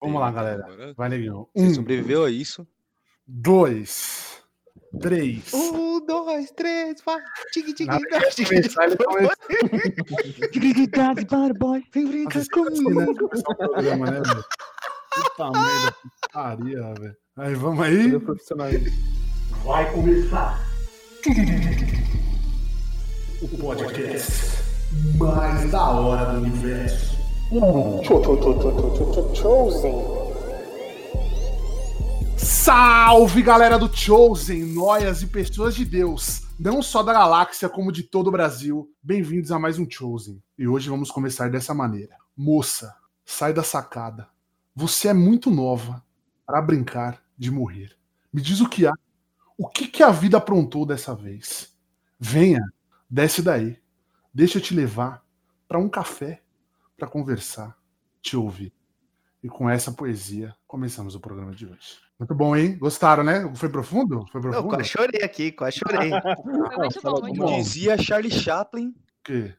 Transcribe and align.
Vamos 0.00 0.20
lá, 0.20 0.30
galera. 0.30 0.94
Vai, 0.96 1.08
neguinho. 1.08 1.48
Você 1.54 1.66
um, 1.66 1.74
sobreviveu 1.74 2.24
a 2.24 2.30
isso? 2.30 2.66
Dois. 3.26 4.40
Três. 4.98 5.52
Um, 5.52 6.04
dois, 6.04 6.50
três, 6.50 7.00
vai. 7.04 7.20
Tigui, 7.52 7.74
tigui, 7.74 7.98
tigui, 8.34 8.60
boy. 11.58 11.84
Vem 11.92 12.06
brincar 12.08 12.44
comigo. 12.48 13.28
Puta 15.10 15.50
merda, 15.50 15.94
putaria, 16.22 16.94
velho. 16.94 17.16
Aí, 17.36 17.54
vamos 17.54 17.84
aí. 17.84 18.10
Vai 19.64 19.92
começar. 19.92 20.58
O 23.42 23.48
podcast 23.58 24.60
mais 25.18 25.70
da 25.70 25.90
hora 25.90 26.32
do 26.32 26.40
universo. 26.40 27.19
Chosen. 29.34 29.92
Salve 32.38 33.42
galera 33.42 33.76
do 33.76 33.92
Chosen, 33.92 34.66
noias 34.66 35.20
e 35.22 35.26
pessoas 35.26 35.74
de 35.74 35.84
Deus, 35.84 36.42
não 36.60 36.80
só 36.80 37.02
da 37.02 37.12
galáxia 37.12 37.68
como 37.68 37.90
de 37.90 38.04
todo 38.04 38.28
o 38.28 38.30
Brasil. 38.30 38.88
Bem-vindos 39.02 39.50
a 39.50 39.58
mais 39.58 39.80
um 39.80 39.90
Chosen. 39.90 40.40
E 40.56 40.68
hoje 40.68 40.88
vamos 40.88 41.10
começar 41.10 41.50
dessa 41.50 41.74
maneira. 41.74 42.14
Moça, 42.36 42.94
sai 43.24 43.52
da 43.52 43.64
sacada. 43.64 44.28
Você 44.72 45.08
é 45.08 45.12
muito 45.12 45.50
nova 45.50 46.04
para 46.46 46.62
brincar 46.62 47.20
de 47.36 47.50
morrer. 47.50 47.96
Me 48.32 48.40
diz 48.40 48.60
o 48.60 48.68
que 48.68 48.86
há. 48.86 48.92
O 49.58 49.66
que, 49.66 49.88
que 49.88 50.04
a 50.04 50.12
vida 50.12 50.36
aprontou 50.36 50.86
dessa 50.86 51.16
vez? 51.16 51.74
Venha, 52.16 52.62
desce 53.10 53.42
daí. 53.42 53.76
Deixa 54.32 54.58
eu 54.58 54.62
te 54.62 54.72
levar 54.72 55.24
para 55.66 55.80
um 55.80 55.88
café 55.88 56.40
para 57.00 57.08
conversar, 57.08 57.74
te 58.20 58.36
ouvir. 58.36 58.72
E 59.42 59.48
com 59.48 59.70
essa 59.70 59.90
poesia, 59.90 60.54
começamos 60.66 61.14
o 61.14 61.20
programa 61.20 61.54
de 61.54 61.64
hoje. 61.64 61.98
Muito 62.18 62.34
bom, 62.34 62.54
hein? 62.54 62.76
Gostaram, 62.76 63.24
né? 63.24 63.50
Foi 63.54 63.70
profundo? 63.70 64.26
Foi 64.30 64.38
profundo? 64.38 64.66
Eu 64.66 64.68
quase 64.68 64.84
chorei 64.84 65.22
aqui, 65.22 65.50
quase 65.50 65.78
chorei. 65.78 66.10
Foi 66.44 66.76
muito 66.76 67.00
bom, 67.00 67.20
muito 67.22 67.40
Como 67.40 67.56
dizia 67.56 67.96
Charlie 67.96 68.30
Chaplin. 68.30 68.94
Que? 69.24 69.54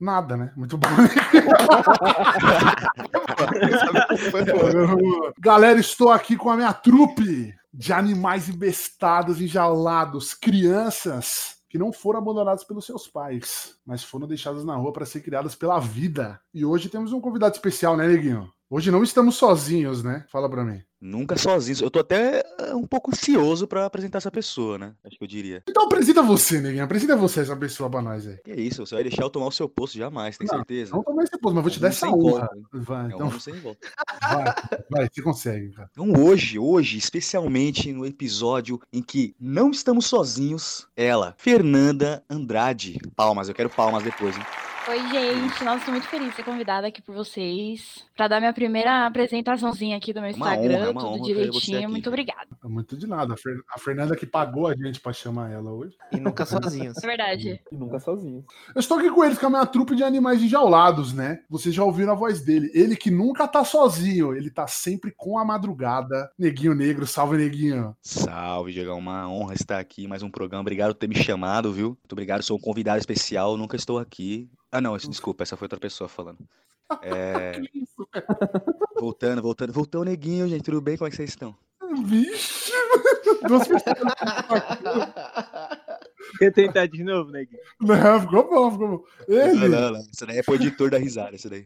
Nada, 0.00 0.38
né? 0.38 0.54
Muito 0.56 0.78
bom. 0.78 0.88
Galera, 5.38 5.78
estou 5.78 6.10
aqui 6.10 6.38
com 6.38 6.48
a 6.48 6.56
minha 6.56 6.72
trupe 6.72 7.54
de 7.72 7.92
animais 7.92 8.48
embestados, 8.48 9.42
enjaulados, 9.42 10.32
crianças 10.32 11.59
que 11.70 11.78
não 11.78 11.92
foram 11.92 12.18
abandonadas 12.18 12.64
pelos 12.64 12.84
seus 12.84 13.06
pais, 13.06 13.78
mas 13.86 14.02
foram 14.02 14.26
deixadas 14.26 14.64
na 14.64 14.74
rua 14.74 14.92
para 14.92 15.06
ser 15.06 15.20
criadas 15.20 15.54
pela 15.54 15.78
vida. 15.78 16.40
E 16.52 16.64
hoje 16.64 16.88
temos 16.88 17.12
um 17.12 17.20
convidado 17.20 17.54
especial, 17.54 17.96
né, 17.96 18.08
Neguinho? 18.08 18.52
Hoje 18.72 18.88
não 18.92 19.02
estamos 19.02 19.34
sozinhos, 19.34 20.04
né? 20.04 20.24
Fala 20.30 20.48
para 20.48 20.64
mim. 20.64 20.80
Nunca 21.00 21.36
sozinho. 21.36 21.78
Eu 21.82 21.90
tô 21.90 21.98
até 21.98 22.40
eh, 22.60 22.72
um 22.72 22.86
pouco 22.86 23.10
ansioso 23.10 23.66
para 23.66 23.84
apresentar 23.84 24.18
essa 24.18 24.30
pessoa, 24.30 24.78
né? 24.78 24.94
Acho 25.02 25.18
que 25.18 25.24
eu 25.24 25.26
diria. 25.26 25.60
Então 25.68 25.86
apresenta 25.86 26.22
você, 26.22 26.60
neguinho. 26.60 26.84
Apresenta 26.84 27.16
você 27.16 27.40
essa 27.40 27.56
pessoa 27.56 27.90
pra 27.90 28.00
nós 28.00 28.28
aí. 28.28 28.36
Que 28.44 28.52
isso, 28.52 28.86
você 28.86 28.94
vai 28.94 29.02
deixar 29.02 29.24
eu 29.24 29.30
tomar 29.30 29.48
o 29.48 29.50
seu 29.50 29.68
posto 29.68 29.98
jamais, 29.98 30.38
tem 30.38 30.46
não, 30.46 30.58
certeza? 30.58 30.92
Não 30.92 31.02
tomar 31.02 31.24
esse 31.24 31.36
posto, 31.36 31.54
mas 31.56 31.64
vou 31.64 31.70
te 31.72 31.80
dar 31.80 31.88
essa 31.88 32.08
honra. 32.08 32.48
Vai, 32.72 33.06
é 33.10 33.14
então. 33.14 33.40
Sem 33.40 33.54
volta. 33.54 33.88
Vai, 34.22 34.44
vai, 34.88 35.08
você 35.12 35.20
consegue, 35.20 35.70
cara. 35.70 35.90
Então 35.90 36.12
hoje, 36.22 36.56
hoje, 36.56 36.96
especialmente 36.96 37.92
no 37.92 38.06
episódio 38.06 38.80
em 38.92 39.02
que 39.02 39.34
não 39.40 39.72
estamos 39.72 40.06
sozinhos, 40.06 40.86
ela, 40.94 41.34
Fernanda 41.38 42.22
Andrade. 42.30 43.00
Palmas, 43.16 43.48
eu 43.48 43.54
quero 43.54 43.68
palmas 43.68 44.04
depois, 44.04 44.36
hein? 44.36 44.44
Oi, 44.88 44.98
gente. 45.08 45.62
Nossa, 45.62 45.84
tô 45.84 45.90
muito 45.90 46.08
feliz 46.08 46.30
de 46.30 46.36
ser 46.36 46.42
convidada 46.42 46.86
aqui 46.86 47.02
por 47.02 47.14
vocês. 47.14 48.04
Pra 48.16 48.26
dar 48.26 48.40
minha 48.40 48.52
primeira 48.52 49.06
apresentaçãozinha 49.06 49.96
aqui 49.96 50.12
do 50.12 50.20
meu 50.20 50.30
Instagram, 50.30 50.90
honra, 50.90 51.00
tudo 51.00 51.22
direitinho. 51.22 51.88
Muito 51.88 52.08
obrigada. 52.08 52.48
Muito 52.64 52.96
de 52.96 53.06
nada. 53.06 53.34
A 53.74 53.78
Fernanda 53.78 54.16
que 54.16 54.26
pagou 54.26 54.66
a 54.66 54.74
gente 54.74 54.98
pra 54.98 55.12
chamar 55.12 55.52
ela 55.52 55.70
hoje. 55.70 55.94
E 56.10 56.18
nunca 56.18 56.46
sozinhos. 56.46 56.96
É 56.96 57.06
verdade. 57.06 57.60
E 57.70 57.76
nunca 57.76 58.00
sozinhos. 58.00 58.44
Eu 58.74 58.80
estou 58.80 58.98
aqui 58.98 59.10
com 59.10 59.22
eles, 59.22 59.38
com 59.38 59.46
a 59.46 59.50
minha 59.50 59.66
trupe 59.66 59.94
de 59.94 60.02
animais 60.02 60.42
enjaulados, 60.42 61.12
né? 61.12 61.40
Vocês 61.48 61.74
já 61.74 61.84
ouviram 61.84 62.12
a 62.12 62.16
voz 62.16 62.40
dele. 62.40 62.70
Ele 62.74 62.96
que 62.96 63.10
nunca 63.10 63.46
tá 63.46 63.62
sozinho, 63.64 64.34
ele 64.34 64.50
tá 64.50 64.66
sempre 64.66 65.12
com 65.14 65.38
a 65.38 65.44
madrugada. 65.44 66.30
Neguinho 66.38 66.74
Negro, 66.74 67.06
salve, 67.06 67.36
Neguinho. 67.36 67.94
Salve, 68.02 68.72
Diego. 68.72 68.94
Uma 68.94 69.28
honra 69.28 69.54
estar 69.54 69.78
aqui. 69.78 70.08
Mais 70.08 70.22
um 70.22 70.30
programa. 70.30 70.62
Obrigado 70.62 70.94
por 70.94 71.00
ter 71.00 71.08
me 71.08 71.16
chamado, 71.16 71.70
viu? 71.70 71.88
Muito 71.88 72.12
obrigado. 72.12 72.42
Sou 72.42 72.56
um 72.56 72.60
convidado 72.60 72.98
especial. 72.98 73.56
Nunca 73.56 73.76
estou 73.76 73.98
aqui. 73.98 74.50
Ah, 74.72 74.80
não, 74.80 74.96
desculpa, 74.96 75.42
essa 75.42 75.56
foi 75.56 75.66
outra 75.66 75.80
pessoa 75.80 76.08
falando. 76.08 76.38
É... 77.02 77.52
voltando, 78.98 79.40
voltando, 79.40 79.72
voltou 79.72 80.00
o 80.00 80.04
neguinho, 80.04 80.48
gente, 80.48 80.64
tudo 80.64 80.80
bem? 80.80 80.96
Como 80.96 81.06
é 81.06 81.10
que 81.10 81.14
vocês 81.14 81.30
estão? 81.30 81.56
Vixe! 82.04 82.72
Duas 83.46 83.68
pessoas. 83.68 83.94
Quer 86.36 86.52
tentar 86.52 86.86
de 86.86 87.04
novo, 87.04 87.30
neguinho? 87.30 87.60
Não, 87.80 88.20
ficou 88.20 88.50
bom, 88.50 88.72
ficou 88.72 88.88
bom. 88.88 89.04
Ele... 89.28 89.68
Não, 89.68 89.68
não, 89.68 89.90
não. 89.92 90.00
Isso 90.00 90.26
daí 90.26 90.38
é 90.38 90.42
pro 90.42 90.56
editor 90.56 90.90
da 90.90 90.98
risada, 90.98 91.36
isso 91.36 91.48
daí. 91.48 91.64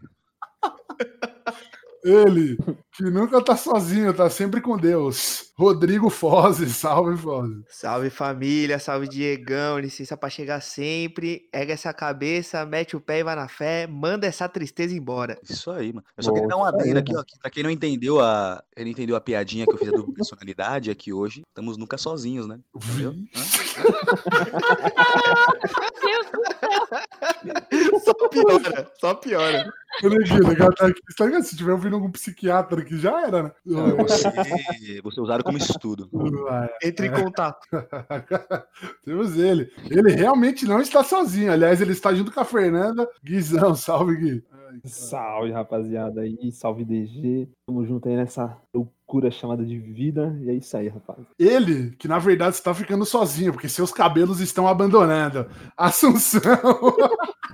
Ele, 2.04 2.58
que 2.92 3.04
nunca 3.04 3.42
tá 3.42 3.56
sozinho, 3.56 4.12
tá 4.12 4.28
sempre 4.28 4.60
com 4.60 4.76
Deus. 4.76 5.50
Rodrigo 5.56 6.10
Foze, 6.10 6.68
salve 6.68 7.16
Foze. 7.16 7.64
Salve 7.66 8.10
família, 8.10 8.78
salve 8.78 9.08
Diegão, 9.08 9.78
licença 9.78 10.14
pra 10.14 10.28
chegar 10.28 10.60
sempre. 10.60 11.48
Erga 11.50 11.72
essa 11.72 11.94
cabeça, 11.94 12.66
mete 12.66 12.94
o 12.94 13.00
pé 13.00 13.20
e 13.20 13.24
vai 13.24 13.34
na 13.34 13.48
fé, 13.48 13.86
manda 13.86 14.26
essa 14.26 14.46
tristeza 14.46 14.94
embora. 14.94 15.38
Isso 15.42 15.70
aí, 15.70 15.94
mano. 15.94 16.04
Eu 16.14 16.24
só 16.24 16.32
queria 16.32 16.46
dar 16.48 16.56
uma 16.56 16.68
adendo 16.68 16.98
aqui, 16.98 17.16
ó. 17.16 17.24
Pra 17.40 17.50
quem 17.50 17.62
não 17.62 17.70
entendeu 17.70 18.20
a. 18.20 18.62
Ele 18.76 18.90
entendeu 18.90 19.16
a 19.16 19.20
piadinha 19.20 19.64
que 19.64 19.72
eu 19.72 19.78
fiz 19.78 19.90
da 19.90 20.02
personalidade 20.12 20.90
aqui 20.90 21.10
hoje. 21.10 21.42
Estamos 21.48 21.78
nunca 21.78 21.96
sozinhos, 21.96 22.46
né? 22.46 22.58
Entendeu? 22.74 23.14
só 28.04 28.12
piora, 28.28 28.92
só 29.00 29.14
piora. 29.14 29.72
Imagina, 30.02 30.72
tá 30.74 30.86
aqui. 30.86 31.00
Tá 31.16 31.26
ligado? 31.26 31.44
Se 31.44 31.56
tiver 31.56 31.72
ouvindo 31.72 31.94
algum 31.94 32.10
psiquiatra 32.10 32.80
aqui, 32.80 32.98
já 32.98 33.26
era, 33.26 33.42
né? 33.44 33.52
Você, 33.64 35.00
você 35.02 35.20
usado 35.20 35.44
como 35.44 35.58
estudo. 35.58 36.08
Entre 36.82 37.06
em 37.06 37.12
contato. 37.12 37.66
Temos 39.04 39.38
ele. 39.38 39.70
Ele 39.90 40.12
realmente 40.12 40.66
não 40.66 40.80
está 40.80 41.04
sozinho. 41.04 41.52
Aliás, 41.52 41.80
ele 41.80 41.92
está 41.92 42.14
junto 42.14 42.32
com 42.32 42.40
a 42.40 42.44
Fernanda. 42.44 43.08
Guizão, 43.22 43.74
salve, 43.76 44.16
Gui. 44.16 44.44
salve, 44.84 45.52
rapaziada 45.52 46.22
aí. 46.22 46.50
Salve, 46.52 46.84
DG. 46.84 47.48
Tamo 47.66 47.86
junto 47.86 48.08
aí 48.08 48.16
nessa 48.16 48.56
loucura 48.74 49.30
chamada 49.30 49.64
de 49.64 49.78
vida. 49.78 50.36
E 50.42 50.50
é 50.50 50.54
isso 50.54 50.76
aí, 50.76 50.88
rapaz. 50.88 51.20
Ele, 51.38 51.90
que 51.96 52.08
na 52.08 52.18
verdade 52.18 52.56
está 52.56 52.74
ficando 52.74 53.04
sozinho, 53.04 53.52
porque 53.52 53.68
seus 53.68 53.92
cabelos 53.92 54.40
estão 54.40 54.66
abandonando. 54.66 55.46
Assunção. 55.76 56.40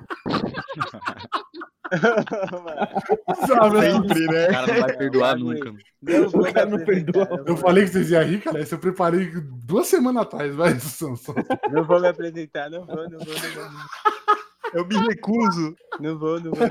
Sempre, 3.80 4.26
né? 4.26 4.46
O 4.46 4.50
cara 4.50 4.66
não 4.66 4.80
vai 4.80 4.96
perdoar 4.96 5.36
nunca. 5.36 5.74
Deus, 6.02 6.34
o 6.34 6.42
cara 6.42 6.66
não 6.66 6.84
perdoa. 6.84 7.44
Eu 7.46 7.56
falei 7.56 7.84
que 7.84 7.90
vocês 7.90 8.10
iam 8.10 8.22
rir, 8.22 8.40
cara. 8.40 8.60
Isso 8.60 8.74
eu 8.74 8.78
preparei 8.78 9.30
duas 9.64 9.86
semanas 9.86 10.22
atrás. 10.22 10.54
Vai. 10.54 10.76
Não 11.72 11.84
vou 11.84 12.00
me 12.00 12.08
apresentar, 12.08 12.70
não 12.70 12.86
vou, 12.86 13.08
não 13.08 13.18
vou, 13.18 13.34
não 13.34 13.34
vou. 13.54 13.70
Eu 14.72 14.86
me 14.86 14.96
recuso. 15.08 15.74
Não 15.98 16.18
vou, 16.18 16.40
não 16.40 16.52
vou. 16.52 16.68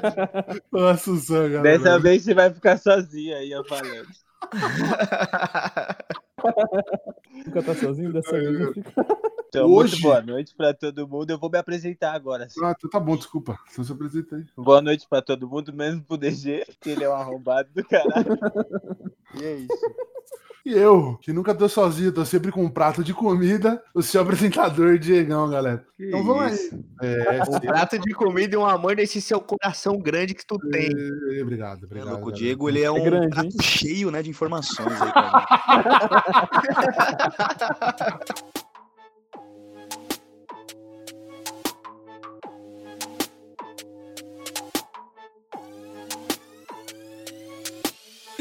Nossa, 0.71 1.49
galera. 1.49 1.61
Dessa 1.61 1.99
vez 1.99 2.23
você 2.23 2.33
vai 2.33 2.53
ficar 2.53 2.77
sozinho 2.77 3.35
aí, 3.35 3.51
eu 3.51 3.63
falando. 3.65 4.07
Nunca 7.45 7.63
tá 7.63 7.75
sozinho 7.75 8.11
dessa 8.13 8.31
vez. 8.31 8.75
Então, 9.47 9.67
Hoje... 9.67 9.93
muito 9.93 10.01
boa 10.03 10.21
noite 10.21 10.53
para 10.55 10.73
todo 10.73 11.07
mundo. 11.07 11.31
Eu 11.31 11.39
vou 11.39 11.49
me 11.49 11.57
apresentar 11.57 12.13
agora. 12.13 12.47
Sim. 12.49 12.59
Ah, 12.63 12.75
então 12.77 12.89
tá 12.89 12.99
bom, 12.99 13.15
desculpa. 13.15 13.57
Só 13.69 13.83
se 13.83 13.91
apresentei. 13.91 14.45
Boa 14.55 14.81
noite 14.81 15.07
para 15.09 15.21
todo 15.21 15.49
mundo, 15.49 15.73
mesmo 15.73 16.03
pro 16.03 16.17
DG, 16.17 16.65
que 16.79 16.91
ele 16.91 17.03
é 17.03 17.09
um 17.09 17.13
arrombado 17.13 17.69
do 17.73 17.83
caralho. 17.83 18.37
e 19.41 19.43
é 19.43 19.53
isso. 19.55 19.95
E 20.65 20.73
eu, 20.73 21.17
que 21.21 21.31
nunca 21.31 21.55
tô 21.55 21.69
sozinho, 21.69 22.11
tô 22.11 22.25
sempre 22.25 22.51
com 22.51 22.63
um 22.63 22.69
prato 22.69 23.03
de 23.03 23.13
comida, 23.13 23.81
o 23.93 24.01
seu 24.01 24.21
apresentador 24.21 24.97
Diegão, 24.97 25.49
galera. 25.49 25.85
Que 25.95 26.07
então 26.07 26.23
vamos 26.23 26.53
isso. 26.53 26.83
aí. 27.01 27.09
É, 27.09 27.43
um 27.43 27.59
prato 27.59 27.99
de 27.99 28.13
comida 28.13 28.55
e 28.55 28.57
um 28.57 28.65
amor 28.65 28.95
desse 28.95 29.21
seu 29.21 29.39
coração 29.39 29.99
grande 29.99 30.33
que 30.33 30.45
tu 30.45 30.57
tem. 30.69 30.89
É, 30.89 31.41
obrigado, 31.41 31.85
obrigado. 31.85 32.09
É 32.09 32.11
louco, 32.11 32.29
o 32.29 32.31
Diego, 32.31 32.69
ele 32.69 32.81
é, 32.81 32.85
é 32.85 32.91
um 32.91 33.03
grande, 33.03 33.29
prato 33.29 33.45
hein? 33.45 33.51
cheio 33.61 34.11
né, 34.11 34.21
de 34.21 34.29
informações 34.29 35.01
aí, 35.01 35.11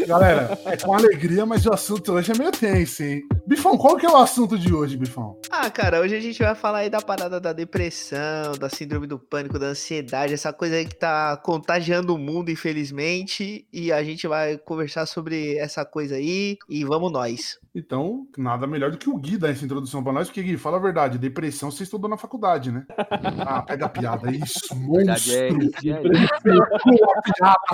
Galera, 0.08 0.58
é 0.64 0.74
com 0.74 0.94
alegria, 0.94 1.44
mas 1.44 1.66
o 1.66 1.72
assunto 1.74 2.12
hoje 2.12 2.32
é 2.32 2.38
meio 2.38 2.50
tenso, 2.50 3.02
hein? 3.02 3.28
Bifão, 3.46 3.76
qual 3.76 3.94
que 3.94 4.06
é 4.06 4.08
o 4.08 4.16
assunto 4.16 4.58
de 4.58 4.72
hoje, 4.72 4.96
Bifão? 4.96 5.38
Ah, 5.50 5.68
cara, 5.70 6.00
hoje 6.00 6.16
a 6.16 6.20
gente 6.20 6.42
vai 6.42 6.54
falar 6.54 6.78
aí 6.78 6.88
da 6.88 7.02
parada 7.02 7.38
da 7.38 7.52
depressão, 7.52 8.52
da 8.58 8.70
síndrome 8.70 9.06
do 9.06 9.18
pânico, 9.18 9.58
da 9.58 9.66
ansiedade, 9.66 10.32
essa 10.32 10.50
coisa 10.50 10.76
aí 10.76 10.86
que 10.86 10.94
tá 10.94 11.36
contagiando 11.36 12.14
o 12.14 12.18
mundo, 12.18 12.50
infelizmente. 12.50 13.66
E 13.70 13.92
a 13.92 14.02
gente 14.02 14.26
vai 14.26 14.56
conversar 14.56 15.04
sobre 15.04 15.58
essa 15.58 15.84
coisa 15.84 16.14
aí. 16.14 16.56
E 16.70 16.84
vamos 16.86 17.12
nós. 17.12 17.58
Então, 17.74 18.26
nada 18.36 18.66
melhor 18.66 18.90
do 18.90 18.98
que 18.98 19.08
o 19.08 19.16
Gui 19.16 19.36
dar 19.36 19.50
essa 19.50 19.64
introdução 19.64 20.02
pra 20.02 20.12
nós, 20.12 20.26
porque 20.26 20.42
Gui, 20.42 20.56
fala 20.56 20.78
a 20.78 20.80
verdade, 20.80 21.18
depressão 21.18 21.70
você 21.70 21.84
estudou 21.84 22.08
na 22.10 22.16
faculdade, 22.16 22.72
né? 22.72 22.86
Ah, 23.48 23.62
pega 23.62 23.86
a 23.86 23.88
piada, 23.88 24.30
isso, 24.30 24.74
monstro. 24.74 25.32
É, 25.32 25.48
é, 25.48 25.70
piada, 25.80 26.10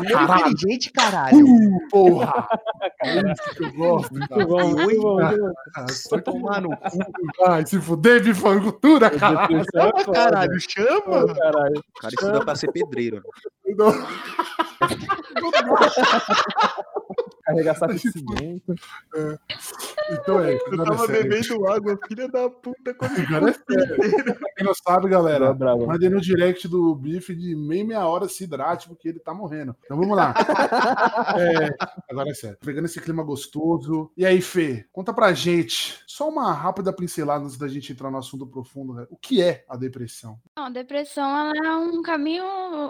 caralho. 0.09 0.49
inteligente, 0.49 0.93
caralho. 0.93 1.45
Uh, 1.45 1.89
porra. 1.91 2.24
É 3.03 3.33
isso 3.33 3.55
que 3.57 3.65
eu 3.65 3.73
gosto. 3.73 4.15
Muito 4.15 4.47
bom, 4.47 4.69
muito 4.69 5.01
bom. 5.01 5.19
Só 5.91 6.21
tomar 6.21 6.61
no 6.61 6.77
cu. 6.77 6.99
Vai 7.39 7.67
se 7.67 7.81
fuder, 7.81 8.23
bifancultura, 8.23 9.11
caralho. 9.11 9.65
Chama, 9.75 10.05
caralho, 10.13 10.61
chama. 10.61 11.35
Caralho. 11.35 11.79
O 11.79 12.01
cara 12.01 12.15
estuda 12.15 12.45
pra 12.45 12.55
ser 12.55 12.71
pedreiro. 12.73 13.23
Não. 13.77 13.93
Carregar 17.55 17.75
saco 17.77 17.95
de 17.95 18.01
cimento. 18.01 18.75
É. 19.15 19.39
Então 20.13 20.41
é. 20.41 20.55
Eu 20.55 20.85
tava 20.85 21.05
é 21.05 21.23
bebendo 21.23 21.67
água, 21.67 21.99
filha 22.09 22.29
da 22.29 22.51
puta. 22.51 22.95
Quando 22.95 23.21
agora 23.21 23.51
é 23.51 23.53
sério. 23.53 24.25
Pra 24.35 24.51
quem 24.57 24.67
não 24.67 24.75
sabe, 24.75 25.09
galera, 25.09 25.47
é 25.47 25.87
mandei 25.87 26.09
no 26.09 26.21
direct 26.21 26.67
do 26.69 26.95
Bife 26.95 27.35
de 27.35 27.55
meia 27.55 27.85
meia 27.85 28.07
hora 28.07 28.29
se 28.29 28.45
hidrate, 28.45 28.89
porque 28.89 29.09
ele 29.09 29.21
tá 29.21 29.33
morrendo. 29.33 29.77
Então 29.85 29.97
vamos 29.97 30.17
lá. 30.17 30.35
é, 31.39 31.69
agora 32.11 32.31
é 32.31 32.35
sério. 32.35 32.59
Pegando 32.61 32.87
esse 32.87 33.01
clima 33.01 33.23
gostoso. 33.23 34.11
E 34.17 34.27
aí, 34.27 34.41
Fê, 34.41 34.87
conta 34.93 35.13
pra 35.13 35.33
gente, 35.33 36.01
só 36.07 36.29
uma 36.29 36.53
rápida 36.53 36.93
pincelada 36.93 37.45
antes 37.45 37.57
da 37.57 37.69
gente 37.69 37.93
entrar 37.93 38.11
no 38.11 38.19
assunto 38.19 38.47
profundo. 38.47 38.95
Né? 38.95 39.07
O 39.11 39.17
que 39.17 39.43
é 39.43 39.65
a 39.69 39.77
depressão? 39.77 40.39
Não, 40.57 40.67
a 40.67 40.71
depressão 40.71 41.53
é 41.55 41.77
um 41.77 42.03
caminho 42.03 42.45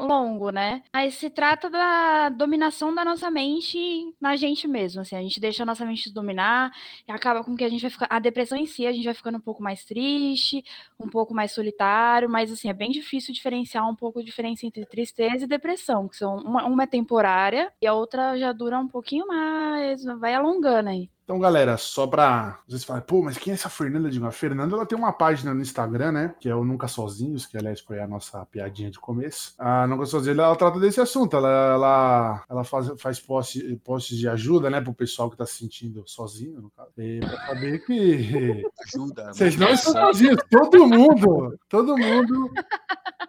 longo, 0.07 0.51
né? 0.51 0.83
Mas 0.93 1.15
se 1.15 1.29
trata 1.29 1.69
da 1.69 2.29
dominação 2.31 2.95
da 2.95 3.05
nossa 3.05 3.31
mente 3.31 4.15
na 4.21 4.37
gente 4.37 4.54
mesmo, 4.63 5.01
assim, 5.01 5.17
a 5.17 5.23
gente 5.23 5.41
deixa 5.41 5.63
a 5.63 5.67
nossa 5.67 5.85
mente 5.85 6.13
dominar 6.13 6.71
e 7.09 7.13
acaba 7.13 7.43
com 7.43 7.57
que 7.57 7.65
a 7.65 7.69
gente 7.69 7.83
vai 7.83 7.91
ficar, 7.91 8.07
a 8.09 8.19
depressão 8.19 8.57
em 8.57 8.67
si, 8.67 8.87
a 8.87 8.93
gente 8.93 9.05
vai 9.05 9.15
ficando 9.15 9.39
um 9.39 9.41
pouco 9.41 9.63
mais 9.63 9.85
triste, 9.85 10.65
um 10.99 11.09
pouco 11.09 11.35
mais 11.35 11.53
solitário, 11.53 12.29
mas 12.29 12.53
assim, 12.53 12.69
é 12.69 12.73
bem 12.73 12.91
difícil 12.91 13.35
diferenciar 13.35 13.89
um 13.89 13.97
pouco 13.97 14.21
a 14.21 14.23
diferença 14.23 14.67
entre 14.67 14.87
tristeza 14.87 15.45
e 15.45 15.49
depressão, 15.49 16.09
que 16.09 16.17
são 16.17 16.37
uma, 16.37 16.65
uma 16.67 16.85
é 16.85 16.87
temporária 16.87 17.73
e 17.81 17.87
a 17.87 17.95
outra 17.95 18.39
já 18.39 18.53
dura 18.53 18.79
um 18.79 18.89
pouquinho 18.89 19.27
mais, 19.27 20.05
vai 20.21 20.35
alongando 20.35 20.91
aí. 20.91 21.11
Então, 21.25 21.39
galera, 21.39 21.79
só 21.79 22.07
pra 22.07 22.61
vocês 22.69 22.85
falarem, 22.85 23.07
pô, 23.07 23.23
mas 23.23 23.39
quem 23.39 23.53
é 23.53 23.55
essa 23.55 23.71
Fernanda? 23.71 24.11
Digo, 24.11 24.27
a 24.27 24.31
Fernanda 24.31 24.75
ela 24.75 24.85
tem 24.85 24.97
uma 24.97 25.11
página 25.11 25.55
no 25.55 25.63
Instagram, 25.63 26.13
né? 26.13 26.35
Que 26.39 26.51
é 26.51 26.55
o 26.55 26.67
Nunca 26.67 26.87
Sozinhos, 26.87 27.47
que 27.47 27.57
aliás 27.57 27.81
foi 27.81 27.99
a 27.99 28.07
nossa 28.07 28.45
piadinha 28.45 28.91
de 28.91 29.01
começo. 29.01 29.55
A 29.59 29.87
Nunca 29.87 30.05
Sozinhos 30.05 30.39
ela 30.39 30.55
trata 30.55 30.79
desse 30.79 31.01
assunto. 31.01 31.35
Ela, 31.35 31.49
ela, 31.49 32.45
ela 32.47 32.65
faz, 32.65 32.93
faz 32.99 33.19
posts 33.19 33.63
post 33.83 34.15
de 34.15 34.29
ajuda, 34.29 34.69
né, 34.69 34.83
pro 34.83 34.93
pessoal 34.93 35.31
que 35.31 35.37
tá 35.37 35.47
se 35.47 35.57
sentindo 35.57 36.05
sozinho, 36.07 36.61
no 36.61 36.71
caso. 36.71 36.91
E 36.99 37.21
pra 37.21 37.47
saber 37.47 37.79
que. 37.87 38.63
Ajuda. 38.87 39.33
Vocês 39.33 39.57
não 39.57 39.71
estão 39.71 39.93
sozinhos, 39.95 40.37
todo 40.51 40.87
mundo, 40.87 41.59
todo 41.71 41.97
mundo 41.97 42.53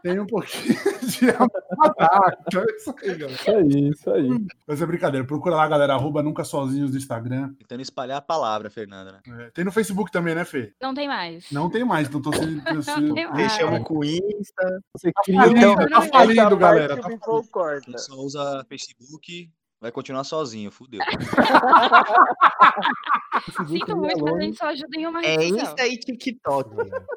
tem 0.06 0.20
um 0.20 0.28
pouquinho 0.28 0.76
de 1.02 1.30
ataque. 1.30 2.44
Então 2.48 2.62
é 2.62 2.76
isso 2.76 2.96
aí, 3.02 3.16
galera. 3.16 3.32
Isso 3.34 3.52
aí, 3.52 3.90
isso 3.90 4.10
aí. 4.12 4.46
Mas 4.68 4.82
é 4.82 4.86
brincadeira. 4.86 5.26
Procura 5.26 5.56
lá, 5.56 5.68
galera, 5.68 5.96
arroba 5.96 6.22
Nunca 6.22 6.44
Sozinhos 6.44 6.92
no 6.92 6.98
Instagram. 6.98 7.54
Tentando 7.58 7.82
espalhar 7.86 8.18
a 8.18 8.22
palavra, 8.22 8.70
Fernanda, 8.70 9.22
né? 9.26 9.46
É, 9.46 9.52
tem 9.52 9.64
no 9.64 9.72
Facebook 9.72 10.12
também, 10.12 10.36
né, 10.36 10.44
Fê? 10.46 10.74
Não 10.82 10.94
tem 10.94 11.08
mais. 11.08 11.52
Não 11.52 11.70
tem 11.70 11.84
mais, 11.84 12.08
então 12.08 12.22
tô 12.22 12.34
se. 12.34 12.46
Deixamos 13.36 13.84
com 13.88 14.04
Insta. 14.04 14.84
Você 14.94 15.12
tá 15.12 15.22
cria. 15.24 15.42
Falindo, 15.42 15.90
tá 15.90 16.02
falindo, 16.02 16.58
galera. 16.58 16.96
Tá 16.98 17.04
falindo. 17.04 18.00
Só 18.00 18.16
usa 18.16 18.66
Facebook 18.68 19.50
vai 19.80 19.92
continuar 19.92 20.24
sozinho, 20.24 20.72
fudeu. 20.72 21.00
Sinto 23.68 23.96
muito, 23.96 24.24
mas 24.24 24.36
a 24.36 24.42
gente 24.42 24.58
só 24.58 24.68
ajuda 24.68 24.98
em 24.98 25.06
uma 25.06 25.22
rede 25.22 25.44
É 25.44 25.48
Insta 25.48 25.88
e 25.88 25.98
TikTok. 25.98 26.70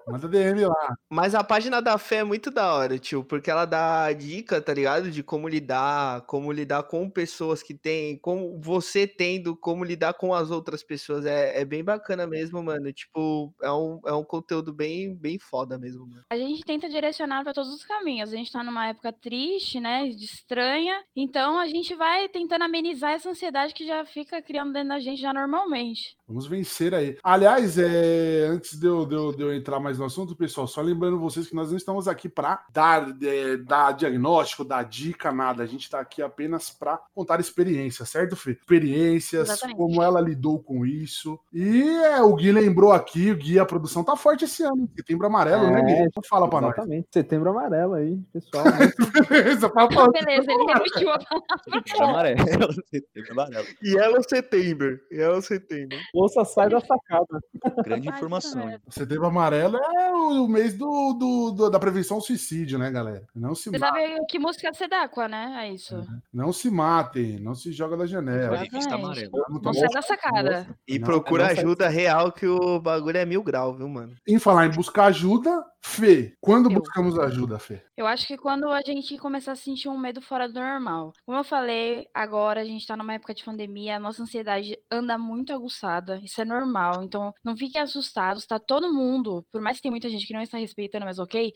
Manda 0.07 0.29
DM 0.29 0.65
lá. 0.67 0.97
Mas 1.09 1.35
a 1.35 1.45
página 1.45 1.81
da 1.81 1.97
fé 1.97 2.17
é 2.17 2.25
muito 2.25 2.51
da 2.51 2.75
hora, 2.75 2.99
tio, 2.99 3.25
porque 3.25 3.51
ela 3.51 3.65
dá 3.65 4.13
dica, 4.13 4.61
tá 4.61 4.75
ligado? 4.75 5.11
De 5.11 5.23
como 5.23 5.49
lidar, 5.49 6.23
como 6.23 6.51
lidar 6.51 6.83
com 6.85 7.09
pessoas 7.09 7.63
que 7.63 7.75
tem, 7.75 8.19
como 8.19 8.61
você 8.61 9.07
tendo, 9.07 9.57
como 9.57 9.85
lidar 9.85 10.15
com 10.15 10.35
as 10.35 10.51
outras 10.51 10.83
pessoas. 10.83 11.25
É, 11.25 11.61
é 11.61 11.65
bem 11.65 11.85
bacana 11.85 12.27
mesmo, 12.27 12.63
mano. 12.63 12.93
Tipo, 12.93 13.55
é 13.63 13.71
um, 13.71 14.01
é 14.07 14.13
um 14.13 14.25
conteúdo 14.25 14.73
bem, 14.73 15.15
bem 15.15 15.39
foda 15.39 15.79
mesmo, 15.79 16.07
mano. 16.07 16.25
A 16.31 16.37
gente 16.37 16.63
tenta 16.65 16.89
direcionar 16.89 17.43
para 17.45 17.55
todos 17.55 17.73
os 17.73 17.85
caminhos. 17.85 18.33
A 18.33 18.37
gente 18.37 18.53
tá 18.53 18.63
numa 18.65 18.89
época 18.89 19.13
triste, 19.13 19.79
né? 19.81 20.09
De 20.09 20.25
estranha. 20.25 21.03
Então 21.15 21.59
a 21.59 21.67
gente 21.67 21.95
vai 21.95 22.29
tentando 22.49 22.65
amenizar 22.65 23.13
essa 23.13 23.29
ansiedade 23.29 23.75
que 23.75 23.87
já 23.87 24.07
fica 24.07 24.41
criando 24.41 24.73
dentro 24.73 24.89
da 24.89 24.99
gente 24.99 25.21
já 25.21 25.35
normalmente. 25.35 26.18
Vamos 26.29 26.47
vencer 26.47 26.95
aí. 26.95 27.17
Aliás, 27.23 27.79
é, 27.79 28.47
antes 28.51 28.79
de 28.79 28.87
eu, 28.87 29.07
de, 29.07 29.15
eu, 29.15 29.33
de 29.33 29.43
eu, 29.43 29.55
entrar 29.55 29.81
mais 29.81 29.99
no 29.99 30.05
assunto, 30.05 30.37
pessoal, 30.37 30.67
só 30.67 30.83
lembrando 30.83 31.19
vocês 31.19 31.49
que 31.49 31.55
nós 31.55 31.71
não 31.71 31.79
estamos 31.79 32.07
aqui 32.07 32.29
para 32.29 32.63
dar, 32.71 33.09
é, 33.23 33.57
dar 33.57 33.93
diagnóstico, 33.93 34.63
dar 34.63 34.85
dica, 34.85 35.33
nada. 35.33 35.63
A 35.63 35.67
gente 35.67 35.85
está 35.85 36.01
aqui 36.01 36.21
apenas 36.21 36.69
para 36.69 37.01
contar 37.15 37.41
experiências, 37.41 38.11
certo, 38.11 38.37
Fê? 38.37 38.51
Experiências, 38.51 39.49
Exatamente. 39.49 39.77
como 39.79 40.03
ela 40.03 40.21
lidou 40.21 40.63
com 40.63 40.85
isso. 40.85 41.41
E 41.51 41.83
é, 41.83 42.21
o 42.21 42.35
Gui 42.35 42.53
lembrou 42.53 42.93
aqui, 42.93 43.31
o 43.31 43.37
Gui, 43.37 43.59
a 43.59 43.65
produção 43.65 44.05
tá 44.05 44.15
forte 44.15 44.45
esse 44.45 44.63
ano. 44.63 44.87
Setembro 44.95 45.27
amarelo, 45.27 45.65
é, 45.65 45.71
né, 45.71 45.83
Gui? 45.83 45.93
Então 46.03 46.23
fala 46.29 46.49
para 46.49 46.61
nós. 46.61 46.73
Exatamente. 46.75 47.09
Setembro 47.11 47.51
amarelo 47.51 47.95
aí, 47.95 48.19
pessoal. 48.33 48.65
Né? 48.79 48.93
Beleza. 49.29 49.73
Beleza, 50.13 50.53
ele 50.53 50.73
repetiu 50.73 51.11
a 51.11 51.19
palavra. 51.19 51.59
Setembro 51.65 52.05
amarelo. 52.05 52.73
setembro 52.91 53.33
amarelo. 53.33 53.67
Yellow 53.83 54.23
Setembro. 54.23 55.01
Yellow 55.11 55.43
Setembro. 55.43 55.99
Moça, 56.19 56.45
sai 56.45 56.69
da 56.69 56.81
sacada. 56.81 57.41
Grande 57.85 58.09
informação. 58.09 58.69
O 58.85 58.93
setembro 58.93 59.27
amarelo 59.27 59.77
é 59.77 60.11
o 60.11 60.49
mês 60.49 60.75
do, 60.75 61.13
do, 61.13 61.51
do, 61.53 61.71
da 61.71 61.79
prevenção 61.79 62.17
ao 62.17 62.21
suicídio, 62.21 62.77
né, 62.77 62.91
galera? 62.91 63.25
Não 63.33 63.55
se 63.55 63.71
Você 63.71 63.79
matem. 63.79 64.17
sabe 64.17 64.27
que 64.27 64.39
música 64.41 64.75
você 64.75 64.89
dá 64.89 65.07
com, 65.07 65.25
né? 65.29 65.55
É 65.65 65.73
isso. 65.73 66.05
Não 66.35 66.53
se 66.53 66.71
matem, 66.71 67.39
não 67.39 67.55
se 67.55 67.71
joga 67.71 67.97
da 67.97 68.05
janela. 68.05 68.59
Não, 68.59 69.61
não 69.63 69.73
sai 69.73 69.89
da 69.91 70.03
sacada. 70.03 70.67
E 70.89 70.99
procura 70.99 71.47
ajuda 71.53 71.89
real 71.89 72.33
que 72.33 72.47
o 72.47 72.81
bagulho 72.81 73.17
é 73.17 73.25
mil 73.25 73.43
grau, 73.43 73.77
viu, 73.77 73.89
mano? 73.89 74.15
Em 74.27 74.41
falar 74.41 74.67
em 74.67 74.71
buscar 74.71 75.05
ajuda, 75.07 75.65
Fê, 75.81 76.37
quando 76.41 76.71
eu. 76.71 76.81
buscamos 76.81 77.19
ajuda, 77.19 77.59
Fê? 77.59 77.83
Eu 77.97 78.07
acho 78.07 78.27
que 78.27 78.37
quando 78.37 78.69
a 78.69 78.81
gente 78.83 79.17
começar 79.19 79.53
a 79.53 79.57
sentir 79.57 79.89
um 79.89 79.99
medo 79.99 80.21
fora 80.21 80.49
do 80.49 80.59
normal. 80.59 81.13
Como 81.25 81.39
eu 81.39 81.45
falei, 81.45 82.09
agora 82.13 82.61
a 82.61 82.65
gente 82.65 82.87
tá 82.87 82.97
numa 82.97 83.15
época 83.15 83.35
de 83.35 83.45
pandemia, 83.45 83.97
a 83.97 84.01
nossa 84.01 84.23
ansiedade 84.23 84.79
anda 84.91 85.17
muito 85.17 85.53
aguçada. 85.53 86.21
Isso 86.23 86.41
é 86.41 86.45
normal. 86.45 87.03
Então, 87.03 87.33
não 87.45 87.57
fiquem 87.57 87.81
assustados. 87.81 88.47
Tá 88.47 88.59
todo 88.59 88.93
mundo, 88.93 89.45
por 89.51 89.61
mais 89.61 89.77
que 89.79 89.83
tem 89.83 89.91
muita 89.91 90.09
gente 90.09 90.27
que 90.27 90.33
não 90.33 90.43
está 90.43 90.59
respeitando, 90.59 91.05
mas 91.05 91.19
ok, 91.19 91.53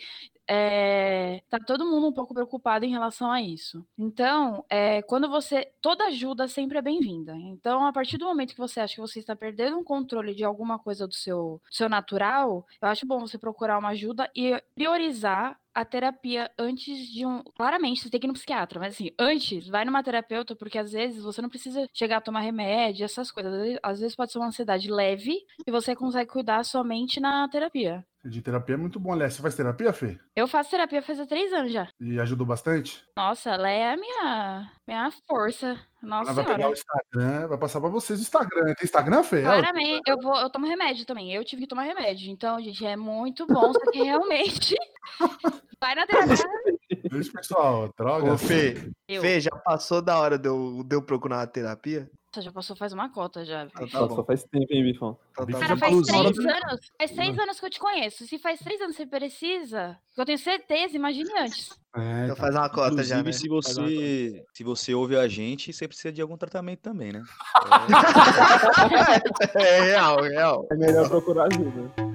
é, 0.49 1.43
tá 1.49 1.59
todo 1.59 1.87
mundo 1.87 2.09
um 2.09 2.13
pouco 2.13 2.35
preocupado 2.35 2.85
em 2.85 2.91
relação 2.91 3.31
a 3.31 3.41
isso. 3.41 3.85
Então, 3.99 4.65
é, 4.69 5.03
quando 5.03 5.29
você. 5.29 5.69
Toda 5.81 6.07
ajuda 6.07 6.49
sempre 6.49 6.79
é 6.79 6.83
bem-vinda. 6.83 7.35
Então, 7.37 7.85
a 7.87 7.93
partir 7.93 8.19
do 8.19 8.27
momento 8.27 8.55
que 8.55 8.61
você 8.61 8.81
acha 8.81 8.95
que 8.95 9.01
você 9.01 9.19
está 9.19 9.35
perdendo 9.35 9.79
um 9.79 9.85
controle 9.85 10.35
de 10.35 10.45
alguma 10.45 10.79
coisa 10.79 11.07
do 11.07 11.15
seu, 11.15 11.61
do 11.69 11.75
seu 11.75 11.89
natural, 11.89 12.65
eu 12.81 12.89
acho 12.89 13.07
bom 13.07 13.21
você 13.21 13.37
procurar 13.37 13.79
uma 13.79 13.91
ajuda 13.91 14.12
e 14.37 14.63
priorizar 14.75 15.59
a 15.75 15.85
terapia 15.85 16.51
antes 16.59 17.09
de 17.11 17.25
um. 17.25 17.43
Claramente, 17.57 18.03
você 18.03 18.11
tem 18.11 18.21
que 18.21 18.27
ir 18.27 18.29
no 18.29 18.35
psiquiatra, 18.35 18.79
mas 18.79 18.95
assim, 18.95 19.11
antes, 19.19 19.69
vai 19.69 19.85
numa 19.85 20.03
terapeuta, 20.03 20.55
porque 20.55 20.79
às 20.79 20.93
vezes 20.93 21.23
você 21.23 21.41
não 21.41 21.49
precisa 21.49 21.87
chegar 21.95 22.19
a 22.19 22.21
tomar 22.21 22.41
remédio, 22.41 23.05
essas 23.05 23.31
coisas. 23.31 23.79
Às 23.83 24.01
vezes 24.01 24.17
pode 24.17 24.33
ser 24.33 24.39
uma 24.39 24.49
ansiedade 24.49 24.91
leve 24.91 25.39
e 25.67 25.71
você 25.71 25.97
consegue 25.97 26.31
cuidar 26.31 26.65
somente 26.65 27.21
na 27.21 27.49
terapia. 27.49 28.05
De 28.25 28.41
terapia 28.41 28.75
é 28.75 28.79
muito 28.79 29.01
bom, 29.01 29.13
aliás. 29.13 29.35
Você 29.35 29.43
faz 29.43 29.57
terapia, 29.57 29.93
Fê? 29.93 30.19
Eu 30.37 30.47
faço 30.47 30.71
terapia 30.71 31.03
faz 31.03 31.19
três 31.27 31.53
anos 31.53 31.73
já. 31.73 31.89
E 32.01 32.21
ajudou 32.21 32.47
bastante? 32.47 33.05
Nossa, 33.17 33.51
ela 33.51 33.69
é 33.69 33.93
a 33.93 33.97
minha, 33.97 34.71
minha 34.87 35.11
força. 35.29 35.77
Nossa 36.01 36.31
ela 36.31 36.35
vai 36.35 36.45
senhora. 36.45 36.55
pegar 36.55 36.69
o 36.69 36.73
Instagram, 36.73 37.49
vai 37.49 37.59
passar 37.59 37.81
pra 37.81 37.91
vocês 37.91 38.21
o 38.21 38.23
Instagram. 38.23 38.75
Tem 38.75 38.85
Instagram, 38.85 39.23
Fê? 39.25 39.43
Claramente, 39.43 40.03
eu, 40.07 40.17
vou, 40.21 40.37
eu 40.37 40.49
tomo 40.51 40.67
remédio 40.67 41.05
também. 41.05 41.33
Eu 41.33 41.45
tive 41.45 41.63
que 41.63 41.69
tomar 41.69 41.83
remédio. 41.83 42.31
Então, 42.31 42.61
gente, 42.63 42.85
é 42.87 42.97
muito 42.97 43.45
bom, 43.47 43.73
só 43.73 43.91
que 43.91 44.03
realmente 44.03 44.77
vai 45.81 45.95
na 45.97 46.07
terapia. 46.07 46.37
Deixa, 47.11 47.33
pessoal, 47.33 47.93
droga. 47.99 48.35
Ô, 48.35 48.39
Fê, 48.39 48.93
Fê, 49.09 49.41
já 49.41 49.51
passou 49.51 50.01
da 50.01 50.19
hora 50.19 50.39
de 50.39 50.49
eu, 50.49 50.85
de 50.85 50.95
eu 50.95 51.03
procurar 51.03 51.39
uma 51.39 51.47
terapia? 51.47 52.09
Já 52.41 52.53
passou 52.53 52.75
faz 52.75 52.93
uma 52.93 53.11
cota 53.11 53.45
já. 53.45 53.67
Tá, 53.67 53.87
tá 53.87 54.01
Nossa, 54.01 54.25
faz 54.25 54.45
tempo, 54.45 54.67
hein, 54.71 54.85
Bifão? 54.85 55.19
Tá, 55.35 55.45
tá 55.45 55.59
Cara, 55.59 55.77
faz 55.77 56.03
três 56.03 56.39
anos. 56.39 56.93
Faz 56.99 57.11
três 57.11 57.39
anos 57.39 57.61
que 57.61 57.67
eu 57.67 57.71
te 57.71 57.81
conheço. 57.81 58.27
Se 58.27 58.39
faz 58.39 58.61
três 58.61 58.81
anos 58.81 58.97
que 58.97 59.03
você 59.03 59.09
precisa, 59.09 59.99
eu 60.17 60.25
tenho 60.25 60.39
certeza, 60.39 60.97
imagine 60.97 61.31
antes. 61.39 61.71
É, 61.95 62.25
então 62.25 62.37
faz 62.37 62.55
uma 62.55 62.71
cota 62.71 62.93
Inclusive, 62.93 63.17
já. 63.17 63.23
Né? 63.23 63.33
Se 63.33 63.49
você, 63.49 64.45
se 64.55 64.65
você 64.65 64.95
ouve 64.95 65.17
a 65.17 65.29
gente, 65.29 65.73
você 65.73 65.87
precisa 65.87 66.13
de 66.13 66.23
algum 66.23 66.37
tratamento 66.37 66.81
também, 66.81 67.13
né? 67.13 67.23
É, 69.55 69.79
é 69.79 69.81
real, 69.83 70.25
é 70.25 70.29
real. 70.29 70.67
É 70.71 70.77
melhor 70.77 71.09
procurar 71.09 71.49
ajuda. 71.53 72.12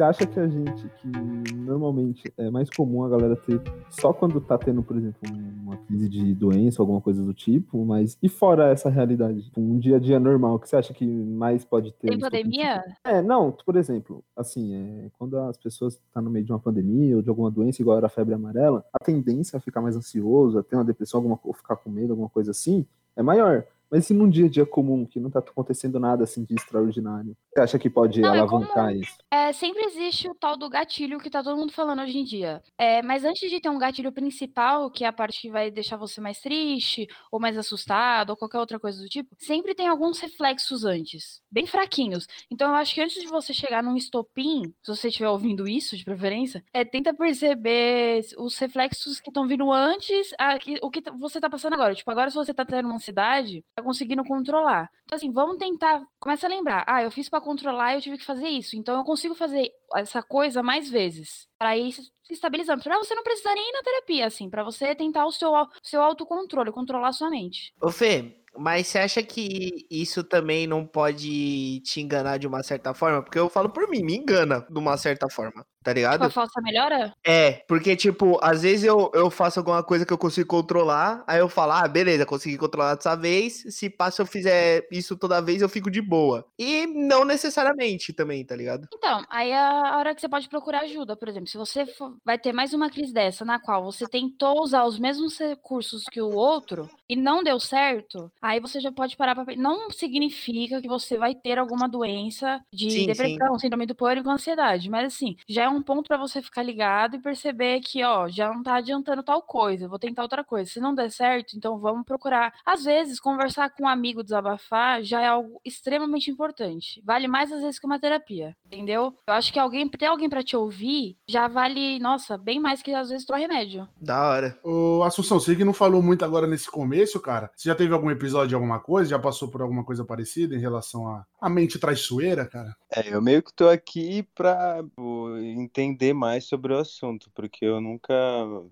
Você 0.00 0.02
acha 0.02 0.26
que 0.26 0.40
a 0.40 0.48
gente, 0.48 0.88
que 0.96 1.08
normalmente 1.54 2.32
é 2.38 2.50
mais 2.50 2.70
comum 2.70 3.04
a 3.04 3.08
galera 3.08 3.36
ter 3.36 3.60
só 3.90 4.14
quando 4.14 4.40
tá 4.40 4.56
tendo, 4.56 4.82
por 4.82 4.96
exemplo, 4.96 5.20
uma 5.62 5.76
crise 5.76 6.08
de 6.08 6.34
doença, 6.34 6.80
alguma 6.80 7.02
coisa 7.02 7.22
do 7.22 7.34
tipo, 7.34 7.84
mas 7.84 8.16
e 8.22 8.28
fora 8.28 8.70
essa 8.70 8.88
realidade? 8.88 9.42
Tipo, 9.42 9.60
um 9.60 9.78
dia 9.78 9.96
a 9.96 9.98
dia 9.98 10.18
normal, 10.18 10.54
o 10.54 10.58
que 10.58 10.68
você 10.68 10.76
acha 10.76 10.94
que 10.94 11.06
mais 11.06 11.66
pode 11.66 11.92
ter? 11.92 12.08
Tem 12.08 12.18
pandemia? 12.18 12.82
É, 13.04 13.20
não, 13.20 13.52
por 13.52 13.76
exemplo, 13.76 14.24
assim, 14.34 14.74
é, 14.74 15.10
quando 15.18 15.36
as 15.36 15.58
pessoas 15.58 15.94
estão 15.94 16.06
tá 16.14 16.20
no 16.22 16.30
meio 16.30 16.46
de 16.46 16.52
uma 16.52 16.58
pandemia 16.58 17.16
ou 17.16 17.22
de 17.22 17.28
alguma 17.28 17.50
doença, 17.50 17.82
igual 17.82 17.98
era 17.98 18.06
a 18.06 18.10
febre 18.10 18.34
amarela, 18.34 18.82
a 18.94 19.04
tendência 19.04 19.58
a 19.58 19.60
ficar 19.60 19.82
mais 19.82 19.96
ansioso, 19.96 20.58
a 20.58 20.62
ter 20.62 20.76
uma 20.76 20.84
depressão, 20.84 21.18
alguma, 21.18 21.38
ou 21.44 21.52
ficar 21.52 21.76
com 21.76 21.90
medo, 21.90 22.12
alguma 22.12 22.30
coisa 22.30 22.52
assim, 22.52 22.86
é 23.14 23.22
maior. 23.22 23.66
Mas 23.90 24.06
se 24.06 24.14
num 24.14 24.28
dia 24.28 24.46
a 24.46 24.48
dia 24.48 24.64
comum, 24.64 25.04
que 25.04 25.18
não 25.18 25.30
tá 25.30 25.40
acontecendo 25.40 25.98
nada 25.98 26.24
assim 26.24 26.44
de 26.44 26.54
extraordinário, 26.54 27.36
você 27.52 27.60
acha 27.60 27.78
que 27.78 27.90
pode 27.90 28.20
não, 28.20 28.34
é 28.34 28.38
alavancar 28.38 28.90
é 28.90 28.96
isso? 28.98 29.16
É, 29.30 29.52
sempre 29.52 29.82
existe 29.84 30.28
o 30.28 30.34
tal 30.34 30.56
do 30.56 30.70
gatilho 30.70 31.18
que 31.18 31.28
tá 31.28 31.42
todo 31.42 31.58
mundo 31.58 31.72
falando 31.72 32.02
hoje 32.02 32.18
em 32.18 32.24
dia. 32.24 32.62
É, 32.78 33.02
mas 33.02 33.24
antes 33.24 33.50
de 33.50 33.60
ter 33.60 33.68
um 33.68 33.78
gatilho 33.78 34.12
principal, 34.12 34.90
que 34.90 35.04
é 35.04 35.08
a 35.08 35.12
parte 35.12 35.42
que 35.42 35.50
vai 35.50 35.70
deixar 35.70 35.96
você 35.96 36.20
mais 36.20 36.40
triste, 36.40 37.08
ou 37.32 37.40
mais 37.40 37.58
assustado, 37.58 38.30
ou 38.30 38.36
qualquer 38.36 38.58
outra 38.58 38.78
coisa 38.78 39.02
do 39.02 39.08
tipo, 39.08 39.34
sempre 39.38 39.74
tem 39.74 39.88
alguns 39.88 40.20
reflexos 40.20 40.84
antes, 40.84 41.42
bem 41.50 41.66
fraquinhos. 41.66 42.26
Então 42.50 42.68
eu 42.68 42.76
acho 42.76 42.94
que 42.94 43.00
antes 43.00 43.20
de 43.20 43.28
você 43.28 43.52
chegar 43.52 43.82
num 43.82 43.96
estopim, 43.96 44.62
se 44.82 44.94
você 44.94 45.08
estiver 45.08 45.28
ouvindo 45.28 45.66
isso, 45.66 45.96
de 45.96 46.04
preferência, 46.04 46.64
é 46.72 46.84
tenta 46.84 47.12
perceber 47.12 48.24
os 48.38 48.56
reflexos 48.58 49.18
que 49.18 49.30
estão 49.30 49.48
vindo 49.48 49.70
antes, 49.72 50.32
a, 50.38 50.58
que, 50.58 50.78
o 50.80 50.90
que 50.90 51.02
você 51.18 51.40
tá 51.40 51.50
passando 51.50 51.74
agora. 51.74 51.94
Tipo, 51.94 52.10
agora 52.10 52.30
se 52.30 52.36
você 52.36 52.54
tá 52.54 52.64
tendo 52.64 52.86
uma 52.86 52.96
ansiedade, 52.96 53.64
tá 53.80 53.82
conseguindo 53.82 54.24
controlar. 54.24 54.88
Então, 55.04 55.16
assim, 55.16 55.32
vamos 55.32 55.58
tentar. 55.58 56.02
Começa 56.18 56.46
a 56.46 56.50
lembrar. 56.50 56.84
Ah, 56.86 57.02
eu 57.02 57.10
fiz 57.10 57.28
para 57.28 57.40
controlar 57.40 57.92
e 57.92 57.96
eu 57.96 58.00
tive 58.00 58.18
que 58.18 58.24
fazer 58.24 58.48
isso. 58.48 58.76
Então, 58.76 58.98
eu 58.98 59.04
consigo 59.04 59.34
fazer 59.34 59.70
essa 59.96 60.22
coisa 60.22 60.62
mais 60.62 60.88
vezes. 60.88 61.48
Para 61.58 61.76
ir 61.76 61.92
se 61.92 62.10
estabilizando. 62.30 62.82
Pra 62.82 62.98
você 62.98 63.14
não 63.14 63.22
precisar 63.22 63.54
nem 63.54 63.68
ir 63.68 63.72
na 63.72 63.82
terapia, 63.82 64.26
assim. 64.26 64.48
para 64.48 64.62
você 64.62 64.94
tentar 64.94 65.26
o 65.26 65.32
seu, 65.32 65.52
seu 65.82 66.00
autocontrole, 66.00 66.70
controlar 66.70 67.08
a 67.08 67.12
sua 67.12 67.30
mente. 67.30 67.72
Ô, 67.82 67.90
Fê, 67.90 68.40
mas 68.56 68.86
você 68.86 68.98
acha 68.98 69.22
que 69.22 69.86
isso 69.90 70.24
também 70.24 70.66
não 70.66 70.86
pode 70.86 71.80
te 71.80 72.00
enganar 72.00 72.38
de 72.38 72.46
uma 72.46 72.62
certa 72.62 72.94
forma? 72.94 73.22
Porque 73.22 73.38
eu 73.38 73.48
falo 73.48 73.70
por 73.70 73.88
mim, 73.88 74.02
me 74.02 74.16
engana 74.16 74.66
de 74.68 74.78
uma 74.78 74.96
certa 74.96 75.28
forma 75.28 75.64
tá 75.82 75.92
ligado? 75.92 76.20
Tipo, 76.20 76.26
a 76.26 76.30
falsa 76.30 76.60
melhora? 76.60 77.12
É, 77.24 77.52
porque, 77.66 77.96
tipo, 77.96 78.38
às 78.42 78.62
vezes 78.62 78.84
eu, 78.84 79.10
eu 79.14 79.30
faço 79.30 79.58
alguma 79.60 79.82
coisa 79.82 80.04
que 80.04 80.12
eu 80.12 80.18
consigo 80.18 80.48
controlar, 80.48 81.24
aí 81.26 81.38
eu 81.38 81.48
falo, 81.48 81.72
ah, 81.72 81.88
beleza, 81.88 82.26
consegui 82.26 82.58
controlar 82.58 82.94
dessa 82.94 83.16
vez, 83.16 83.64
se 83.70 83.88
passa 83.88 84.22
eu 84.22 84.26
fizer 84.26 84.86
isso 84.90 85.16
toda 85.16 85.40
vez, 85.40 85.62
eu 85.62 85.68
fico 85.68 85.90
de 85.90 86.02
boa. 86.02 86.44
E 86.58 86.86
não 86.86 87.24
necessariamente 87.24 88.12
também, 88.12 88.44
tá 88.44 88.54
ligado? 88.54 88.88
Então, 88.92 89.24
aí 89.30 89.50
é 89.50 89.58
a 89.58 89.98
hora 89.98 90.14
que 90.14 90.20
você 90.20 90.28
pode 90.28 90.48
procurar 90.48 90.80
ajuda, 90.80 91.16
por 91.16 91.28
exemplo, 91.28 91.48
se 91.48 91.56
você 91.56 91.86
for, 91.86 92.14
vai 92.24 92.38
ter 92.38 92.52
mais 92.52 92.74
uma 92.74 92.90
crise 92.90 93.12
dessa, 93.12 93.44
na 93.44 93.58
qual 93.58 93.82
você 93.84 94.06
tentou 94.06 94.62
usar 94.62 94.84
os 94.84 94.98
mesmos 94.98 95.38
recursos 95.38 96.04
que 96.04 96.20
o 96.20 96.34
outro 96.34 96.90
e 97.08 97.16
não 97.16 97.42
deu 97.42 97.58
certo, 97.58 98.30
aí 98.40 98.60
você 98.60 98.80
já 98.80 98.92
pode 98.92 99.16
parar 99.16 99.34
pra... 99.34 99.56
Não 99.56 99.90
significa 99.90 100.80
que 100.80 100.88
você 100.88 101.16
vai 101.16 101.34
ter 101.34 101.58
alguma 101.58 101.88
doença 101.88 102.60
de 102.72 102.90
sim, 102.90 103.06
depressão, 103.06 103.54
sim. 103.54 103.60
síndrome 103.60 103.86
do 103.86 103.94
pânico, 103.94 104.28
ansiedade, 104.28 104.90
mas 104.90 105.14
assim, 105.14 105.36
já 105.48 105.64
é 105.64 105.69
um 105.70 105.82
ponto 105.82 106.08
para 106.08 106.16
você 106.16 106.42
ficar 106.42 106.62
ligado 106.62 107.16
e 107.16 107.20
perceber 107.20 107.80
que, 107.80 108.04
ó, 108.04 108.28
já 108.28 108.52
não 108.52 108.62
tá 108.62 108.76
adiantando 108.76 109.22
tal 109.22 109.42
coisa, 109.42 109.88
vou 109.88 109.98
tentar 109.98 110.22
outra 110.22 110.44
coisa. 110.44 110.70
Se 110.70 110.80
não 110.80 110.94
der 110.94 111.10
certo, 111.10 111.56
então 111.56 111.78
vamos 111.78 112.04
procurar. 112.04 112.52
Às 112.64 112.84
vezes, 112.84 113.20
conversar 113.20 113.70
com 113.70 113.84
um 113.84 113.88
amigo, 113.88 114.22
desabafar, 114.22 115.02
já 115.02 115.20
é 115.20 115.26
algo 115.26 115.60
extremamente 115.64 116.30
importante. 116.30 117.02
Vale 117.04 117.28
mais 117.28 117.52
às 117.52 117.60
vezes 117.60 117.78
que 117.78 117.86
uma 117.86 118.00
terapia, 118.00 118.56
entendeu? 118.66 119.14
Eu 119.26 119.34
acho 119.34 119.52
que 119.52 119.58
alguém, 119.58 119.88
ter 119.88 120.06
alguém 120.06 120.28
para 120.28 120.42
te 120.42 120.56
ouvir, 120.56 121.16
já 121.28 121.48
vale, 121.48 121.98
nossa, 121.98 122.36
bem 122.36 122.60
mais 122.60 122.82
que 122.82 122.92
às 122.92 123.10
vezes 123.10 123.26
tomar 123.26 123.38
remédio. 123.38 123.88
Da 124.00 124.28
hora. 124.28 124.58
Ô, 124.62 125.02
Assunção, 125.02 125.38
você 125.38 125.54
que 125.54 125.64
não 125.64 125.72
falou 125.72 126.02
muito 126.02 126.24
agora 126.24 126.46
nesse 126.46 126.70
começo, 126.70 127.20
cara. 127.20 127.50
Você 127.54 127.68
já 127.68 127.74
teve 127.74 127.92
algum 127.92 128.10
episódio 128.10 128.48
de 128.48 128.54
alguma 128.54 128.80
coisa? 128.80 129.10
Já 129.10 129.18
passou 129.18 129.48
por 129.48 129.62
alguma 129.62 129.84
coisa 129.84 130.04
parecida 130.04 130.54
em 130.54 130.60
relação 130.60 131.06
à 131.08 131.20
a, 131.40 131.46
a 131.46 131.48
mente 131.48 131.78
traiçoeira, 131.78 132.46
cara? 132.46 132.74
É, 132.90 133.14
eu 133.14 133.22
meio 133.22 133.42
que 133.42 133.52
tô 133.52 133.68
aqui 133.68 134.22
pra 134.34 134.82
pô, 134.94 135.36
entender 135.60 136.12
mais 136.12 136.44
sobre 136.44 136.72
o 136.72 136.78
assunto, 136.78 137.30
porque 137.34 137.64
eu 137.64 137.80
nunca, 137.80 138.14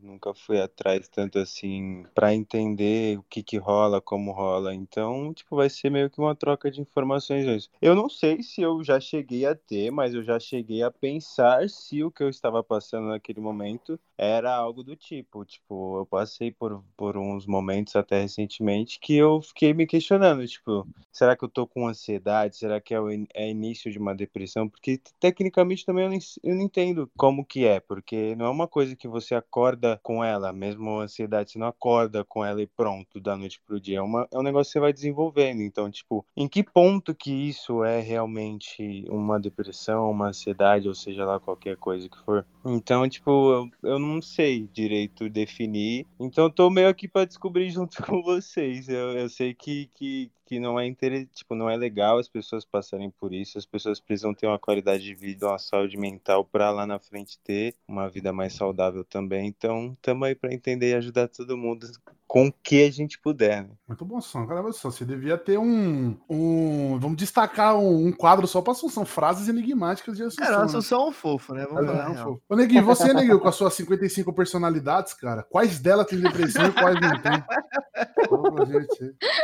nunca 0.03 0.35
fui 0.35 0.61
atrás 0.61 1.09
tanto 1.09 1.39
assim 1.39 2.05
para 2.15 2.35
entender 2.35 3.19
o 3.19 3.23
que 3.25 3.43
que 3.43 3.57
rola, 3.57 4.01
como 4.01 4.33
rola. 4.33 4.75
Então, 4.75 5.33
tipo, 5.35 5.57
vai 5.57 5.71
ser 5.71 5.91
meio 5.91 6.11
que 6.11 6.19
uma 6.19 6.35
troca 6.35 6.71
de 6.71 6.81
informações 6.81 7.47
hoje. 7.47 7.69
Eu 7.81 7.95
não 7.95 8.09
sei 8.09 8.43
se 8.43 8.61
eu 8.63 8.83
já 8.83 9.01
cheguei 9.01 9.47
a 9.47 9.55
ter, 9.55 9.91
mas 9.91 10.15
eu 10.15 10.23
já 10.23 10.39
cheguei 10.39 10.83
a 10.83 10.91
pensar 10.91 11.69
se 11.69 12.03
o 12.03 12.11
que 12.11 12.23
eu 12.23 12.29
estava 12.29 12.63
passando 12.63 13.09
naquele 13.09 13.41
momento 13.41 13.99
era 14.17 14.55
algo 14.55 14.83
do 14.83 14.97
tipo, 14.97 15.45
tipo, 15.45 15.99
eu 15.99 16.07
passei 16.07 16.51
por, 16.51 16.83
por 16.97 17.17
uns 17.17 17.47
momentos 17.47 17.95
até 17.95 18.21
recentemente 18.21 18.99
que 18.99 19.15
eu 19.15 19.41
fiquei 19.41 19.73
me 19.73 19.87
questionando, 19.87 20.47
tipo, 20.47 20.87
será 21.13 21.37
que 21.37 21.45
eu 21.45 21.49
tô 21.49 21.67
com 21.67 21.87
ansiedade? 21.87 22.57
Será 22.57 22.81
que 22.81 22.95
é 22.95 23.01
o 23.01 23.09
é 23.11 23.49
início 23.49 23.91
de 23.91 23.99
uma 23.99 24.15
depressão? 24.15 24.69
Porque 24.69 25.01
tecnicamente 25.21 25.85
também 25.87 26.05
eu 26.05 26.11
não, 26.11 26.19
eu 26.43 26.55
não 26.55 26.63
entendo 26.63 26.78
como 27.17 27.45
que 27.45 27.65
é, 27.65 27.81
porque 27.81 28.35
não 28.37 28.47
é 28.47 28.51
uma 28.51 28.69
coisa 28.69 28.97
que 28.97 29.09
você 29.09 29.35
acorda 29.35 29.99
com 30.03 30.23
ela, 30.23 30.53
mesmo 30.53 31.01
a 31.01 31.05
ansiedade, 31.05 31.53
você 31.53 31.59
não 31.59 31.67
acorda 31.67 32.25
com 32.25 32.45
ela 32.45 32.63
e 32.63 32.67
pronto, 32.67 33.21
da 33.21 33.37
noite 33.37 33.61
pro 33.67 33.81
dia. 33.81 33.99
É, 33.99 34.03
uma, 34.03 34.29
é 34.33 34.39
um 34.39 34.43
negócio 34.43 34.71
que 34.71 34.73
você 34.73 34.81
vai 34.81 34.93
desenvolvendo. 34.93 35.63
Então, 35.63 35.91
tipo, 35.91 36.25
em 36.37 36.49
que 36.49 36.63
ponto 36.63 37.15
que 37.15 37.31
isso 37.31 37.85
é 37.85 38.01
realmente 38.01 39.05
uma 39.09 39.39
depressão, 39.39 40.11
uma 40.11 40.29
ansiedade, 40.29 40.89
ou 40.89 40.95
seja 40.95 41.25
lá 41.25 41.41
qualquer 41.41 41.77
coisa 41.77 42.09
que 42.09 42.19
for? 42.25 42.47
Então, 42.65 43.09
tipo, 43.09 43.31
eu, 43.31 43.91
eu 43.91 43.99
não 43.99 44.21
sei 44.21 44.69
direito 44.73 45.29
definir. 45.29 46.07
Então, 46.19 46.45
eu 46.45 46.51
tô 46.51 46.71
meio 46.71 46.89
aqui 46.89 47.09
para 47.09 47.25
descobrir 47.25 47.71
junto 47.71 48.03
com 48.03 48.23
vocês. 48.23 48.89
Eu, 48.89 49.13
eu 49.19 49.29
sei 49.29 49.55
que, 49.55 49.91
que, 49.95 50.31
que 50.49 50.59
não 50.59 50.81
é 50.81 50.87
inter... 50.87 51.29
tipo, 51.35 51.55
não 51.55 51.69
é 51.69 51.77
legal 51.77 52.19
as 52.19 52.27
pessoas 52.27 52.65
passarem 52.65 53.11
por 53.11 53.35
isso. 53.35 53.59
As 53.59 53.67
pessoas 53.67 54.01
precisam 54.01 54.33
ter 54.33 54.47
uma 54.47 54.59
qualidade 54.59 55.05
de 55.05 55.15
vida, 55.15 55.47
uma 55.47 55.59
saúde 55.59 55.99
mental 55.99 56.43
para 56.43 56.71
lá 56.71 56.87
na 56.87 56.99
frente 56.99 57.39
ter 57.45 57.75
uma 57.87 58.09
vida 58.09 58.33
mais 58.33 58.55
saudável 58.55 59.05
também. 59.05 59.47
Então, 59.47 59.93
estamos 59.93 60.27
aí 60.27 60.35
para 60.35 60.55
entender 60.55 60.93
e 60.93 60.95
ajudar 60.95 61.29
todo 61.29 61.57
mundo 61.57 61.87
com 62.27 62.49
o 62.49 62.53
que 62.53 62.85
a 62.87 62.91
gente 62.91 63.19
puder. 63.19 63.63
Né? 63.63 63.71
Muito 63.87 64.05
bom, 64.05 64.21
Sam. 64.21 64.47
Caramba, 64.47 64.73
você 64.73 65.05
devia 65.05 65.37
ter 65.37 65.59
um. 65.59 66.17
um 66.29 66.99
vamos 66.99 67.17
destacar 67.19 67.77
um, 67.77 68.07
um 68.07 68.13
quadro 68.13 68.47
só 68.47 68.63
para 68.63 68.73
Assunção, 68.73 69.05
frases 69.05 69.49
enigmáticas 69.49 70.17
de 70.17 70.23
Assunção. 70.23 70.47
Cara, 70.47 70.65
Assunção 70.65 71.03
é 71.03 71.09
um 71.09 71.13
fofo, 71.13 71.55
né? 71.55 71.67
Vamos 71.69 71.91
é, 71.91 71.99
é 71.99 72.09
um 72.09 72.15
fofo. 72.15 72.43
Ô, 72.49 72.57
Neguinho, 72.57 72.85
você, 72.85 73.13
Neguinho, 73.13 73.41
com 73.41 73.49
as 73.49 73.55
suas 73.55 73.75
55 73.75 74.33
personalidades, 74.33 75.13
cara, 75.15 75.43
quais 75.43 75.79
delas 75.81 76.07
tem 76.07 76.21
depressão 76.21 76.67
e 76.67 76.73
quais 76.73 77.01
não 77.01 77.21
tem? 77.21 77.45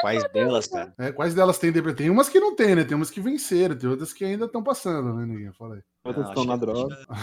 Quais 0.00 0.24
delas, 0.32 0.66
cara? 0.66 0.93
É, 0.98 1.12
quais 1.12 1.34
delas 1.34 1.58
tem 1.58 1.72
depressão? 1.72 1.96
Tem 1.96 2.10
umas 2.10 2.28
que 2.28 2.38
não 2.38 2.54
tem, 2.54 2.74
né? 2.74 2.84
Tem 2.84 2.96
umas 2.96 3.10
que 3.10 3.20
venceram, 3.20 3.76
tem 3.76 3.88
outras 3.88 4.12
que 4.12 4.24
ainda 4.24 4.44
estão 4.46 4.62
passando, 4.62 5.12
né, 5.14 5.26
Neguinho? 5.26 5.52
Fala 5.54 5.76
aí. 5.76 5.82
Outras 6.04 6.28
estão 6.28 6.44
na 6.44 6.56
droga. 6.56 6.96
A 7.08 7.16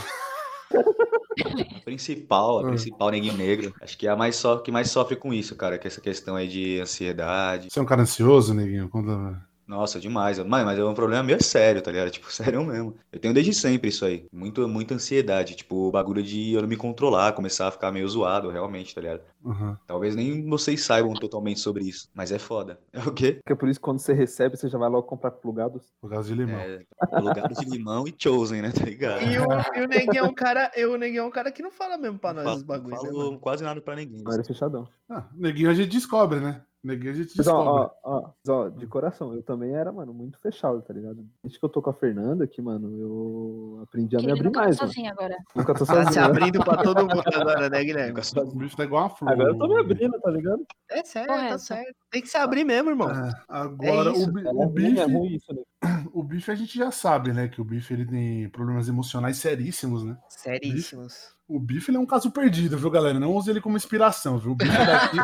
principal, 1.85 2.59
a 2.59 2.61
hum. 2.63 2.67
principal 2.69 3.09
neguinho 3.09 3.37
negro. 3.37 3.73
Acho 3.81 3.97
que 3.97 4.07
é 4.07 4.09
a 4.09 4.15
mais 4.15 4.35
so, 4.35 4.59
que 4.61 4.71
mais 4.71 4.89
sofre 4.89 5.15
com 5.15 5.33
isso, 5.33 5.55
cara. 5.55 5.77
Que 5.77 5.87
é 5.87 5.89
essa 5.89 6.01
questão 6.01 6.35
aí 6.35 6.47
de 6.47 6.79
ansiedade. 6.79 7.69
Você 7.69 7.79
é 7.79 7.81
um 7.81 7.85
cara 7.85 8.01
ansioso, 8.01 8.53
neguinho? 8.53 8.89
Conta. 8.89 9.50
Nossa, 9.71 10.01
demais. 10.01 10.37
Mas, 10.39 10.65
mas 10.65 10.77
é 10.77 10.83
um 10.83 10.93
problema 10.93 11.23
meio 11.23 11.41
sério, 11.41 11.81
tá 11.81 11.89
ligado? 11.89 12.11
Tipo, 12.11 12.29
sério 12.29 12.65
mesmo. 12.65 12.93
Eu 13.09 13.19
tenho 13.19 13.33
desde 13.33 13.53
sempre 13.53 13.87
isso 13.87 14.03
aí. 14.03 14.25
Muito, 14.33 14.67
muita 14.67 14.95
ansiedade. 14.95 15.55
Tipo, 15.55 15.87
o 15.87 15.91
bagulho 15.91 16.21
de 16.21 16.51
eu 16.51 16.61
não 16.61 16.67
me 16.67 16.75
controlar, 16.75 17.31
começar 17.31 17.69
a 17.69 17.71
ficar 17.71 17.89
meio 17.89 18.07
zoado, 18.07 18.49
realmente, 18.49 18.93
tá 18.93 18.99
ligado? 18.99 19.21
Uhum. 19.41 19.77
Talvez 19.87 20.13
nem 20.13 20.45
vocês 20.45 20.83
saibam 20.83 21.13
totalmente 21.13 21.61
sobre 21.61 21.85
isso, 21.85 22.09
mas 22.13 22.33
é 22.33 22.37
foda. 22.37 22.79
É 23.01 23.07
o 23.07 23.13
quê? 23.13 23.39
Porque 23.41 23.53
é 23.53 23.55
por 23.55 23.69
isso 23.69 23.79
que 23.79 23.83
quando 23.83 23.99
você 23.99 24.13
recebe, 24.13 24.57
você 24.57 24.67
já 24.67 24.77
vai 24.77 24.89
logo 24.89 25.07
comprar 25.07 25.31
plugados. 25.31 25.91
Plugados 26.01 26.27
de 26.27 26.35
limão. 26.35 26.59
É, 26.59 26.81
plugados 27.09 27.57
de 27.57 27.65
limão 27.65 28.05
e 28.05 28.13
chosen, 28.15 28.61
né? 28.61 28.71
Tá 28.81 28.85
ligado? 28.85 29.21
E 29.23 29.39
o, 29.39 29.79
e 29.79 29.85
o 29.85 29.87
Neguinho 29.87 30.19
é 30.19 30.23
um 30.23 30.33
cara, 30.33 30.69
eu, 30.75 30.93
o 30.93 30.97
Neguinho 30.97 31.21
é 31.21 31.23
um 31.23 31.31
cara 31.31 31.51
que 31.51 31.63
não 31.63 31.71
fala 31.71 31.97
mesmo 31.97 32.19
pra 32.19 32.33
nós 32.33 32.57
os 32.57 32.63
bagulhos. 32.63 33.01
Não 33.03 33.11
falo 33.11 33.31
né, 33.31 33.37
quase 33.39 33.63
nada 33.63 33.79
pra 33.79 33.95
ninguém. 33.95 34.23
Não 34.23 34.33
era 34.33 34.43
fechadão. 34.43 34.87
Ah, 35.09 35.25
Neguinho 35.33 35.69
a 35.69 35.73
gente 35.73 35.89
descobre, 35.89 36.39
né? 36.39 36.61
Neguinho 36.83 37.11
a 37.11 37.15
gente 37.15 37.37
Mas, 37.37 37.47
ó, 37.47 37.95
ó, 38.03 38.31
ó, 38.47 38.69
de 38.69 38.87
coração, 38.87 39.35
eu 39.35 39.43
também 39.43 39.75
era, 39.75 39.91
mano, 39.91 40.11
muito 40.11 40.39
fechado, 40.39 40.81
tá 40.81 40.91
ligado? 40.91 41.23
Desde 41.43 41.59
que 41.59 41.63
eu 41.65 41.69
tô 41.69 41.79
com 41.79 41.91
a 41.91 41.93
Fernanda 41.93 42.43
aqui, 42.43 42.59
mano, 42.59 42.97
eu 42.99 43.79
aprendi 43.83 44.15
a 44.15 44.19
que 44.19 44.25
me 44.25 44.31
abrir 44.31 44.51
mais. 44.51 44.77
Tá 44.77 44.87
sozinho 44.87 45.11
agora. 45.11 45.37
Nunca 45.55 45.75
tô 45.75 45.85
sozinho. 45.85 46.05
Tá 46.05 46.11
se 46.11 46.19
abrindo 46.19 46.63
pra 46.63 46.77
todo 46.77 47.01
mundo 47.01 47.21
agora, 47.23 47.69
né, 47.69 47.83
Guilherme? 47.83 48.19
O 48.19 48.55
bicho 48.55 48.75
tá 48.75 48.83
igual 48.83 49.03
uma 49.03 49.09
flor. 49.11 49.31
Agora 49.31 49.49
eu 49.49 49.57
tô 49.59 49.67
me 49.67 49.79
abrindo, 49.79 50.19
tá 50.19 50.31
ligado? 50.31 50.65
É 50.89 51.03
sério, 51.03 51.27
tá 51.27 51.35
Correto. 51.35 51.51
tá 51.51 51.59
certo. 51.59 51.95
Tem 52.09 52.21
que 52.21 52.27
se 52.27 52.37
abrir 52.37 52.63
mesmo, 52.63 52.89
irmão. 52.89 53.11
É, 53.11 53.31
agora, 53.47 54.09
é 54.09 54.13
isso, 54.13 54.31
o, 54.31 54.63
o 54.63 54.69
bife. 54.69 54.99
É 54.99 55.05
ruim 55.05 55.35
isso, 55.35 55.53
né? 55.53 55.61
O 56.13 56.23
bife 56.23 56.51
a 56.51 56.55
gente 56.55 56.77
já 56.77 56.91
sabe, 56.91 57.31
né? 57.31 57.47
Que 57.47 57.61
o 57.61 57.63
bife 57.63 57.93
ele 57.93 58.05
tem 58.05 58.49
problemas 58.49 58.89
emocionais 58.89 59.37
seríssimos, 59.37 60.03
né? 60.03 60.17
Seríssimos. 60.29 61.35
O 61.51 61.59
bife 61.59 61.93
é 61.93 61.99
um 61.99 62.05
caso 62.05 62.31
perdido, 62.31 62.77
viu, 62.77 62.89
galera? 62.89 63.19
Não 63.19 63.35
use 63.35 63.49
ele 63.49 63.59
como 63.59 63.75
inspiração, 63.75 64.37
viu? 64.37 64.53
O 64.53 64.55
bife 64.55 64.71
é 64.71 64.85
daqui, 64.85 65.17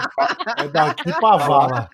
é 0.57 0.67
daqui 0.67 1.13
pra 1.13 1.37
vala. 1.37 1.89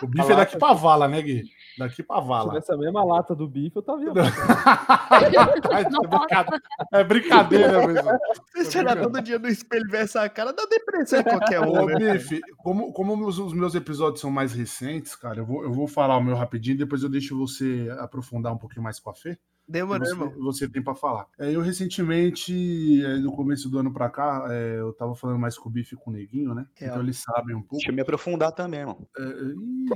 O 0.00 0.06
bife 0.06 0.30
é 0.30 0.36
daqui 0.36 0.56
pra 0.56 0.72
vala, 0.72 1.08
né, 1.08 1.20
Gui? 1.20 1.50
Daqui 1.76 2.00
pra 2.00 2.22
Se 2.22 2.28
vala. 2.28 2.50
tivesse 2.50 2.72
a 2.72 2.76
mesma 2.76 3.02
lata 3.02 3.34
do 3.34 3.48
bife, 3.48 3.74
eu 3.74 3.82
tava 3.82 3.98
vendo. 3.98 4.14
é, 6.92 7.02
brincadeira, 7.02 7.82
é 7.82 7.86
mesmo. 7.88 8.10
Se 8.54 8.78
olhar 8.78 9.00
todo 9.00 9.20
dia 9.20 9.40
no 9.40 9.48
espelho 9.48 9.84
e 9.88 9.90
ver 9.90 10.02
essa 10.02 10.28
cara, 10.28 10.52
dá 10.52 10.64
depressão 10.64 11.18
em 11.18 11.24
qualquer 11.24 11.60
um, 11.60 11.72
Ô, 11.72 11.86
né? 11.86 12.12
Bife, 12.12 12.40
como, 12.58 12.92
como 12.92 13.26
os, 13.26 13.40
os 13.40 13.52
meus 13.52 13.74
episódios 13.74 14.20
são 14.20 14.30
mais 14.30 14.52
recentes, 14.52 15.16
cara, 15.16 15.40
eu 15.40 15.44
vou, 15.44 15.64
eu 15.64 15.72
vou 15.72 15.88
falar 15.88 16.16
o 16.16 16.22
meu 16.22 16.36
rapidinho, 16.36 16.78
depois 16.78 17.02
eu 17.02 17.08
deixo 17.08 17.36
você 17.36 17.92
aprofundar 17.98 18.52
um 18.52 18.58
pouquinho 18.58 18.84
mais 18.84 19.00
com 19.00 19.10
a 19.10 19.14
Fê. 19.14 19.36
Demorou, 19.68 20.04
você, 20.04 20.12
irmão. 20.12 20.32
você 20.38 20.68
tem 20.68 20.82
pra 20.82 20.94
falar. 20.94 21.26
É, 21.38 21.50
eu 21.54 21.60
recentemente, 21.60 23.02
é, 23.04 23.16
no 23.18 23.32
começo 23.32 23.70
do 23.70 23.78
ano 23.78 23.92
pra 23.92 24.10
cá, 24.10 24.46
é, 24.50 24.78
eu 24.78 24.92
tava 24.92 25.14
falando 25.14 25.38
mais 25.38 25.56
com 25.56 25.68
o 25.68 25.72
Bife 25.72 25.94
e 25.94 25.98
com 25.98 26.10
o 26.10 26.12
Neguinho, 26.12 26.54
né? 26.54 26.66
Então 26.80 27.00
eles 27.00 27.18
sabem 27.18 27.54
um 27.54 27.60
pouco. 27.60 27.76
Deixa 27.76 27.90
eu 27.90 27.94
me 27.94 28.02
aprofundar 28.02 28.52
também, 28.52 28.80
irmão. 28.80 29.06
É, 29.16 29.22
ih, 29.22 29.86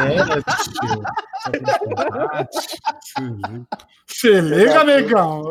é. 0.00 0.40
Você 4.06 4.40
liga, 4.40 4.84
negão? 4.84 5.42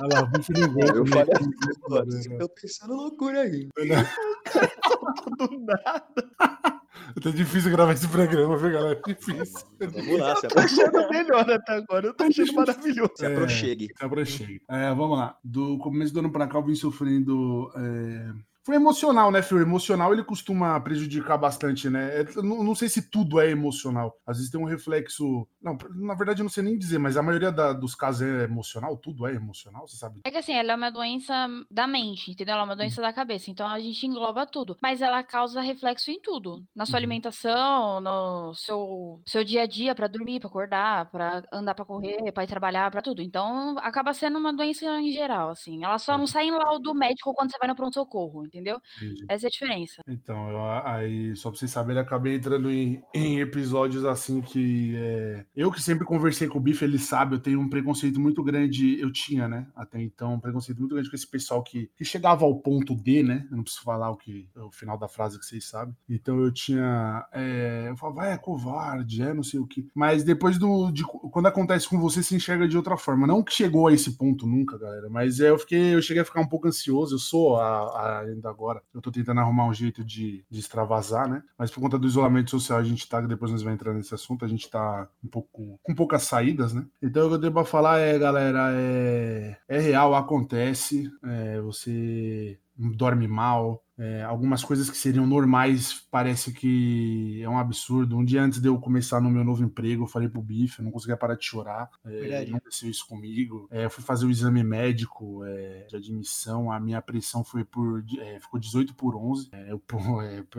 Olha 0.00 0.14
lá, 0.14 0.22
o 0.22 0.26
bicho 0.28 0.52
ligou. 0.52 0.84
Eu 0.84 1.04
né? 1.04 1.10
falei- 1.10 2.40
Eu 2.40 2.48
pensando 2.48 2.94
loucura 2.94 3.40
aí. 3.42 3.68
Do 5.38 5.60
nada. 5.60 6.04
Tá 7.22 7.30
difícil 7.30 7.70
gravar 7.70 7.92
esse 7.92 8.06
programa, 8.08 8.56
viu, 8.56 8.70
galera? 8.72 9.00
É 9.06 9.12
difícil. 9.12 9.66
Vamos 9.80 10.18
lá, 10.18 10.36
se 10.36 10.48
Tô 10.48 10.58
achando 10.58 11.08
melhor 11.10 11.50
até 11.50 11.72
agora. 11.74 12.08
Eu 12.08 12.14
tô 12.14 12.24
achando 12.24 12.52
maravilhoso. 12.52 13.12
Se 13.16 13.24
aproxegue. 13.26 13.88
Se 13.96 14.04
aproxime. 14.04 14.60
É, 14.68 14.88
vamos 14.94 15.16
lá. 15.16 15.36
Do 15.42 15.78
começo 15.78 16.12
do 16.12 16.20
ano 16.20 16.30
pra 16.30 16.46
cá, 16.46 16.58
eu 16.58 16.64
vim 16.64 16.74
sofrendo. 16.74 17.70
é, 17.76 18.32
Foi 18.68 18.76
emocional, 18.76 19.30
né, 19.30 19.40
Fio? 19.40 19.58
Emocional 19.62 20.12
ele 20.12 20.22
costuma 20.22 20.78
prejudicar 20.78 21.38
bastante, 21.38 21.88
né? 21.88 22.20
É, 22.20 22.24
eu 22.36 22.42
não, 22.42 22.62
não 22.62 22.74
sei 22.74 22.86
se 22.86 23.08
tudo 23.10 23.40
é 23.40 23.48
emocional. 23.50 24.20
Às 24.26 24.36
vezes 24.36 24.50
tem 24.52 24.60
um 24.60 24.66
reflexo. 24.66 25.48
Não, 25.58 25.78
na 25.94 26.14
verdade, 26.14 26.42
eu 26.42 26.44
não 26.44 26.50
sei 26.50 26.62
nem 26.62 26.76
dizer, 26.76 26.98
mas 26.98 27.16
a 27.16 27.22
maioria 27.22 27.50
da- 27.50 27.72
dos 27.72 27.94
casos 27.94 28.20
é 28.20 28.44
emocional. 28.44 28.94
Tudo 28.98 29.26
é 29.26 29.34
emocional, 29.34 29.88
você 29.88 29.96
sabe? 29.96 30.20
É 30.22 30.30
que 30.30 30.36
assim, 30.36 30.52
ela 30.52 30.72
é 30.74 30.76
uma 30.76 30.90
doença 30.90 31.32
da 31.70 31.86
mente, 31.86 32.30
entendeu? 32.30 32.52
Ela 32.52 32.64
é 32.64 32.64
uma 32.66 32.76
doença 32.76 33.00
da 33.00 33.10
cabeça. 33.10 33.50
Então 33.50 33.66
a 33.66 33.80
gente 33.80 34.06
engloba 34.06 34.44
tudo. 34.46 34.76
Mas 34.82 35.00
ela 35.00 35.22
causa 35.22 35.62
reflexo 35.62 36.10
em 36.10 36.20
tudo. 36.20 36.62
Na 36.76 36.84
sua 36.84 36.96
Uhum. 36.96 36.98
alimentação, 36.98 38.00
no 38.02 38.52
seu, 38.54 39.22
seu 39.26 39.42
dia 39.44 39.62
a 39.62 39.66
dia, 39.66 39.94
pra 39.94 40.08
dormir, 40.08 40.40
pra 40.40 40.48
acordar, 40.50 41.10
pra 41.10 41.42
andar 41.50 41.74
pra 41.74 41.86
correr, 41.86 42.30
pra 42.32 42.44
ir 42.44 42.46
trabalhar, 42.46 42.90
pra 42.90 43.00
tudo. 43.00 43.22
Então 43.22 43.76
acaba 43.78 44.12
sendo 44.12 44.38
uma 44.38 44.52
doença 44.52 44.84
em 45.00 45.10
geral, 45.10 45.48
assim. 45.48 45.82
Ela 45.82 45.98
só 45.98 46.18
não 46.18 46.26
sai 46.26 46.48
em 46.48 46.50
laudo 46.50 46.94
médico 46.94 47.32
quando 47.32 47.50
você 47.50 47.56
vai 47.58 47.66
no 47.68 47.74
pronto-socorro, 47.74 48.44
entendeu? 48.44 48.57
Entendi. 49.00 49.24
Essa 49.28 49.46
é 49.46 49.48
a 49.48 49.50
diferença. 49.50 50.02
Então, 50.08 50.50
eu, 50.50 50.60
aí, 50.84 51.34
só 51.36 51.50
pra 51.50 51.58
vocês 51.58 51.70
saberem, 51.70 52.00
acabei 52.02 52.34
entrando 52.34 52.70
em, 52.70 53.02
em 53.14 53.40
episódios 53.40 54.04
assim 54.04 54.40
que. 54.40 54.94
é, 54.96 55.44
eu 55.56 55.70
que 55.70 55.82
sempre 55.82 56.04
conversei 56.04 56.48
com 56.48 56.58
o 56.58 56.60
Bife, 56.60 56.84
ele 56.84 56.98
sabe, 56.98 57.34
eu 57.36 57.40
tenho 57.40 57.60
um 57.60 57.68
preconceito 57.68 58.20
muito 58.20 58.42
grande. 58.42 58.98
Eu 59.00 59.12
tinha, 59.12 59.48
né? 59.48 59.66
Até 59.76 60.00
então, 60.00 60.34
um 60.34 60.40
preconceito 60.40 60.78
muito 60.78 60.94
grande 60.94 61.10
com 61.10 61.16
esse 61.16 61.26
pessoal 61.26 61.62
que, 61.62 61.90
que 61.96 62.04
chegava 62.04 62.44
ao 62.44 62.56
ponto 62.56 62.94
D, 62.94 63.22
né? 63.22 63.46
Eu 63.50 63.56
não 63.56 63.62
preciso 63.64 63.84
falar 63.84 64.10
o 64.10 64.16
que 64.16 64.48
o 64.56 64.70
final 64.70 64.98
da 64.98 65.08
frase 65.08 65.38
que 65.38 65.44
vocês 65.44 65.64
sabem. 65.64 65.94
Então 66.08 66.38
eu 66.40 66.52
tinha. 66.52 67.26
é, 67.32 67.86
eu 67.88 67.96
falava, 67.96 68.22
"Ah, 68.22 68.28
é 68.32 68.38
covarde, 68.38 69.22
é 69.22 69.32
não 69.34 69.42
sei 69.42 69.60
o 69.60 69.66
que. 69.66 69.86
Mas 69.94 70.24
depois 70.24 70.58
do. 70.58 70.90
De, 70.90 71.02
quando 71.04 71.46
acontece 71.46 71.88
com 71.88 71.98
você, 71.98 72.22
se 72.22 72.34
enxerga 72.34 72.66
de 72.68 72.76
outra 72.76 72.96
forma. 72.96 73.26
Não 73.26 73.42
que 73.42 73.52
chegou 73.52 73.86
a 73.86 73.92
esse 73.92 74.16
ponto 74.16 74.46
nunca, 74.46 74.78
galera. 74.78 75.08
Mas 75.08 75.40
é, 75.40 75.50
eu 75.50 75.58
fiquei, 75.58 75.94
eu 75.94 76.02
cheguei 76.02 76.22
a 76.22 76.24
ficar 76.24 76.40
um 76.40 76.48
pouco 76.48 76.68
ansioso. 76.68 77.14
Eu 77.14 77.18
sou 77.18 77.56
a- 77.56 77.82
a- 78.00 78.20
ainda 78.20 78.47
agora. 78.48 78.82
Eu 78.92 79.00
tô 79.00 79.10
tentando 79.10 79.40
arrumar 79.40 79.66
um 79.66 79.74
jeito 79.74 80.04
de, 80.04 80.44
de 80.50 80.60
extravasar, 80.60 81.28
né? 81.28 81.42
Mas 81.56 81.70
por 81.70 81.80
conta 81.80 81.98
do 81.98 82.06
isolamento 82.06 82.50
social, 82.50 82.78
a 82.78 82.84
gente 82.84 83.08
tá, 83.08 83.20
depois 83.20 83.50
nós 83.50 83.62
vamos 83.62 83.74
entrar 83.74 83.94
nesse 83.94 84.14
assunto, 84.14 84.44
a 84.44 84.48
gente 84.48 84.68
tá 84.68 85.08
um 85.22 85.28
pouco 85.28 85.78
com 85.82 85.94
poucas 85.94 86.22
saídas, 86.22 86.72
né? 86.72 86.86
Então 87.02 87.26
o 87.26 87.28
que 87.28 87.34
eu 87.36 87.40
tenho 87.40 87.52
pra 87.52 87.64
falar 87.64 87.98
é, 87.98 88.18
galera, 88.18 88.70
é, 88.72 89.56
é 89.68 89.78
real, 89.78 90.14
acontece. 90.14 91.10
É, 91.24 91.60
você 91.60 92.58
dorme 92.76 93.26
mal, 93.26 93.82
é, 93.98 94.22
algumas 94.22 94.62
coisas 94.62 94.88
que 94.88 94.96
seriam 94.96 95.26
normais 95.26 96.06
parece 96.10 96.52
que 96.52 97.42
é 97.42 97.48
um 97.48 97.58
absurdo. 97.58 98.16
Um 98.16 98.24
dia 98.24 98.42
antes 98.42 98.60
de 98.60 98.68
eu 98.68 98.78
começar 98.78 99.20
no 99.20 99.28
meu 99.30 99.42
novo 99.44 99.64
emprego, 99.64 100.04
eu 100.04 100.06
falei 100.06 100.28
pro 100.28 100.40
Bife, 100.40 100.78
eu 100.78 100.84
não 100.84 100.92
conseguia 100.92 101.16
parar 101.16 101.34
de 101.34 101.44
chorar. 101.44 101.90
É, 102.04 102.46
não 102.46 102.58
aconteceu 102.58 102.88
isso 102.90 103.06
comigo. 103.08 103.66
É, 103.70 103.84
eu 103.86 103.90
fui 103.90 104.04
fazer 104.04 104.24
o 104.26 104.30
exame 104.30 104.62
médico 104.62 105.44
é, 105.44 105.86
de 105.88 105.96
admissão, 105.96 106.70
a 106.70 106.78
minha 106.78 107.02
pressão 107.02 107.42
foi 107.42 107.64
por 107.64 108.04
é, 108.20 108.38
ficou 108.40 108.60
18 108.60 108.94
por 108.94 109.16
11. 109.16 109.48
É, 109.52 109.74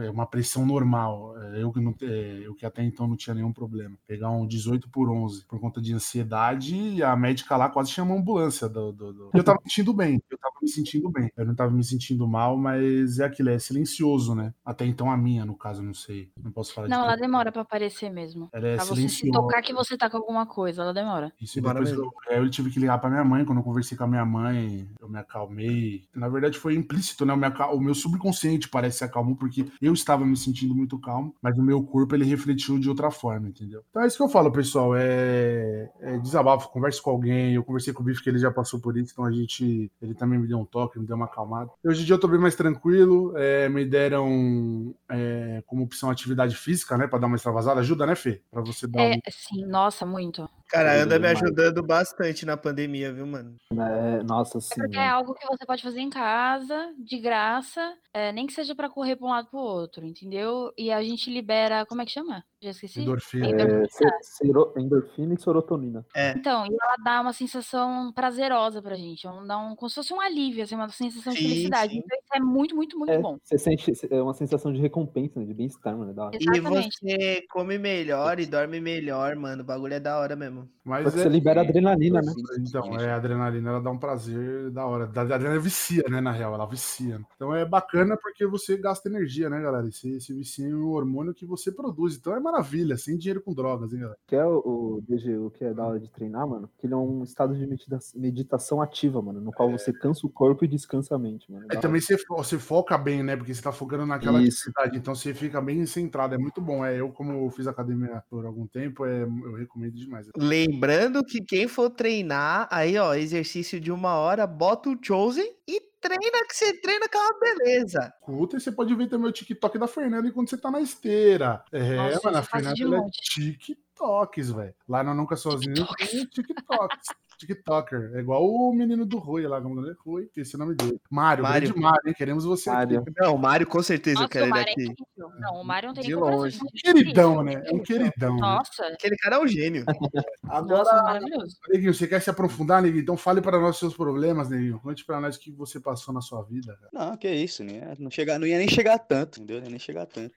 é, 0.06 0.10
uma 0.10 0.26
pressão 0.26 0.66
normal. 0.66 1.36
Eu, 1.56 1.72
que 1.72 1.80
não, 1.80 1.96
eu 2.02 2.54
que 2.56 2.66
até 2.66 2.84
então 2.84 3.08
não 3.08 3.16
tinha 3.16 3.34
nenhum 3.34 3.54
problema. 3.54 3.98
Pegar 4.08 4.32
um 4.32 4.46
18 4.46 4.90
por 4.90 5.10
11 5.10 5.46
por 5.46 5.60
conta 5.60 5.82
de 5.82 5.94
ansiedade, 5.94 6.76
e 6.76 7.02
a 7.04 7.16
médica 7.16 7.56
lá 7.56 7.70
quase 7.70 7.92
chamou 7.92 8.18
a 8.18 8.20
ambulância. 8.20 8.68
Do, 8.68 8.92
do- 8.92 9.14
do- 9.14 9.30
Eu 9.34 9.44
tava 9.44 9.60
me 9.64 9.70
sentindo 9.72 9.94
bem, 9.94 10.22
eu 10.30 10.38
tava 10.38 10.56
me 10.62 10.70
sentindo 10.70 11.10
bem. 11.10 11.32
Eu 11.38 11.46
não 11.46 11.56
tava 11.56 11.72
me 11.72 11.84
sentindo 11.84 12.28
mal, 12.28 12.58
mas 12.58 13.20
é 13.20 13.29
aquilo, 13.30 13.50
é 13.50 13.60
silencioso, 13.60 14.36
né? 14.36 14.54
Até 14.66 14.86
então 14.86 15.12
a 15.12 15.18
minha, 15.18 15.46
no 15.46 15.56
caso, 15.56 15.82
não 15.82 15.94
sei. 15.94 16.30
Não 16.42 16.52
posso 16.52 16.74
falar 16.74 16.88
Não, 16.88 17.02
de 17.02 17.04
ela 17.04 17.16
demora 17.16 17.52
pra 17.52 17.62
aparecer 17.62 18.10
mesmo. 18.10 18.50
Ela 18.52 18.68
é 18.68 18.76
Pra 18.76 18.86
você 18.86 19.02
se 19.02 19.10
silenciosa. 19.10 19.32
tocar 19.42 19.62
que 19.62 19.74
você 19.74 19.98
tá 19.98 20.10
com 20.10 20.18
alguma 20.18 20.46
coisa, 20.46 20.82
ela 20.82 20.94
demora. 20.94 21.32
Isso, 21.42 21.60
e 21.60 21.62
depois 21.62 21.92
eu, 21.92 22.10
é, 22.30 22.40
eu 22.40 22.50
tive 22.50 22.70
que 22.70 22.80
ligar 22.80 23.00
pra 23.00 23.10
minha 23.10 23.24
mãe. 23.24 23.46
Quando 23.46 23.60
eu 23.60 23.64
conversei 23.64 23.98
com 23.98 24.04
a 24.04 24.08
minha 24.08 24.26
mãe, 24.26 24.88
eu 25.00 25.10
me 25.10 25.20
acalmei. 25.20 26.04
Na 26.16 26.28
verdade, 26.30 26.58
foi 26.58 26.76
implícito, 26.76 27.26
né? 27.26 27.34
O, 27.34 27.80
meu 27.80 27.96
subconsciente 27.96 28.70
parece 28.70 29.00
se 29.00 29.04
acalmou, 29.04 29.36
porque 29.36 29.66
eu 29.82 29.94
estava 29.94 30.26
me 30.26 30.36
sentindo 30.36 30.76
muito 30.76 31.00
calmo, 31.00 31.36
mas 31.42 31.58
o 31.58 31.62
meu 31.62 31.82
corpo 31.84 32.16
ele 32.16 32.26
refletiu 32.26 32.80
de 32.80 32.90
outra 32.90 33.12
forma, 33.12 33.48
entendeu? 33.48 33.84
Então 33.90 34.04
é 34.04 34.08
isso 34.08 34.18
que 34.18 34.24
eu 34.24 34.30
falo, 34.30 34.52
pessoal. 34.52 34.96
É, 34.96 35.92
é 36.00 36.18
desabafo, 36.20 36.70
converse 36.70 37.02
com 37.02 37.10
alguém. 37.12 37.54
Eu 37.54 37.64
conversei 37.64 37.94
com 37.94 38.02
o 38.02 38.06
Bife, 38.06 38.24
que 38.24 38.30
ele 38.30 38.40
já 38.40 38.52
passou 38.52 38.80
por 38.80 38.98
isso, 38.98 39.12
então 39.14 39.26
a 39.26 39.32
gente. 39.32 39.92
Ele 40.02 40.14
também 40.14 40.40
me 40.40 40.48
deu 40.48 40.60
um 40.60 40.66
toque, 40.66 41.00
me 41.00 41.06
deu 41.06 41.16
uma 41.16 41.26
acalmada. 41.26 41.72
Hoje 41.84 42.02
em 42.02 42.06
dia 42.06 42.16
eu 42.16 42.20
tô 42.20 42.28
bem 42.28 42.40
mais 42.40 42.56
tranquilo. 42.56 43.19
É, 43.36 43.70
me 43.70 43.86
deram 43.86 44.94
é, 45.10 45.64
como 45.66 45.84
opção 45.84 46.10
atividade 46.10 46.56
física, 46.56 46.98
né? 46.98 47.08
Pra 47.08 47.20
dar 47.20 47.28
uma 47.28 47.36
extravasada. 47.36 47.80
Ajuda, 47.80 48.06
né, 48.06 48.16
Fê? 48.16 48.42
Pra 48.52 48.62
você 48.62 48.88
dar 48.88 49.02
um. 49.02 49.12
É, 49.12 49.20
sim, 49.30 49.66
nossa, 49.66 50.06
muito. 50.06 50.50
Cara, 50.70 50.94
anda 51.02 51.18
me 51.18 51.28
ajudando 51.28 51.82
bastante 51.82 52.46
na 52.46 52.56
pandemia, 52.56 53.12
viu, 53.12 53.26
mano? 53.26 53.56
É, 53.74 54.22
nossa, 54.24 54.60
sim. 54.62 54.80
Porque 54.82 54.98
é 54.98 55.00
né? 55.00 55.08
algo 55.08 55.34
que 55.34 55.48
você 55.48 55.66
pode 55.66 55.82
fazer 55.82 56.00
em 56.00 56.12
casa, 56.12 56.94
de 57.00 57.18
graça, 57.18 57.96
é, 58.14 58.32
nem 58.32 58.46
que 58.46 58.54
seja 58.54 58.76
pra 58.76 58.88
correr 58.88 59.16
pra 59.16 59.26
um 59.26 59.32
lado 59.32 59.50
pro 59.50 59.58
outro, 59.60 60.06
entendeu? 60.06 60.72
E 60.78 60.92
a 60.92 61.02
gente 61.02 61.32
libera, 61.32 61.88
como 61.88 62.04
é 62.04 62.06
que 62.06 62.12
chama? 62.12 62.44
Já 62.62 62.70
esqueci? 62.70 63.02
Endorfina. 63.02 63.48
Endorfina. 63.50 64.12
É, 64.12 64.18
sero- 64.22 64.74
endorfina 64.78 65.34
e 65.34 65.42
serotonina. 65.42 66.06
É. 66.16 66.32
Então, 66.38 66.66
e 66.66 66.70
ela 66.70 66.96
dá 67.04 67.22
uma 67.22 67.34
sensação 67.34 68.12
prazerosa 68.14 68.80
pra 68.82 68.96
gente, 68.96 69.26
é 69.26 69.32
um- 69.32 69.48
dá 69.48 69.58
um, 69.58 69.76
como 69.76 69.90
se 69.90 69.96
fosse 69.96 70.14
um 70.14 70.22
alívio, 70.22 70.64
assim, 70.64 70.76
uma 70.76 70.90
sensação 70.90 71.34
de 71.34 71.40
Sim, 71.40 71.48
felicidade. 71.48 71.94
sim. 71.94 72.00
Então 72.00 72.18
isso 72.20 72.30
é 72.36 72.40
muito, 72.40 72.76
muito, 72.76 72.98
muito 72.98 73.12
É, 73.12 73.18
bom. 73.18 73.38
você 73.44 73.58
sente 73.58 73.92
é 74.12 74.22
uma 74.22 74.34
sensação 74.36 74.72
de 74.72 74.80
recompensa, 74.80 75.40
né, 75.40 75.46
de 75.48 75.54
bem-estar, 75.54 75.98
mano. 75.98 76.12
é 76.12 76.14
da 76.14 76.26
hora. 76.26 76.38
E 76.40 76.60
você 76.60 77.42
come 77.50 77.80
melhor 77.80 78.40
e 78.40 78.46
dorme 78.46 78.80
melhor, 78.80 79.36
mano. 79.36 79.64
O 79.64 79.66
bagulho 79.66 79.94
é 79.94 80.00
da 80.00 80.20
hora 80.20 80.36
mesmo. 80.36 80.59
Mas 80.84 81.04
Porque 81.04 81.20
é, 81.20 81.24
você 81.24 81.30
libera 81.30 81.62
adrenalina, 81.62 82.22
né? 82.22 82.34
Então, 82.60 83.00
é, 83.00 83.12
a 83.12 83.18
adrenalina 83.18 83.70
ela 83.70 83.82
dá 83.82 83.92
um 83.92 83.98
prazer 83.98 84.72
da 84.72 84.86
hora. 84.86 85.04
A 85.04 85.22
adrenalina 85.22 85.60
vicia, 85.60 86.04
né? 86.10 86.20
Na 86.20 86.32
real, 86.32 86.54
ela 86.54 86.66
vicia. 86.66 87.22
Então 87.36 87.54
é 87.56 87.66
bacana 87.66 88.18
porque 88.18 88.46
você 88.48 88.78
gasta 88.78 89.08
energia, 89.08 89.50
né, 89.50 89.62
galera? 89.62 89.88
E 89.88 89.92
você 89.92 90.20
se 90.20 90.34
vicia 90.34 90.68
em 90.68 90.74
um 90.74 90.90
hormônio 90.90 91.34
que 91.34 91.46
você 91.46 91.72
produz. 91.72 92.16
Então 92.16 92.36
é 92.36 92.40
maravilha, 92.40 92.98
sem 92.98 93.18
dinheiro 93.18 93.42
com 93.42 93.54
drogas, 93.54 93.94
hein, 93.94 94.00
galera? 94.00 94.18
Que 94.26 94.36
é 94.36 94.46
o, 94.46 94.58
o 94.58 95.04
DG, 95.08 95.38
o 95.38 95.52
que 95.52 95.64
é 95.64 95.74
da 95.74 95.86
hora 95.86 96.00
de 96.00 96.10
treinar, 96.10 96.48
mano, 96.48 96.70
que 96.78 96.88
ele 96.88 96.94
é 96.94 96.98
um 96.98 97.24
estado 97.24 97.56
de 97.56 97.68
medita- 97.68 98.00
meditação 98.16 98.82
ativa, 98.82 99.22
mano, 99.22 99.40
no 99.42 99.52
qual 99.52 99.70
você 99.72 99.94
cansa 99.94 100.26
o 100.26 100.30
corpo 100.30 100.66
e 100.66 100.68
descansa 100.68 101.16
a 101.16 101.20
mente, 101.20 101.52
mano. 101.52 101.66
Hora. 101.66 101.80
também 101.80 102.02
você, 102.02 102.18
você 102.30 102.58
foca 102.58 102.98
bem, 102.98 103.22
né? 103.22 103.36
Porque 103.36 103.54
você 103.54 103.62
tá 103.62 103.72
focando 103.72 104.06
naquela 104.06 104.42
Isso. 104.42 104.70
atividade. 104.70 104.98
Então 104.98 105.14
você 105.14 105.34
fica 105.34 105.62
bem 105.62 105.86
centrado. 105.86 106.36
É 106.36 106.38
muito 106.38 106.62
bom. 106.62 106.84
É, 106.84 107.00
eu, 107.00 107.10
como 107.10 107.50
fiz 107.52 107.68
academia 107.68 108.24
por 108.30 108.46
algum 108.46 108.66
tempo, 108.66 109.06
é, 109.06 109.24
eu 109.24 109.54
recomendo 109.54 109.94
demais. 109.94 110.28
Lembrando 110.50 111.24
que 111.24 111.42
quem 111.42 111.68
for 111.68 111.92
treinar, 111.92 112.68
aí 112.72 112.98
ó, 112.98 113.14
exercício 113.14 113.80
de 113.80 113.92
uma 113.92 114.16
hora, 114.16 114.48
bota 114.48 114.90
o 114.90 114.98
Chosen 115.00 115.48
e 115.68 115.80
treina 116.02 116.48
que 116.48 116.56
você 116.56 116.74
treina 116.82 117.08
que 117.08 117.16
é 117.16 117.20
uma 117.20 117.40
beleza. 117.40 118.14
Escuta, 118.20 118.58
e 118.58 118.60
você 118.60 118.72
pode 118.72 118.96
ver 118.96 119.08
também 119.08 119.30
o 119.30 119.32
TikTok 119.32 119.78
da 119.78 119.88
Fernanda 119.88 120.28
enquanto 120.28 120.50
você 120.50 120.58
tá 120.58 120.72
na 120.72 120.82
esteira. 120.82 121.64
É, 121.72 121.96
Nossa, 121.96 122.22
mano, 122.24 122.38
a 122.40 122.44
Fernanda 122.44 122.98
é. 122.98 123.10
TikToks, 123.12 124.52
velho. 124.52 124.74
Lá 124.88 125.04
no 125.04 125.14
Nunca 125.14 125.36
Sozinho 125.36 125.86
tem 125.98 126.26
TikToks. 126.26 127.08
TikToker. 127.40 128.12
É 128.16 128.20
igual 128.20 128.46
o 128.46 128.74
menino 128.74 129.06
do 129.06 129.18
Rui 129.18 129.48
lá, 129.48 129.62
como 129.62 129.86
é 129.88 129.94
Rui, 130.06 130.24
esqueci 130.26 130.56
o 130.56 130.60
nome 130.60 130.76
dele. 130.76 131.00
Mário, 131.10 131.44
Mário. 131.44 131.68
grande 131.70 131.82
Mário, 131.82 132.08
hein? 132.08 132.14
Queremos 132.18 132.44
você 132.46 132.70
Mário. 132.70 133.00
aqui. 133.00 133.12
Não, 133.18 133.36
o 133.36 133.38
Mário 133.40 133.66
com 133.68 133.82
certeza 133.82 134.18
eu 134.18 134.22
Nossa, 134.24 134.32
quero 134.32 134.46
o 134.46 134.50
ele 134.50 134.58
é 134.58 134.62
aqui. 134.62 134.84
incrível. 134.84 135.30
Não, 135.40 135.62
o 135.62 135.64
Mário 135.64 135.88
não 135.88 135.94
tem 135.94 136.04
De 136.04 136.16
longe. 136.16 136.60
é 136.60 136.82
Queridão, 136.94 137.44
né? 137.44 137.64
É 137.66 137.74
um 137.74 137.80
queridão. 137.80 138.36
né? 138.36 138.42
Nossa, 138.42 138.86
Aquele 138.88 139.16
cara 139.18 139.38
é 139.38 139.40
um 139.40 139.48
gênio. 139.48 139.86
nossa, 140.68 141.02
maravilhoso. 141.04 141.58
Neguinho, 141.70 141.94
você 141.94 142.08
quer 142.08 142.22
se 142.22 142.30
aprofundar, 142.30 142.82
Neguinho? 142.82 143.02
Então 143.02 143.18
fale 143.18 143.42
para 143.42 143.60
nós 143.60 143.78
seus 143.78 143.96
problemas, 143.96 144.50
Neguinho. 144.50 144.80
Conte 144.80 145.06
para 145.06 145.20
nós 145.20 145.36
o 145.36 145.40
que 145.40 145.52
você 145.52 145.80
passou 145.80 146.14
na 146.14 146.22
sua 146.22 146.44
vida, 146.44 146.78
cara. 146.78 146.90
Não, 147.10 147.18
que 147.18 147.30
isso, 147.30 147.64
né? 147.64 147.94
Não, 147.98 148.12
chegar, 148.12 148.38
não 148.40 148.48
ia 148.48 148.58
nem 148.58 148.68
chegar 148.68 149.00
tanto, 149.00 149.38
entendeu? 149.40 149.58
Não 149.58 149.66
ia 149.66 149.70
nem 149.72 149.80
chegar 149.80 150.06
tanto. 150.06 150.34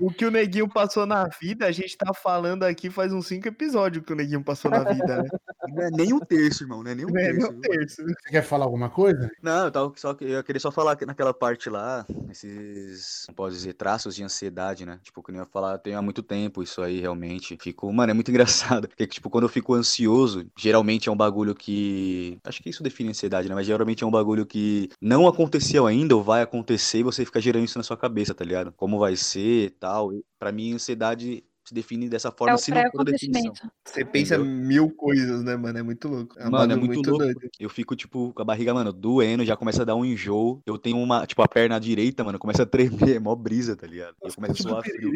O 0.00 0.10
que 0.10 0.24
o 0.24 0.30
Neguinho 0.30 0.68
passou 0.68 1.06
na 1.06 1.28
vida, 1.28 1.66
a 1.66 1.72
gente 1.72 1.96
tá 1.96 2.12
falando 2.14 2.64
aqui 2.64 2.90
faz 2.90 3.12
uns 3.12 3.26
cinco 3.26 3.48
episódios 3.48 4.04
que 4.04 4.12
o 4.12 4.16
Neguinho 4.16 4.44
passou 4.44 4.70
na 4.70 4.84
vida, 4.84 5.22
né? 5.22 5.28
Não 5.68 5.82
é 5.82 5.90
nem 5.90 6.12
um 6.12 6.18
terço, 6.20 6.64
irmão, 6.64 6.82
não 6.82 6.90
é 6.90 6.94
nem 6.94 7.06
um 7.06 7.10
Não 7.10 7.20
é 7.20 7.32
nem 7.32 7.32
terço. 7.34 7.52
um 7.52 7.60
viu? 7.60 7.60
terço. 7.60 8.02
Você 8.02 8.30
quer 8.30 8.42
falar 8.42 8.64
alguma 8.64 8.90
coisa? 8.90 9.30
Não, 9.42 9.66
eu, 9.66 9.70
tava 9.72 9.92
só, 9.96 10.14
que- 10.14 10.24
eu 10.24 10.42
queria 10.42 10.60
só 10.60 10.70
falar 10.70 10.96
que 10.96 11.06
naquela 11.06 11.32
parte 11.32 11.70
lá, 11.70 12.04
esses, 12.30 13.24
não 13.28 13.34
posso 13.34 13.54
dizer, 13.56 13.74
traços 13.74 14.14
de 14.14 14.24
ansiedade, 14.24 14.84
né? 14.84 14.98
Tipo, 15.02 15.22
que 15.22 15.30
eu 15.30 15.36
ia 15.36 15.44
falar, 15.46 15.78
tem 15.78 15.94
há 15.94 16.02
muito 16.02 16.22
tempo 16.22 16.62
isso 16.62 16.82
aí, 16.82 17.00
realmente. 17.00 17.56
Fico, 17.60 17.92
mano, 17.92 18.10
é 18.10 18.14
muito 18.14 18.30
engraçado. 18.80 18.88
Porque, 18.88 19.06
tipo, 19.06 19.30
quando 19.30 19.44
eu 19.44 19.48
fico 19.48 19.74
ansioso, 19.74 20.46
geralmente 20.58 21.08
é 21.08 21.12
um 21.12 21.16
bagulho 21.16 21.54
que. 21.54 22.38
Acho 22.44 22.62
que 22.62 22.70
isso 22.70 22.82
define 22.82 23.10
ansiedade, 23.10 23.48
né? 23.48 23.54
Mas 23.54 23.66
geralmente 23.66 24.02
é 24.02 24.06
um 24.06 24.10
bagulho 24.10 24.46
que 24.46 24.88
não 25.00 25.26
aconteceu 25.28 25.86
ainda 25.86 26.16
ou 26.16 26.22
vai 26.22 26.42
acontecer 26.42 26.98
e 26.98 27.02
você 27.02 27.24
fica 27.24 27.40
gerando 27.40 27.64
isso 27.64 27.78
na 27.78 27.84
sua 27.84 27.96
cabeça, 27.96 28.34
tá 28.34 28.44
ligado? 28.44 28.72
Como 28.72 28.98
vai 28.98 29.16
ser 29.16 29.66
e 29.66 29.70
tal. 29.70 30.12
E 30.12 30.24
pra 30.38 30.52
mim, 30.52 30.72
ansiedade 30.74 31.44
se 31.64 31.72
define 31.74 32.08
dessa 32.08 32.30
forma, 32.32 32.54
É 32.54 32.56
se 32.56 32.70
não 32.70 32.90
for 32.90 33.00
a 33.02 33.04
definição. 33.04 33.52
Você 33.84 34.04
pensa 34.04 34.34
Entendeu? 34.36 34.52
mil 34.52 34.90
coisas, 34.90 35.42
né, 35.44 35.56
mano? 35.56 35.78
É 35.78 35.82
muito 35.82 36.08
louco. 36.08 36.38
É 36.38 36.44
Mano, 36.48 36.72
é 36.72 36.76
bagulho 36.76 36.86
muito, 36.94 37.10
louco. 37.10 37.24
doido. 37.24 37.40
Eu 37.58 37.68
fico, 37.70 37.94
tipo, 37.94 38.32
com 38.32 38.42
a 38.42 38.44
barriga, 38.44 38.74
mano, 38.74 38.92
doendo, 38.92 39.44
já 39.44 39.56
começa 39.56 39.82
a 39.82 39.84
dar 39.84 39.94
um 39.94 40.04
enjoo. 40.04 40.60
Eu 40.66 40.76
tenho 40.78 40.96
uma, 40.98 41.26
tipo, 41.26 41.40
a 41.42 41.48
perna 41.48 41.78
direita, 41.78 42.24
mano, 42.24 42.38
começa 42.38 42.64
a 42.64 42.66
tremer, 42.66 43.16
é 43.16 43.18
mó 43.20 43.34
brisa, 43.34 43.76
tá 43.76 43.86
ligado? 43.86 44.14
Eu 44.22 44.32
começo 44.34 44.52
a 44.52 44.54
Tipo 44.56 44.68
suar 44.68 44.82
frio. 44.82 45.12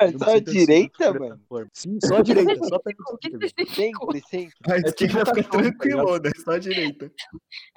É 0.00 0.06
Eu 0.06 0.12
me 0.12 0.18
só 0.18 0.24
a 0.30 0.34
assim, 0.34 0.40
direita, 0.44 1.12
mano? 1.14 1.40
Sim, 1.72 1.98
só 2.04 2.16
a 2.16 2.22
direita, 2.22 2.64
só 2.68 2.74
a 2.76 2.80
perna 2.80 3.04
O 3.12 3.18
que 3.18 3.30
direita. 3.30 3.46
específico? 3.62 4.12
Sempre, 4.12 4.28
sempre. 4.28 4.54
A 4.72 4.82
tipo 4.82 4.88
esquerda 4.88 5.18
fica 5.18 5.24
cachorro, 5.34 5.42
tá 5.44 5.58
tranquilo, 5.62 6.18
né? 6.18 6.30
Só 6.44 6.50
a 6.52 6.58
direita. 6.58 7.12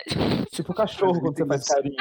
Tipo 0.52 0.74
cachorro 0.74 1.22
quando 1.22 1.38
você 1.38 1.46
faz 1.46 1.68
carinho. 1.68 1.96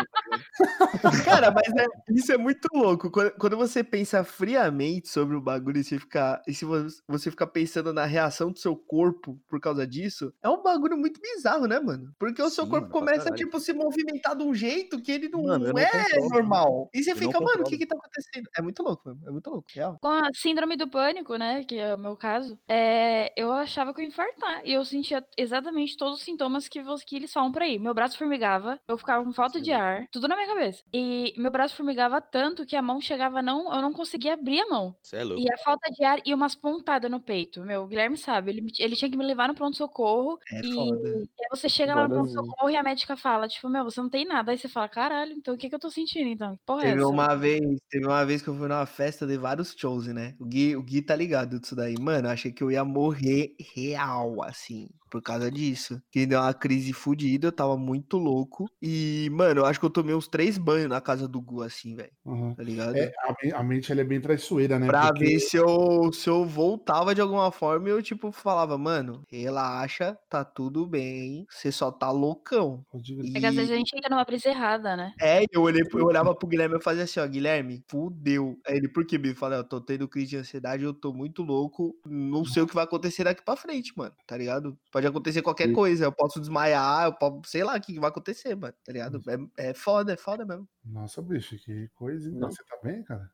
Cara, 1.25 1.51
mas 1.51 1.69
é- 1.77 1.87
isso 2.13 2.33
é 2.33 2.37
muito 2.39 2.67
louco. 2.73 3.11
Quando, 3.11 3.31
quando 3.33 3.57
você 3.57 3.85
pensa 3.85 4.25
friamente 4.39 5.09
sobre 5.09 5.37
o 5.37 5.41
bagulho 5.43 5.79
e 5.79 5.85
você 5.85 5.99
fica, 5.99 6.43
e 6.47 6.55
se 6.55 6.65
vo- 6.65 6.87
você 7.09 7.31
ficar 7.31 7.49
pensando 7.49 7.93
na 7.93 8.05
reação 8.05 8.53
do 8.53 8.59
seu 8.59 8.77
corpo 8.77 9.41
por 9.49 9.61
causa 9.61 9.87
disso, 9.87 10.33
é 10.43 10.49
um 10.49 10.63
bagulho 10.63 10.97
muito 10.97 11.21
bizarro, 11.21 11.67
né, 11.67 11.81
mano? 11.81 12.15
Porque 12.19 12.41
o 12.43 12.51
seu 12.51 12.67
Sim, 12.67 12.69
corpo 12.69 12.89
mano, 12.89 13.09
pra 13.09 13.09
começa, 13.09 13.31
tipo, 13.33 13.59
se 13.61 13.73
movimentar 13.73 14.37
de 14.37 14.45
um 14.45 14.55
jeito 14.55 15.03
que 15.03 15.11
ele 15.13 15.29
não, 15.29 15.43
Mano, 15.43 15.73
não 15.73 15.79
é 15.79 15.87
controlo, 15.87 16.29
normal. 16.31 16.89
E 16.95 17.03
você 17.03 17.15
fica, 17.17 17.41
mano, 17.41 17.63
o 17.63 17.67
que 17.67 17.77
que 17.79 17.87
tá 17.87 17.97
acontecendo? 17.97 18.49
É 18.57 18.63
muito 18.63 18.83
louco, 18.83 19.09
mano. 19.09 19.21
É 19.27 19.31
muito 19.31 19.51
louco, 19.51 19.69
real. 19.75 20.01
Com 20.01 20.07
a 20.09 20.29
síndrome 20.33 20.77
do 20.77 20.89
pânico, 20.89 21.37
né, 21.37 21.65
que 21.65 21.77
é 21.77 21.93
o 21.93 21.99
meu 21.99 22.17
caso, 22.17 22.57
é, 22.69 23.33
eu 23.37 23.53
achava 23.53 23.93
que 23.93 24.01
eu 24.01 24.05
ia 24.05 24.09
infartar. 24.09 24.63
E 24.65 24.73
eu 24.73 24.85
sentia 24.85 25.27
exatamente 25.37 25.97
todos 25.97 26.19
os 26.19 26.23
sintomas 26.25 26.69
que, 26.69 26.81
que 27.05 27.17
eles 27.17 27.33
falam 27.33 27.51
por 27.51 27.63
aí. 27.63 27.81
Meu 27.81 27.93
braço 27.93 28.17
formigava, 28.17 28.79
eu 28.87 28.97
ficava 28.97 29.25
com 29.25 29.33
falta 29.33 29.61
de 29.61 29.73
Sim. 29.73 29.73
ar, 29.73 30.07
tudo 30.13 30.29
na 30.29 30.37
minha 30.37 30.47
cabeça. 30.47 30.85
E 30.95 31.35
meu 31.37 31.51
braço 31.51 31.75
formigava 31.75 32.21
tanto 32.21 32.65
que 32.65 32.77
a 32.77 32.83
mão 32.83 33.01
chegava, 33.01 33.43
não, 33.43 33.75
eu 33.75 33.83
não 33.83 33.93
conseguia 33.93 34.28
abrir 34.31 34.61
a 34.61 34.69
mão. 34.69 34.97
É 35.13 35.25
louco. 35.25 35.43
E 35.43 35.53
a 35.53 35.59
falta 35.59 35.91
de 35.91 36.05
ar 36.05 36.21
e 36.25 36.35
umas 36.35 36.55
pontadas 36.55 37.11
no 37.11 37.21
peito. 37.21 37.63
Meu, 37.63 37.83
o 37.83 37.87
Guilherme 37.87 38.17
sabe, 38.17 38.51
ele, 38.51 38.73
ele 38.79 38.97
tinha 38.97 39.11
que 39.11 39.17
me 39.17 39.25
levar 39.25 39.49
no 39.49 39.55
pronto-socorro. 39.55 40.39
É 40.53 40.61
e, 40.61 40.75
foda. 40.75 41.09
e 41.09 41.45
aí 41.45 41.49
você 41.51 41.69
chega 41.69 41.95
lá 41.95 42.09
no 42.09 42.15
pronto-socorro 42.15 42.71
e 42.71 42.77
a 42.77 42.83
médica 42.83 43.17
fala, 43.17 43.49
tipo, 43.49 43.69
meu, 43.69 43.85
você 43.85 44.01
não 44.01 44.09
tem 44.09 44.25
nada. 44.25 44.53
Aí 44.53 44.59
você 44.59 44.69
fala, 44.69 44.89
caralho, 44.89 45.33
então 45.33 45.55
o 45.55 45.59
que, 45.59 45.69
que 45.69 45.75
eu 45.75 45.81
tô 45.81 45.91
sentindo, 45.91 46.29
então? 46.29 46.57
Que 46.57 46.63
porra 46.65 46.83
é 46.83 46.91
Teve 46.91 47.01
essa? 47.01 47.09
uma 47.09 47.35
vez, 47.35 47.81
teve 47.91 48.07
uma 48.07 48.25
vez 48.25 48.43
que 48.43 48.49
eu 48.49 48.55
fui 48.55 48.69
numa 48.69 48.87
festa 48.87 49.27
de 49.27 49.37
vários 49.37 49.75
shows, 49.77 50.07
né? 50.09 50.35
O 50.39 50.45
Gui, 50.45 50.77
o 50.77 50.83
Gui 50.83 51.03
tá 51.03 51.15
ligado 51.15 51.59
disso 51.59 51.75
daí. 51.75 51.95
Mano, 51.99 52.29
eu 52.29 52.33
achei 52.33 52.53
que 52.53 52.63
eu 52.63 52.71
ia 52.71 52.85
morrer 52.85 53.55
real, 53.75 54.43
assim, 54.43 54.89
por 55.11 55.23
causa 55.23 55.51
disso. 55.51 56.01
Que 56.11 56.27
deu 56.27 56.41
uma 56.41 56.55
crise 56.55 56.93
fodida, 56.93 57.49
eu 57.49 57.53
tava 57.53 57.77
muito 57.77 58.17
louco. 58.19 58.67
E, 58.83 59.29
mano, 59.33 59.61
eu 59.61 59.67
acho 59.67 59.79
que 59.81 59.87
eu 59.87 59.91
tomei 59.91 60.15
uns 60.15 60.29
três 60.29 60.59
banhos 60.59 60.89
na 60.89 61.01
casa 61.01 61.27
do 61.29 61.41
Gu, 61.41 61.63
assim, 61.63 61.95
velho. 61.95 62.11
Uhum. 62.25 62.55
Tá 62.55 62.63
ligado? 62.63 62.97
É, 62.97 63.13
a, 63.53 63.59
a 63.61 63.63
mente 63.63 63.91
ela 63.93 64.01
é 64.01 64.05
bem 64.05 64.21
traiçoeira, 64.21 64.79
né? 64.79 64.87
Pra 64.87 65.09
Porque- 65.09 65.25
ver 65.25 65.41
se 65.41 65.57
eu, 65.57 66.13
se 66.13 66.29
eu 66.29 66.45
voltava 66.45 67.15
de 67.15 67.21
alguma 67.21 67.51
forma 67.51 67.89
e 67.89 67.93
eu, 67.93 68.03
tipo, 68.03 68.31
falava, 68.33 68.77
mano, 68.79 69.23
relaxa, 69.29 70.17
tá 70.29 70.45
tudo 70.45 70.87
bem, 70.87 71.47
você 71.51 71.73
só 71.73 71.91
tá 71.91 72.11
loucão. 72.11 72.85
Pode 72.91 73.17
crer. 73.17 73.37
É 73.37 73.41
que 73.41 73.47
às 73.47 73.55
vezes 73.55 73.71
a 73.71 73.75
E- 73.75 73.79
gente 73.79 73.97
entra 73.97 74.11
numa 74.11 74.25
brisa 74.25 74.49
errada, 74.49 74.97
né? 74.97 75.13
É, 75.21 75.45
eu, 75.53 75.63
olhei, 75.63 75.83
eu 75.93 76.05
olhava 76.05 76.35
pro 76.35 76.47
Guilherme 76.49 76.77
e 76.77 76.83
fazia 76.83 77.05
assim, 77.05 77.21
ó, 77.21 77.27
Guilherme, 77.27 77.83
fudeu. 77.89 78.59
Aí 78.67 78.77
ele, 78.77 78.89
por 78.89 79.05
que, 79.07 79.17
Bi? 79.19 79.31
Eu 79.31 79.35
falei, 79.37 79.59
ó, 79.59 79.63
tô 79.63 79.81
tendo 79.81 80.09
crise 80.09 80.31
de 80.31 80.37
ansiedade, 80.37 80.85
eu 80.85 80.93
tô 80.95 81.13
muito 81.13 81.43
louco, 81.43 81.95
não 82.07 82.45
sei 82.45 82.63
o 82.63 82.67
que 82.67 82.75
vai 82.75 82.85
acontecer 82.85 83.25
daqui 83.25 83.45
pra 83.45 83.57
frente, 83.57 83.93
mano, 83.97 84.13
tá 84.27 84.37
ligado? 84.37 84.77
Pode 84.99 85.07
acontecer 85.07 85.43
qualquer 85.43 85.69
Sim. 85.69 85.75
coisa, 85.75 86.07
eu 86.07 86.11
posso 86.11 86.41
desmaiar, 86.41 87.05
eu 87.05 87.13
posso, 87.13 87.43
sei 87.45 87.63
lá 87.63 87.77
o 87.77 87.81
que 87.81 88.01
vai 88.01 88.09
acontecer, 88.09 88.57
mano, 88.57 88.75
tá 88.85 88.93
ligado? 88.93 89.23
É, 89.57 89.69
é 89.69 89.73
foda, 89.73 90.13
é 90.13 90.17
foda 90.17 90.45
mesmo. 90.45 90.69
Nossa, 90.85 91.23
bicho, 91.23 91.57
que 91.57 91.89
coisa. 91.95 92.29
Não. 92.33 92.51
Você 92.51 92.65
tá 92.65 92.77
bem, 92.83 93.05
cara? 93.05 93.31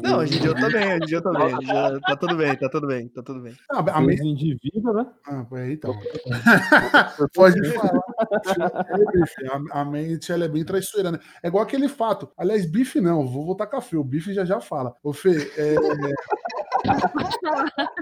Não, 0.00 0.20
hoje 0.20 0.38
em 0.38 0.40
dia 0.40 0.48
eu 0.48 0.58
tô 0.58 0.70
bem, 0.70 0.88
hoje 0.94 1.02
em 1.02 1.06
dia 1.06 1.18
eu 1.18 1.22
tô 1.22 1.32
bem, 1.32 1.58
dia 1.58 2.00
tá 2.00 2.16
tudo 2.16 2.36
bem, 2.38 2.56
tá 2.56 2.68
tudo 2.70 2.86
bem, 2.86 3.08
tá 3.10 3.22
tudo 3.22 3.40
bem. 3.42 3.54
Ah, 3.70 3.80
a 3.80 4.00
vezes 4.00 4.24
indivíduo, 4.24 4.94
né? 4.94 5.06
Ah, 5.26 5.44
pô, 5.44 5.56
aí 5.56 5.74
então. 5.74 5.94
Pode 7.34 7.72
falar. 7.74 8.00
É, 9.44 9.78
a 9.78 9.84
mente 9.84 10.32
ela 10.32 10.46
é 10.46 10.48
bem 10.48 10.64
traiçoeira, 10.64 11.12
né? 11.12 11.18
É 11.42 11.48
igual 11.48 11.62
aquele 11.62 11.90
fato. 11.90 12.32
Aliás, 12.38 12.64
bife 12.64 13.02
não, 13.02 13.26
vou 13.28 13.44
voltar 13.44 13.66
com 13.66 13.76
a 13.76 13.82
Fê. 13.82 13.98
O 13.98 14.02
bife 14.02 14.32
já 14.32 14.46
já 14.46 14.62
fala. 14.62 14.96
Ô, 15.02 15.12
Fê, 15.12 15.52
é, 15.58 15.76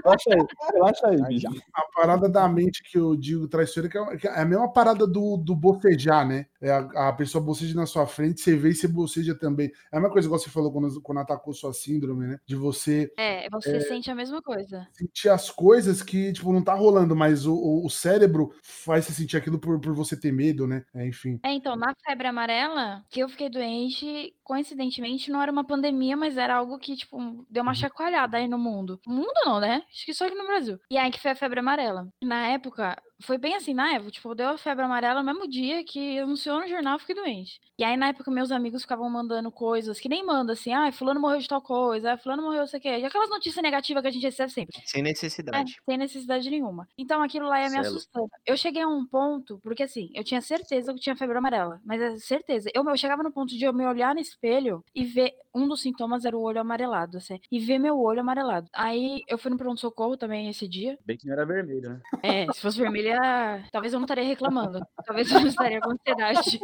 Relaxa 0.03 0.29
aí, 0.33 0.47
relaxa 0.73 1.07
aí, 1.07 1.23
bicho. 1.23 1.47
a 1.73 1.81
parada 1.95 2.27
da 2.29 2.47
mente 2.47 2.83
que 2.83 2.97
eu 2.97 3.15
digo 3.15 3.47
traiçoeira 3.47 3.89
que 3.89 3.97
é, 3.97 4.17
que 4.17 4.27
é 4.27 4.39
a 4.41 4.45
mesma 4.45 4.71
parada 4.71 5.05
do, 5.07 5.37
do 5.37 5.55
bocejar, 5.55 6.27
né? 6.27 6.45
É 6.61 6.71
a, 6.71 7.09
a 7.09 7.13
pessoa 7.13 7.43
boceja 7.43 7.75
na 7.75 7.85
sua 7.85 8.05
frente, 8.07 8.41
você 8.41 8.55
vê 8.55 8.69
e 8.69 8.75
você 8.75 8.87
boceja 8.87 9.35
também. 9.35 9.71
É 9.91 9.97
a 9.97 9.99
mesma 9.99 10.11
coisa 10.11 10.27
igual 10.27 10.39
você 10.39 10.49
falou 10.49 10.71
quando, 10.71 11.01
quando 11.01 11.19
atacou 11.19 11.53
sua 11.53 11.73
síndrome, 11.73 12.27
né? 12.27 12.37
De 12.45 12.55
você 12.55 13.11
É, 13.17 13.49
você 13.49 13.79
sente 13.81 14.09
a 14.09 14.15
mesma 14.15 14.41
coisa. 14.41 14.87
sentir 14.91 15.29
as 15.29 15.49
coisas 15.49 16.01
que, 16.01 16.33
tipo, 16.33 16.51
não 16.51 16.63
tá 16.63 16.73
rolando, 16.73 17.15
mas 17.15 17.45
o, 17.45 17.53
o- 17.53 17.85
o 17.85 17.89
cérebro 17.89 18.51
faz 18.63 19.05
você 19.05 19.13
sentir 19.13 19.37
aquilo 19.37 19.59
por, 19.59 19.79
por 19.79 19.93
você 19.93 20.17
ter 20.19 20.31
medo, 20.31 20.65
né? 20.67 20.83
É, 20.93 21.05
enfim. 21.07 21.39
É, 21.43 21.51
então, 21.53 21.75
na 21.75 21.93
febre 22.05 22.27
amarela, 22.27 23.03
que 23.09 23.19
eu 23.19 23.29
fiquei 23.29 23.49
doente, 23.49 24.33
coincidentemente, 24.43 25.31
não 25.31 25.41
era 25.41 25.51
uma 25.51 25.63
pandemia, 25.65 26.15
mas 26.17 26.37
era 26.37 26.55
algo 26.55 26.77
que, 26.77 26.95
tipo, 26.95 27.45
deu 27.49 27.63
uma 27.63 27.73
chacoalhada 27.73 28.37
aí 28.37 28.47
no 28.47 28.57
mundo. 28.57 28.70
No 29.05 29.13
mundo 29.15 29.31
não, 29.45 29.59
né? 29.59 29.83
Acho 29.89 30.05
que 30.05 30.13
só 30.13 30.25
aqui 30.25 30.35
no 30.35 30.47
Brasil. 30.47 30.79
E 30.89 30.97
aí 30.97 31.11
que 31.11 31.19
foi 31.19 31.31
a 31.31 31.35
febre 31.35 31.59
amarela. 31.59 32.07
Na 32.21 32.47
época, 32.47 33.01
foi 33.21 33.37
bem 33.37 33.55
assim, 33.55 33.73
na 33.73 33.93
época, 33.93 34.11
tipo, 34.11 34.35
deu 34.35 34.49
a 34.49 34.57
febre 34.57 34.83
amarela 34.85 35.21
no 35.21 35.25
mesmo 35.25 35.47
dia 35.47 35.83
que 35.83 36.19
anunciou 36.19 36.59
no 36.59 36.67
jornal, 36.67 36.95
eu 36.95 36.99
fiquei 36.99 37.15
doente. 37.15 37.59
E 37.77 37.83
aí, 37.83 37.97
na 37.97 38.09
época, 38.09 38.29
meus 38.31 38.51
amigos 38.51 38.81
ficavam 38.83 39.09
mandando 39.09 39.51
coisas 39.51 39.99
que 39.99 40.09
nem 40.09 40.25
manda, 40.25 40.53
assim, 40.53 40.73
ah, 40.73 40.91
fulano 40.91 41.19
morreu 41.19 41.39
de 41.39 41.47
tal 41.47 41.61
coisa, 41.61 42.13
ah, 42.13 42.17
fulano 42.17 42.43
morreu, 42.43 42.59
não 42.61 42.67
sei 42.67 42.79
o 42.79 42.81
quê. 42.81 42.89
E 42.99 43.05
aquelas 43.05 43.29
notícias 43.29 43.61
negativas 43.63 44.01
que 44.01 44.07
a 44.07 44.11
gente 44.11 44.23
recebe 44.23 44.51
sempre. 44.51 44.81
Sem 44.85 45.01
É, 45.01 45.03
necessidade. 45.03 45.75
sem 45.85 45.97
necessidade 45.97 46.49
nenhuma. 46.49 46.87
Então 46.97 47.21
aquilo 47.21 47.47
lá 47.47 47.61
ia 47.61 47.69
me 47.69 47.77
é 47.77 47.79
assustando. 47.79 48.29
Eu 48.45 48.57
cheguei 48.57 48.81
a 48.81 48.87
um 48.87 49.05
ponto, 49.05 49.59
porque 49.63 49.83
assim, 49.83 50.09
eu 50.13 50.23
tinha 50.23 50.41
certeza 50.41 50.91
que 50.91 50.99
eu 50.99 51.01
tinha 51.01 51.15
febre 51.15 51.37
amarela, 51.37 51.79
mas 51.85 52.01
é 52.01 52.17
certeza. 52.17 52.69
Eu, 52.73 52.87
eu 52.87 52.97
chegava 52.97 53.23
no 53.23 53.31
ponto 53.31 53.57
de 53.57 53.63
eu 53.65 53.73
me 53.73 53.85
olhar 53.85 54.13
no 54.13 54.21
espelho 54.21 54.83
e 54.93 55.03
ver 55.05 55.33
um 55.53 55.67
dos 55.67 55.81
sintomas 55.81 56.25
era 56.25 56.37
o 56.37 56.41
olho 56.41 56.61
amarelado, 56.61 57.17
assim, 57.17 57.39
e 57.51 57.59
ver 57.59 57.77
meu 57.79 57.99
olho 57.99 58.21
amarelado. 58.21 58.67
Aí 58.73 59.21
eu 59.27 59.37
fui 59.37 59.51
no 59.51 59.57
pronto-socorro 59.57 60.15
também 60.17 60.49
esse 60.49 60.67
dia. 60.67 60.97
Bem 61.05 61.17
que 61.17 61.25
não 61.25 61.33
era 61.33 61.45
vermelho, 61.45 61.89
né? 61.89 62.01
É, 62.23 62.51
se 62.53 62.61
fosse 62.61 62.77
vermelha, 63.19 63.65
talvez 63.71 63.93
eu 63.93 63.99
não 63.99 64.05
estaria 64.05 64.23
reclamando. 64.23 64.79
Talvez 65.05 65.29
eu 65.31 65.39
não 65.41 65.47
estaria 65.47 65.79
com 65.81 65.91
ansiedade. 65.91 66.59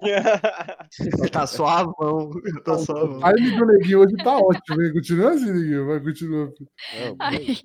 Tá 1.30 1.46
só 1.46 1.66
a 1.66 1.84
mão, 1.84 2.30
tá 2.64 2.78
só 2.78 2.96
a 2.96 3.06
mão. 3.06 3.20
A 3.22 3.32
do 3.32 3.66
Neguinho 3.66 4.00
hoje 4.00 4.16
tá 4.16 4.34
ótimo, 4.38 4.80
hein? 4.82 4.92
Continua 4.94 5.32
assim, 5.32 5.52
Neguinho. 5.52 5.86
Vai, 5.86 6.00
continua. 6.00 6.50
Aí, 7.20 7.58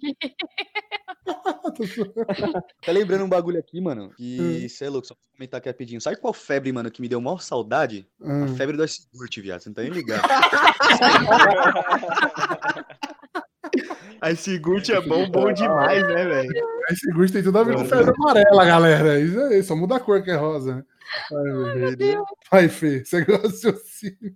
Tá 2.86 2.92
lembrando 2.92 3.24
um 3.24 3.30
bagulho 3.30 3.58
aqui, 3.58 3.80
mano, 3.80 4.10
que 4.18 4.66
Hum. 4.66 4.70
você 4.70 4.84
é 4.86 4.90
louco, 4.90 5.08
só 5.08 5.16
pra 5.16 5.24
comentar 5.32 5.58
aqui 5.60 5.70
rapidinho. 5.70 6.02
Sabe 6.02 6.18
qual 6.18 6.34
febre, 6.34 6.74
mano, 6.74 6.92
que 6.92 7.02
me 7.02 7.08
deu 7.08 7.22
maior 7.22 7.40
saudade? 7.40 8.06
A 8.22 8.28
Hum. 8.30 8.56
febre 8.58 8.76
do 8.76 8.84
iogurte, 8.84 9.40
viado. 9.40 9.62
Você 9.62 9.70
não 9.70 9.74
tá 9.74 9.82
nem 9.84 9.92
ligado. 9.92 10.22
A 14.22 14.36
Sigurt 14.36 14.90
é 14.90 15.02
bom, 15.02 15.30
bom 15.30 15.52
demais, 15.52 16.02
né, 16.08 16.26
velho? 16.26 16.52
Esse 16.90 17.12
gosto 17.12 17.34
tem 17.34 17.44
tudo 17.44 17.60
a 17.60 17.64
ver 17.64 17.76
com 17.76 17.86
febre 17.86 18.14
amarela, 18.16 18.66
galera. 18.66 19.20
Isso 19.20 19.40
aí, 19.40 19.64
só 19.64 19.76
muda 19.76 19.98
a 19.98 20.00
cor 20.00 20.24
que 20.24 20.32
é 20.32 20.36
rosa, 20.36 20.78
né? 20.78 20.84
Ai, 21.32 21.76
meu 21.76 21.96
Deus. 21.96 22.26
Vai, 22.52 22.68
Fê, 22.70 23.04
você 23.04 23.24
gosta 23.24 23.72
de. 23.72 24.36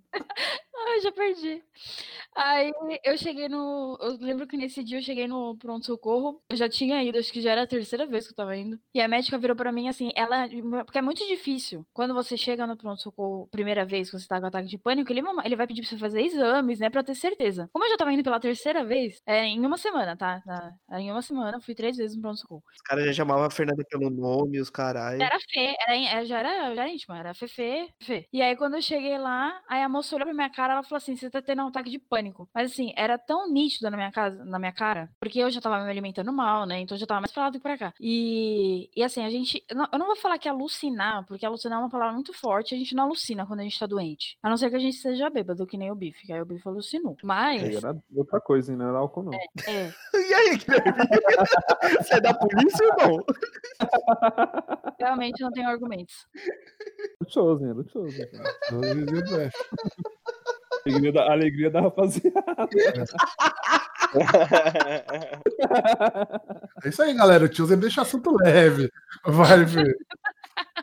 Ai, 0.86 0.96
eu 0.98 1.02
já 1.02 1.12
perdi. 1.12 1.62
Aí 2.36 2.72
eu 3.04 3.16
cheguei 3.16 3.48
no. 3.48 3.98
Eu 4.00 4.16
lembro 4.20 4.46
que 4.46 4.56
nesse 4.56 4.82
dia 4.84 4.98
eu 4.98 5.02
cheguei 5.02 5.26
no 5.26 5.56
pronto-socorro. 5.56 6.40
Eu 6.48 6.56
já 6.56 6.68
tinha 6.68 7.02
ido, 7.02 7.18
acho 7.18 7.32
que 7.32 7.40
já 7.40 7.52
era 7.52 7.62
a 7.62 7.66
terceira 7.66 8.06
vez 8.06 8.26
que 8.26 8.32
eu 8.32 8.36
tava 8.36 8.56
indo. 8.56 8.78
E 8.94 9.00
a 9.00 9.08
médica 9.08 9.38
virou 9.38 9.56
pra 9.56 9.72
mim 9.72 9.88
assim, 9.88 10.10
ela. 10.14 10.48
Porque 10.84 10.98
é 10.98 11.02
muito 11.02 11.26
difícil. 11.26 11.84
Quando 11.92 12.14
você 12.14 12.36
chega 12.36 12.66
no 12.66 12.76
pronto-socorro, 12.76 13.48
primeira 13.50 13.84
vez 13.84 14.10
que 14.10 14.18
você 14.18 14.26
tá 14.26 14.40
com 14.40 14.46
ataque 14.46 14.68
de 14.68 14.78
pânico, 14.78 15.12
ele, 15.12 15.22
ele 15.44 15.56
vai 15.56 15.66
pedir 15.66 15.82
pra 15.82 15.90
você 15.90 15.98
fazer 15.98 16.22
exames, 16.22 16.78
né? 16.78 16.88
Pra 16.88 17.02
ter 17.02 17.14
certeza. 17.14 17.68
Como 17.72 17.84
eu 17.84 17.90
já 17.90 17.96
tava 17.96 18.12
indo 18.12 18.22
pela 18.22 18.40
terceira 18.40 18.84
vez, 18.84 19.20
é 19.26 19.44
em 19.44 19.64
uma 19.66 19.76
semana, 19.76 20.16
tá? 20.16 20.40
Em 20.92 21.10
uma 21.10 21.22
semana, 21.22 21.60
fui 21.60 21.74
três 21.74 21.96
vezes 21.96 22.16
no 22.16 22.22
pronto-socorro. 22.22 22.62
Os 22.72 22.82
caras 22.82 23.04
já 23.06 23.12
chamavam 23.12 23.44
a 23.44 23.50
Fernanda 23.50 23.84
pelo 23.88 24.10
nome, 24.10 24.60
os 24.60 24.70
caralho. 24.70 25.22
Era 25.22 25.38
Fê, 25.52 25.74
era, 25.86 26.24
já, 26.24 26.38
era, 26.38 26.74
já 26.74 26.82
era 26.82 26.88
íntima, 26.88 27.18
era 27.18 27.34
Fefe, 27.34 27.88
Fê. 28.02 28.26
E 28.32 28.40
aí 28.40 28.56
quando 28.56 28.74
eu 28.74 28.82
cheguei 28.82 29.18
lá, 29.18 29.60
aí 29.68 29.82
a 29.82 29.88
moça 29.88 30.14
olhou 30.14 30.26
pra 30.26 30.34
minha 30.34 30.50
cara, 30.50 30.69
ela 30.72 30.82
falou 30.82 30.98
assim: 30.98 31.16
você 31.16 31.30
tá 31.30 31.42
tendo 31.42 31.62
um 31.62 31.68
ataque 31.68 31.90
de 31.90 31.98
pânico. 31.98 32.48
Mas 32.54 32.72
assim, 32.72 32.92
era 32.96 33.18
tão 33.18 33.50
nítido 33.50 33.90
na 33.90 33.96
minha 33.96 34.12
casa, 34.12 34.44
na 34.44 34.58
minha 34.58 34.72
cara, 34.72 35.10
porque 35.18 35.38
eu 35.38 35.50
já 35.50 35.60
tava 35.60 35.82
me 35.82 35.90
alimentando 35.90 36.32
mal, 36.32 36.66
né? 36.66 36.80
Então 36.80 36.96
eu 36.96 37.00
já 37.00 37.06
tava 37.06 37.20
mais 37.20 37.32
pra 37.32 37.44
lá 37.44 37.50
do 37.50 37.54
que 37.54 37.62
pra 37.62 37.78
cá. 37.78 37.94
E, 38.00 38.90
e 38.94 39.02
assim, 39.02 39.24
a 39.24 39.30
gente. 39.30 39.64
Eu 39.68 39.98
não 39.98 40.06
vou 40.06 40.16
falar 40.16 40.38
que 40.38 40.48
alucinar, 40.48 41.24
porque 41.26 41.46
alucinar 41.46 41.78
é 41.78 41.82
uma 41.82 41.90
palavra 41.90 42.14
muito 42.14 42.32
forte, 42.32 42.74
a 42.74 42.78
gente 42.78 42.94
não 42.94 43.04
alucina 43.04 43.46
quando 43.46 43.60
a 43.60 43.64
gente 43.64 43.78
tá 43.78 43.86
doente. 43.86 44.38
A 44.42 44.48
não 44.48 44.56
ser 44.56 44.70
que 44.70 44.76
a 44.76 44.80
gente 44.80 44.96
seja 44.96 45.30
bêbado, 45.30 45.66
que 45.66 45.76
nem 45.76 45.90
o 45.90 45.94
bife, 45.94 46.26
que 46.26 46.32
aí 46.32 46.40
o 46.40 46.46
bife 46.46 46.66
alucinou. 46.66 47.16
Mas. 47.22 47.62
Aí 47.62 47.76
era 47.76 47.96
outra 48.14 48.40
coisa, 48.40 48.74
não 48.76 48.88
era 48.88 48.98
álcool, 48.98 49.24
não. 49.24 49.34
É. 49.34 49.46
é. 49.66 49.92
e 50.14 50.34
aí, 50.34 50.58
Você 52.00 52.14
é 52.14 52.20
da 52.20 52.34
polícia 52.34 52.86
ou 52.86 52.96
não? 52.96 53.24
Realmente 54.98 55.40
não 55.42 55.50
tenho 55.50 55.68
argumentos. 55.68 56.26
Luxoso, 57.20 57.64
luxoso. 57.72 58.16
Alegria 60.86 61.12
da, 61.12 61.32
alegria 61.32 61.70
da 61.70 61.80
rapaziada. 61.80 62.68
É 66.82 66.88
isso 66.88 67.02
aí, 67.02 67.14
galera. 67.14 67.44
O 67.44 67.48
tiozinho 67.48 67.80
deixa 67.80 68.02
assunto 68.02 68.34
leve. 68.42 68.90
Vai, 69.24 69.64
ver. 69.64 69.96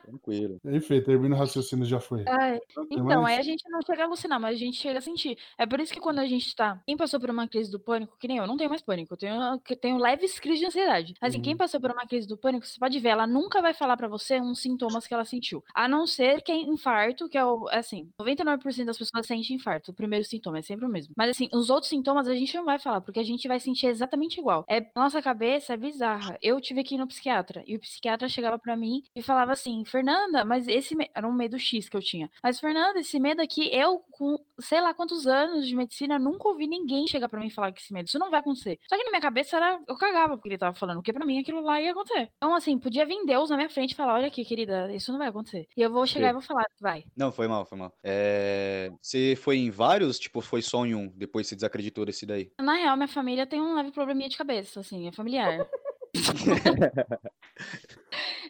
Tranquilo. 0.04 0.60
E 0.66 0.80
Fê, 0.82 1.02
termina 1.02 1.36
o 1.36 1.40
raciocínio, 1.40 1.86
já 1.86 2.00
foi. 2.00 2.30
Ai, 2.30 2.60
então, 2.92 3.26
aí 3.26 3.38
a 3.38 3.42
gente 3.42 3.64
não 3.70 3.80
chega 3.82 4.04
a 4.04 4.06
alucinar, 4.06 4.38
mas 4.38 4.56
a 4.56 4.60
gente 4.60 4.76
chega 4.78 5.00
a 5.00 5.02
sentir. 5.02 5.38
É 5.58 5.66
por 5.66 5.80
isso 5.80 5.94
que 5.94 6.00
quando 6.02 6.20
a 6.20 6.26
gente 6.26 6.54
tá. 6.54 6.82
Quem 6.86 6.98
passou 6.98 7.22
por 7.22 7.30
uma 7.30 7.48
crise 7.48 7.72
do 7.72 7.80
pânico, 7.80 8.18
que 8.20 8.28
nem 8.28 8.38
eu, 8.38 8.46
não 8.46 8.58
tenho 8.58 8.70
mais 8.70 8.82
pânico, 8.82 9.14
eu 9.14 9.18
tenho, 9.18 9.34
eu 9.70 9.78
tenho 9.80 9.98
leves 9.98 10.38
crises 10.38 10.60
de 10.60 10.66
ansiedade. 10.66 11.14
Mas 11.22 11.30
assim, 11.34 11.42
quem 11.42 11.56
Uhum. 11.56 11.58
passou 11.58 11.80
por 11.80 11.90
uma 11.90 12.06
crise 12.06 12.28
do 12.28 12.38
pânico, 12.38 12.66
você 12.66 12.78
pode 12.78 13.00
ver, 13.00 13.10
ela 13.10 13.26
nunca 13.26 13.62
vai 13.62 13.74
falar 13.74 13.96
pra 13.96 14.10
você 14.10 14.42
uns 14.42 14.60
sintomas 14.62 15.08
que 15.08 15.14
ela 15.14 15.24
sentiu. 15.24 15.64
A 15.74 15.88
não 15.88 16.06
ser 16.06 16.42
que 16.42 16.52
é 16.52 16.56
infarto, 16.58 17.30
que 17.30 17.38
é 17.38 17.46
o. 17.46 17.68
Assim, 17.72 18.10
99% 18.20 18.88
das 18.88 18.98
pessoas 18.98 19.26
sentem 19.26 19.56
infarto. 19.56 19.92
O 19.92 19.94
primeiro 19.94 20.26
sintoma 20.26 20.60
é 20.60 20.62
sempre 20.62 20.86
o 20.86 20.90
mesmo. 20.90 21.14
Mas 21.18 21.30
assim, 21.30 21.48
os 21.54 21.70
outros 21.70 21.90
sintomas 21.90 22.28
a 22.28 22.36
gente 22.36 22.54
não 22.58 22.66
vai 22.66 22.78
falar, 22.78 23.00
porque 23.02 23.20
a 23.20 23.24
gente 23.24 23.48
vai 23.48 23.60
sentir 23.60 23.88
exatamente 23.88 24.38
igual. 24.40 24.66
É, 24.70 24.86
nossa 24.96 25.22
cabeça 25.22 25.74
é 25.74 25.78
bizarra. 25.78 26.38
Eu 26.42 26.60
tive 26.60 26.84
que 26.84 26.96
ir 26.96 26.98
no 26.98 27.08
psiquiatra, 27.08 27.64
e 27.66 27.76
o 27.76 27.80
psiquiatra 27.80 28.28
chegava 28.28 28.60
pra 28.60 28.76
mim 28.76 29.02
e 29.16 29.22
falava 29.22 29.54
assim: 29.54 29.67
Fernanda, 29.86 30.44
mas 30.46 30.68
esse 30.68 30.96
era 31.14 31.28
um 31.28 31.34
medo 31.34 31.60
X 31.60 31.90
que 31.90 31.98
eu 31.98 32.02
tinha. 32.02 32.30
Mas, 32.44 32.60
Fernanda, 32.60 33.00
esse 33.00 33.20
medo 33.20 33.42
aqui, 33.42 33.70
eu, 33.74 34.00
com 34.12 34.38
sei 34.60 34.82
lá 34.82 34.94
quantos 34.94 35.28
anos 35.28 35.68
de 35.68 35.76
medicina, 35.76 36.18
nunca 36.18 36.48
ouvi 36.48 36.68
ninguém 36.68 37.08
chegar 37.08 37.30
pra 37.30 37.40
mim 37.40 37.48
e 37.48 37.52
falar 37.52 37.72
que 37.72 37.82
esse 37.82 37.94
medo, 37.94 38.08
isso 38.08 38.20
não 38.20 38.30
vai 38.32 38.40
acontecer. 38.40 38.80
Só 38.88 38.98
que 38.98 39.04
na 39.04 39.12
minha 39.12 39.22
cabeça 39.22 39.58
era, 39.58 39.80
eu 39.88 39.96
cagava 39.96 40.36
porque 40.36 40.50
ele 40.50 40.58
tava 40.58 40.76
falando, 40.76 40.98
porque 40.98 41.14
pra 41.14 41.26
mim 41.26 41.40
aquilo 41.40 41.62
lá 41.62 41.82
ia 41.82 41.92
acontecer. 41.92 42.30
Então, 42.38 42.56
assim, 42.56 42.78
podia 42.78 43.06
vir 43.06 43.26
Deus 43.26 43.50
na 43.50 43.58
minha 43.58 43.70
frente 43.70 43.92
e 43.92 43.96
falar: 43.96 44.16
olha 44.16 44.28
aqui, 44.28 44.44
querida, 44.46 44.94
isso 44.94 45.12
não 45.12 45.20
vai 45.20 45.28
acontecer. 45.30 45.68
E 45.76 45.82
eu 45.82 45.92
vou 45.92 46.06
chegar 46.06 46.28
Sim. 46.28 46.32
e 46.32 46.34
vou 46.34 46.42
falar: 46.42 46.66
vai. 46.80 47.04
Não, 47.16 47.32
foi 47.32 47.48
mal, 47.48 47.66
foi 47.66 47.78
mal. 47.78 47.94
É, 48.04 48.92
Você 49.02 49.36
foi 49.36 49.58
em 49.58 49.70
vários, 49.70 50.20
tipo, 50.20 50.42
foi 50.42 50.62
só 50.62 50.86
em 50.86 50.96
um, 50.96 51.08
depois 51.16 51.48
você 51.48 51.56
desacreditou 51.56 52.06
desse 52.06 52.26
daí? 52.26 52.52
Na 52.60 52.74
real, 52.74 52.96
minha 52.96 53.08
família 53.08 53.46
tem 53.46 53.62
um 53.62 53.76
leve 53.76 53.92
probleminha 53.92 54.30
de 54.30 54.38
cabeça, 54.38 54.80
assim, 54.80 55.08
é 55.08 55.12
familiar. 55.12 55.68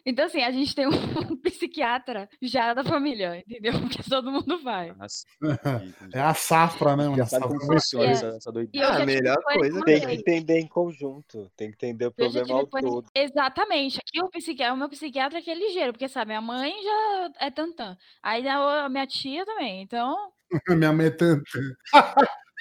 Então, 0.06 0.24
assim, 0.24 0.42
a 0.42 0.50
gente 0.50 0.74
tem 0.74 0.86
um 0.86 0.90
psiquiatra 1.42 2.28
já 2.40 2.72
da 2.72 2.82
família, 2.84 3.42
entendeu? 3.46 3.72
Porque 3.80 4.02
todo 4.08 4.30
mundo 4.30 4.58
vai. 4.62 4.94
Nossa, 4.94 5.26
É 6.14 6.20
a 6.20 6.32
safra, 6.32 6.96
né, 6.96 7.14
Já 7.16 7.26
sabe 7.26 7.48
como 7.48 7.60
Safra- 7.60 7.74
funciona 7.74 8.06
É. 8.06 8.10
essa, 8.12 8.26
essa 8.28 8.52
doideira. 8.52 8.86
eu 8.86 8.92
Ah, 8.92 8.96
tive 9.00 9.06
melhor 9.06 9.36
coisa 9.42 9.84
Tem 9.84 10.00
que 10.00 10.12
entender 10.14 10.60
em 10.60 10.66
conjunto. 10.68 11.50
Tem 11.56 11.68
que 11.70 11.74
entender 11.74 12.06
o 12.06 12.08
Eu 12.08 12.12
problema 12.12 12.60
ao 12.60 12.66
pânico. 12.66 12.92
todo. 13.02 13.10
Exatamente. 13.14 13.98
Aqui 13.98 14.22
o, 14.22 14.30
psiquiatra, 14.30 14.74
o 14.74 14.78
meu 14.78 14.88
psiquiatra 14.88 15.42
que 15.42 15.50
é 15.50 15.54
ligeiro, 15.54 15.92
porque 15.92 16.08
sabe, 16.08 16.28
minha 16.28 16.40
mãe 16.40 16.72
já 16.82 17.30
é 17.46 17.50
tantã. 17.50 17.96
Aí 18.22 18.46
a, 18.48 18.84
a 18.86 18.88
minha 18.88 19.06
tia 19.06 19.44
também. 19.44 19.82
Então, 19.82 20.16
Minha 20.68 20.92
mãe 20.92 21.06
é 21.08 21.10
tanta. 21.10 21.42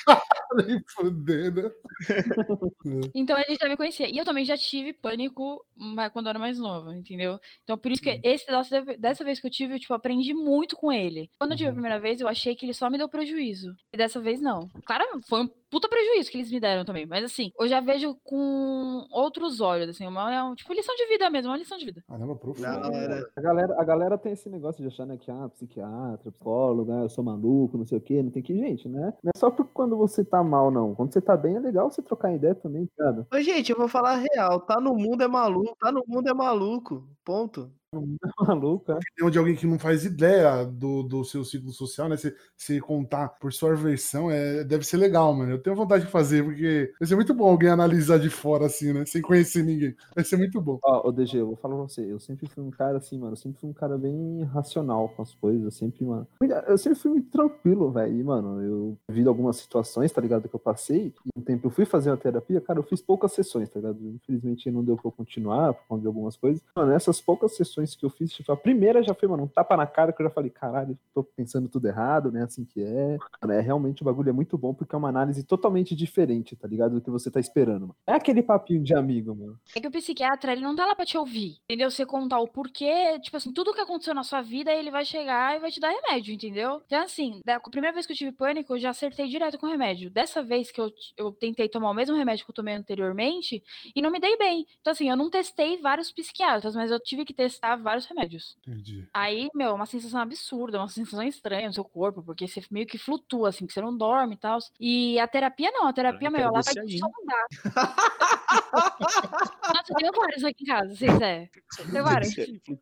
Nem 0.55 0.81
fudendo. 0.95 1.71
então 3.13 3.35
a 3.35 3.41
gente 3.41 3.59
já 3.59 3.67
me 3.69 3.77
conhecia. 3.77 4.07
E 4.09 4.17
eu 4.17 4.25
também 4.25 4.45
já 4.45 4.57
tive 4.57 4.93
pânico 4.93 5.65
quando 6.13 6.27
eu 6.27 6.29
era 6.31 6.39
mais 6.39 6.59
nova, 6.59 6.95
entendeu? 6.95 7.39
Então 7.63 7.77
por 7.77 7.91
isso 7.91 8.01
que 8.01 8.19
esse 8.23 8.45
dessa, 8.45 8.81
dessa 8.97 9.23
vez 9.23 9.39
que 9.39 9.47
eu 9.47 9.51
tive, 9.51 9.75
eu 9.75 9.79
tipo, 9.79 9.93
aprendi 9.93 10.33
muito 10.33 10.75
com 10.75 10.91
ele. 10.91 11.29
Quando 11.39 11.51
eu 11.51 11.57
tive 11.57 11.69
a 11.69 11.71
Uhum. 11.71 11.75
primeira 11.75 11.99
vez, 11.99 12.21
eu 12.21 12.27
achei 12.27 12.55
que 12.55 12.65
ele 12.65 12.73
só 12.73 12.89
me 12.89 12.97
deu 12.97 13.09
prejuízo. 13.09 13.75
E 13.93 13.97
dessa 13.97 14.19
vez 14.21 14.39
não. 14.41 14.69
Claro, 14.85 15.05
foi 15.27 15.41
um 15.43 15.49
puta 15.69 15.89
prejuízo 15.89 16.31
que 16.31 16.37
eles 16.37 16.51
me 16.51 16.59
deram 16.59 16.85
também. 16.85 17.05
Mas 17.05 17.23
assim, 17.23 17.51
eu 17.59 17.67
já 17.67 17.79
vejo 17.79 18.15
com 18.23 19.05
outros 19.11 19.61
olhos, 19.61 19.89
assim, 19.89 20.05
uma, 20.07 20.51
é 20.51 20.55
tipo 20.55 20.73
lição 20.73 20.95
de 20.95 21.05
vida 21.07 21.29
mesmo, 21.29 21.51
uma 21.51 21.57
lição 21.57 21.77
de 21.77 21.85
vida. 21.85 22.03
Caramba, 22.07 22.35
profundo. 22.35 22.67
Hora. 22.67 23.29
A 23.35 23.41
galera, 23.41 23.75
a 23.81 23.83
galera 23.83 24.17
tem 24.17 24.33
esse 24.33 24.49
negócio 24.49 24.81
de 24.81 24.87
achar, 24.87 25.05
né, 25.05 25.17
que, 25.17 25.29
ah, 25.31 25.49
psiquiatra, 25.49 26.31
psicólogo, 26.31 26.91
ah, 26.91 27.01
eu 27.01 27.09
sou 27.09 27.23
maluco, 27.23 27.77
não 27.77 27.85
sei 27.85 27.97
o 27.97 28.01
quê, 28.01 28.21
não 28.21 28.31
tem 28.31 28.43
que, 28.43 28.55
gente, 28.55 28.87
né? 28.87 29.13
Não 29.23 29.31
é 29.35 29.37
só 29.37 29.49
porque 29.49 29.71
quando 29.73 29.97
você 29.97 30.23
tá 30.23 30.43
mal, 30.43 30.71
não. 30.71 30.95
Quando 30.95 31.13
você 31.13 31.21
tá 31.21 31.35
bem, 31.35 31.55
é 31.55 31.59
legal 31.59 31.89
você 31.89 32.01
trocar 32.01 32.33
ideia 32.33 32.55
também, 32.55 32.87
cara. 32.97 33.27
Ô, 33.33 33.41
gente, 33.41 33.71
eu 33.71 33.77
vou 33.77 33.87
falar 33.87 34.13
a 34.13 34.25
real. 34.33 34.61
Tá 34.61 34.79
no 34.79 34.95
mundo 34.95 35.23
é 35.23 35.27
maluco. 35.27 35.75
Tá 35.79 35.91
no 35.91 36.03
mundo 36.07 36.29
é 36.29 36.33
maluco. 36.33 37.07
Ponto. 37.23 37.71
Maluco, 38.47 38.91
é. 38.91 38.95
opinião 38.95 39.31
de 39.31 39.37
alguém 39.37 39.55
que 39.55 39.67
não 39.67 39.79
faz 39.79 40.05
ideia 40.05 40.65
do, 40.65 41.03
do 41.03 41.23
seu 41.23 41.43
ciclo 41.43 41.71
social, 41.71 42.09
né? 42.09 42.17
Se, 42.17 42.35
se 42.55 42.79
contar 42.79 43.29
por 43.39 43.51
sua 43.53 43.75
versão, 43.75 44.29
é, 44.29 44.63
deve 44.63 44.85
ser 44.85 44.97
legal, 44.97 45.33
mano. 45.33 45.51
Eu 45.51 45.61
tenho 45.61 45.75
vontade 45.75 46.05
de 46.05 46.11
fazer, 46.11 46.43
porque 46.43 46.93
vai 46.99 47.07
ser 47.07 47.15
muito 47.15 47.33
bom 47.33 47.49
alguém 47.49 47.69
analisar 47.69 48.19
de 48.19 48.29
fora, 48.29 48.65
assim, 48.65 48.93
né? 48.93 49.05
Sem 49.05 49.21
conhecer 49.21 49.63
ninguém. 49.63 49.95
Vai 50.15 50.23
ser 50.23 50.37
muito 50.37 50.59
bom. 50.61 50.79
Ó, 50.83 51.07
ô 51.07 51.11
DG, 51.11 51.37
eu 51.37 51.47
vou 51.47 51.55
falar 51.55 51.75
pra 51.75 51.83
você, 51.83 52.01
eu 52.01 52.19
sempre 52.19 52.47
fui 52.47 52.63
um 52.63 52.71
cara 52.71 52.97
assim, 52.97 53.17
mano, 53.17 53.33
eu 53.33 53.37
sempre 53.37 53.59
fui 53.59 53.69
um 53.69 53.73
cara 53.73 53.97
bem 53.97 54.43
racional 54.43 55.09
com 55.09 55.21
as 55.21 55.33
coisas, 55.33 55.63
eu 55.63 55.71
sempre, 55.71 56.05
mano, 56.05 56.27
eu 56.67 56.77
sempre 56.77 56.99
fui 56.99 57.11
muito 57.11 57.29
tranquilo, 57.29 57.91
velho, 57.91 58.15
e, 58.15 58.23
mano, 58.23 58.61
eu 58.61 58.97
vi 59.09 59.25
algumas 59.27 59.57
situações, 59.57 60.11
tá 60.11 60.21
ligado, 60.21 60.47
que 60.47 60.55
eu 60.55 60.59
passei, 60.59 61.13
e 61.25 61.39
um 61.39 61.41
tempo 61.41 61.67
eu 61.67 61.71
fui 61.71 61.85
fazer 61.85 62.09
uma 62.09 62.17
terapia, 62.17 62.61
cara, 62.61 62.79
eu 62.79 62.83
fiz 62.83 63.01
poucas 63.01 63.33
sessões, 63.33 63.69
tá 63.69 63.79
ligado, 63.79 63.99
infelizmente 64.01 64.71
não 64.71 64.83
deu 64.83 64.95
pra 64.95 65.11
continuar, 65.11 65.73
por 65.73 65.87
conta 65.87 66.01
de 66.01 66.07
algumas 66.07 66.35
coisas, 66.35 66.61
mano, 66.75 66.91
essas 66.91 67.21
poucas 67.21 67.55
sessões 67.55 67.86
que 67.95 68.05
eu 68.05 68.09
fiz, 68.09 68.31
tipo, 68.31 68.51
a 68.51 68.57
primeira 68.57 69.03
já 69.03 69.13
foi, 69.13 69.27
mano, 69.27 69.43
um 69.43 69.47
tapa 69.47 69.77
na 69.77 69.85
cara, 69.85 70.11
que 70.11 70.21
eu 70.21 70.25
já 70.27 70.31
falei, 70.31 70.49
caralho, 70.49 70.97
tô 71.13 71.23
pensando 71.23 71.69
tudo 71.69 71.87
errado, 71.87 72.31
né, 72.31 72.43
assim 72.43 72.65
que 72.65 72.81
é, 72.81 73.17
mano, 73.41 73.53
é 73.53 73.61
realmente 73.61 74.01
o 74.01 74.05
bagulho 74.05 74.29
é 74.29 74.33
muito 74.33 74.57
bom, 74.57 74.73
porque 74.73 74.95
é 74.95 74.97
uma 74.97 75.09
análise 75.09 75.43
totalmente 75.43 75.95
diferente, 75.95 76.55
tá 76.55 76.67
ligado, 76.67 76.95
do 76.95 77.01
que 77.01 77.09
você 77.09 77.29
tá 77.29 77.39
esperando, 77.39 77.81
mano. 77.81 77.95
É 78.05 78.13
aquele 78.13 78.41
papinho 78.41 78.83
de 78.83 78.93
amigo, 78.93 79.35
mano. 79.35 79.59
É 79.75 79.79
que 79.79 79.87
o 79.87 79.91
psiquiatra, 79.91 80.51
ele 80.51 80.61
não 80.61 80.75
tá 80.75 80.85
lá 80.85 80.95
pra 80.95 81.05
te 81.05 81.17
ouvir, 81.17 81.57
entendeu? 81.65 81.91
Você 81.91 82.05
contar 82.05 82.39
o 82.39 82.47
porquê, 82.47 83.19
tipo 83.19 83.37
assim, 83.37 83.51
tudo 83.51 83.73
que 83.73 83.81
aconteceu 83.81 84.13
na 84.13 84.23
sua 84.23 84.41
vida, 84.41 84.71
ele 84.71 84.89
vai 84.89 85.05
chegar 85.05 85.55
e 85.55 85.59
vai 85.59 85.71
te 85.71 85.79
dar 85.79 85.89
remédio, 85.89 86.33
entendeu? 86.33 86.81
Então, 86.85 87.03
assim, 87.03 87.41
da 87.45 87.57
a 87.57 87.69
primeira 87.69 87.93
vez 87.93 88.05
que 88.05 88.13
eu 88.13 88.17
tive 88.17 88.31
pânico, 88.31 88.73
eu 88.73 88.79
já 88.79 88.91
acertei 88.91 89.27
direto 89.27 89.57
com 89.57 89.65
o 89.65 89.69
remédio. 89.69 90.09
Dessa 90.09 90.41
vez 90.41 90.71
que 90.71 90.79
eu, 90.79 90.91
eu 91.17 91.31
tentei 91.31 91.67
tomar 91.67 91.91
o 91.91 91.93
mesmo 91.93 92.15
remédio 92.15 92.45
que 92.45 92.51
eu 92.51 92.55
tomei 92.55 92.75
anteriormente 92.75 93.63
e 93.95 94.01
não 94.01 94.09
me 94.09 94.19
dei 94.19 94.37
bem. 94.37 94.65
Então, 94.79 94.91
assim, 94.91 95.09
eu 95.09 95.17
não 95.17 95.29
testei 95.29 95.77
vários 95.77 96.11
psiquiatras, 96.11 96.75
mas 96.75 96.91
eu 96.91 96.99
tive 96.99 97.25
que 97.25 97.33
testar 97.33 97.66
vários 97.75 98.05
remédios. 98.05 98.57
Entendi. 98.65 99.07
Aí, 99.13 99.49
meu, 99.53 99.69
é 99.69 99.73
uma 99.73 99.85
sensação 99.85 100.19
absurda, 100.19 100.79
uma 100.79 100.87
sensação 100.87 101.23
estranha 101.23 101.67
no 101.67 101.73
seu 101.73 101.83
corpo, 101.83 102.23
porque 102.23 102.47
você 102.47 102.61
meio 102.71 102.87
que 102.87 102.97
flutua, 102.97 103.49
assim, 103.49 103.65
que 103.65 103.73
você 103.73 103.81
não 103.81 103.95
dorme 103.95 104.35
e 104.35 104.37
tal. 104.37 104.59
E 104.79 105.19
a 105.19 105.27
terapia 105.27 105.71
não, 105.71 105.87
a 105.87 105.93
terapia, 105.93 106.27
Eu 106.27 106.31
meu, 106.31 106.41
ela 106.41 106.61
vai 106.61 106.73
te 106.73 106.99
sondar. 106.99 107.47
Nossa, 108.47 109.91
eu 109.91 109.95
tenho 109.95 110.11
vários 110.13 110.43
aqui 110.43 110.63
em 110.63 110.67
casa, 110.67 110.95
se 110.95 111.05
quiser. 111.05 111.49
Tem 111.91 112.01
vários. 112.01 112.35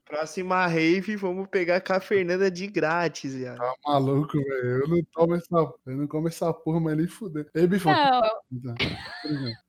Próxima 0.05 0.67
rave, 0.67 1.15
vamos 1.15 1.47
pegar 1.47 1.81
com 1.81 1.93
a 1.93 1.99
Fernanda 1.99 2.49
de 2.51 2.67
grátis, 2.67 3.33
viado. 3.33 3.57
Tá 3.57 3.73
maluco, 3.85 4.33
velho. 4.33 4.81
Eu 4.81 4.87
não 4.87 5.03
tomo 5.11 5.35
essa. 5.35 5.73
Eu 5.85 5.97
não 5.97 6.07
como 6.07 6.27
essa 6.27 6.53
porra, 6.53 6.79
mas 6.79 6.97
nem 6.97 7.07
fuder. 7.07 7.47
Ei, 7.53 7.67
Bifão. 7.67 7.93
Não, 7.93 8.21
Tá. 8.61 8.75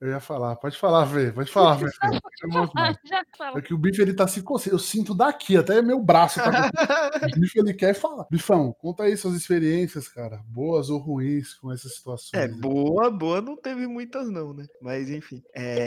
Eu 0.01 0.09
ia 0.09 0.21
falar. 0.21 0.57
Pode 0.57 0.79
falar, 0.79 1.05
Vê. 1.05 1.33
Pode 1.33 1.51
falar, 1.51 1.75
Vê. 1.77 1.87
É 3.57 3.61
que 3.61 3.75
o 3.75 3.79
bife 3.79 4.03
ele 4.03 4.15
tá 4.15 4.27
se 4.27 4.43
coçando. 4.43 4.75
Eu 4.75 4.79
sinto 4.79 5.15
daqui, 5.15 5.57
até 5.57 5.81
meu 5.81 6.01
braço 6.01 6.41
tá. 6.41 6.71
O 7.37 7.41
bife 7.41 7.59
ele 7.59 7.75
quer 7.75 7.95
falar. 7.95 8.27
Bifão, 8.31 8.73
conta 8.79 9.05
aí 9.05 9.17
suas 9.17 9.35
experiências, 9.35 10.09
cara. 10.09 10.41
Boas 10.47 10.91
ou 10.91 10.99
ruins 10.99 11.55
com 11.55 11.73
essas 11.73 11.95
situações. 11.95 12.43
É, 12.43 12.49
boa, 12.49 13.11
boa 13.11 13.41
não 13.41 13.57
teve 13.57 13.87
muitas 13.87 14.29
não, 14.31 14.53
né? 14.53 14.67
Mas 14.81 15.11
enfim. 15.11 15.43
É, 15.55 15.86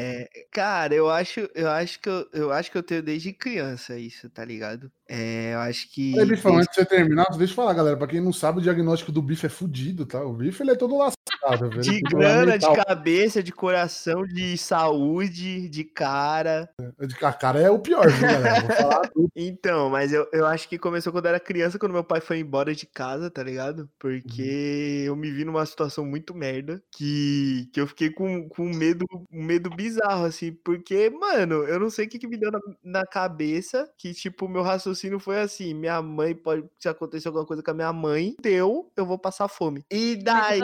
cara, 0.51 0.93
eu 0.95 1.09
acho, 1.09 1.41
eu 1.55 1.69
acho 1.69 1.99
que 1.99 2.09
eu, 2.09 2.29
eu 2.33 2.51
acho 2.51 2.71
que 2.71 2.77
eu 2.77 2.83
tenho 2.83 3.03
desde 3.03 3.33
criança 3.33 3.97
isso, 3.97 4.29
tá 4.29 4.43
ligado? 4.45 4.91
É, 5.11 5.55
eu 5.55 5.59
acho 5.61 5.91
que. 5.91 6.13
Bifão, 6.23 6.55
antes 6.57 6.67
de 6.69 6.75
você 6.75 6.85
terminar, 6.85 7.25
deixa 7.35 7.51
eu 7.51 7.55
falar, 7.55 7.73
galera. 7.73 7.97
Pra 7.97 8.05
quem 8.05 8.21
não 8.21 8.31
sabe, 8.31 8.59
o 8.59 8.61
diagnóstico 8.61 9.11
do 9.11 9.23
bife 9.23 9.47
é 9.47 9.49
fudido, 9.49 10.05
tá? 10.05 10.23
O 10.23 10.33
bife 10.33 10.61
ele 10.61 10.69
é 10.71 10.75
todo 10.75 10.95
lascado, 10.95 11.67
velho. 11.67 11.81
De 11.81 11.99
grana, 12.01 12.57
de 12.59 12.71
cabeça, 12.85 13.41
de 13.41 13.51
coração, 13.51 14.23
de 14.23 14.55
saúde, 14.57 15.67
de 15.67 15.83
cara. 15.83 16.69
De- 16.99 17.25
A 17.25 17.33
cara 17.33 17.59
é 17.59 17.71
o 17.71 17.79
pior, 17.79 18.07
viu, 18.07 18.21
galera? 18.27 18.61
Vou 18.61 18.75
falar 18.75 19.01
tudo. 19.13 19.29
Então, 19.35 19.89
mas 19.89 20.13
eu, 20.13 20.27
eu 20.31 20.45
acho 20.45 20.69
que 20.69 20.77
começou 20.77 21.11
quando 21.11 21.25
eu 21.25 21.29
era 21.29 21.39
criança, 21.39 21.79
quando 21.79 21.91
meu 21.93 22.03
pai 22.03 22.21
foi 22.21 22.37
embora 22.39 22.75
de 22.75 22.85
casa, 22.85 23.31
tá 23.31 23.41
ligado? 23.41 23.89
Porque 23.97 25.03
eu 25.07 25.15
me 25.15 25.31
vi 25.31 25.43
numa 25.43 25.65
situação 25.65 26.05
muito 26.05 26.35
merda 26.35 26.81
que, 26.95 27.67
que 27.73 27.81
eu 27.81 27.87
fiquei 27.87 28.11
com, 28.11 28.47
com 28.47 28.63
um 28.67 28.75
medo, 28.75 29.05
um 29.31 29.43
medo 29.43 29.71
bizarro, 29.71 30.25
assim. 30.25 30.51
Porque, 30.63 31.09
mano, 31.09 31.63
eu 31.63 31.79
não 31.79 31.89
sei 31.89 32.05
o 32.05 32.09
que, 32.09 32.19
que 32.19 32.27
me 32.27 32.37
deu 32.37 32.51
na, 32.51 32.59
na 32.83 33.05
cabeça 33.07 33.89
que, 33.97 34.13
tipo, 34.13 34.47
meu 34.47 34.61
raciocínio 34.61 34.98
foi 35.19 35.39
assim: 35.39 35.73
minha 35.73 36.01
mãe 36.01 36.33
pode. 36.35 36.63
Se 36.79 36.89
acontecer 36.89 37.27
alguma 37.27 37.45
coisa 37.45 37.61
com 37.61 37.71
a 37.71 37.73
minha 37.73 37.93
mãe, 37.93 38.35
deu, 38.41 38.91
eu 38.95 39.05
vou 39.05 39.17
passar 39.17 39.47
fome. 39.47 39.83
E 39.89 40.15
daí. 40.15 40.61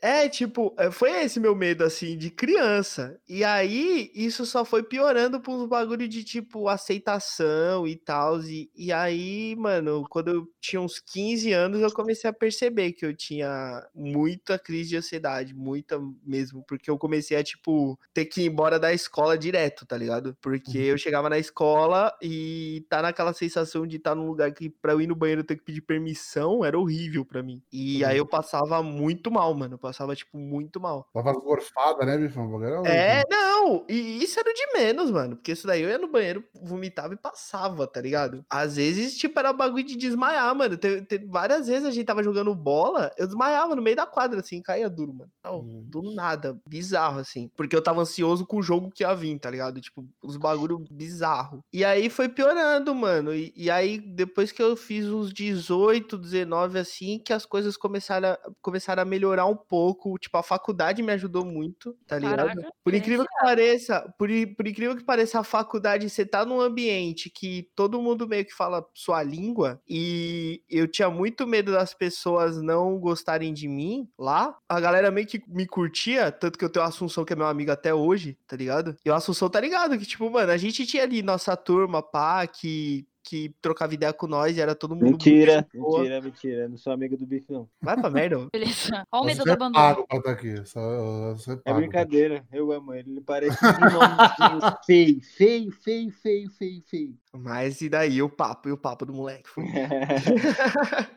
É, 0.00 0.28
tipo, 0.28 0.74
é, 0.78 0.90
foi 0.90 1.10
esse 1.24 1.40
meu 1.40 1.54
medo, 1.54 1.84
assim, 1.84 2.16
de 2.16 2.30
criança. 2.30 3.18
E 3.28 3.42
aí, 3.44 4.10
isso 4.14 4.46
só 4.46 4.64
foi 4.64 4.82
piorando 4.82 5.40
por 5.40 5.54
uns 5.54 5.68
bagulho 5.68 6.06
de, 6.08 6.22
tipo, 6.24 6.68
aceitação 6.68 7.86
e 7.86 7.96
tal. 7.96 8.40
E, 8.42 8.70
e 8.74 8.92
aí, 8.92 9.54
mano, 9.56 10.06
quando 10.08 10.28
eu 10.28 10.48
tinha 10.60 10.80
uns 10.80 11.00
15 11.00 11.52
anos, 11.52 11.80
eu 11.80 11.92
comecei 11.92 12.28
a 12.28 12.32
perceber 12.32 12.92
que 12.92 13.04
eu 13.04 13.14
tinha 13.14 13.86
muita 13.94 14.58
crise 14.58 14.90
de 14.90 14.96
ansiedade, 14.96 15.54
muita 15.54 16.00
mesmo. 16.24 16.64
Porque 16.66 16.90
eu 16.90 16.98
comecei 16.98 17.36
a, 17.36 17.44
tipo, 17.44 17.98
ter 18.12 18.26
que 18.26 18.42
ir 18.42 18.46
embora 18.46 18.78
da 18.78 18.92
escola 18.92 19.36
direto, 19.36 19.86
tá 19.86 19.96
ligado? 19.96 20.36
Porque 20.40 20.78
eu 20.78 20.98
chegava 20.98 21.28
na 21.28 21.38
escola 21.38 22.12
e 22.22 22.84
tá 22.88 23.02
naquela 23.02 23.32
sensação 23.32 23.73
de 23.84 23.96
estar 23.96 24.14
num 24.14 24.26
lugar 24.26 24.52
que, 24.52 24.70
pra 24.70 24.92
eu 24.92 25.00
ir 25.00 25.06
no 25.08 25.16
banheiro, 25.16 25.40
eu 25.40 25.44
ter 25.46 25.56
que 25.56 25.64
pedir 25.64 25.80
permissão, 25.80 26.64
era 26.64 26.78
horrível 26.78 27.24
pra 27.24 27.42
mim. 27.42 27.60
E 27.72 28.04
aí 28.04 28.16
eu 28.18 28.26
passava 28.26 28.82
muito 28.82 29.30
mal, 29.30 29.52
mano. 29.54 29.74
Eu 29.74 29.78
passava, 29.78 30.14
tipo, 30.14 30.38
muito 30.38 30.80
mal. 30.80 31.08
Tava 31.12 31.30
as 31.32 31.36
gorfadas, 31.38 32.06
né, 32.06 32.16
Bifão? 32.16 32.44
O 32.46 32.50
bagulho 32.52 32.66
era 32.66 32.74
louco. 32.76 32.88
É, 32.88 33.22
não, 33.30 33.84
e 33.88 34.22
isso 34.22 34.38
era 34.38 34.52
de 34.52 34.66
menos, 34.74 35.10
mano. 35.10 35.36
Porque 35.36 35.52
isso 35.52 35.66
daí 35.66 35.82
eu 35.82 35.88
ia 35.88 35.98
no 35.98 36.08
banheiro, 36.08 36.44
vomitava 36.62 37.14
e 37.14 37.16
passava, 37.16 37.86
tá 37.86 38.00
ligado? 38.00 38.44
Às 38.48 38.76
vezes, 38.76 39.16
tipo, 39.16 39.38
era 39.38 39.52
bagulho 39.52 39.84
de 39.84 39.96
desmaiar, 39.96 40.54
mano. 40.54 40.76
Te- 40.76 41.02
te- 41.02 41.18
várias 41.26 41.66
vezes 41.66 41.84
a 41.86 41.90
gente 41.90 42.04
tava 42.06 42.22
jogando 42.22 42.54
bola, 42.54 43.10
eu 43.18 43.26
desmaiava 43.26 43.74
no 43.74 43.82
meio 43.82 43.96
da 43.96 44.06
quadra, 44.06 44.40
assim, 44.40 44.62
caía 44.62 44.88
duro, 44.88 45.12
mano. 45.14 45.30
Não, 45.42 45.60
Hum. 45.60 45.84
do 45.86 46.14
nada, 46.14 46.56
bizarro, 46.68 47.18
assim. 47.18 47.50
Porque 47.56 47.74
eu 47.74 47.82
tava 47.82 48.00
ansioso 48.02 48.46
com 48.46 48.58
o 48.58 48.62
jogo 48.62 48.90
que 48.90 49.02
ia 49.02 49.14
vir, 49.14 49.38
tá 49.38 49.50
ligado? 49.50 49.80
Tipo, 49.80 50.04
os 50.22 50.36
bagulho 50.36 50.84
bizarro. 50.90 51.64
E 51.72 51.84
aí 51.84 52.10
foi 52.10 52.28
piorando, 52.28 52.94
mano. 52.94 53.34
E, 53.34 53.52
e 53.56 53.63
aí, 53.70 53.98
depois 53.98 54.52
que 54.52 54.62
eu 54.62 54.76
fiz 54.76 55.06
uns 55.06 55.32
18, 55.32 56.16
19, 56.18 56.78
assim, 56.78 57.18
que 57.18 57.32
as 57.32 57.46
coisas 57.46 57.76
começaram 57.76 58.30
a, 58.30 58.38
começaram 58.60 59.02
a 59.02 59.06
melhorar 59.06 59.46
um 59.46 59.56
pouco. 59.56 60.18
Tipo, 60.18 60.38
a 60.38 60.42
faculdade 60.42 61.02
me 61.02 61.12
ajudou 61.12 61.44
muito, 61.44 61.96
tá 62.06 62.18
ligado? 62.18 62.48
Caraca, 62.48 62.72
Por 62.82 62.94
incrível 62.94 63.24
que 63.24 63.34
pareça, 63.40 64.00
por, 64.18 64.28
por 64.56 64.66
incrível 64.66 64.96
que 64.96 65.04
pareça, 65.04 65.40
a 65.40 65.44
faculdade, 65.44 66.08
você 66.08 66.24
tá 66.24 66.44
num 66.44 66.60
ambiente 66.60 67.30
que 67.30 67.68
todo 67.74 68.00
mundo 68.00 68.28
meio 68.28 68.44
que 68.44 68.54
fala 68.54 68.84
sua 68.94 69.22
língua, 69.22 69.80
e 69.88 70.62
eu 70.68 70.88
tinha 70.88 71.10
muito 71.10 71.46
medo 71.46 71.72
das 71.72 71.94
pessoas 71.94 72.60
não 72.60 72.98
gostarem 72.98 73.52
de 73.52 73.68
mim 73.68 74.08
lá. 74.18 74.56
A 74.68 74.80
galera 74.80 75.10
meio 75.10 75.26
que 75.26 75.42
me 75.48 75.66
curtia, 75.66 76.30
tanto 76.32 76.58
que 76.58 76.64
eu 76.64 76.70
tenho 76.70 76.84
o 76.84 76.88
Assunção, 76.88 77.24
que 77.24 77.32
é 77.32 77.36
meu 77.36 77.46
amigo 77.46 77.70
até 77.70 77.94
hoje, 77.94 78.38
tá 78.46 78.56
ligado? 78.56 78.96
E 79.04 79.10
o 79.10 79.14
Assunção 79.14 79.48
tá 79.48 79.60
ligado, 79.60 79.98
que 79.98 80.06
tipo, 80.06 80.30
mano, 80.30 80.52
a 80.52 80.56
gente 80.56 80.86
tinha 80.86 81.02
ali 81.02 81.22
nossa 81.22 81.56
turma, 81.56 82.02
pá, 82.02 82.46
que. 82.46 83.06
Que 83.26 83.54
trocava 83.62 83.94
ideia 83.94 84.12
com 84.12 84.26
nós 84.26 84.54
e 84.54 84.60
era 84.60 84.74
todo 84.74 84.94
mundo. 84.94 85.12
Mentira, 85.12 85.66
mentira, 85.72 86.20
mentira. 86.20 86.68
Não 86.68 86.76
sou 86.76 86.92
amigo 86.92 87.16
do 87.16 87.24
bife, 87.24 87.50
não. 87.50 87.66
Vai 87.80 87.98
pra 87.98 88.10
merda. 88.10 88.48
Beleza. 88.52 89.02
Olha 89.10 89.22
o 89.22 89.24
medo 89.24 89.38
Você 89.38 89.44
do 89.44 89.52
abandono. 89.52 89.72
pago 89.82 90.06
pra 90.06 90.18
estar 90.18 90.30
aqui. 90.32 90.66
Só, 90.66 91.32
você 91.34 91.52
é 91.52 91.60
É 91.64 91.72
brincadeira, 91.72 92.44
eu 92.52 92.70
amo 92.70 92.92
ele. 92.92 93.12
Ele 93.12 93.20
parece 93.22 93.56
um 93.64 93.92
nome 93.94 94.70
feio, 94.84 95.20
feio, 95.22 95.72
feio, 95.72 96.10
feio, 96.12 96.50
feio, 96.50 96.82
feio. 96.86 97.14
Mas 97.36 97.80
e 97.80 97.88
daí 97.88 98.22
o 98.22 98.30
papo, 98.30 98.68
e 98.68 98.72
o 98.72 98.78
papo 98.78 99.04
do 99.04 99.12
moleque? 99.12 99.50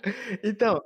Então, 0.44 0.82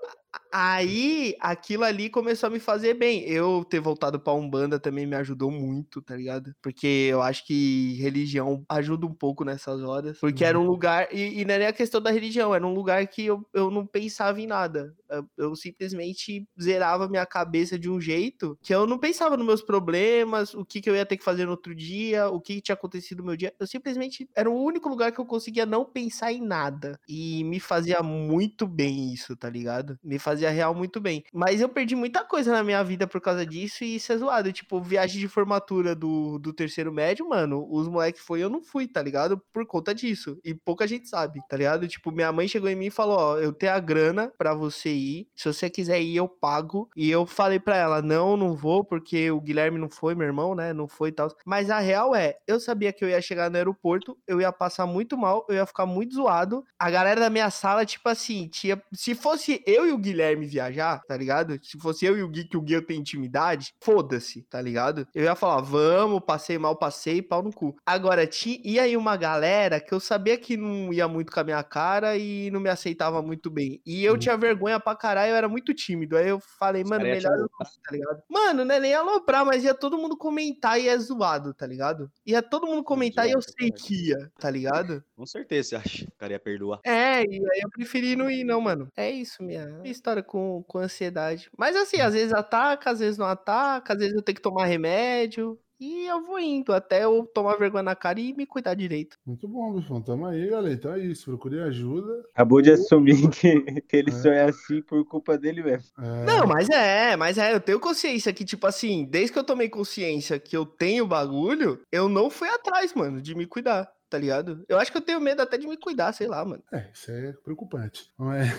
aí 0.51 1.35
aquilo 1.39 1.83
ali 1.83 2.09
começou 2.09 2.47
a 2.47 2.49
me 2.49 2.59
fazer 2.59 2.93
bem. 2.93 3.21
Eu 3.23 3.63
ter 3.65 3.79
voltado 3.79 4.19
pra 4.19 4.33
Umbanda 4.33 4.79
também 4.79 5.05
me 5.05 5.15
ajudou 5.15 5.51
muito, 5.51 6.01
tá 6.01 6.15
ligado? 6.15 6.53
Porque 6.61 6.87
eu 7.09 7.21
acho 7.21 7.45
que 7.45 7.95
religião 8.01 8.65
ajuda 8.69 9.05
um 9.05 9.13
pouco 9.13 9.43
nessas 9.43 9.81
horas. 9.81 10.19
Porque 10.19 10.43
era 10.43 10.59
um 10.59 10.65
lugar. 10.65 11.07
E, 11.13 11.41
e 11.41 11.45
não 11.45 11.55
é 11.55 11.59
nem 11.59 11.67
a 11.67 11.73
questão 11.73 12.01
da 12.01 12.11
religião, 12.11 12.53
era 12.53 12.65
um 12.65 12.73
lugar 12.73 13.05
que 13.07 13.25
eu, 13.25 13.45
eu 13.53 13.71
não 13.71 13.85
pensava 13.85 14.41
em 14.41 14.47
nada. 14.47 14.93
Eu, 15.09 15.25
eu 15.37 15.55
simplesmente 15.55 16.47
zerava 16.61 17.07
minha 17.09 17.25
cabeça 17.25 17.77
de 17.77 17.89
um 17.89 17.99
jeito 17.99 18.57
que 18.61 18.73
eu 18.73 18.85
não 18.87 18.97
pensava 18.97 19.35
nos 19.37 19.45
meus 19.45 19.61
problemas, 19.61 20.53
o 20.53 20.65
que, 20.65 20.81
que 20.81 20.89
eu 20.89 20.95
ia 20.95 21.05
ter 21.05 21.17
que 21.17 21.23
fazer 21.23 21.45
no 21.45 21.51
outro 21.51 21.75
dia, 21.75 22.27
o 22.29 22.39
que, 22.39 22.55
que 22.55 22.61
tinha 22.61 22.75
acontecido 22.75 23.19
no 23.19 23.25
meu 23.25 23.37
dia. 23.37 23.53
Eu 23.59 23.67
simplesmente. 23.67 24.29
Era 24.35 24.49
o 24.49 24.63
único 24.63 24.89
lugar 24.89 25.11
que 25.11 25.20
eu 25.21 25.25
conseguia 25.25 25.65
não 25.65 25.85
pensar 25.85 26.31
em 26.31 26.41
nada. 26.41 26.99
E 27.07 27.43
me 27.43 27.59
fazia 27.59 28.01
muito 28.01 28.67
bem 28.67 29.13
isso, 29.13 29.35
tá 29.35 29.49
ligado? 29.49 29.97
Me 30.03 30.19
fazia 30.19 30.49
real 30.49 30.73
muito 30.73 30.99
bem. 30.99 31.23
Mas 31.33 31.61
eu 31.61 31.69
perdi 31.69 31.95
muita 31.95 32.23
coisa 32.23 32.51
na 32.51 32.63
minha 32.63 32.83
vida 32.83 33.07
por 33.07 33.21
causa 33.21 33.45
disso 33.45 33.83
e 33.83 33.95
isso 33.95 34.11
é 34.11 34.17
zoado. 34.17 34.51
Tipo, 34.51 34.81
viagem 34.81 35.19
de 35.19 35.27
formatura 35.27 35.95
do, 35.95 36.39
do 36.39 36.53
terceiro 36.53 36.91
médio, 36.91 37.27
mano, 37.27 37.67
os 37.69 37.87
moleques 37.87 38.21
foi 38.21 38.41
eu 38.41 38.49
não 38.49 38.61
fui, 38.61 38.87
tá 38.87 39.01
ligado? 39.01 39.41
Por 39.53 39.65
conta 39.65 39.93
disso. 39.93 40.39
E 40.43 40.53
pouca 40.53 40.87
gente 40.87 41.07
sabe, 41.07 41.39
tá 41.47 41.57
ligado? 41.57 41.87
Tipo, 41.87 42.11
minha 42.11 42.31
mãe 42.31 42.47
chegou 42.47 42.69
em 42.69 42.75
mim 42.75 42.87
e 42.87 42.91
falou: 42.91 43.17
Ó, 43.17 43.37
eu 43.37 43.53
tenho 43.53 43.73
a 43.73 43.79
grana 43.79 44.31
pra 44.37 44.53
você 44.53 44.89
ir. 44.91 45.27
Se 45.35 45.51
você 45.51 45.69
quiser 45.69 46.01
ir, 46.01 46.15
eu 46.15 46.27
pago. 46.27 46.89
E 46.95 47.09
eu 47.09 47.25
falei 47.25 47.59
pra 47.59 47.77
ela: 47.77 48.01
Não, 48.01 48.35
não 48.35 48.55
vou, 48.55 48.83
porque 48.83 49.29
o 49.31 49.41
Guilherme 49.41 49.77
não 49.77 49.89
foi, 49.89 50.15
meu 50.15 50.27
irmão, 50.27 50.55
né? 50.55 50.73
Não 50.73 50.87
foi 50.87 51.09
e 51.09 51.11
tal. 51.11 51.29
Mas 51.45 51.69
a 51.69 51.79
real 51.79 52.15
é, 52.15 52.37
eu 52.47 52.59
sabia 52.59 52.91
que 52.91 53.03
eu 53.03 53.09
ia 53.09 53.21
chegar 53.21 53.49
no 53.49 53.57
aeroporto, 53.57 54.17
eu 54.27 54.41
ia 54.41 54.51
passar 54.51 54.85
muito 54.85 55.10
mal, 55.17 55.45
eu 55.49 55.55
ia 55.55 55.65
ficar 55.65 55.85
muito 55.85 56.15
zoado. 56.15 56.63
A 56.79 56.89
galera 56.89 57.19
da 57.21 57.29
minha 57.29 57.49
sala, 57.49 57.85
tipo 57.85 58.07
assim, 58.09 58.47
tinha. 58.49 58.81
Se 58.93 59.13
fosse 59.15 59.61
eu 59.65 59.87
e 59.87 59.91
o 59.91 59.97
Guilherme 59.97 60.45
viajar, 60.45 61.01
tá 61.07 61.15
ligado? 61.17 61.57
Se 61.63 61.77
fosse 61.79 62.05
eu 62.05 62.17
e 62.17 62.23
o 62.23 62.27
Gui, 62.29 62.45
que 62.45 62.57
o 62.57 62.61
Gui 62.61 62.73
eu 62.73 62.85
tenho 62.85 62.99
intimidade, 63.01 63.73
foda-se, 63.81 64.43
tá 64.49 64.61
ligado? 64.61 65.07
Eu 65.13 65.23
ia 65.23 65.35
falar, 65.35 65.61
vamos, 65.61 66.21
passei 66.25 66.57
mal, 66.57 66.75
passei, 66.75 67.21
pau 67.21 67.41
no 67.43 67.51
cu. 67.53 67.75
Agora, 67.85 68.25
tinha, 68.27 68.59
ia 68.63 68.83
aí 68.83 68.95
uma 68.97 69.15
galera 69.17 69.79
que 69.79 69.93
eu 69.93 69.99
sabia 69.99 70.37
que 70.37 70.57
não 70.57 70.91
ia 70.93 71.07
muito 71.07 71.31
com 71.31 71.39
a 71.39 71.43
minha 71.43 71.63
cara 71.63 72.17
e 72.17 72.49
não 72.51 72.59
me 72.59 72.69
aceitava 72.69 73.21
muito 73.21 73.49
bem. 73.49 73.81
E 73.85 74.03
eu 74.03 74.13
Uhum. 74.13 74.19
tinha 74.19 74.37
vergonha 74.37 74.79
pra 74.79 74.95
caralho, 74.95 75.31
eu 75.31 75.35
era 75.35 75.47
muito 75.49 75.73
tímido. 75.73 76.17
Aí 76.17 76.27
eu 76.29 76.39
falei, 76.59 76.83
mano, 76.83 77.07
melhor 77.07 77.33
eu 77.33 77.41
não, 77.41 77.47
tá 77.83 77.91
ligado? 77.91 78.21
Mano, 78.29 78.65
não 78.65 78.75
é 78.75 78.79
nem 78.79 78.93
aloprar, 78.93 79.45
mas 79.45 79.63
ia 79.63 79.73
todo 79.73 79.97
mundo 79.97 80.17
comentar 80.17 80.79
e 80.79 80.87
é 80.87 80.97
zoado, 80.97 81.53
tá 81.53 81.65
ligado? 81.67 82.11
Ia 82.25 82.41
todo 82.41 82.67
mundo 82.67 82.83
comentar 82.83 83.27
e 83.27 83.31
eu 83.31 83.41
sei 83.41 83.71
que 83.71 84.09
ia, 84.09 84.31
tá 84.39 84.49
ligado? 84.49 85.00
Com 85.15 85.25
certeza, 85.25 85.69
você 85.69 85.75
acha? 85.75 86.05
O 86.05 86.11
cara 86.17 86.33
ia 86.33 86.39
perdoar. 86.39 86.79
É, 86.85 87.23
e 87.23 87.35
aí 87.35 87.61
eu 87.63 87.69
preferi 87.69 88.15
não 88.15 88.29
ir, 88.29 88.43
não, 88.43 88.61
mano. 88.61 88.87
É 88.95 89.09
isso, 89.09 89.43
minha 89.43 89.65
minha 89.79 89.91
história 89.91 90.23
com, 90.23 90.63
com 90.67 90.77
ansiedade. 90.79 91.49
Mas 91.57 91.75
assim, 91.75 91.99
às 92.01 92.13
vezes 92.13 92.33
ataca, 92.33 92.91
às 92.91 92.99
vezes 92.99 93.17
não 93.17 93.25
ataca, 93.25 93.93
às 93.93 93.99
vezes 93.99 94.15
eu 94.15 94.21
tenho 94.21 94.35
que 94.35 94.41
tomar 94.41 94.65
remédio. 94.65 95.57
E 95.83 96.05
eu 96.05 96.21
vou 96.23 96.37
indo 96.39 96.71
até 96.73 97.03
eu 97.05 97.25
tomar 97.33 97.57
vergonha 97.57 97.81
na 97.81 97.95
cara 97.95 98.19
e 98.19 98.35
me 98.35 98.45
cuidar 98.45 98.75
direito. 98.75 99.17
Muito 99.25 99.47
bom, 99.47 99.73
Bifão. 99.73 99.99
Tamo 99.99 100.27
aí, 100.27 100.47
galera. 100.47 100.71
Então 100.75 100.93
é 100.93 100.99
isso. 100.99 101.25
Procure 101.25 101.59
ajuda. 101.59 102.21
Acabou 102.35 102.61
de 102.61 102.69
assumir 102.71 103.27
que, 103.31 103.81
que 103.81 103.95
ele 103.97 104.11
É. 104.11 104.13
só 104.13 104.29
é 104.29 104.43
assim 104.43 104.79
por 104.83 105.03
culpa 105.07 105.39
dele 105.39 105.63
mesmo. 105.63 105.89
É, 105.97 106.23
Não, 106.25 106.45
mas 106.45 106.69
é, 106.69 107.15
mas 107.15 107.39
é, 107.39 107.51
eu 107.51 107.59
tenho 107.59 107.79
consciência 107.79 108.31
que, 108.31 108.45
tipo 108.45 108.67
assim, 108.67 109.05
desde 109.09 109.33
que 109.33 109.39
eu 109.39 109.43
tomei 109.43 109.69
consciência 109.69 110.37
que 110.39 110.55
eu 110.55 110.67
tenho 110.67 111.07
bagulho, 111.07 111.81
eu 111.91 112.07
não 112.07 112.29
fui 112.29 112.47
atrás, 112.47 112.93
mano, 112.93 113.19
de 113.19 113.33
me 113.33 113.47
cuidar, 113.47 113.91
tá 114.11 114.17
ligado? 114.17 114.65
Eu 114.67 114.77
acho 114.77 114.91
que 114.91 114.97
eu 114.97 115.01
tenho 115.01 115.21
medo 115.21 115.41
até 115.41 115.57
de 115.57 115.65
me 115.65 115.77
cuidar, 115.77 116.11
sei 116.11 116.27
lá, 116.27 116.43
mano. 116.43 116.61
é, 116.73 116.89
isso 116.93 117.09
é 117.09 117.31
preocupante. 117.43 118.11
Mas, 118.17 118.49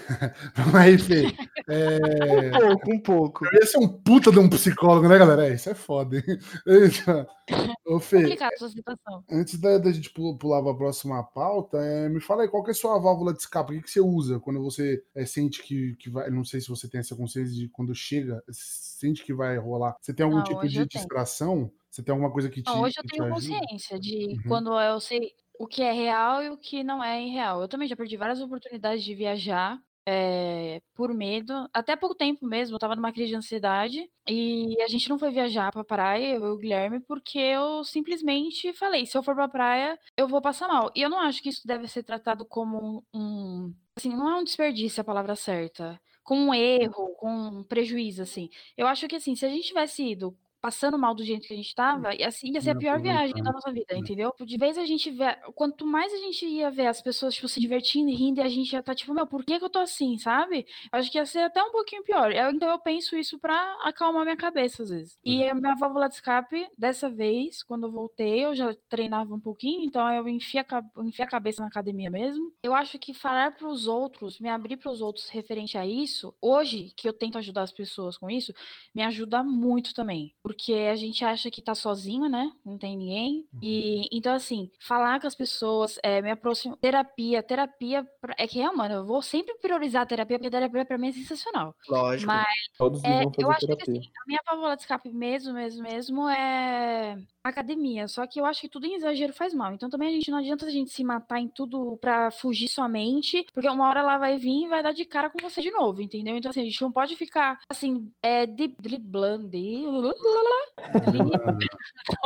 mas 0.73 1.03
Fê, 1.07 1.27
é, 1.69 2.51
Um 2.65 2.79
pouco, 2.79 2.93
um 2.95 3.01
pouco. 3.01 3.45
eu 3.47 3.61
ia 3.61 3.67
ser 3.67 3.79
um 3.79 3.89
puta 3.89 4.33
de 4.33 4.39
um 4.39 4.49
psicólogo, 4.49 5.07
né, 5.09 5.19
galera? 5.19 5.47
É, 5.49 5.55
isso 5.55 5.69
é 5.69 5.75
foda, 5.75 6.17
hein? 6.17 6.25
Então, 6.67 7.27
Ô, 7.85 8.01
Fê, 8.01 8.33
essa 8.41 8.69
situação. 8.69 9.23
antes 9.31 9.59
da, 9.61 9.77
da 9.77 9.93
gente 9.93 10.11
pu- 10.11 10.37
pular 10.39 10.63
para 10.63 10.73
a 10.73 10.77
próxima 10.77 11.23
pauta, 11.23 11.77
é, 11.79 12.09
me 12.09 12.21
fala 12.21 12.43
aí 12.43 12.49
qual 12.49 12.63
que 12.63 12.71
é 12.71 12.73
a 12.73 12.75
sua 12.75 12.99
válvula 12.99 13.33
de 13.35 13.41
escape, 13.41 13.73
o 13.73 13.77
que, 13.77 13.83
que 13.83 13.91
você 13.91 14.01
usa 14.01 14.41
quando 14.41 14.63
você 14.63 15.05
é, 15.15 15.27
sente 15.27 15.63
que, 15.63 15.95
que 15.97 16.09
vai. 16.09 16.31
Não 16.31 16.45
sei 16.45 16.61
se 16.61 16.69
você 16.69 16.89
tem 16.89 17.01
essa 17.01 17.15
consciência 17.15 17.53
de 17.55 17.69
quando 17.69 17.95
chega, 17.95 18.43
sente 18.51 19.25
que 19.25 19.35
vai 19.35 19.59
rolar. 19.59 19.97
Você 20.01 20.15
tem 20.15 20.25
algum 20.25 20.39
Não, 20.39 20.45
tipo 20.45 20.67
de 20.67 20.79
eu 20.81 20.89
tenho. 20.89 21.71
Você 21.93 22.03
tem 22.03 22.13
alguma 22.13 22.33
coisa 22.33 22.51
que 22.51 22.63
te. 22.63 22.73
Não, 22.75 22.83
hoje 22.83 22.95
eu 22.99 23.05
tenho 23.05 23.27
consciência 23.27 23.99
de 23.99 24.41
Uhum. 24.45 24.45
quando 24.47 24.79
eu 24.81 25.01
sei 25.01 25.35
o 25.59 25.67
que 25.67 25.83
é 25.83 25.93
real 25.93 26.43
e 26.43 26.51
o 26.51 26.57
que 26.57 26.83
não 26.85 27.03
é 27.03 27.21
irreal. 27.23 27.61
Eu 27.63 27.69
também 27.69 27.89
já 27.89 27.97
perdi 27.97 28.17
várias 28.17 28.41
oportunidades 28.41 29.03
de 29.05 29.15
viajar 29.15 29.79
é, 30.07 30.81
por 30.95 31.13
medo. 31.13 31.69
Até 31.73 31.97
pouco 31.97 32.15
tempo 32.15 32.47
mesmo, 32.47 32.75
eu 32.77 32.79
tava 32.79 32.95
numa 32.97 33.13
crise 33.13 33.31
de 33.31 33.37
ansiedade 33.37 34.09
e 34.29 34.81
a 34.81 34.87
gente 34.89 35.09
não 35.09 35.19
foi 35.19 35.31
viajar 35.33 35.73
pra 35.73 35.85
praia, 35.85 36.35
eu 36.37 36.45
e 36.47 36.51
o 36.51 36.57
Guilherme, 36.57 37.01
porque 37.01 37.39
eu 37.39 37.85
simplesmente 37.85 38.73
falei: 38.75 39.07
se 39.07 39.17
eu 39.19 39.23
for 39.23 39.35
pra 39.35 39.49
praia, 39.49 39.99
eu 40.17 40.29
vou 40.29 40.41
passar 40.41 40.69
mal. 40.69 40.91
E 40.95 41.03
eu 41.03 41.11
não 41.11 41.19
acho 41.21 41.43
que 41.43 41.49
isso 41.49 41.67
deve 41.67 41.89
ser 41.89 42.03
tratado 42.05 42.45
como 42.47 43.05
um. 43.13 43.21
um 43.69 43.75
assim, 43.97 44.11
não 44.11 44.29
é 44.31 44.37
um 44.39 44.45
desperdício 44.45 45.01
a 45.01 45.05
palavra 45.05 45.35
certa. 45.37 46.01
Com 46.25 46.37
um 46.39 46.55
erro, 46.55 47.15
com 47.17 47.29
um 47.33 47.65
prejuízo, 47.65 48.23
assim. 48.23 48.49
Eu 48.77 48.87
acho 48.87 49.09
que, 49.09 49.17
assim, 49.17 49.35
se 49.35 49.45
a 49.45 49.49
gente 49.49 49.67
tivesse 49.67 50.05
ido 50.05 50.39
passando 50.63 50.97
mal 50.97 51.13
do 51.13 51.25
jeito 51.25 51.49
que 51.49 51.53
a 51.53 51.57
gente 51.57 51.75
tava, 51.75 52.15
e 52.15 52.23
assim 52.23 52.53
ia 52.53 52.61
ser 52.61 52.71
a 52.71 52.77
pior 52.77 53.01
viagem 53.01 53.35
da 53.43 53.51
nossa 53.51 53.73
vida, 53.73 53.97
entendeu? 53.97 54.33
De 54.41 54.57
vez 54.57 54.79
a 54.79 54.87
gente 54.87 55.11
vê, 55.11 55.35
quanto 55.57 55.85
mais 55.85 56.13
a 56.15 56.19
gente 56.19 56.47
ia 56.47 56.71
ver 56.71 56.87
as 56.87 57.03
pessoas, 57.03 57.35
tipo, 57.35 57.49
se 57.49 57.61
divertindo 57.61 58.09
e 58.09 58.15
rindo, 58.15 58.41
e 58.41 58.45
a 58.45 58.49
gente 58.49 58.73
ia 58.73 58.79
estar, 58.79 58.93
tá, 58.93 58.95
tipo, 58.95 59.13
meu, 59.13 59.27
por 59.27 59.45
que 59.45 59.59
que 59.59 59.65
eu 59.65 59.69
tô 59.69 59.81
assim, 59.81 60.17
sabe? 60.19 60.65
Eu 60.93 61.01
acho 61.01 61.11
que 61.11 61.19
ia 61.19 61.27
ser 61.27 61.41
até 61.41 61.61
um 61.61 61.73
pouquinho 61.73 62.05
pior. 62.05 62.31
Eu, 62.31 62.53
então 62.53 62.71
eu 62.71 62.79
penso 62.79 63.17
isso 63.17 63.41
pra 63.41 63.77
acalmar 63.83 64.23
minha 64.23 64.37
cabeça, 64.37 64.85
às 64.85 64.91
vezes. 64.91 65.19
E 65.25 65.45
a 65.49 65.55
minha 65.55 65.75
válvula 65.75 66.09
de 66.09 66.15
escape, 66.15 66.69
dessa 66.79 67.11
vez, 67.11 67.65
quando 67.65 67.89
eu 67.89 67.91
voltei, 67.91 68.45
eu 68.45 68.55
já 68.55 68.73
treinava 68.89 69.35
um 69.35 69.41
pouquinho, 69.41 69.85
então 69.85 70.09
eu 70.15 70.29
enfiei 70.29 70.63
a, 70.63 71.03
enfiei 71.03 71.27
a 71.27 71.31
cabeça 71.31 71.61
na 71.61 71.67
academia 71.67 72.09
mesmo. 72.09 72.53
Eu 72.63 72.73
acho 72.73 73.01
que 73.01 73.13
falar 73.13 73.57
pros 73.57 73.89
outros, 73.89 74.39
me 74.39 74.49
abrir 74.49 74.77
pros 74.77 75.01
outros 75.01 75.29
referente 75.29 75.77
a 75.77 75.85
isso, 75.85 76.33
hoje, 76.41 76.93
que 76.97 77.09
eu 77.09 77.13
tento 77.13 77.37
ajudar 77.39 77.63
as 77.63 77.73
pessoas 77.73 78.17
com 78.17 78.31
isso, 78.31 78.55
me 78.95 79.03
ajuda 79.03 79.43
muito 79.43 79.93
também 79.93 80.33
porque 80.52 80.52
a 80.89 80.97
gente 80.97 81.25
acha 81.25 81.51
que 81.51 81.63
tá 81.63 81.75
sozinho, 81.75 82.29
né? 82.29 82.51
Não 82.65 82.79
tem 82.79 82.97
ninguém. 82.97 83.47
Uhum. 83.53 83.61
E 83.63 84.09
então, 84.13 84.35
assim, 84.35 84.71
falar 84.79 85.21
com 85.21 85.27
as 85.27 85.35
pessoas, 85.35 85.99
é, 86.03 86.21
me 86.21 86.31
aproximar. 86.31 86.77
Terapia, 86.79 87.43
terapia. 87.43 88.07
É 88.37 88.47
que 88.47 88.61
é, 88.61 88.71
mano, 88.71 88.95
eu 88.97 89.05
vou 89.05 89.23
sempre 89.23 89.55
priorizar 89.55 90.03
a 90.03 90.07
terapia, 90.07 90.39
porque 90.39 90.49
a 90.49 90.51
terapia 90.51 90.85
pra 90.85 90.99
mim 90.99 91.09
é 91.09 91.13
sensacional. 91.13 91.75
Lógico. 91.89 92.27
Mas 92.27 92.47
Todos 92.77 93.03
é, 93.05 93.25
eu 93.39 93.51
acho 93.51 93.67
terapia. 93.67 93.85
que 93.85 93.91
assim, 93.91 94.11
a 94.23 94.27
minha 94.27 94.41
válvula 94.47 94.77
de 94.77 94.83
escape 94.83 95.11
mesmo, 95.11 95.55
mesmo, 95.55 95.83
mesmo 95.83 96.29
é 96.29 97.19
academia. 97.43 98.07
Só 98.09 98.27
que 98.27 98.41
eu 98.41 98.45
acho 98.45 98.61
que 98.61 98.69
tudo 98.69 98.87
em 98.87 98.95
exagero 98.95 99.33
faz 99.33 99.53
mal. 99.53 99.73
Então 99.73 99.91
também 99.91 100.09
a 100.09 100.13
gente 100.13 100.31
não 100.31 100.39
adianta 100.39 100.67
a 100.67 100.71
gente 100.71 100.91
se 100.91 101.03
matar 101.03 101.41
em 101.41 101.49
tudo 101.49 101.97
pra 102.01 102.31
fugir 102.31 102.69
somente, 102.69 103.45
porque 103.53 103.69
uma 103.69 103.89
hora 103.89 104.01
ela 104.01 104.19
vai 104.19 104.37
vir 104.39 104.65
e 104.65 104.69
vai 104.69 104.83
dar 104.83 104.93
de 104.93 105.05
cara 105.05 105.31
com 105.31 105.39
você 105.39 105.61
de 105.61 105.71
novo, 105.71 106.01
entendeu? 106.01 106.37
Então 106.37 106.51
assim, 106.51 106.61
a 106.61 106.65
gente 106.65 106.81
não 106.81 106.93
pode 106.93 107.17
ficar 107.17 107.59
assim, 107.69 108.11
é, 108.23 108.47
driblando. 108.47 109.51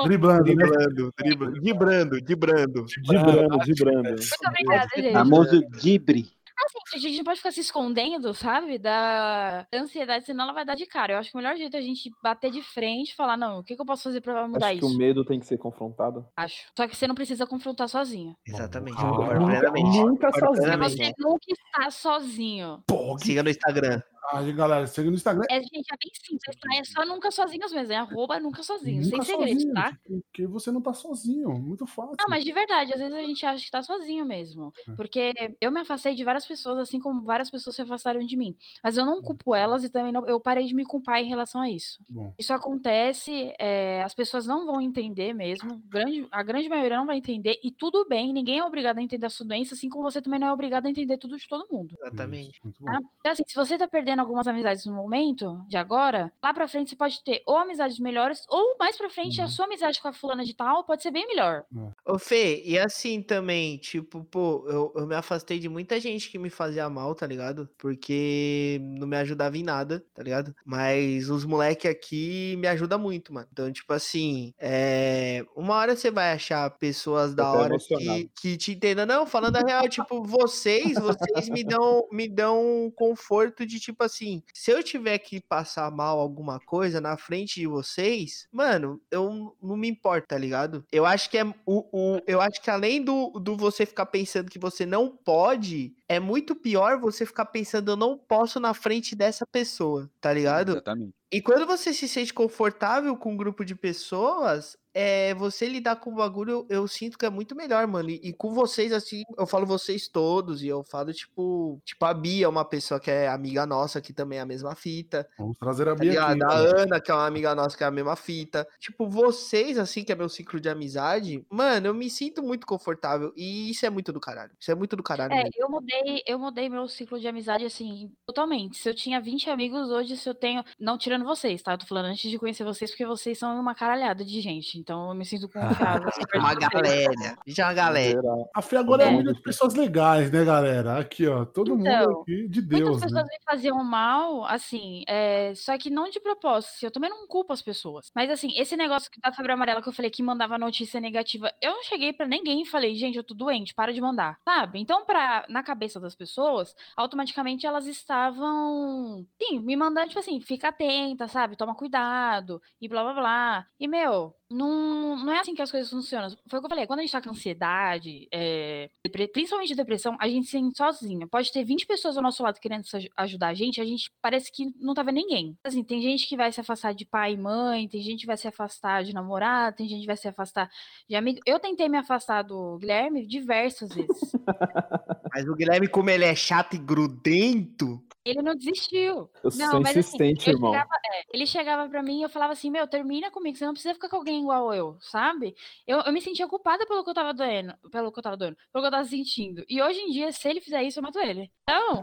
Driblando, 0.05 0.45
driblando, 0.45 1.13
driblando, 1.17 1.61
dibrando, 1.61 2.21
dibrando. 2.21 2.87
Dibrando, 2.87 3.59
dibrando. 3.59 4.09
Muito 4.09 4.49
obrigada, 4.49 4.89
gente. 4.97 5.13
Famoso 5.13 5.61
dibre. 5.81 6.37
Assim, 6.59 6.79
a 6.95 6.99
gente 6.99 7.19
não 7.19 7.25
pode 7.25 7.37
ficar 7.37 7.53
se 7.53 7.61
escondendo, 7.61 8.33
sabe? 8.33 8.79
Da 8.79 9.67
ansiedade, 9.73 10.25
senão 10.25 10.45
ela 10.45 10.55
vai 10.55 10.65
dar 10.65 10.75
de 10.75 10.87
cara. 10.87 11.13
Eu 11.13 11.19
acho 11.19 11.31
que 11.31 11.37
o 11.37 11.39
melhor 11.39 11.55
jeito 11.55 11.77
é 11.77 11.79
a 11.79 11.83
gente 11.83 12.11
bater 12.23 12.51
de 12.51 12.63
frente 12.63 13.11
e 13.11 13.15
falar, 13.15 13.37
não, 13.37 13.59
o 13.59 13.63
que, 13.63 13.77
que 13.77 13.81
eu 13.81 13.87
posso 13.87 14.05
fazer 14.05 14.23
pra 14.23 14.49
mudar 14.49 14.69
acho 14.69 14.79
isso? 14.79 14.89
Que 14.89 14.95
o 14.95 14.99
medo 14.99 15.25
tem 15.25 15.39
que 15.39 15.47
ser 15.47 15.59
confrontado. 15.59 16.27
Acho. 16.35 16.65
Só 16.75 16.89
que 16.89 16.97
você 16.97 17.07
não 17.07 17.15
precisa 17.15 17.47
confrontar 17.47 17.89
sozinho. 17.89 18.35
Exatamente. 18.47 18.97
Ah, 18.99 19.39
nunca, 19.39 19.71
nunca 19.71 20.33
sozinho. 20.33 20.79
Você 20.79 21.13
nunca 21.19 21.47
está 21.53 21.91
sozinho. 21.91 22.83
Pô, 22.87 23.19
Siga 23.19 23.43
no 23.43 23.51
Instagram. 23.51 24.01
Aí, 24.33 24.53
galera, 24.53 24.87
segue 24.87 25.09
no 25.09 25.17
Instagram. 25.17 25.45
É, 25.51 25.61
gente, 25.61 25.93
é 25.93 25.97
bem 25.97 26.13
simples, 26.15 26.57
tá? 26.57 26.69
É 26.77 26.85
só 26.85 27.05
nunca 27.05 27.31
sozinhos 27.31 27.73
mesmo. 27.73 27.93
É 27.93 27.97
arroba 27.97 28.41
nunca 28.41 28.63
sozinhos. 28.63 29.11
Nunca 29.11 29.25
sem 29.25 29.37
segredo, 29.37 29.73
tá? 29.73 29.97
Porque 30.05 30.47
você 30.47 30.71
não 30.71 30.81
tá 30.81 30.93
sozinho. 30.93 31.51
Muito 31.59 31.87
fácil. 31.87 32.17
Não, 32.19 32.27
mas 32.29 32.45
de 32.45 32.53
verdade, 32.53 32.93
às 32.93 32.99
vezes 32.99 33.15
a 33.15 33.23
gente 33.23 33.47
acha 33.47 33.65
que 33.65 33.71
tá 33.71 33.83
sozinho 33.83 34.25
mesmo. 34.25 34.73
É. 34.89 34.93
Porque 34.93 35.33
eu 35.61 35.71
me 35.71 35.81
afastei 35.81 36.15
de 36.15 36.25
várias 36.25 36.47
pessoas, 36.47 36.79
assim 36.79 36.99
como 36.99 37.23
várias 37.23 37.51
pessoas 37.51 37.77
se 37.77 37.83
afastaram 37.83 38.21
de 38.21 38.37
mim. 38.37 38.57
Mas 38.83 38.97
eu 38.97 39.07
não 39.07 39.23
culpo 39.23 39.55
elas 39.55 39.85
e 39.85 39.89
também 39.89 40.13
não, 40.13 40.27
eu 40.27 40.41
parei 40.41 40.67
de 40.67 40.75
me 40.75 40.85
culpar 40.85 41.21
em 41.21 41.29
relação 41.29 41.61
a 41.61 41.71
isso. 41.71 41.99
Bom. 42.09 42.35
Isso 42.39 42.53
acontece, 42.53 43.55
é, 43.59 44.03
as 44.03 44.15
pessoas 44.15 44.47
não 44.47 44.67
vão 44.67 44.81
entender 44.81 45.33
mesmo. 45.33 45.81
Grande, 45.87 46.27
a 46.31 46.43
grande 46.43 46.69
maioria 46.69 46.99
não 46.99 47.07
vai 47.07 47.19
entender. 47.19 47.59
E 47.63 47.71
tudo 47.71 48.07
bem, 48.09 48.33
ninguém 48.33 48.59
é 48.59 48.65
obrigado 48.65 48.99
a 48.99 49.03
entender 49.03 49.27
a 49.27 49.31
sua 49.31 49.47
doença, 49.47 49.75
assim 49.75 49.89
como 49.89 50.05
você 50.05 50.21
também 50.21 50.41
não 50.41 50.49
é 50.49 50.53
obrigado 50.53 50.87
a 50.87 50.91
entender 50.91 51.19
tudo 51.19 51.37
de 51.37 51.47
todo 51.49 51.69
mundo. 51.71 51.95
Exatamente. 52.01 52.61
Tá? 52.61 52.99
Então, 53.21 53.33
assim, 53.33 53.45
se 53.47 53.55
você 53.55 53.79
tá 53.79 53.87
perdendo 53.87 54.16
algumas 54.21 54.47
amizades 54.47 54.87
no 54.87 54.95
momento, 54.95 55.61
de 55.69 55.77
agora, 55.77 56.33
lá 56.43 56.53
pra 56.53 56.69
frente 56.69 56.91
você 56.91 56.97
pode 56.97 57.23
ter 57.23 57.43
ou 57.47 57.57
amizades 57.57 57.99
melhores, 57.99 58.45
ou 58.49 58.77
mais 58.79 58.97
pra 58.97 59.11
frente 59.11 59.39
uhum. 59.39 59.47
a 59.47 59.49
sua 59.49 59.67
amizade 59.67 60.01
com 60.01 60.09
a 60.09 60.13
fulana 60.13 60.45
de 60.45 60.55
tal 60.55 60.85
pode 60.85 61.03
ser 61.03 61.11
bem 61.11 61.27
melhor. 61.27 61.65
É. 61.77 62.13
Ô 62.13 62.19
Fê, 62.19 62.63
e 62.65 62.79
assim 62.79 63.23
também, 63.23 63.79
tipo, 63.79 64.25
pô, 64.25 64.65
eu, 64.69 64.93
eu 64.97 65.07
me 65.07 65.15
afastei 65.15 65.59
de 65.59 65.69
muita 65.69 66.01
gente 66.01 66.31
que 66.31 66.39
me 66.39 66.51
fazia 66.51 66.89
mal, 66.89 67.15
tá 67.15 67.27
ligado? 67.27 67.69
Porque 67.79 68.79
não 68.99 69.07
me 69.07 69.17
ajudava 69.17 69.57
em 69.57 69.63
nada, 69.63 70.05
tá 70.15 70.23
ligado? 70.23 70.55
Mas 70.65 71.29
os 71.29 71.45
moleque 71.45 71.89
aqui 71.89 72.57
me 72.59 72.67
ajudam 72.69 72.99
muito, 72.99 73.33
mano. 73.33 73.49
Então, 73.53 73.71
tipo 73.73 73.93
assim, 73.93 74.53
é... 74.59 75.45
uma 75.55 75.75
hora 75.75 75.97
você 75.97 76.11
vai 76.11 76.33
achar 76.33 76.69
pessoas 76.79 77.35
da 77.35 77.51
hora 77.51 77.77
que, 77.79 78.31
que 78.41 78.57
te 78.57 78.73
entendam. 78.73 79.07
Não, 79.07 79.27
falando 79.27 79.57
a 79.57 79.61
real, 79.61 79.89
tipo, 79.89 80.23
vocês, 80.23 80.95
vocês 80.95 81.49
me 81.49 81.65
dão, 81.65 82.07
me 82.11 82.29
dão 82.29 82.93
conforto 82.95 83.67
de, 83.67 83.79
tipo 83.81 84.03
assim, 84.07 84.43
se 84.55 84.71
eu 84.71 84.83
tiver 84.83 85.19
que 85.19 85.41
passar 85.41 85.91
mal 85.91 86.19
alguma 86.19 86.59
coisa 86.61 87.01
na 87.01 87.17
frente 87.17 87.61
de 87.61 87.67
vocês, 87.67 88.47
mano, 88.51 89.01
eu 89.11 89.57
não 89.63 89.77
me 89.77 89.89
importo, 89.89 90.29
tá 90.29 90.39
ligado? 90.39 90.85
Eu 90.91 91.05
acho 91.05 91.29
que 91.31 91.39
é 91.39 91.45
o, 91.65 91.85
o 91.93 92.21
eu 92.27 92.41
acho 92.41 92.61
que 92.61 92.71
além 92.71 93.03
do, 93.03 93.31
do 93.31 93.57
você 93.57 93.85
ficar 93.85 94.07
pensando 94.07 94.51
que 94.51 94.59
você 94.59 94.87
não 94.87 95.09
pode, 95.09 95.95
é 96.09 96.19
muito 96.19 96.55
pior 96.55 96.99
você 96.99 97.27
ficar 97.27 97.47
pensando 97.47 97.93
eu 97.93 97.97
não 97.97 98.17
posso 98.17 98.59
na 98.59 98.73
frente 98.73 99.15
dessa 99.15 99.47
pessoa, 99.47 100.11
tá 100.21 100.33
ligado? 100.33 100.73
Exatamente. 100.73 101.15
E 101.31 101.43
quando 101.43 101.67
você 101.67 101.93
se 101.93 102.07
sente 102.07 102.33
confortável 102.33 103.17
com 103.17 103.33
um 103.33 103.37
grupo 103.37 103.65
de 103.65 103.75
pessoas, 103.75 104.77
é, 104.99 105.35
você 105.35 105.69
lidar 105.69 105.97
com 105.97 106.11
o 106.11 106.15
bagulho, 106.15 106.51
eu, 106.51 106.67
eu, 106.71 106.89
sinto 106.89 107.19
que 107.19 107.27
é 107.27 107.29
muito 107.29 107.55
melhor, 107.55 107.87
mano. 107.87 108.09
E, 108.09 108.19
e, 108.25 108.33
com 108.33 108.55
vocês, 108.55 108.95
assim, 108.95 109.25
eu 109.37 109.47
falo 109.47 109.67
vocês 109.67 110.09
todos, 110.09 110.63
e 110.63 110.69
eu 110.69 110.83
falo, 110.83 111.13
tipo, 111.13 111.79
tipo, 111.85 112.03
a 112.03 112.15
Bia 112.15 112.47
é 112.47 112.49
uma 112.49 112.65
pessoa 112.65 112.99
que 112.99 113.11
é 113.11 113.29
amiga 113.29 113.67
nossa, 113.67 114.01
que 114.01 114.15
também 114.15 114.39
é 114.39 114.41
a 114.41 114.47
mesma 114.47 114.75
fita. 114.75 115.29
Vamos 115.39 115.59
trazer 115.59 115.87
a 115.87 115.95
tá 115.95 116.01
Bia 116.01 116.25
aqui. 116.25 116.43
A 116.43 116.51
Ana, 116.51 116.99
que 116.99 117.11
é 117.11 117.15
uma 117.15 117.27
amiga 117.27 117.55
nossa, 117.55 117.77
que 117.77 117.85
é 117.85 117.87
a 117.87 117.91
mesma 117.91 118.17
fita. 118.17 118.67
Tipo, 118.81 119.07
vocês, 119.07 119.77
assim, 119.77 120.03
que 120.03 120.13
é 120.13 120.15
meu 120.15 120.31
ciclo 120.31 120.59
de 120.59 120.71
amizade, 120.71 121.45
mano, 121.51 121.89
eu 121.89 121.95
me 121.95 122.09
sinto 122.09 122.43
muito 122.43 122.67
confortável. 122.67 123.35
E 123.37 123.71
isso 123.71 123.85
é 123.85 123.91
muito 123.91 124.15
do 124.15 124.21
caralho. 124.21 124.53
Isso 124.59 124.71
é 124.71 124.75
muito 124.75 124.97
do 124.97 125.03
caralho. 125.03 125.31
É, 125.31 125.45
mesmo. 125.45 125.51
eu 125.59 125.69
mudei, 125.69 126.23
eu 126.27 126.39
mudei 126.39 126.71
meu 126.71 126.89
ciclo 126.89 127.21
de 127.21 127.29
amizade, 127.29 127.67
assim, 127.67 128.11
totalmente. 128.25 128.79
Se 128.79 128.89
eu 128.89 128.95
tinha 128.95 129.21
20 129.21 129.51
amigos, 129.51 129.91
hoje, 129.91 130.17
se 130.17 130.27
eu 130.27 130.35
tenho. 130.35 130.65
Não 130.81 130.97
tirando 130.97 131.27
vocês, 131.27 131.61
tá? 131.61 131.73
Eu 131.73 131.79
tô 131.79 131.85
falando 131.85 132.07
antes 132.07 132.31
de 132.31 132.39
conhecer 132.39 132.65
vocês, 132.65 132.91
porque 132.91 133.05
vocês 133.05 133.39
são 133.39 133.61
uma 133.61 133.75
caralhada 133.75 134.25
de 134.25 134.41
gente. 134.41 134.86
Então 134.87 135.09
eu 135.09 135.15
me 135.17 135.25
sinto 135.25 135.49
confiável. 135.49 136.09
uma 136.37 136.55
galera. 136.55 137.37
Já 137.45 137.67
uma 137.67 137.75
galera. 137.75 138.23
A 138.55 138.63
Fê 138.63 138.77
agora 138.77 139.03
é, 139.03 139.07
é 139.07 139.09
amiga 139.09 139.35
de 139.35 139.43
pessoas 139.43 139.75
legais, 139.75 140.31
né, 140.31 140.45
galera? 140.45 141.01
Aqui, 141.01 141.27
ó. 141.27 141.45
Todo 141.45 141.75
então, 141.75 142.07
mundo 142.07 142.21
aqui 142.21 142.47
de 142.47 142.63
Deus. 142.63 142.83
Muitas 142.83 143.03
pessoas 143.03 143.27
né? 143.27 143.29
me 143.33 143.45
faziam 143.45 143.83
mal, 143.83 144.45
assim, 144.45 145.03
é, 145.09 145.53
só 145.57 145.77
que 145.77 145.91
não 145.91 146.09
de 146.09 146.21
propósito. 146.21 146.85
Eu 146.85 146.93
também 146.93 147.11
não 147.11 147.27
culpo 147.27 147.53
as 147.53 147.61
pessoas. 147.61 148.13
Mas 148.15 148.31
assim, 148.31 148.57
esse 148.57 148.77
negócio 148.77 149.11
da 149.21 149.33
febre 149.33 149.51
amarela 149.51 149.83
que 149.83 149.89
eu 149.89 149.93
falei 149.93 150.09
que 150.09 150.23
mandava 150.23 150.57
notícia 150.57 151.01
negativa, 151.01 151.51
eu 151.61 151.73
não 151.73 151.83
cheguei 151.83 152.13
para 152.13 152.29
ninguém 152.29 152.63
e 152.63 152.67
falei, 152.67 152.95
gente, 152.95 153.17
eu 153.17 153.25
tô 153.25 153.35
doente, 153.35 153.75
para 153.75 153.93
de 153.93 154.01
mandar. 154.01 154.39
Sabe? 154.45 154.79
Então, 154.79 155.05
pra, 155.05 155.45
na 155.49 155.65
cabeça 155.65 155.99
das 155.99 156.15
pessoas, 156.15 156.77
automaticamente 156.97 157.67
elas 157.67 157.89
estavam, 157.89 159.27
sim, 159.43 159.59
me 159.59 159.75
mandando, 159.75 160.07
tipo 160.07 160.21
assim, 160.21 160.41
fica 160.41 160.69
atenta, 160.69 161.27
sabe? 161.27 161.57
Toma 161.57 161.75
cuidado 161.75 162.63
e 162.81 162.87
blá 162.89 163.03
blá 163.03 163.15
blá. 163.15 163.67
E, 163.81 163.89
meu, 163.89 164.33
não, 164.51 165.17
não 165.17 165.33
é 165.33 165.41
assim 165.41 165.55
que 165.55 165.63
as 165.63 165.71
coisas 165.71 165.91
funcionam. 165.91 166.29
Foi 166.49 166.59
o 166.59 166.63
que 166.63 166.67
eu 166.67 166.71
falei, 166.71 166.87
quando 166.87 167.01
a 167.01 167.03
gente 167.03 167.13
tá 167.13 167.21
com 167.21 167.31
ansiedade, 167.31 168.29
é, 168.33 168.89
principalmente 169.33 169.75
depressão, 169.75 170.17
a 170.21 170.29
gente 170.29 170.47
se 170.47 170.53
sente 170.53 170.77
sozinha. 170.77 171.27
Pode 171.27 171.51
ter 171.51 171.65
20 171.65 171.87
pessoas 171.87 172.17
ao 172.17 172.23
nosso 172.23 172.43
lado 172.43 172.61
querendo 172.61 172.85
ajudar 173.17 173.49
a 173.49 173.55
gente, 173.55 173.81
a 173.81 173.85
gente 173.85 174.11
parece 174.23 174.51
que 174.53 174.67
não 174.79 174.95
tá 174.95 175.03
vendo 175.03 175.17
ninguém. 175.17 175.57
Assim, 175.65 175.83
tem 175.83 176.01
gente 176.01 176.29
que 176.29 176.37
vai 176.37 176.53
se 176.53 176.61
afastar 176.61 176.95
de 176.95 177.05
pai 177.05 177.33
e 177.33 177.37
mãe, 177.37 177.89
tem 177.89 178.01
gente 178.01 178.21
que 178.21 178.27
vai 178.27 178.37
se 178.37 178.47
afastar 178.47 179.03
de 179.03 179.13
namorado, 179.13 179.77
tem 179.77 179.89
gente 179.89 180.03
que 180.03 180.07
vai 180.07 180.17
se 180.17 180.29
afastar 180.29 180.71
de 181.09 181.17
amigo. 181.17 181.41
Eu 181.45 181.59
tentei 181.59 181.89
me 181.89 181.99
afastar 181.99 182.43
do 182.43 182.79
Guilherme 182.79 183.27
diversas 183.27 183.93
vezes. 183.93 184.33
Mas 185.35 185.47
o 185.49 185.55
Guilherme, 185.55 185.89
como 185.89 186.09
ele 186.09 186.25
é 186.25 186.35
chato 186.35 186.75
e 186.75 186.79
grudento, 186.79 188.03
ele 188.27 188.43
não 188.43 188.55
desistiu. 188.55 189.31
Eu 189.43 189.51
não, 189.57 189.71
sou 189.71 189.81
mas, 189.81 189.91
assim, 189.91 190.01
insistente, 190.01 190.43
assim, 190.43 190.51
irmão. 190.51 190.73
Chegava, 190.73 190.91
é, 191.07 191.23
ele 191.33 191.47
chegava 191.47 191.89
pra 191.89 192.03
mim 192.03 192.19
e 192.19 192.23
eu 192.23 192.29
falava 192.29 192.53
assim, 192.53 192.71
meu, 192.71 192.87
termina 192.89 193.31
comigo, 193.31 193.57
você 193.57 193.65
não 193.65 193.73
precisa 193.73 193.95
ficar 193.95 194.09
com 194.09 194.17
alguém 194.17 194.41
igual 194.41 194.75
eu, 194.75 194.97
sabe? 195.01 195.55
Eu, 195.87 196.01
eu 196.01 196.13
me 196.13 196.21
sentia 196.21 196.49
culpada 196.49 196.85
pelo 196.87 197.05
que 197.05 197.11
eu 197.11 197.15
tava 197.15 197.33
doendo, 197.33 197.75
pelo 197.91 198.11
que 198.11 198.19
eu 198.19 198.23
tava 198.23 198.37
doendo, 198.37 198.57
pelo 198.73 198.83
que 198.83 198.87
eu 198.89 198.91
tava 198.91 199.05
sentindo. 199.05 199.65
E 199.69 199.81
hoje 199.81 200.01
em 200.01 200.11
dia, 200.11 200.33
se 200.33 200.49
ele 200.49 200.61
fizer 200.61 200.83
isso, 200.83 200.99
eu 200.99 201.03
mato 201.03 201.21
ele. 201.21 201.51
Então, 201.63 202.01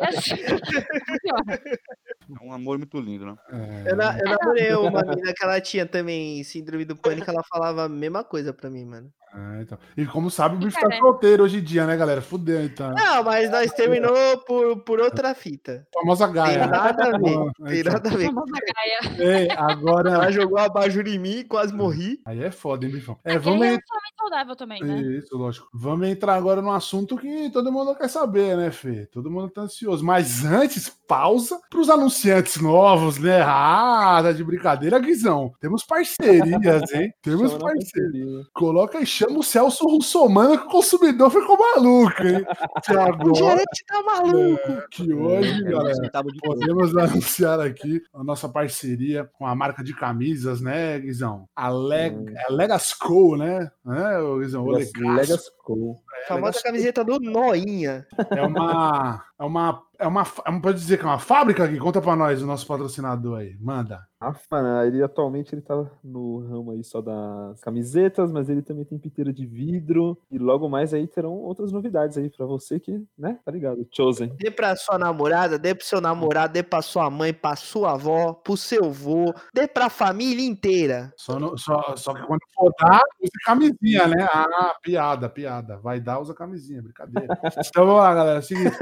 é 0.00 0.08
assim, 0.08 0.34
É 2.30 2.44
um 2.44 2.52
amor 2.52 2.78
muito 2.78 2.98
lindo, 3.00 3.26
né? 3.26 3.34
É, 3.50 3.90
Eu, 3.92 3.96
na- 3.96 4.18
eu 4.18 4.24
namorei 4.38 4.74
uma 4.74 5.02
menina 5.02 5.32
que 5.34 5.44
ela 5.44 5.60
tinha 5.60 5.84
também 5.86 6.42
síndrome 6.44 6.84
do 6.84 6.96
pânico, 6.96 7.30
ela 7.30 7.42
falava 7.48 7.84
a 7.84 7.88
mesma 7.88 8.22
coisa 8.24 8.52
pra 8.52 8.70
mim, 8.70 8.84
mano. 8.84 9.12
é, 9.34 9.62
então. 9.62 9.78
E 9.96 10.04
como 10.06 10.30
sabe, 10.30 10.56
o 10.56 10.58
bicho 10.58 10.78
tá 10.80 10.88
é. 10.92 10.98
solteiro 10.98 11.42
hoje 11.44 11.58
em 11.58 11.62
dia, 11.62 11.86
né, 11.86 11.96
galera? 11.96 12.20
Fudeu, 12.22 12.62
então. 12.62 12.92
Não, 12.92 13.22
mas 13.24 13.50
nós 13.50 13.72
terminou 13.72 14.14
por, 14.46 14.80
por 14.84 15.00
outra 15.00 15.34
fita. 15.34 15.86
Famosa 15.94 16.26
Tem 16.26 16.34
Gaia. 16.34 16.58
né? 16.58 16.66
nada 16.66 17.04
a 17.04 17.18
ver. 17.18 17.36
Ah, 17.36 17.68
Tem 17.68 17.80
então. 17.80 17.92
nada 17.92 18.08
a 18.10 18.16
ver. 18.16 18.26
Famosa 18.26 18.52
Gaia. 18.52 19.22
É, 19.48 19.52
agora. 19.52 20.10
Ela 20.10 20.30
jogou 20.30 20.58
a 20.58 20.68
em 21.08 21.18
mim 21.18 21.38
e 21.38 21.44
quase 21.44 21.72
morri. 21.74 22.20
Aí 22.26 22.42
é 22.42 22.50
foda, 22.50 22.84
hein, 22.86 22.92
bifão? 22.92 23.18
É, 23.24 23.34
É 23.34 23.38
vamos 23.38 23.60
relacionamento 23.60 23.84
saudável 24.18 24.54
também, 24.56 24.82
né? 24.82 25.00
Isso, 25.00 25.36
lógico. 25.36 25.68
Vamos 25.74 26.06
entrar 26.08 26.34
agora 26.34 26.62
num 26.62 26.70
assunto 26.72 27.16
que 27.16 27.50
todo 27.50 27.72
mundo 27.72 27.94
quer 27.94 28.08
saber, 28.08 28.56
né, 28.56 28.70
Fê? 28.70 29.06
Todo 29.06 29.30
mundo 29.30 29.50
tá 29.50 29.62
ansioso. 29.62 30.04
Mas 30.04 30.44
antes, 30.44 30.88
pausa 31.08 31.60
pros 31.70 31.90
anunciantes 31.90 32.60
novos, 32.60 33.18
né? 33.18 33.42
Ah, 33.42 34.20
tá 34.22 34.32
de 34.32 34.44
brincadeira, 34.44 34.98
Guizão. 34.98 35.52
Temos 35.60 35.84
parcerias, 35.84 36.92
hein? 36.92 37.12
Temos 37.22 37.52
parcerias. 37.54 37.90
parceria. 37.92 38.42
Coloca 38.54 38.98
aí, 38.98 39.06
chama 39.06 39.38
o 39.38 39.42
Celso 39.42 39.84
Russomano 39.86 40.58
que 40.58 40.66
o 40.66 40.70
consumidor 40.70 41.30
ficou 41.30 41.56
maluco, 41.58 42.22
hein? 42.22 42.44
Que 42.84 42.92
O 42.94 43.00
agora, 43.00 43.34
gerente 43.34 43.84
tá 43.86 44.02
maluco. 44.02 44.88
que 44.90 45.12
hoje, 45.12 45.66
É 45.66 45.70
galera. 45.70 46.10
Podemos 46.42 46.96
anunciar 46.96 47.60
aqui 47.60 48.00
a 48.14 48.22
nossa 48.22 48.48
parceria 48.48 49.28
com 49.38 49.46
a 49.46 49.54
marca 49.54 49.82
de 49.82 49.94
camisas, 49.94 50.60
né, 50.60 50.98
Guizão? 51.00 51.48
A, 51.56 51.68
Leg 51.68 52.12
Hum. 52.16 52.26
é 52.36 52.44
a 52.48 52.52
Legasco, 52.52 53.36
né? 53.36 53.70
né 53.84 54.01
Guizão? 54.38 54.64
O 54.64 54.70
Legas- 54.72 54.92
Legasco. 54.96 55.14
Legas 55.16 55.50
Co. 55.64 56.02
É, 56.22 56.26
Famosa 56.28 56.60
camiseta 56.62 57.04
do 57.04 57.18
Noinha. 57.20 58.06
É 58.30 58.42
uma. 58.42 59.24
É 59.42 59.44
uma. 59.44 59.82
É 59.98 60.06
uma. 60.06 60.22
É 60.46 60.50
uma 60.50 60.60
pode 60.60 60.78
dizer 60.78 60.98
que 60.98 61.04
é 61.04 61.06
uma 61.08 61.18
fábrica 61.18 61.64
aqui? 61.64 61.76
Conta 61.78 62.00
pra 62.00 62.14
nós, 62.14 62.40
o 62.42 62.46
nosso 62.46 62.64
patrocinador 62.66 63.40
aí. 63.40 63.56
Manda. 63.60 64.06
Rafa, 64.20 64.62
né, 64.62 64.86
ele 64.86 65.02
atualmente 65.02 65.52
ele 65.52 65.62
tá 65.62 65.74
no 66.04 66.38
ramo 66.46 66.70
aí 66.70 66.84
só 66.84 67.00
das 67.02 67.60
camisetas, 67.60 68.30
mas 68.30 68.48
ele 68.48 68.62
também 68.62 68.84
tem 68.84 68.96
piteira 68.96 69.32
de 69.32 69.44
vidro 69.44 70.16
e 70.30 70.38
logo 70.38 70.68
mais 70.68 70.94
aí 70.94 71.08
terão 71.08 71.32
outras 71.32 71.72
novidades 71.72 72.16
aí 72.16 72.30
pra 72.30 72.46
você 72.46 72.78
que, 72.78 73.04
né, 73.18 73.40
tá 73.44 73.50
ligado? 73.50 73.84
Chosen. 73.90 74.28
Dê 74.38 74.48
pra 74.48 74.76
sua 74.76 74.96
namorada, 74.96 75.58
dê 75.58 75.74
pro 75.74 75.84
seu 75.84 76.00
namorado, 76.00 76.52
dê 76.52 76.62
pra 76.62 76.80
sua 76.82 77.10
mãe, 77.10 77.34
pra 77.34 77.56
sua 77.56 77.94
avó, 77.94 78.32
pro 78.32 78.56
seu 78.56 78.92
vô, 78.92 79.34
dê 79.52 79.66
pra 79.66 79.90
família 79.90 80.46
inteira. 80.46 81.12
Só, 81.16 81.40
no- 81.40 81.58
só, 81.58 81.96
só 81.96 82.14
que 82.14 82.22
quando 82.24 82.42
for 82.54 82.72
dar, 82.80 83.00
usa 83.20 83.32
camisinha, 83.44 84.06
né? 84.06 84.24
Ah, 84.32 84.76
piada, 84.80 85.28
piada. 85.28 85.78
Vai 85.78 85.98
dar, 86.00 86.20
usa 86.20 86.32
camisinha, 86.32 86.80
brincadeira. 86.80 87.26
Então 87.74 87.86
vamos 87.86 88.00
lá, 88.02 88.14
galera. 88.14 88.36
é 88.36 88.38
o 88.38 88.42
seguinte, 88.42 88.76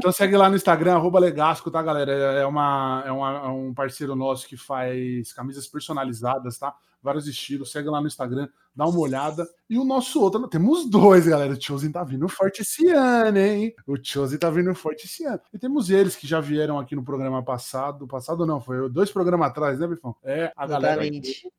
então 0.00 0.12
segue 0.12 0.36
lá 0.36 0.48
no 0.48 0.56
Instagram, 0.56 0.94
arroba 0.94 1.18
Legasco, 1.20 1.70
tá, 1.70 1.80
galera? 1.82 2.10
É, 2.12 2.44
uma, 2.46 3.02
é, 3.06 3.12
uma- 3.12 3.38
é 3.44 3.48
um 3.48 3.72
parceiro 3.72 4.16
nosso 4.16 4.48
que 4.48 4.56
faz 4.56 5.32
camisas 5.32 5.66
personalizadas, 5.68 6.58
tá? 6.58 6.74
Vários 7.02 7.26
estilos. 7.28 7.70
Segue 7.70 7.88
lá 7.88 8.00
no 8.00 8.06
Instagram, 8.06 8.48
dá 8.80 8.86
uma 8.86 8.98
olhada. 9.00 9.46
E 9.68 9.78
o 9.78 9.84
nosso 9.84 10.20
outro, 10.20 10.48
temos 10.48 10.88
dois, 10.90 11.28
galera. 11.28 11.52
O 11.52 11.62
Chosen 11.62 11.92
tá 11.92 12.02
vindo 12.02 12.28
forte 12.28 12.62
esse 12.62 12.88
ano, 12.88 13.38
hein? 13.38 13.72
O 13.86 13.94
Chosen 14.02 14.36
tá 14.38 14.50
vindo 14.50 14.74
forte 14.74 15.04
esse 15.06 15.24
ano. 15.24 15.38
E 15.52 15.58
temos 15.58 15.90
eles 15.90 16.16
que 16.16 16.26
já 16.26 16.40
vieram 16.40 16.76
aqui 16.78 16.96
no 16.96 17.04
programa 17.04 17.40
passado. 17.44 18.06
Passado 18.08 18.44
não, 18.44 18.60
foi 18.60 18.88
dois 18.90 19.12
programas 19.12 19.48
atrás, 19.48 19.78
né, 19.78 19.86
Bifão? 19.86 20.16
É 20.24 20.50
a 20.56 20.66
galera. 20.66 21.02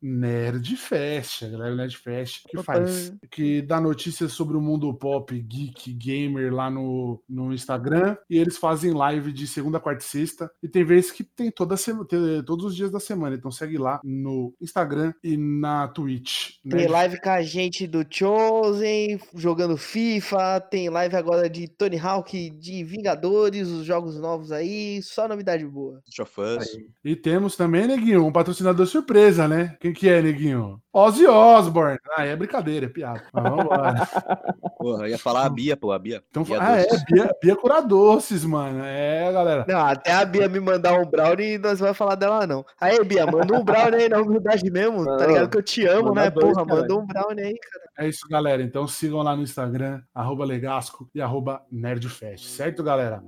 Nerd 0.01 0.75
Fest, 0.75 1.43
a 1.43 1.47
galera 1.49 1.75
Nerd 1.75 1.95
Fest, 1.97 2.43
que 2.49 2.57
Opa. 2.57 2.73
faz, 2.73 3.13
que 3.29 3.61
dá 3.61 3.79
notícias 3.79 4.33
sobre 4.33 4.57
o 4.57 4.61
mundo 4.61 4.93
pop, 4.93 5.39
geek, 5.39 5.93
gamer 5.93 6.53
lá 6.53 6.69
no, 6.69 7.21
no 7.29 7.53
Instagram, 7.53 8.17
e 8.29 8.37
eles 8.37 8.57
fazem 8.57 8.91
live 8.93 9.31
de 9.31 9.47
segunda, 9.47 9.79
quarta 9.79 10.03
e 10.03 10.07
sexta, 10.07 10.51
e 10.61 10.67
tem 10.67 10.83
vezes 10.83 11.11
que 11.11 11.23
tem 11.23 11.51
toda 11.51 11.77
sema- 11.77 12.03
tem 12.05 12.43
todos 12.43 12.65
os 12.65 12.75
dias 12.75 12.91
da 12.91 12.99
semana, 12.99 13.35
então 13.35 13.51
segue 13.51 13.77
lá 13.77 14.01
no 14.03 14.53
Instagram 14.59 15.13
e 15.23 15.37
na 15.37 15.87
Twitch. 15.87 16.55
Tem 16.67 16.87
Nerd 16.89 16.91
live 17.11 17.19
com 17.19 17.29
a 17.29 17.41
gente 17.41 17.87
do 17.87 18.05
Chosen, 18.09 19.19
jogando 19.35 19.75
FIFA, 19.75 20.61
tem 20.61 20.89
live 20.89 21.15
agora 21.15 21.49
de 21.49 21.67
Tony 21.67 21.99
Hawk, 21.99 22.49
de 22.51 22.83
Vingadores, 22.83 23.67
os 23.67 23.85
jogos 23.85 24.17
novos 24.17 24.51
aí, 24.51 25.01
só 25.01 25.27
novidade 25.27 25.65
boa. 25.65 26.01
Of 26.21 26.41
Us. 26.41 26.77
E 27.03 27.15
temos 27.15 27.57
também, 27.57 27.87
Neguinho, 27.87 28.25
um 28.25 28.31
patrocinador 28.31 28.85
surpresa, 28.85 29.47
né? 29.47 29.75
Quem 29.79 29.91
que 29.91 30.07
é, 30.07 30.21
Neguinho? 30.21 30.81
Ozzy 30.93 31.25
Osbourne. 31.25 31.97
Ah, 32.17 32.25
é 32.25 32.35
brincadeira, 32.35 32.85
é 32.85 32.89
piada. 32.89 33.23
Mas 33.33 33.43
vamos 33.43 33.65
lá. 33.65 33.93
Porra, 34.77 35.03
eu 35.03 35.09
ia 35.09 35.17
falar 35.17 35.45
a 35.45 35.49
Bia, 35.49 35.77
pô, 35.77 35.91
a 35.91 35.99
Bia. 35.99 36.21
Então, 36.29 36.43
Bia 36.43 36.57
ah, 36.59 36.77
é, 36.77 36.83
Doces. 36.83 37.03
Bia, 37.05 37.35
Bia 37.41 37.55
Curadoces, 37.55 38.43
mano. 38.43 38.83
É, 38.83 39.31
galera. 39.31 39.65
Não, 39.67 39.79
até 39.79 40.11
a 40.11 40.25
Bia 40.25 40.49
me 40.49 40.59
mandar 40.59 40.99
um 40.99 41.05
brownie, 41.05 41.57
nós 41.57 41.79
vamos 41.79 41.97
falar 41.97 42.15
dela 42.15 42.45
não. 42.45 42.65
Aí, 42.79 43.01
Bia, 43.05 43.25
manda 43.25 43.55
um 43.55 43.63
brownie 43.63 44.01
aí 44.01 44.09
na 44.09 44.19
humildade 44.19 44.69
mesmo, 44.69 45.05
tá 45.05 45.17
Não, 45.17 45.27
ligado 45.27 45.49
que 45.49 45.57
eu 45.57 45.63
te 45.63 45.85
amo, 45.85 46.09
manda 46.09 46.21
né? 46.23 46.29
dois, 46.31 46.53
Porra, 46.53 46.65
manda 46.65 46.87
um 46.99 47.05
brownie 47.05 47.43
aí, 47.43 47.57
cara. 47.57 47.85
É 47.99 48.07
isso, 48.07 48.27
galera. 48.27 48.61
Então 48.61 48.87
sigam 48.87 49.21
lá 49.21 49.35
no 49.35 49.43
Instagram, 49.43 50.01
arroba 50.13 50.45
Legasco 50.45 51.09
e 51.13 51.21
arroba 51.21 51.65
Nerdfest. 51.71 52.45
Certo, 52.45 52.83
galera? 52.83 53.23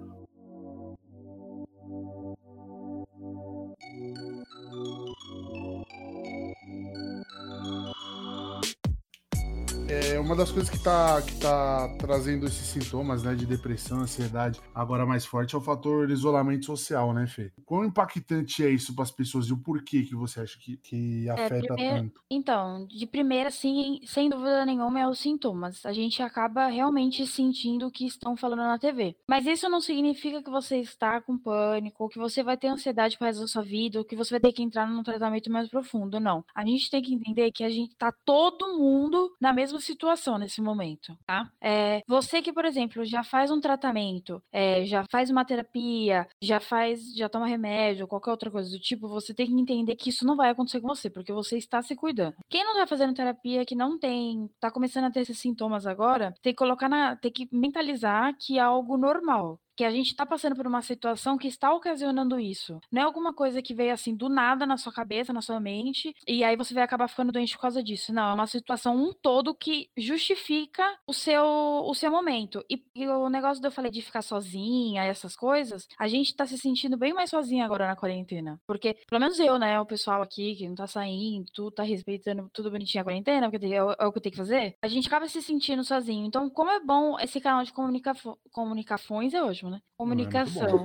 É 9.93 10.19
uma 10.19 10.35
das 10.35 10.51
coisas 10.51 10.69
que 10.69 10.79
tá, 10.79 11.21
que 11.21 11.35
tá 11.39 11.87
trazendo 11.99 12.47
esses 12.47 12.65
sintomas 12.65 13.21
né, 13.21 13.35
de 13.35 13.45
depressão, 13.45 13.99
ansiedade, 13.99 14.59
agora 14.73 15.05
mais 15.05 15.23
forte, 15.25 15.53
é 15.53 15.57
o 15.57 15.61
fator 15.61 16.09
isolamento 16.09 16.65
social, 16.65 17.13
né, 17.13 17.27
Fê? 17.27 17.51
Quão 17.63 17.85
impactante 17.85 18.65
é 18.65 18.69
isso 18.71 18.95
para 18.95 19.03
as 19.03 19.11
pessoas 19.11 19.45
e 19.47 19.53
o 19.53 19.57
porquê 19.57 20.01
que 20.01 20.15
você 20.15 20.41
acha 20.41 20.57
que, 20.59 20.77
que 20.77 21.29
afeta 21.29 21.75
primeiro- 21.75 21.97
tanto? 22.03 22.21
Então, 22.29 22.87
de 22.87 23.05
primeira, 23.05 23.51
sim, 23.51 23.99
sem 24.05 24.29
dúvida 24.29 24.65
nenhuma, 24.65 24.99
é 24.99 25.07
os 25.07 25.19
sintomas. 25.19 25.85
A 25.85 25.93
gente 25.93 26.23
acaba 26.23 26.67
realmente 26.67 27.27
sentindo 27.27 27.87
o 27.87 27.91
que 27.91 28.07
estão 28.07 28.35
falando 28.35 28.59
na 28.59 28.79
TV. 28.79 29.15
Mas 29.27 29.45
isso 29.45 29.69
não 29.69 29.79
significa 29.79 30.41
que 30.41 30.49
você 30.49 30.77
está 30.77 31.21
com 31.21 31.37
pânico, 31.37 32.03
ou 32.03 32.09
que 32.09 32.17
você 32.17 32.41
vai 32.41 32.57
ter 32.57 32.67
ansiedade 32.67 33.17
para 33.17 33.27
resto 33.27 33.41
da 33.41 33.47
sua 33.47 33.61
vida, 33.61 33.99
ou 33.99 34.05
que 34.05 34.15
você 34.15 34.31
vai 34.31 34.39
ter 34.39 34.53
que 34.53 34.63
entrar 34.63 34.87
num 34.87 35.03
tratamento 35.03 35.51
mais 35.51 35.69
profundo. 35.69 36.19
Não. 36.19 36.43
A 36.55 36.65
gente 36.65 36.89
tem 36.89 37.01
que 37.01 37.13
entender 37.13 37.51
que 37.51 37.63
a 37.63 37.69
gente 37.69 37.95
tá 37.95 38.11
todo 38.25 38.77
mundo 38.77 39.31
na 39.39 39.53
mesma 39.53 39.79
situação 39.83 40.37
nesse 40.37 40.61
momento, 40.61 41.17
tá? 41.25 41.49
É, 41.61 42.01
você 42.07 42.41
que, 42.41 42.53
por 42.53 42.65
exemplo, 42.65 43.05
já 43.05 43.23
faz 43.23 43.51
um 43.51 43.59
tratamento, 43.59 44.41
é, 44.51 44.85
já 44.85 45.03
faz 45.11 45.29
uma 45.29 45.45
terapia, 45.45 46.27
já 46.41 46.59
faz, 46.59 47.13
já 47.15 47.29
toma 47.29 47.47
remédio, 47.47 48.07
qualquer 48.07 48.31
outra 48.31 48.51
coisa 48.51 48.69
do 48.69 48.79
tipo, 48.79 49.07
você 49.07 49.33
tem 49.33 49.47
que 49.47 49.53
entender 49.53 49.95
que 49.95 50.09
isso 50.09 50.25
não 50.25 50.35
vai 50.35 50.49
acontecer 50.49 50.81
com 50.81 50.87
você, 50.87 51.09
porque 51.09 51.31
você 51.33 51.57
está 51.57 51.81
se 51.81 51.95
cuidando. 51.95 52.35
Quem 52.49 52.63
não 52.63 52.75
tá 52.75 52.87
fazendo 52.87 53.13
terapia, 53.13 53.65
que 53.65 53.75
não 53.75 53.99
tem, 53.99 54.49
tá 54.59 54.71
começando 54.71 55.05
a 55.05 55.11
ter 55.11 55.21
esses 55.21 55.39
sintomas 55.39 55.85
agora, 55.85 56.33
tem 56.41 56.53
que 56.53 56.57
colocar 56.57 56.89
na, 56.89 57.15
tem 57.15 57.31
que 57.31 57.47
mentalizar 57.51 58.35
que 58.37 58.57
é 58.57 58.61
algo 58.61 58.97
normal. 58.97 59.59
Que 59.75 59.83
a 59.83 59.91
gente 59.91 60.15
tá 60.15 60.25
passando 60.25 60.55
por 60.55 60.67
uma 60.67 60.81
situação 60.81 61.37
que 61.37 61.47
está 61.47 61.73
ocasionando 61.73 62.39
isso. 62.39 62.79
Não 62.91 63.01
é 63.01 63.05
alguma 63.05 63.33
coisa 63.33 63.61
que 63.61 63.73
veio 63.73 63.91
assim 63.93 64.15
do 64.15 64.29
nada 64.29 64.65
na 64.65 64.77
sua 64.77 64.93
cabeça, 64.93 65.33
na 65.33 65.41
sua 65.41 65.59
mente, 65.59 66.13
e 66.27 66.43
aí 66.43 66.55
você 66.55 66.73
vai 66.73 66.83
acabar 66.83 67.07
ficando 67.07 67.31
doente 67.31 67.55
por 67.55 67.61
causa 67.61 67.81
disso. 67.83 68.13
Não, 68.13 68.29
é 68.29 68.33
uma 68.33 68.45
situação 68.47 68.95
um 68.95 69.11
todo 69.21 69.55
que 69.55 69.89
justifica 69.97 70.83
o 71.07 71.13
seu, 71.13 71.43
o 71.43 71.93
seu 71.95 72.11
momento. 72.11 72.63
E, 72.69 72.83
e 72.95 73.07
o 73.07 73.29
negócio 73.29 73.61
de 73.61 73.67
eu 73.67 73.71
falei 73.71 73.89
de 73.91 74.01
ficar 74.01 74.21
sozinha, 74.21 75.03
essas 75.03 75.35
coisas, 75.35 75.87
a 75.99 76.07
gente 76.07 76.35
tá 76.35 76.45
se 76.45 76.57
sentindo 76.57 76.97
bem 76.97 77.13
mais 77.13 77.29
sozinha 77.29 77.65
agora 77.65 77.87
na 77.87 77.95
quarentena. 77.95 78.59
Porque, 78.67 78.95
pelo 79.09 79.19
menos 79.21 79.39
eu, 79.39 79.57
né, 79.57 79.79
o 79.79 79.85
pessoal 79.85 80.21
aqui 80.21 80.55
que 80.55 80.67
não 80.67 80.75
tá 80.75 80.85
saindo, 80.87 81.45
tudo 81.53 81.71
tá 81.71 81.83
respeitando 81.83 82.47
tudo 82.53 82.69
bonitinho 82.71 83.01
a 83.01 83.05
quarentena, 83.05 83.49
porque 83.49 83.65
é, 83.65 83.83
o- 83.83 83.91
é 83.99 84.05
o 84.05 84.11
que 84.13 84.21
tenho 84.21 84.31
que 84.33 84.37
fazer, 84.37 84.75
a 84.81 84.87
gente 84.87 85.07
acaba 85.07 85.27
se 85.27 85.41
sentindo 85.41 85.83
sozinho. 85.83 86.25
Então, 86.25 86.49
como 86.49 86.69
é 86.69 86.79
bom 86.79 87.19
esse 87.19 87.41
canal 87.41 87.63
de 87.63 87.73
comunica 87.73 88.13
comunicações, 88.51 89.33
é 89.33 89.43
ótimo, 89.63 89.69
né? 89.69 89.79
Comunicação. 89.97 90.83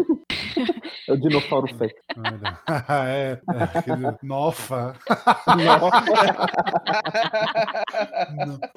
É 1.09 1.13
o 1.13 1.17
dinossauro 1.17 1.67
fé. 1.77 1.89
Olha. 2.17 2.61
é, 3.09 3.41
é, 3.55 3.63
aquele- 3.79 4.17
Nofa. 4.23 4.95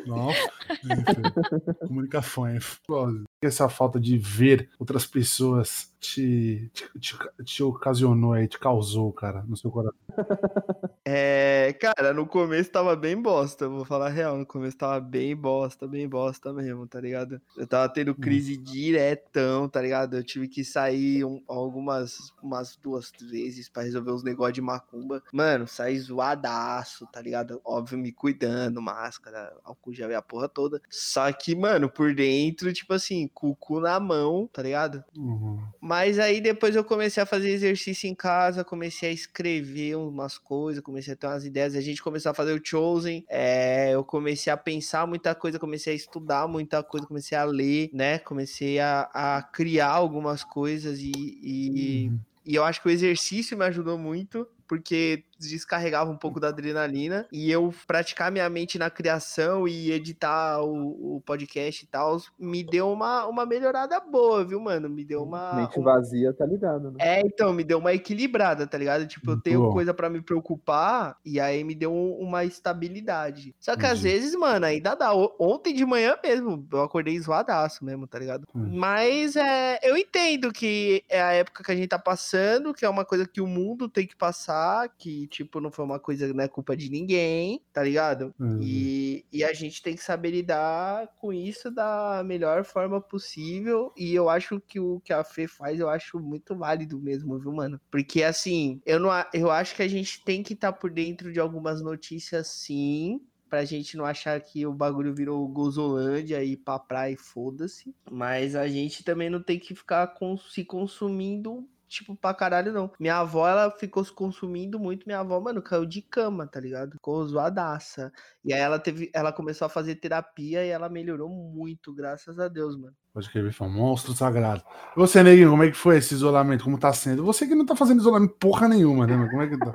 Nossa. 0.05 0.51
Enfim, 0.83 1.85
Comunicações. 1.87 2.79
Foda. 2.85 3.23
Essa 3.43 3.69
falta 3.69 3.99
de 3.99 4.17
ver 4.17 4.69
outras 4.79 5.05
pessoas 5.05 5.90
te, 6.01 6.69
te, 6.73 6.99
te, 6.99 7.17
te 7.45 7.63
ocasionou 7.63 8.33
aí, 8.33 8.47
te 8.47 8.57
causou, 8.59 9.13
cara, 9.13 9.43
no 9.47 9.55
seu 9.55 9.71
coração. 9.71 9.95
É, 11.03 11.73
cara, 11.81 12.13
no 12.13 12.27
começo 12.27 12.69
tava 12.69 12.95
bem 12.95 13.19
bosta, 13.19 13.67
vou 13.67 13.83
falar 13.83 14.05
a 14.05 14.09
real. 14.09 14.37
No 14.37 14.45
começo 14.45 14.77
tava 14.77 14.99
bem 14.99 15.35
bosta, 15.35 15.87
bem 15.87 16.07
bosta 16.07 16.53
mesmo, 16.53 16.87
tá 16.87 17.01
ligado? 17.01 17.41
Eu 17.57 17.65
tava 17.65 17.89
tendo 17.91 18.13
crise 18.13 18.55
diretão, 18.55 19.67
tá 19.67 19.81
ligado? 19.81 20.15
Eu 20.15 20.23
tive 20.23 20.47
que 20.47 20.63
sair 20.63 21.25
um- 21.25 21.41
algumas 21.47 22.31
umas 22.41 22.77
duas 22.77 23.11
vezes 23.19 23.67
pra 23.67 23.81
resolver 23.81 24.11
os 24.11 24.23
negócios 24.23 24.53
de 24.53 24.61
macumba. 24.61 25.23
Mano, 25.33 25.67
saí 25.67 25.99
zoadaço, 25.99 27.07
tá 27.11 27.19
ligado? 27.19 27.59
Óbvio, 27.65 27.97
me 27.97 28.11
cuidando, 28.11 28.79
máscara, 28.81 29.53
álcool 29.63 29.93
gel 29.93 30.11
e 30.11 30.15
a 30.15 30.21
porra 30.21 30.47
toda. 30.47 30.81
Só 30.89 31.31
que, 31.33 31.55
mano, 31.55 31.89
por 31.89 32.13
dentro, 32.13 32.71
tipo 32.71 32.93
assim, 32.93 33.27
com 33.33 33.49
o 33.49 33.55
cu 33.55 33.79
na 33.79 33.99
mão, 33.99 34.47
tá 34.53 34.61
ligado? 34.61 35.03
Uhum. 35.17 35.59
Mas 35.91 36.19
aí 36.19 36.39
depois 36.39 36.73
eu 36.73 36.85
comecei 36.85 37.21
a 37.21 37.25
fazer 37.25 37.49
exercício 37.49 38.09
em 38.09 38.15
casa, 38.15 38.63
comecei 38.63 39.09
a 39.09 39.11
escrever 39.11 39.97
umas 39.97 40.37
coisas, 40.37 40.81
comecei 40.81 41.13
a 41.13 41.17
ter 41.17 41.27
umas 41.27 41.43
ideias. 41.43 41.75
A 41.75 41.81
gente 41.81 42.01
começou 42.01 42.29
a 42.29 42.33
fazer 42.33 42.53
o 42.53 42.65
Chosen, 42.65 43.25
é, 43.27 43.89
eu 43.93 44.01
comecei 44.01 44.53
a 44.53 44.55
pensar 44.55 45.05
muita 45.05 45.35
coisa, 45.35 45.59
comecei 45.59 45.91
a 45.91 45.95
estudar 45.97 46.47
muita 46.47 46.81
coisa, 46.81 47.05
comecei 47.05 47.37
a 47.37 47.43
ler, 47.43 47.89
né? 47.91 48.19
Comecei 48.19 48.79
a, 48.79 49.09
a 49.13 49.43
criar 49.43 49.89
algumas 49.89 50.45
coisas 50.45 50.97
e, 51.01 51.11
e, 51.11 52.07
Uhum. 52.07 52.19
e 52.45 52.55
eu 52.55 52.63
acho 52.63 52.81
que 52.81 52.87
o 52.87 52.91
exercício 52.91 53.57
me 53.57 53.65
ajudou 53.65 53.97
muito. 53.97 54.47
Porque 54.69 55.25
descarregava 55.49 56.09
um 56.11 56.17
pouco 56.17 56.39
da 56.39 56.49
adrenalina 56.49 57.27
e 57.31 57.51
eu 57.51 57.73
praticar 57.87 58.31
minha 58.31 58.49
mente 58.49 58.77
na 58.77 58.89
criação 58.89 59.67
e 59.67 59.91
editar 59.91 60.61
o, 60.63 61.17
o 61.17 61.21
podcast 61.21 61.83
e 61.83 61.87
tal, 61.87 62.17
me 62.37 62.63
deu 62.63 62.91
uma, 62.91 63.25
uma 63.27 63.45
melhorada 63.45 63.99
boa, 63.99 64.43
viu, 64.43 64.59
mano? 64.59 64.89
Me 64.89 65.03
deu 65.03 65.23
uma. 65.23 65.53
Mente 65.53 65.79
um- 65.79 65.83
vazia, 65.83 66.33
tá 66.33 66.45
ligado, 66.45 66.91
né? 66.91 66.97
é, 66.99 67.21
então, 67.21 67.53
me 67.53 67.63
deu 67.63 67.79
uma 67.79 67.93
equilibrada, 67.93 68.65
tá 68.67 68.77
ligado? 68.77 69.05
Tipo, 69.07 69.31
eu 69.31 69.41
tenho 69.41 69.61
bom. 69.61 69.71
coisa 69.73 69.93
pra 69.93 70.09
me 70.09 70.21
preocupar 70.21 71.17
e 71.25 71.39
aí 71.39 71.63
me 71.63 71.75
deu 71.75 71.91
um- 71.93 72.17
uma 72.19 72.43
estabilidade. 72.45 73.55
Só 73.59 73.75
que 73.75 73.85
às 73.85 73.99
Entendi. 73.99 74.13
vezes, 74.15 74.35
mano, 74.35 74.65
ainda 74.65 74.95
dá. 74.95 75.11
Ontem 75.39 75.73
de 75.73 75.85
manhã 75.85 76.17
mesmo, 76.23 76.67
eu 76.71 76.81
acordei 76.83 77.19
zoadaço 77.19 77.83
mesmo, 77.83 78.07
tá 78.07 78.19
ligado? 78.19 78.47
Hum. 78.55 78.69
Mas 78.73 79.35
é, 79.35 79.79
eu 79.83 79.95
entendo 79.97 80.51
que 80.51 81.03
é 81.09 81.21
a 81.21 81.31
época 81.33 81.63
que 81.63 81.71
a 81.71 81.75
gente 81.75 81.87
tá 81.89 81.99
passando, 81.99 82.73
que 82.73 82.85
é 82.85 82.89
uma 82.89 83.05
coisa 83.05 83.27
que 83.27 83.41
o 83.41 83.47
mundo 83.47 83.87
tem 83.87 84.05
que 84.07 84.15
passar, 84.15 84.89
que, 84.97 85.27
tipo, 85.31 85.59
não 85.61 85.71
foi 85.71 85.85
uma 85.85 85.99
coisa, 85.99 86.31
não 86.33 86.43
é 86.43 86.47
culpa 86.47 86.75
de 86.75 86.89
ninguém, 86.89 87.63
tá 87.73 87.81
ligado? 87.81 88.33
Uhum. 88.39 88.59
E, 88.61 89.25
e 89.31 89.43
a 89.43 89.53
gente 89.53 89.81
tem 89.81 89.95
que 89.95 90.03
saber 90.03 90.31
lidar 90.31 91.07
com 91.19 91.31
isso 91.33 91.71
da 91.71 92.21
melhor 92.25 92.63
forma 92.63 93.01
possível. 93.01 93.91
E 93.97 94.13
eu 94.13 94.29
acho 94.29 94.59
que 94.59 94.79
o 94.79 94.99
que 94.99 95.13
a 95.13 95.23
Fê 95.23 95.47
faz, 95.47 95.79
eu 95.79 95.89
acho 95.89 96.19
muito 96.19 96.55
válido 96.55 96.99
mesmo, 96.99 97.39
viu, 97.39 97.51
mano? 97.53 97.79
Porque 97.89 98.23
assim, 98.23 98.81
eu, 98.85 98.99
não, 98.99 99.09
eu 99.33 99.49
acho 99.49 99.75
que 99.75 99.81
a 99.83 99.87
gente 99.87 100.23
tem 100.23 100.43
que 100.43 100.53
estar 100.53 100.73
por 100.73 100.91
dentro 100.91 101.31
de 101.31 101.39
algumas 101.39 101.81
notícias, 101.81 102.47
sim. 102.47 103.21
Pra 103.49 103.65
gente 103.65 103.97
não 103.97 104.05
achar 104.05 104.39
que 104.39 104.65
o 104.65 104.73
bagulho 104.73 105.13
virou 105.13 105.45
gozolândia 105.49 106.41
e 106.41 106.55
pra 106.55 106.79
praia 106.79 107.13
e 107.13 107.17
foda-se. 107.17 107.93
Mas 108.09 108.55
a 108.55 108.65
gente 108.67 109.03
também 109.03 109.29
não 109.29 109.43
tem 109.43 109.59
que 109.59 109.75
ficar 109.75 110.07
com- 110.13 110.37
se 110.37 110.63
consumindo 110.63 111.67
tipo, 111.91 112.15
pra 112.15 112.33
caralho, 112.33 112.71
não. 112.71 112.91
Minha 112.99 113.17
avó, 113.17 113.47
ela 113.47 113.69
ficou 113.69 114.03
se 114.03 114.11
consumindo 114.11 114.79
muito. 114.79 115.05
Minha 115.05 115.19
avó, 115.19 115.39
mano, 115.39 115.61
caiu 115.61 115.85
de 115.85 116.01
cama, 116.01 116.47
tá 116.47 116.59
ligado? 116.59 116.93
Ficou 116.93 117.27
zoadaça. 117.27 118.11
E 118.43 118.53
aí 118.53 118.59
ela 118.59 118.79
teve. 118.79 119.11
Ela 119.13 119.31
começou 119.31 119.65
a 119.65 119.69
fazer 119.69 119.95
terapia 119.95 120.65
e 120.65 120.69
ela 120.69 120.89
melhorou 120.89 121.29
muito, 121.29 121.93
graças 121.93 122.39
a 122.39 122.47
Deus, 122.47 122.77
mano. 122.77 122.95
Pode 123.13 123.25
escrever, 123.25 123.51
foi 123.51 123.67
um 123.67 123.73
monstro 123.73 124.13
sagrado. 124.13 124.63
E 124.95 124.99
você, 124.99 125.21
Neguinho, 125.21 125.49
como 125.49 125.63
é 125.63 125.69
que 125.69 125.77
foi 125.77 125.97
esse 125.97 126.13
isolamento? 126.13 126.63
Como 126.63 126.79
tá 126.79 126.93
sendo? 126.93 127.25
Você 127.25 127.45
que 127.45 127.53
não 127.53 127.65
tá 127.65 127.75
fazendo 127.75 127.99
isolamento 127.99 128.35
porra 128.39 128.69
nenhuma, 128.69 129.05
né? 129.05 129.17
Mas 129.17 129.29
como 129.29 129.41
é 129.41 129.47
que 129.47 129.57
dá? 129.57 129.71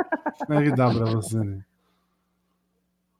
Como 0.46 0.58
é 0.58 0.62
que 0.64 0.74
dá 0.74 0.90
pra 0.90 1.04
você, 1.04 1.38
né? 1.38 1.64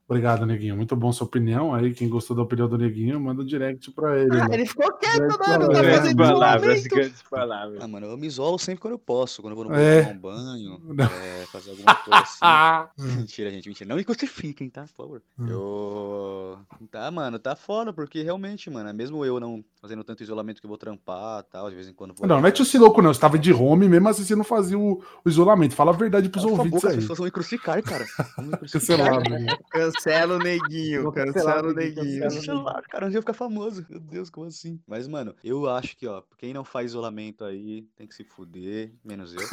Obrigado, 0.09 0.47
Neguinho. 0.47 0.77
Muito 0.77 0.95
bom 0.95 1.13
sua 1.13 1.27
opinião. 1.27 1.75
Aí, 1.75 1.93
quem 1.93 2.09
gostou 2.09 2.37
da 2.37 2.43
opinião 2.43 2.69
do 2.69 2.79
Neguinho, 2.79 3.19
manda 3.19 3.43
um 3.43 3.45
direct 3.45 3.91
pra 3.91 4.17
ele. 4.17 4.39
Ah, 4.41 4.47
né? 4.47 4.55
ele 4.55 4.65
ficou 4.67 4.93
quieto, 4.99 5.19
mano. 5.21 5.37
Tá 5.37 5.45
fazendo 5.45 5.69
Grandes 5.69 6.15
palavras, 6.15 6.63
isolamento. 6.79 6.89
grandes 6.95 7.23
palavras. 7.23 7.83
Ah, 7.83 7.89
mano, 7.89 8.07
eu 8.07 8.17
me 8.17 8.27
isolo 8.29 8.57
sempre 8.57 8.81
quando 8.81 8.93
eu 8.95 8.99
posso. 9.01 9.43
Quando 9.43 9.53
eu 9.53 9.57
vou 9.57 9.65
no 9.65 9.75
É. 9.75 10.03
banho, 10.03 10.21
tomar 10.21 10.35
um 10.37 10.45
banho, 10.45 10.81
é, 11.43 11.47
fazer 11.47 11.71
alguma 11.71 11.95
coisa 11.97 12.21
assim. 12.21 12.39
Ah! 12.41 12.89
Mentira, 12.99 13.51
gente, 13.51 13.69
mentira. 13.69 13.89
Não 13.89 13.97
me 13.97 14.05
crucifiquem, 14.05 14.71
tá? 14.71 14.83
Por 14.83 14.95
favor. 14.97 15.23
Hum. 15.41 15.47
Eu. 15.49 16.59
Tá, 16.89 17.11
mano, 17.11 17.39
tá 17.41 17.57
foda, 17.57 17.93
porque 17.93 18.23
realmente, 18.23 18.71
mano, 18.71 18.95
mesmo 18.95 19.25
eu 19.25 19.41
não 19.41 19.65
fazendo 19.87 20.03
tanto 20.03 20.22
isolamento 20.22 20.61
que 20.61 20.66
eu 20.66 20.68
vou 20.68 20.76
trampar 20.76 21.45
tal, 21.45 21.70
de 21.70 21.76
vez 21.76 21.89
em 21.89 21.95
quando 21.95 22.12
vou. 22.12 22.26
Não, 22.26 22.37
não 22.37 22.43
mete 22.43 22.61
esse 22.62 22.76
louco, 22.76 23.01
não. 23.01 23.14
Você 23.14 23.20
tava 23.20 23.39
de 23.39 23.53
home 23.53 23.89
mesmo 23.89 24.09
assim, 24.09 24.24
você 24.24 24.34
não 24.34 24.43
fazia 24.43 24.76
o, 24.76 25.01
o 25.24 25.28
isolamento. 25.28 25.74
Fala 25.74 25.93
a 25.93 25.97
verdade 25.97 26.28
pros 26.28 26.45
Cala 26.45 26.57
ouvintes 26.57 26.80
boca, 26.80 26.89
as 26.89 26.95
aí. 26.95 27.01
pessoas 27.01 27.18
vão 27.18 27.24
me 27.26 27.30
crucificar, 27.30 27.82
cara. 27.82 28.05
Me 28.39 28.57
crucificar. 28.57 29.22
Cancelado. 29.22 29.62
Cancela 29.70 30.34
o 30.34 30.39
neguinho. 30.39 31.12
Cancela 31.12 31.68
o 31.68 31.72
neguinho, 31.72 32.22
cancela. 32.22 32.41
Cancelar, 32.41 32.82
cara, 32.91 33.07
um 33.07 33.09
dia 33.09 33.18
eu 33.18 33.22
ficar 33.22 33.34
famoso. 33.34 33.87
Meu 33.89 34.01
Deus, 34.01 34.28
como 34.28 34.47
assim? 34.47 34.80
Mas, 34.87 35.07
mano, 35.07 35.34
eu 35.45 35.68
acho 35.70 35.97
que, 35.97 36.07
ó, 36.07 36.22
quem 36.37 36.53
não 36.53 36.64
faz 36.64 36.91
isolamento 36.91 37.45
aí 37.45 37.87
tem 37.97 38.07
que 38.07 38.14
se 38.14 38.24
fuder, 38.24 38.93
menos 39.05 39.32
eu. 39.32 39.41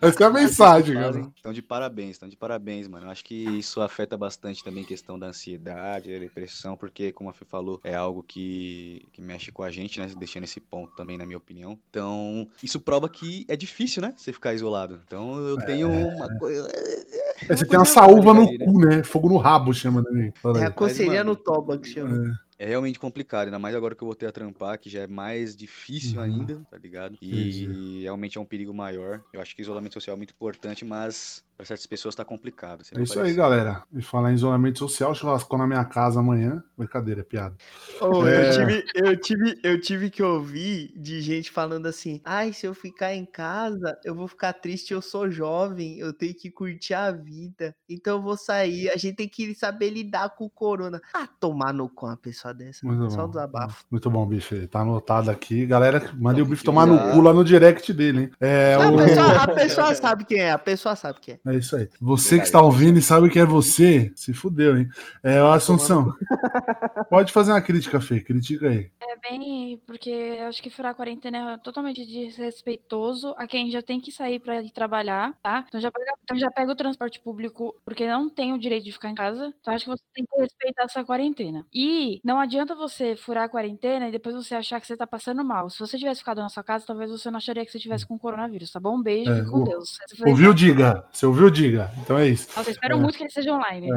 Essa 0.00 0.24
é 0.24 0.26
a 0.26 0.30
mensagem, 0.30 0.94
cara. 0.94 1.32
Estão 1.36 1.52
de 1.52 1.62
parabéns, 1.62 2.10
estão 2.12 2.28
de 2.28 2.36
parabéns, 2.36 2.88
mano. 2.88 3.06
Eu 3.06 3.10
acho 3.10 3.24
que 3.24 3.34
isso 3.34 3.80
afeta 3.80 4.16
bastante 4.16 4.62
também 4.62 4.84
a 4.84 4.86
questão 4.86 5.18
da 5.18 5.28
ansiedade, 5.28 6.12
da 6.12 6.18
depressão, 6.18 6.76
porque, 6.76 7.12
como 7.12 7.30
a 7.30 7.32
Fê 7.32 7.44
falou, 7.44 7.80
é 7.82 7.94
algo 7.94 8.22
que, 8.22 9.06
que 9.12 9.20
mexe 9.20 9.50
com 9.50 9.62
a 9.62 9.70
gente, 9.70 10.00
né? 10.00 10.10
Deixando 10.16 10.44
esse 10.44 10.60
ponto 10.60 10.94
também, 10.94 11.16
na 11.16 11.26
minha 11.26 11.38
opinião. 11.38 11.78
Então, 11.90 12.48
isso 12.62 12.80
prova 12.80 13.08
que 13.08 13.44
é 13.48 13.56
difícil, 13.56 14.02
né? 14.02 14.14
Você 14.16 14.32
ficar 14.32 14.54
isolado. 14.54 15.00
Então, 15.06 15.38
eu 15.38 15.56
tenho 15.58 15.88
uma 15.88 16.38
coisa. 16.38 16.68
É, 16.70 17.56
você 17.56 17.66
tem 17.66 17.78
uma 17.78 17.84
saúva 17.84 18.34
no 18.34 18.46
cu, 18.58 18.80
né? 18.80 19.02
Fogo 19.02 19.28
no 19.28 19.36
rabo, 19.36 19.72
chama, 19.72 20.02
né? 20.02 20.32
É 20.44 20.58
aí. 20.58 20.64
a 20.64 20.70
coceirinha 20.70 21.24
no 21.24 21.36
toba 21.36 21.78
que 21.78 21.88
chama. 21.88 22.34
É 22.40 22.43
realmente 22.58 22.98
complicado, 22.98 23.46
ainda 23.46 23.58
mais 23.58 23.74
agora 23.74 23.94
que 23.96 24.02
eu 24.02 24.06
voltei 24.06 24.28
a 24.28 24.32
trampar, 24.32 24.78
que 24.78 24.88
já 24.90 25.02
é 25.02 25.06
mais 25.06 25.56
difícil 25.56 26.20
Uhum. 26.20 26.22
ainda, 26.22 26.64
tá 26.70 26.78
ligado? 26.78 27.16
E 27.20 28.00
realmente 28.02 28.38
é 28.38 28.40
um 28.40 28.46
perigo 28.46 28.72
maior. 28.74 29.24
Eu 29.32 29.40
acho 29.40 29.54
que 29.56 29.62
isolamento 29.62 29.94
social 29.94 30.14
é 30.14 30.18
muito 30.18 30.32
importante, 30.34 30.84
mas 30.84 31.44
para 31.56 31.66
certas 31.66 31.86
pessoas 31.86 32.14
tá 32.14 32.24
complicado. 32.24 32.84
você 32.84 32.96
É 32.96 33.02
isso 33.02 33.18
pode 33.18 33.20
aí, 33.20 33.34
galera. 33.34 33.84
E 33.92 34.02
falar 34.02 34.30
em 34.30 34.34
isolamento 34.34 34.78
social, 34.78 35.14
churrascou 35.14 35.58
na 35.58 35.66
minha 35.66 35.84
casa 35.84 36.20
amanhã. 36.20 36.62
Brincadeira, 36.76 37.20
é 37.22 37.24
piada. 37.24 37.56
Ô, 38.00 38.26
É. 38.26 38.28
eu, 38.28 38.44
tive, 38.48 38.84
eu, 38.94 39.16
tive, 39.20 39.60
eu 39.62 39.80
tive 39.80 40.10
que 40.10 40.22
ouvir 40.22 40.92
de 40.98 41.20
gente 41.22 41.50
falando 41.50 41.86
assim: 41.86 42.20
ai, 42.24 42.52
se 42.52 42.66
eu 42.66 42.74
ficar 42.74 43.14
em 43.14 43.24
casa, 43.24 43.98
eu 44.04 44.14
vou 44.16 44.26
ficar 44.26 44.52
triste, 44.52 44.92
eu 44.92 45.00
sou 45.00 45.30
jovem, 45.30 45.98
eu 45.98 46.12
tenho 46.12 46.34
que 46.34 46.50
curtir 46.50 46.94
a 46.94 47.12
vida, 47.12 47.74
então 47.88 48.16
eu 48.16 48.22
vou 48.22 48.36
sair. 48.36 48.90
A 48.90 48.96
gente 48.96 49.14
tem 49.16 49.28
que 49.28 49.54
saber 49.54 49.90
lidar 49.90 50.30
com 50.30 50.44
o 50.44 50.50
corona. 50.50 51.00
Ah, 51.14 51.26
tomar 51.28 51.72
no 51.72 51.88
com 51.88 52.06
uma 52.06 52.16
pessoa 52.16 52.43
dessa. 52.52 52.86
Muito 52.86 53.10
Só 53.10 53.18
bom. 53.18 53.24
um 53.24 53.28
desabafo. 53.28 53.84
Muito 53.90 54.10
bom, 54.10 54.26
bife. 54.26 54.66
Tá 54.68 54.80
anotado 54.80 55.30
aqui. 55.30 55.64
Galera, 55.66 56.10
mande 56.14 56.42
o 56.42 56.46
bife 56.46 56.64
tomar 56.64 56.86
no 56.86 56.98
cu 57.12 57.20
lá 57.20 57.32
no 57.32 57.44
direct 57.44 57.92
dele, 57.92 58.20
hein? 58.22 58.30
É, 58.40 58.74
A 58.74 58.90
o- 58.90 58.96
pessoa, 58.96 59.42
a 59.42 59.48
pessoa 59.54 59.94
sabe 59.94 60.24
quem 60.24 60.38
é, 60.40 60.50
a 60.52 60.58
pessoa 60.58 60.96
sabe 60.96 61.18
quem 61.20 61.34
é. 61.44 61.50
é 61.54 61.56
isso 61.56 61.76
aí. 61.76 61.88
Você 62.00 62.38
que 62.38 62.44
está 62.44 62.60
ouvindo 62.60 62.98
e 62.98 63.02
sabe 63.02 63.30
que 63.30 63.38
é 63.38 63.44
você, 63.44 64.12
se 64.14 64.32
fudeu, 64.32 64.76
hein? 64.76 64.88
É, 65.22 65.42
o 65.42 65.46
Assunção. 65.52 66.12
Pode 67.10 67.32
fazer 67.32 67.52
uma 67.52 67.60
crítica, 67.62 68.00
Fê. 68.00 68.20
Critica 68.20 68.68
aí. 68.68 68.90
É 69.00 69.16
bem, 69.30 69.80
porque 69.86 70.10
eu 70.10 70.46
acho 70.46 70.62
que 70.62 70.70
furar 70.70 70.92
a 70.92 70.94
quarentena 70.94 71.52
é 71.52 71.58
totalmente 71.58 72.04
desrespeitoso 72.04 73.34
a 73.36 73.46
quem 73.46 73.70
já 73.70 73.82
tem 73.82 74.00
que 74.00 74.10
sair 74.12 74.38
pra 74.40 74.60
ir 74.62 74.70
trabalhar, 74.70 75.34
tá? 75.42 75.64
Então 75.68 75.80
já, 75.80 75.90
pega, 75.90 76.12
então 76.22 76.36
já 76.38 76.50
pega 76.50 76.72
o 76.72 76.76
transporte 76.76 77.20
público, 77.20 77.74
porque 77.84 78.06
não 78.06 78.28
tem 78.28 78.52
o 78.52 78.58
direito 78.58 78.84
de 78.84 78.92
ficar 78.92 79.10
em 79.10 79.14
casa. 79.14 79.52
Então 79.60 79.74
acho 79.74 79.84
que 79.84 79.90
você 79.90 80.02
tem 80.14 80.24
que 80.24 80.40
respeitar 80.40 80.84
essa 80.84 81.04
quarentena. 81.04 81.64
E 81.72 82.20
não 82.24 82.33
adianta 82.40 82.74
você 82.74 83.16
furar 83.16 83.44
a 83.44 83.48
quarentena 83.48 84.08
e 84.08 84.12
depois 84.12 84.34
você 84.34 84.54
achar 84.54 84.80
que 84.80 84.86
você 84.86 84.96
tá 84.96 85.06
passando 85.06 85.44
mal. 85.44 85.68
Se 85.70 85.78
você 85.78 85.98
tivesse 85.98 86.20
ficado 86.20 86.38
na 86.40 86.48
sua 86.48 86.62
casa, 86.62 86.84
talvez 86.86 87.10
você 87.10 87.30
não 87.30 87.38
acharia 87.38 87.64
que 87.64 87.70
você 87.72 87.78
tivesse 87.78 88.06
com 88.06 88.18
coronavírus, 88.18 88.70
tá 88.70 88.78
bom? 88.80 88.96
Um 88.98 89.02
beijo 89.02 89.30
É, 89.30 89.38
e 89.40 89.44
com 89.46 89.62
o- 89.62 89.64
Deus. 89.64 89.98
Foi- 90.18 90.30
Ouviu, 90.30 90.54
diga. 90.54 91.04
Você 91.12 91.26
ouviu, 91.26 91.50
diga. 91.50 91.90
Então 92.02 92.16
é 92.18 92.28
isso. 92.28 92.48
Nossa, 92.56 92.70
eu 92.70 92.72
espero 92.72 92.94
É. 92.96 93.00
muito 93.00 93.16
que 93.16 93.24
ele 93.24 93.30
seja 93.30 93.52
online. 93.52 93.88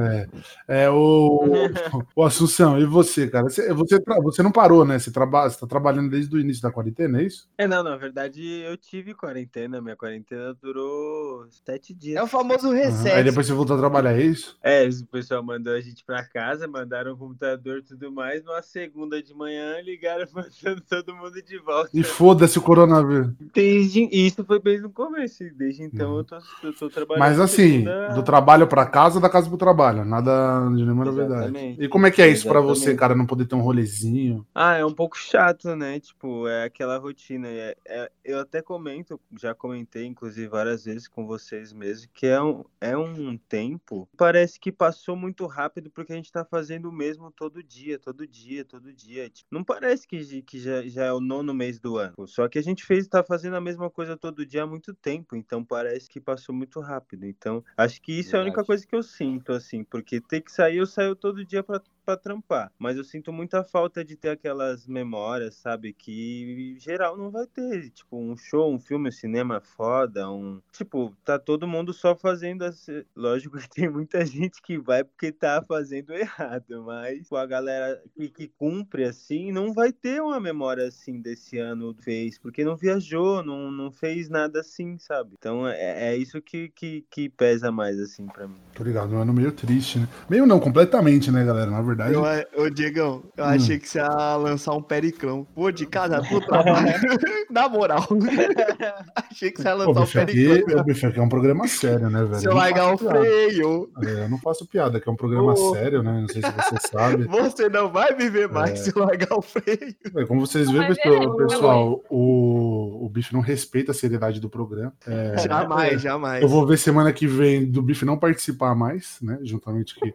É, 0.68 0.84
é 0.86 0.90
o, 0.90 1.40
o 2.16 2.24
Assunção, 2.24 2.80
e 2.80 2.86
você, 2.86 3.28
cara? 3.30 3.46
Você, 3.46 3.74
você, 3.74 4.00
você 4.22 4.44
não 4.44 4.52
parou, 4.52 4.84
né? 4.86 5.00
Você, 5.00 5.12
traba, 5.12 5.50
você 5.50 5.60
tá 5.60 5.68
trabalhando 5.68 6.10
desde 6.10 6.36
o 6.36 6.40
início 6.40 6.62
da 6.62 6.72
quarentena, 6.72 7.22
é 7.22 7.24
isso? 7.24 7.48
É, 7.58 7.68
não, 7.68 7.84
na 7.84 7.96
verdade 7.96 8.42
eu 8.62 8.76
tive 8.78 9.14
quarentena. 9.14 9.82
Minha 9.82 9.96
quarentena 9.96 10.54
durou 10.62 11.46
sete 11.66 11.94
dias. 11.94 12.18
É 12.18 12.24
o 12.24 12.28
famoso 12.28 12.68
Aham. 12.68 12.76
Aí 12.78 12.86
reset. 12.86 13.24
depois 13.24 13.48
você 13.48 13.54
voltou 13.54 13.76
a 13.76 13.80
trabalhar, 13.80 14.14
é 14.14 14.22
isso? 14.24 14.58
É, 14.62 14.88
o 14.88 15.06
pessoal 15.08 15.44
mandou 15.44 15.74
a 15.74 15.82
gente 15.82 16.04
pra 16.06 16.24
casa, 16.28 16.68
mandaram 16.68 17.14
o 17.14 17.18
computador 17.18 17.80
e 17.80 17.84
tudo 17.84 18.12
mais. 18.12 18.27
Numa 18.46 18.62
segunda 18.62 19.22
de 19.22 19.34
manhã, 19.34 19.80
ligaram 19.82 20.26
mandando 20.34 20.82
todo 20.82 21.16
mundo 21.16 21.42
de 21.42 21.58
volta. 21.60 21.90
E 21.94 22.04
foda-se 22.04 22.58
o 22.58 22.62
coronavírus. 22.62 23.32
Desde... 23.54 24.08
Isso 24.12 24.44
foi 24.44 24.60
bem 24.60 24.80
no 24.80 24.90
começo. 24.90 25.44
Desde 25.56 25.84
então 25.84 26.12
Uhum. 26.12 26.18
eu 26.20 26.24
tô, 26.24 26.38
eu 26.64 26.74
tô 26.74 26.90
trabalhando. 26.90 27.20
Mas 27.20 27.40
assim, 27.40 27.84
do 28.16 28.24
trabalho 28.24 28.68
pra 28.68 28.86
casa, 28.86 29.20
da 29.20 29.30
casa 29.30 29.48
pro 29.50 29.58
trabalho. 29.58 30.06
Nada 30.06 30.68
de 30.70 30.84
nenhuma 30.84 31.06
novidade. 31.06 31.44
Exatamente. 31.46 31.84
E 31.84 31.88
como 31.88 32.06
é 32.08 32.12
que 32.12 32.22
é 32.22 32.28
isso 32.30 32.48
pra 32.48 32.60
você, 32.62 32.82
Exatamente. 32.92 33.00
cara, 33.00 33.16
não 33.16 33.26
poder 33.26 33.46
ter 33.46 33.56
um 33.56 33.62
rolezinho? 33.62 34.46
Ah, 34.54 34.76
é 34.76 34.86
um 34.86 34.94
pouco 34.94 35.18
chato, 35.18 35.76
né? 35.76 36.00
Tipo, 36.00 36.48
é 36.48 36.64
aquela 36.66 36.98
rotina. 36.98 37.48
É, 37.48 37.76
é- 37.86 38.12
eu 38.24 38.40
até 38.40 38.62
comento, 38.62 39.20
já 39.40 39.54
comentei, 39.54 40.06
inclusive, 40.06 40.48
várias 40.48 40.86
vezes 40.86 41.08
com 41.08 41.26
vocês 41.28 41.72
mesmo, 41.74 42.10
que 42.14 42.26
é 42.26 42.42
um, 42.42 42.64
é 42.80 42.98
um 42.98 43.38
tempo. 43.50 44.08
Parece 44.18 44.60
que 44.60 44.72
passou 44.72 45.16
muito 45.16 45.46
rápido 45.46 45.90
porque 45.92 46.14
a 46.14 46.16
gente 46.16 46.32
tá 46.32 46.46
fazendo 46.46 46.90
o 46.90 46.92
mesmo 46.92 47.32
todo 47.32 47.62
dia, 47.64 48.00
todo 48.00 48.17
dia, 48.26 48.64
todo 48.64 48.94
dia. 48.94 49.30
Tipo, 49.30 49.48
não 49.52 49.64
parece 49.64 50.08
que, 50.08 50.42
que 50.42 50.60
já, 50.60 50.82
já 50.88 51.06
é 51.06 51.14
o 51.14 51.20
nono 51.20 51.54
mês 51.54 51.80
do 51.80 51.98
ano. 51.98 52.28
Só 52.28 52.48
que 52.48 52.58
a 52.58 52.62
gente 52.64 52.84
fez, 52.86 53.08
tá 53.08 53.24
fazendo 53.24 53.56
a 53.56 53.62
mesma 53.62 53.90
coisa 53.90 54.18
todo 54.18 54.46
dia 54.46 54.64
há 54.64 54.68
muito 54.68 54.94
tempo. 54.94 55.36
Então 55.36 55.64
parece 55.64 56.10
que 56.10 56.20
passou 56.22 56.56
muito 56.56 56.80
rápido. 56.80 57.26
Então, 57.26 57.64
acho 57.76 58.02
que 58.02 58.14
isso 58.14 58.36
é 58.36 58.40
a 58.40 58.42
única 58.42 58.62
Verdade. 58.62 58.68
coisa 58.68 58.88
que 58.88 58.96
eu 58.96 59.04
sinto, 59.04 59.52
assim, 59.52 59.84
porque 59.84 60.22
ter 60.22 60.42
que 60.42 60.52
sair, 60.52 60.78
eu 60.78 60.86
saio 60.86 61.16
todo 61.16 61.46
dia 61.46 61.62
pra 61.64 61.82
pra 62.08 62.16
trampar. 62.16 62.72
Mas 62.80 62.96
eu 62.96 63.04
sinto 63.04 63.34
muita 63.34 63.66
falta 63.66 64.06
de 64.06 64.16
ter 64.16 64.30
aquelas 64.30 64.88
memórias, 64.88 65.56
sabe? 65.56 65.92
Que 65.92 66.78
geral 66.80 67.18
não 67.18 67.30
vai 67.30 67.46
ter. 67.46 67.90
Tipo, 67.90 68.18
um 68.18 68.38
show, 68.38 68.74
um 68.74 68.80
filme, 68.80 69.10
um 69.10 69.12
cinema 69.12 69.60
foda, 69.60 70.32
um. 70.32 70.62
Tipo, 70.72 71.14
tá 71.26 71.38
todo 71.38 71.68
mundo 71.68 71.92
só 71.92 72.16
fazendo 72.16 72.64
assim. 72.64 73.04
Lógico 73.14 73.58
que 73.58 73.70
tem 73.70 73.90
muita 73.90 74.26
gente 74.26 74.62
que 74.62 74.78
vai 74.78 75.04
porque 75.04 75.34
tá 75.34 75.62
fazendo 75.68 76.14
errado, 76.14 76.84
mas 76.86 77.24
tipo, 77.24 77.36
a 77.36 77.46
galera 77.46 78.02
que, 78.16 78.30
que 78.30 78.48
cumpre 78.48 79.04
assim 79.04 79.52
não 79.52 79.74
vai 79.74 79.92
ter 79.92 80.22
uma 80.22 80.40
memória 80.40 80.88
assim 80.88 81.20
desse 81.20 81.58
ano 81.58 81.94
fez, 82.00 82.40
porque 82.40 82.64
não 82.64 82.78
viajou, 82.78 83.44
não, 83.44 83.70
não 83.70 83.92
fez 83.92 84.30
nada 84.30 84.62
assim, 84.62 84.98
sabe? 84.98 85.32
Então 85.38 85.68
é, 85.68 86.14
é 86.14 86.16
isso 86.16 86.42
que, 86.42 86.70
que, 86.70 87.04
que 87.10 87.28
pesa 87.28 87.70
mais 87.70 88.00
assim 88.00 88.28
pra 88.28 88.48
mim. 88.48 88.56
Tô 88.74 88.84
ligado, 88.84 89.14
um 89.14 89.20
ano 89.20 89.34
meio 89.34 89.52
triste, 89.52 90.00
né? 90.00 90.08
Meio 90.30 90.46
não, 90.46 90.60
completamente, 90.60 91.30
né, 91.32 91.44
galera? 91.44 91.70
Na 91.70 91.82
verdade. 91.82 91.97
Eu, 92.00 92.24
ô, 92.64 92.70
Diegão, 92.70 93.24
eu 93.36 93.44
Hum. 93.46 93.48
achei 93.48 93.80
que 93.80 93.88
você 93.90 94.00
ia 94.00 94.36
lançar 94.38 94.74
um 94.74 94.82
periclão. 94.82 95.48
Vou 95.56 95.72
de 95.72 95.86
casa 95.86 96.22
pro 96.28 96.40
trabalho. 96.42 96.94
Na 97.50 97.68
moral. 97.70 98.06
achei 99.16 99.52
que 99.52 99.62
você 99.62 99.68
ia 99.68 99.76
Pô, 99.76 99.92
lançar 99.92 100.02
um 100.02 100.04
bicho, 100.04 100.20
aqui, 100.20 100.48
periclão. 100.48 100.80
o 100.80 100.84
bicho 100.84 101.08
aqui 101.08 101.20
é 101.20 101.22
um 101.22 101.30
programa 101.30 101.68
sério, 101.68 102.10
né, 102.10 102.24
velho? 102.24 102.36
Se 102.36 102.46
Eu 102.46 102.52
eu 102.52 102.56
não 102.56 102.62
largar 102.62 102.94
o 102.94 102.98
freio, 102.98 103.90
É, 104.04 104.24
eu 104.26 104.30
não 104.30 104.38
faço 104.40 104.66
piada, 104.68 105.00
que 105.00 105.08
é 105.10 105.12
um 105.12 105.16
programa 105.16 105.54
Ô. 105.54 105.74
sério, 105.76 106.04
né? 106.04 106.22
Não 106.22 106.28
sei 106.28 106.42
se 106.42 106.52
você 106.52 106.88
sabe. 106.92 107.26
você 107.26 107.70
não 107.70 107.90
vai 107.92 108.14
viver 108.16 108.50
mais 108.50 108.72
É. 108.72 108.76
se 108.76 108.96
eu 108.96 109.04
largar 109.06 109.38
o 109.38 109.42
freio. 109.42 109.96
É, 110.16 110.26
como 110.26 110.42
vocês 110.46 110.70
veem, 110.70 110.88
pessoal, 110.88 111.38
ver. 111.38 111.46
pessoal, 111.48 112.04
o, 112.10 113.06
o 113.06 113.10
bicho 113.10 113.34
não 113.34 113.42
respeita 113.42 113.92
a 113.92 113.96
seriedade 113.96 114.40
do 114.40 114.50
programa. 114.50 114.94
É, 115.08 115.38
Jamais, 115.48 116.02
jamais. 116.02 116.42
Eu 116.42 116.48
vou 116.50 116.66
ver 116.66 116.78
semana 116.78 117.12
que 117.14 117.28
vem 117.28 117.66
do 117.70 117.82
bife 117.82 118.06
não 118.06 118.18
participar 118.18 118.76
mais, 118.76 119.18
né? 119.22 119.40
Juntamente 119.44 119.96
que- 119.96 120.12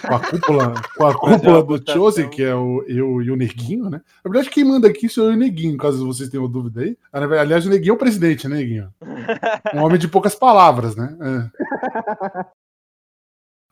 com 0.00 0.14
a 0.14 0.20
cúpula, 0.20 0.74
com 0.96 1.06
a 1.06 1.12
Fazer 1.12 1.36
cúpula 1.36 1.62
do. 1.62 1.92
Chosen, 1.92 2.28
que 2.28 2.42
é 2.42 2.54
o, 2.54 2.82
eu 2.86 3.22
e 3.22 3.30
o 3.30 3.36
Neguinho, 3.36 3.90
né? 3.90 4.00
Na 4.24 4.30
verdade, 4.30 4.50
quem 4.50 4.64
manda 4.64 4.88
aqui 4.88 5.08
sou 5.08 5.24
eu 5.24 5.32
e 5.32 5.36
o 5.36 5.38
Neguinho, 5.38 5.76
caso 5.76 6.06
vocês 6.06 6.28
tenham 6.28 6.48
dúvida 6.48 6.82
aí. 6.82 6.96
Ah, 7.12 7.20
Aliás, 7.40 7.66
o 7.66 7.70
Neguinho 7.70 7.92
é 7.92 7.94
o 7.94 7.98
presidente, 7.98 8.48
né, 8.48 8.56
Neguinho? 8.56 8.92
Um 9.74 9.82
homem 9.82 9.98
de 9.98 10.08
poucas 10.08 10.34
palavras, 10.34 10.96
né? 10.96 11.16
É. 11.20 12.44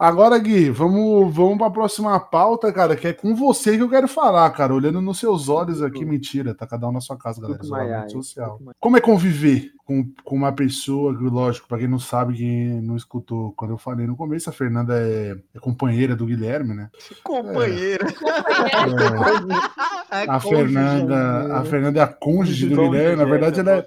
Agora, 0.01 0.39
Gui, 0.39 0.71
vamos, 0.71 1.35
vamos 1.35 1.59
para 1.59 1.67
a 1.67 1.71
próxima 1.71 2.19
pauta, 2.19 2.73
cara, 2.73 2.97
que 2.97 3.07
é 3.07 3.13
com 3.13 3.35
você 3.35 3.77
que 3.77 3.83
eu 3.83 3.91
quero 3.91 4.09
falar, 4.09 4.49
cara. 4.53 4.75
Olhando 4.75 4.99
nos 5.03 5.19
seus 5.19 5.51
olhos 5.51 5.83
aqui, 5.83 6.07
mentira, 6.07 6.55
tá 6.55 6.67
cada 6.67 6.89
um 6.89 6.93
na 6.93 7.03
sua 7.03 7.19
casa, 7.19 7.39
galera. 7.39 7.63
Isolamento 7.63 8.13
social. 8.13 8.59
Como 8.81 8.97
é 8.97 9.01
conviver 9.03 9.71
com, 9.91 10.09
com 10.23 10.37
uma 10.37 10.53
pessoa, 10.53 11.19
que, 11.19 11.25
lógico, 11.25 11.67
para 11.67 11.79
quem 11.79 11.89
não 11.89 11.99
sabe, 11.99 12.37
quem 12.37 12.81
não 12.81 12.97
escutou, 12.97 13.53
quando 13.57 13.73
eu 13.73 13.79
falei 13.79 14.07
no 14.07 14.17
começo, 14.17 14.49
a 14.49 14.53
Fernanda 14.53 14.95
é, 14.97 15.37
é 15.53 15.59
companheira 15.59 16.15
do 16.15 16.27
Guilherme, 16.27 16.75
né? 16.75 16.89
Companheira. 17.25 18.07
É, 20.13 20.25
a, 20.29 20.41
Fernanda, 20.41 21.57
a 21.57 21.65
Fernanda 21.65 22.01
é 22.01 22.03
a 22.03 22.07
cônjuge 22.07 22.69
do 22.69 22.91
Guilherme, 22.91 23.17
na 23.17 23.25
verdade, 23.25 23.61
ela 23.61 23.79
é, 23.79 23.87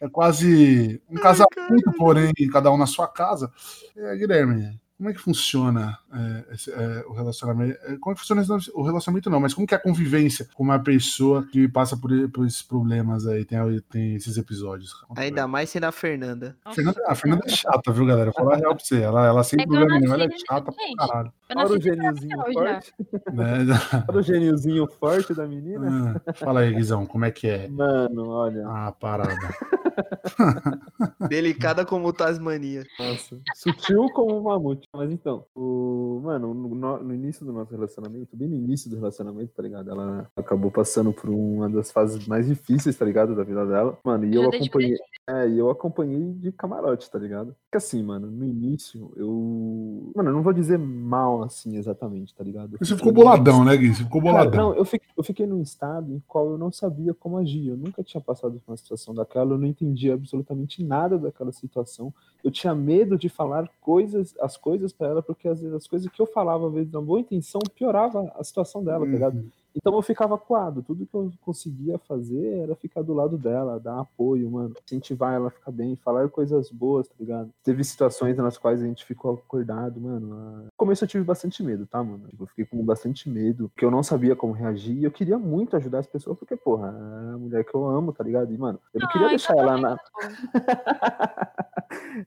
é 0.00 0.08
quase 0.08 1.00
um 1.10 1.16
casamento, 1.16 1.92
porém, 1.98 2.32
cada 2.50 2.70
um 2.70 2.78
na 2.78 2.86
sua 2.86 3.06
casa. 3.06 3.50
É, 3.96 4.16
Guilherme, 4.16 4.80
como 5.02 5.10
é 5.10 5.12
que 5.14 5.18
funciona 5.20 5.98
é, 6.14 6.54
esse, 6.54 6.70
é, 6.70 7.04
o 7.08 7.12
relacionamento? 7.12 7.76
É, 7.82 7.96
Como 7.96 8.12
é 8.12 8.14
que 8.14 8.20
funciona 8.20 8.40
esse- 8.42 8.70
o 8.72 8.82
relacionamento, 8.82 9.28
não, 9.28 9.40
mas 9.40 9.52
como 9.52 9.66
que 9.66 9.74
é 9.74 9.76
a 9.76 9.80
convivência 9.82 10.48
com 10.54 10.62
uma 10.62 10.78
pessoa 10.78 11.42
que 11.44 11.66
passa 11.66 11.96
por, 11.96 12.10
por 12.30 12.46
esses 12.46 12.62
problemas 12.62 13.26
aí, 13.26 13.44
tem, 13.44 13.58
tem 13.90 14.14
esses 14.14 14.36
episódios? 14.36 14.94
Ainda 15.16 15.48
mais 15.48 15.70
sendo 15.70 15.84
a 15.84 15.92
Fernanda. 15.92 16.56
A 16.64 16.72
Fernanda, 16.72 17.02
a 17.08 17.14
Fernanda 17.16 17.42
é 17.46 17.48
chata, 17.50 17.92
viu, 17.92 18.06
galera? 18.06 18.30
Vou 18.30 18.44
falar 18.44 18.54
a 18.54 18.58
real 18.58 18.76
pra 18.76 18.84
você. 18.84 19.00
Ela, 19.02 19.26
ela 19.26 19.42
sem 19.42 19.60
É 19.60 19.66
problema 19.66 19.98
nenhum, 19.98 20.14
ela 20.14 20.24
é 20.24 20.28
chata 20.48 20.70
pra 20.70 21.06
caralho. 21.08 21.32
Eu 21.54 21.60
Olha 21.60 21.78
o 21.78 21.80
geniozinho 21.80 22.38
forte. 22.52 22.94
Né? 23.32 23.58
Olha 24.08 24.18
o 24.18 24.22
geniozinho 24.22 24.86
forte 24.86 25.34
da 25.34 25.46
menina. 25.46 26.20
Ah, 26.26 26.32
Fala 26.32 26.60
aí, 26.60 26.74
Guizão, 26.74 27.06
como 27.06 27.24
é 27.24 27.30
que 27.30 27.46
é? 27.48 27.68
Mano, 27.68 28.28
olha. 28.28 28.66
Ah, 28.66 28.92
parada. 28.92 29.34
Delicada 31.28 31.84
como 31.84 32.12
Tasmania. 32.12 32.84
Nossa, 32.98 33.38
sutil 33.54 34.06
como 34.14 34.38
um 34.38 34.42
mamute. 34.42 34.88
Mas 34.94 35.10
então, 35.10 35.44
o, 35.54 36.20
mano, 36.22 36.54
no, 36.54 36.98
no- 37.02 37.14
início 37.14 37.44
do 37.44 37.52
nosso 37.52 37.70
relacionamento, 37.72 38.36
bem 38.36 38.48
no 38.48 38.56
início 38.56 38.88
do 38.90 38.96
relacionamento, 38.96 39.52
tá 39.54 39.62
ligado? 39.62 39.90
Ela 39.90 40.26
acabou 40.36 40.70
passando 40.70 41.12
por 41.12 41.28
uma 41.30 41.68
das 41.68 41.90
fases 41.90 42.26
mais 42.26 42.46
difíceis, 42.46 42.96
tá 42.96 43.04
ligado? 43.04 43.34
Da 43.36 43.44
vida 43.44 43.64
dela. 43.66 43.98
Mano, 44.04 44.24
e 44.24 44.34
eu 44.34 44.50
de 44.50 44.56
acompanhei. 44.56 44.96
É, 45.28 45.48
e 45.48 45.58
eu 45.58 45.70
acompanhei 45.70 46.32
de 46.34 46.52
camarote, 46.52 47.10
tá 47.10 47.18
ligado? 47.18 47.54
Porque 47.64 47.76
assim, 47.76 48.02
mano, 48.02 48.30
no 48.30 48.44
início, 48.44 49.12
eu. 49.16 50.12
Mano, 50.16 50.30
eu 50.30 50.34
não 50.34 50.42
vou 50.42 50.52
dizer 50.52 50.78
mal 50.78 51.41
assim 51.44 51.76
exatamente, 51.76 52.34
tá 52.34 52.42
ligado? 52.42 52.76
Você 52.78 52.96
ficou 52.96 53.12
boladão, 53.12 53.64
né, 53.64 53.76
Gui? 53.76 53.94
Você 53.94 54.04
ficou 54.04 54.22
Cara, 54.22 54.32
boladão. 54.32 54.70
não, 54.70 54.76
eu 54.76 54.84
fiquei, 54.84 55.08
eu 55.16 55.22
fiquei 55.24 55.46
num 55.46 55.60
estado 55.62 56.12
em 56.12 56.22
qual 56.26 56.50
eu 56.50 56.58
não 56.58 56.70
sabia 56.72 57.14
como 57.14 57.36
agir. 57.36 57.68
Eu 57.68 57.76
nunca 57.76 58.02
tinha 58.02 58.20
passado 58.20 58.60
por 58.64 58.72
uma 58.72 58.76
situação 58.76 59.14
daquela, 59.14 59.52
eu 59.52 59.58
não 59.58 59.66
entendia 59.66 60.14
absolutamente 60.14 60.82
nada 60.82 61.18
daquela 61.18 61.52
situação. 61.52 62.12
Eu 62.42 62.50
tinha 62.50 62.74
medo 62.74 63.16
de 63.16 63.28
falar 63.28 63.68
coisas, 63.80 64.34
as 64.40 64.56
coisas 64.56 64.92
pra 64.92 65.08
ela, 65.08 65.22
porque 65.22 65.48
às 65.48 65.60
vezes 65.60 65.74
as 65.74 65.86
coisas 65.86 66.10
que 66.10 66.20
eu 66.20 66.26
falava, 66.26 66.66
às 66.66 66.74
vezes, 66.74 66.92
na 66.92 67.00
boa 67.00 67.20
intenção, 67.20 67.60
piorava 67.74 68.32
a 68.38 68.44
situação 68.44 68.82
dela, 68.82 69.04
tá 69.04 69.12
ligado? 69.12 69.44
Então 69.74 69.94
eu 69.94 70.02
ficava 70.02 70.36
coado. 70.38 70.82
Tudo 70.82 71.06
que 71.06 71.14
eu 71.14 71.30
conseguia 71.40 71.98
fazer 71.98 72.58
era 72.58 72.74
ficar 72.76 73.02
do 73.02 73.14
lado 73.14 73.38
dela, 73.38 73.80
dar 73.80 74.00
apoio, 74.00 74.50
mano. 74.50 74.74
Incentivar 74.84 75.34
ela 75.34 75.48
a 75.48 75.50
ficar 75.50 75.70
bem, 75.70 75.96
falar 75.96 76.28
coisas 76.28 76.70
boas, 76.70 77.08
tá 77.08 77.14
ligado? 77.18 77.50
Teve 77.64 77.82
situações 77.84 78.36
nas 78.36 78.58
quais 78.58 78.82
a 78.82 78.86
gente 78.86 79.04
ficou 79.04 79.34
acordado, 79.34 80.00
mano. 80.00 80.32
a- 80.34 80.62
No 80.64 80.68
começo 80.76 81.04
eu 81.04 81.08
tive 81.08 81.24
bastante 81.24 81.62
medo, 81.62 81.86
tá, 81.86 82.02
mano? 82.02 82.28
Tipo, 82.28 82.42
Eu 82.44 82.48
fiquei 82.48 82.64
com 82.64 82.84
bastante 82.84 83.28
medo, 83.30 83.68
porque 83.70 83.84
eu 83.84 83.90
não 83.90 84.02
sabia 84.02 84.36
como 84.36 84.52
reagir. 84.52 84.96
E 84.98 85.04
eu 85.04 85.10
queria 85.10 85.38
muito 85.38 85.76
ajudar 85.76 86.00
as 86.00 86.06
pessoas, 86.06 86.36
porque, 86.38 86.56
porra, 86.56 86.88
é 86.88 87.34
a 87.34 87.38
mulher 87.38 87.64
que 87.64 87.74
eu 87.74 87.84
amo, 87.86 88.12
tá 88.12 88.22
ligado? 88.24 88.52
E, 88.52 88.58
mano, 88.58 88.78
eu 88.92 89.00
não 89.00 89.08
queria 89.08 89.28
deixar 89.28 89.56
ela 89.56 89.78
na. 89.78 89.96
tá 89.96 90.02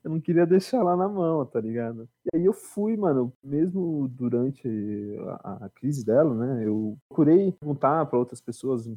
eu 0.04 0.10
não 0.10 0.20
queria 0.20 0.46
deixar 0.46 0.78
ela 0.78 0.96
na 0.96 1.08
mão, 1.08 1.44
tá 1.44 1.60
ligado? 1.60 2.08
E 2.32 2.36
aí 2.36 2.44
eu 2.44 2.52
fui, 2.52 2.96
mano, 2.96 3.32
mesmo 3.42 4.08
durante 4.08 4.68
a, 5.42 5.66
a 5.66 5.68
crise 5.68 6.04
dela, 6.04 6.34
né? 6.34 6.66
Eu 6.66 6.96
procurei 7.08 7.35
perguntar 7.52 8.06
para 8.06 8.18
outras 8.18 8.40
pessoas 8.40 8.88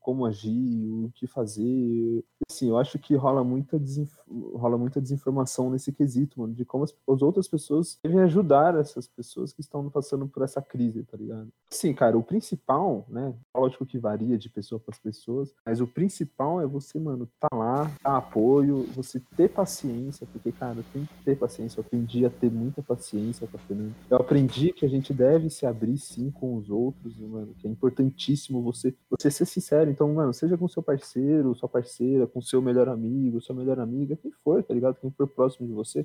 como 0.00 0.26
agir, 0.26 0.88
o 1.04 1.10
que 1.14 1.26
fazer. 1.26 2.24
Assim, 2.50 2.68
eu 2.68 2.78
acho 2.78 2.98
que 2.98 3.14
rola 3.14 3.44
muita, 3.44 3.78
desinf- 3.78 4.18
rola 4.54 4.78
muita 4.78 5.00
desinformação 5.00 5.70
nesse 5.70 5.92
quesito, 5.92 6.40
mano, 6.40 6.54
de 6.54 6.64
como 6.64 6.84
as, 6.84 6.94
as 7.08 7.22
outras 7.22 7.46
pessoas 7.48 7.98
devem 8.02 8.20
ajudar 8.20 8.74
essas 8.76 9.06
pessoas 9.06 9.52
que 9.52 9.60
estão 9.60 9.88
passando 9.90 10.26
por 10.26 10.42
essa 10.42 10.60
crise, 10.62 11.02
tá 11.04 11.16
ligado? 11.16 11.48
Sim, 11.70 11.92
cara, 11.94 12.16
o 12.16 12.22
principal, 12.22 13.04
né? 13.08 13.34
Lógico 13.54 13.84
que 13.86 13.98
varia 13.98 14.38
de 14.38 14.48
pessoa 14.48 14.80
para 14.80 14.96
pessoas, 15.02 15.54
mas 15.64 15.80
o 15.80 15.86
principal 15.86 16.60
é 16.60 16.66
você, 16.66 16.98
mano, 16.98 17.28
tá 17.38 17.48
lá, 17.54 17.90
dar 18.02 18.16
apoio, 18.16 18.84
você 18.94 19.20
ter 19.36 19.48
paciência, 19.48 20.26
porque, 20.32 20.50
cara, 20.52 20.84
tem 20.92 21.04
que 21.04 21.24
ter 21.24 21.36
paciência. 21.36 21.80
Eu 21.80 21.84
aprendi 21.84 22.24
a 22.24 22.30
ter 22.30 22.50
muita 22.50 22.82
paciência 22.82 23.46
com 23.46 23.56
a 23.56 23.60
Fernanda. 23.60 23.94
Eu 24.10 24.16
aprendi 24.16 24.72
que 24.72 24.84
a 24.84 24.88
gente 24.88 25.12
deve 25.12 25.50
se 25.50 25.66
abrir 25.66 25.98
sim 25.98 26.30
com 26.30 26.56
os 26.56 26.70
outros, 26.70 27.16
mano, 27.18 27.54
que 27.58 27.66
é 27.66 27.70
importantíssimo 27.78 28.60
você, 28.60 28.94
você 29.08 29.30
ser 29.30 29.46
sincero. 29.46 29.90
Então, 29.90 30.12
mano, 30.12 30.34
seja 30.34 30.58
com 30.58 30.66
seu 30.68 30.82
parceiro, 30.82 31.54
sua 31.54 31.68
parceira, 31.68 32.26
com 32.26 32.40
seu 32.42 32.60
melhor 32.60 32.88
amigo, 32.88 33.40
sua 33.40 33.54
melhor 33.54 33.78
amiga, 33.78 34.16
quem 34.16 34.32
for, 34.44 34.62
tá 34.62 34.74
ligado? 34.74 34.96
Quem 34.96 35.10
for 35.10 35.28
próximo 35.28 35.66
de 35.66 35.72
você, 35.72 36.04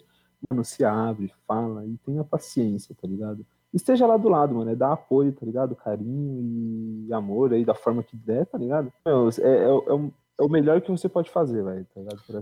mano, 0.50 0.64
se 0.64 0.86
abre, 0.86 1.34
fala 1.48 1.86
e 1.86 1.98
tenha 2.06 2.24
paciência, 2.24 2.96
tá 3.00 3.08
ligado? 3.08 3.46
esteja 3.74 4.06
lá 4.06 4.18
do 4.18 4.30
lado, 4.30 4.54
mano. 4.54 4.70
É 4.70 4.76
dar 4.76 4.94
apoio, 4.94 5.32
tá 5.34 5.44
ligado? 5.44 5.76
Carinho 5.76 7.08
e 7.08 7.12
amor 7.12 7.52
aí 7.54 7.66
da 7.66 7.74
forma 7.74 8.04
que 8.04 8.16
der, 8.16 8.46
tá 8.46 8.56
ligado? 8.56 8.94
Meu, 9.04 9.28
é, 9.30 9.42
é, 9.42 9.64
é 9.64 9.94
um- 9.94 10.12
é 10.40 10.44
o 10.44 10.50
melhor 10.50 10.82
que 10.82 10.90
você 10.90 11.08
pode 11.08 11.30
fazer, 11.30 11.64
velho. 11.64 11.86
Tá 11.94 12.02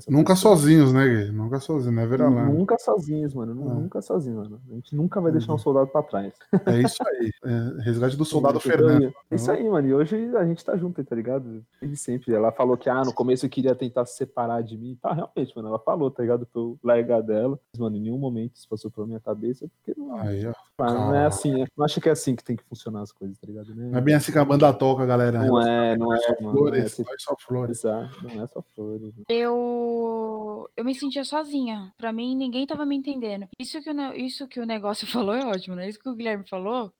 nunca 0.09 0.33
pessoa. 0.33 0.55
sozinhos, 0.55 0.93
né, 0.93 1.07
Gui? 1.07 1.31
Nunca 1.31 1.59
sozinhos, 1.59 1.95
né, 1.95 2.05
lá. 2.05 2.45
Nunca 2.45 2.77
sozinhos, 2.77 3.33
mano. 3.33 3.51
É. 3.51 3.73
Nunca 3.73 4.01
sozinhos, 4.01 4.37
mano. 4.47 4.61
A 4.69 4.73
gente 4.75 4.95
nunca 4.95 5.19
vai 5.19 5.31
deixar 5.31 5.51
um 5.51 5.55
uhum. 5.55 5.59
soldado 5.59 5.87
pra 5.87 6.01
trás. 6.01 6.33
É 6.65 6.79
isso 6.79 7.03
aí. 7.05 7.31
É, 7.43 7.83
resgate 7.83 8.15
do 8.15 8.23
soldado 8.25 8.59
Fernando. 8.59 9.13
É 9.29 9.35
isso 9.35 9.51
aí, 9.51 9.69
mano. 9.69 9.87
E 9.87 9.93
hoje 9.93 10.15
a 10.37 10.45
gente 10.45 10.63
tá 10.63 10.77
junto, 10.77 11.03
tá 11.03 11.15
ligado? 11.15 11.63
Desde 11.81 11.97
sempre. 11.97 12.33
Ela 12.33 12.51
falou 12.51 12.77
que, 12.77 12.89
ah, 12.89 13.03
no 13.03 13.13
começo 13.13 13.45
eu 13.45 13.49
queria 13.49 13.75
tentar 13.75 14.05
se 14.05 14.15
separar 14.15 14.63
de 14.63 14.77
mim. 14.77 14.97
Tá, 15.01 15.11
realmente, 15.13 15.53
mano. 15.55 15.67
Ela 15.67 15.79
falou, 15.79 16.09
tá 16.09 16.23
ligado? 16.23 16.45
Pra 16.45 16.61
eu 16.61 16.79
largar 16.81 17.21
dela. 17.21 17.59
Mas, 17.73 17.79
mano, 17.79 17.97
em 17.97 18.01
nenhum 18.01 18.17
momento 18.17 18.55
isso 18.55 18.69
passou 18.69 18.89
pela 18.89 19.05
minha 19.05 19.19
cabeça, 19.19 19.67
porque 19.67 19.99
não, 19.99 20.15
aí, 20.15 20.47
ó, 20.47 20.53
não 20.79 21.13
é 21.13 21.25
assim. 21.25 21.65
Não 21.75 21.83
acho 21.85 21.99
que 21.99 22.07
é 22.07 22.11
assim 22.11 22.35
que 22.35 22.43
tem 22.43 22.55
que 22.55 22.63
funcionar 22.63 23.01
as 23.01 23.11
coisas, 23.11 23.37
tá 23.37 23.47
ligado? 23.47 23.75
Né? 23.75 23.89
Não 23.91 23.97
é 23.97 24.01
bem 24.01 24.15
assim 24.15 24.31
que 24.31 24.37
a 24.37 24.45
banda 24.45 24.71
toca, 24.73 25.05
galera. 25.05 25.45
Não 25.45 25.61
é, 25.61 25.97
não 25.97 26.13
é, 26.13 26.37
mano. 26.41 26.57
Flores, 26.57 26.97
não 26.97 27.13
é, 27.13 27.15
só 27.17 27.35
flores. 27.37 27.80
Não 27.87 28.43
é 28.43 28.47
só 28.47 28.63
flores. 28.75 29.13
Eu, 29.29 30.69
eu 30.75 30.85
me 30.85 30.93
sentia 30.93 31.23
sozinha. 31.23 31.93
Pra 31.97 32.11
mim, 32.11 32.35
ninguém 32.35 32.65
tava 32.65 32.85
me 32.85 32.95
entendendo. 32.95 33.47
Isso 33.59 33.81
que, 33.81 33.89
o, 33.89 34.13
isso 34.13 34.47
que 34.47 34.59
o 34.59 34.65
negócio 34.65 35.07
falou 35.11 35.35
é 35.35 35.45
ótimo, 35.45 35.75
né? 35.75 35.87
Isso 35.87 35.99
que 35.99 36.09
o 36.09 36.15
Guilherme 36.15 36.47
falou. 36.47 36.91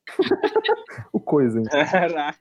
o 1.14 1.20
coisa. 1.20 1.60
Hein? 1.60 1.66
Caraca. 1.66 2.40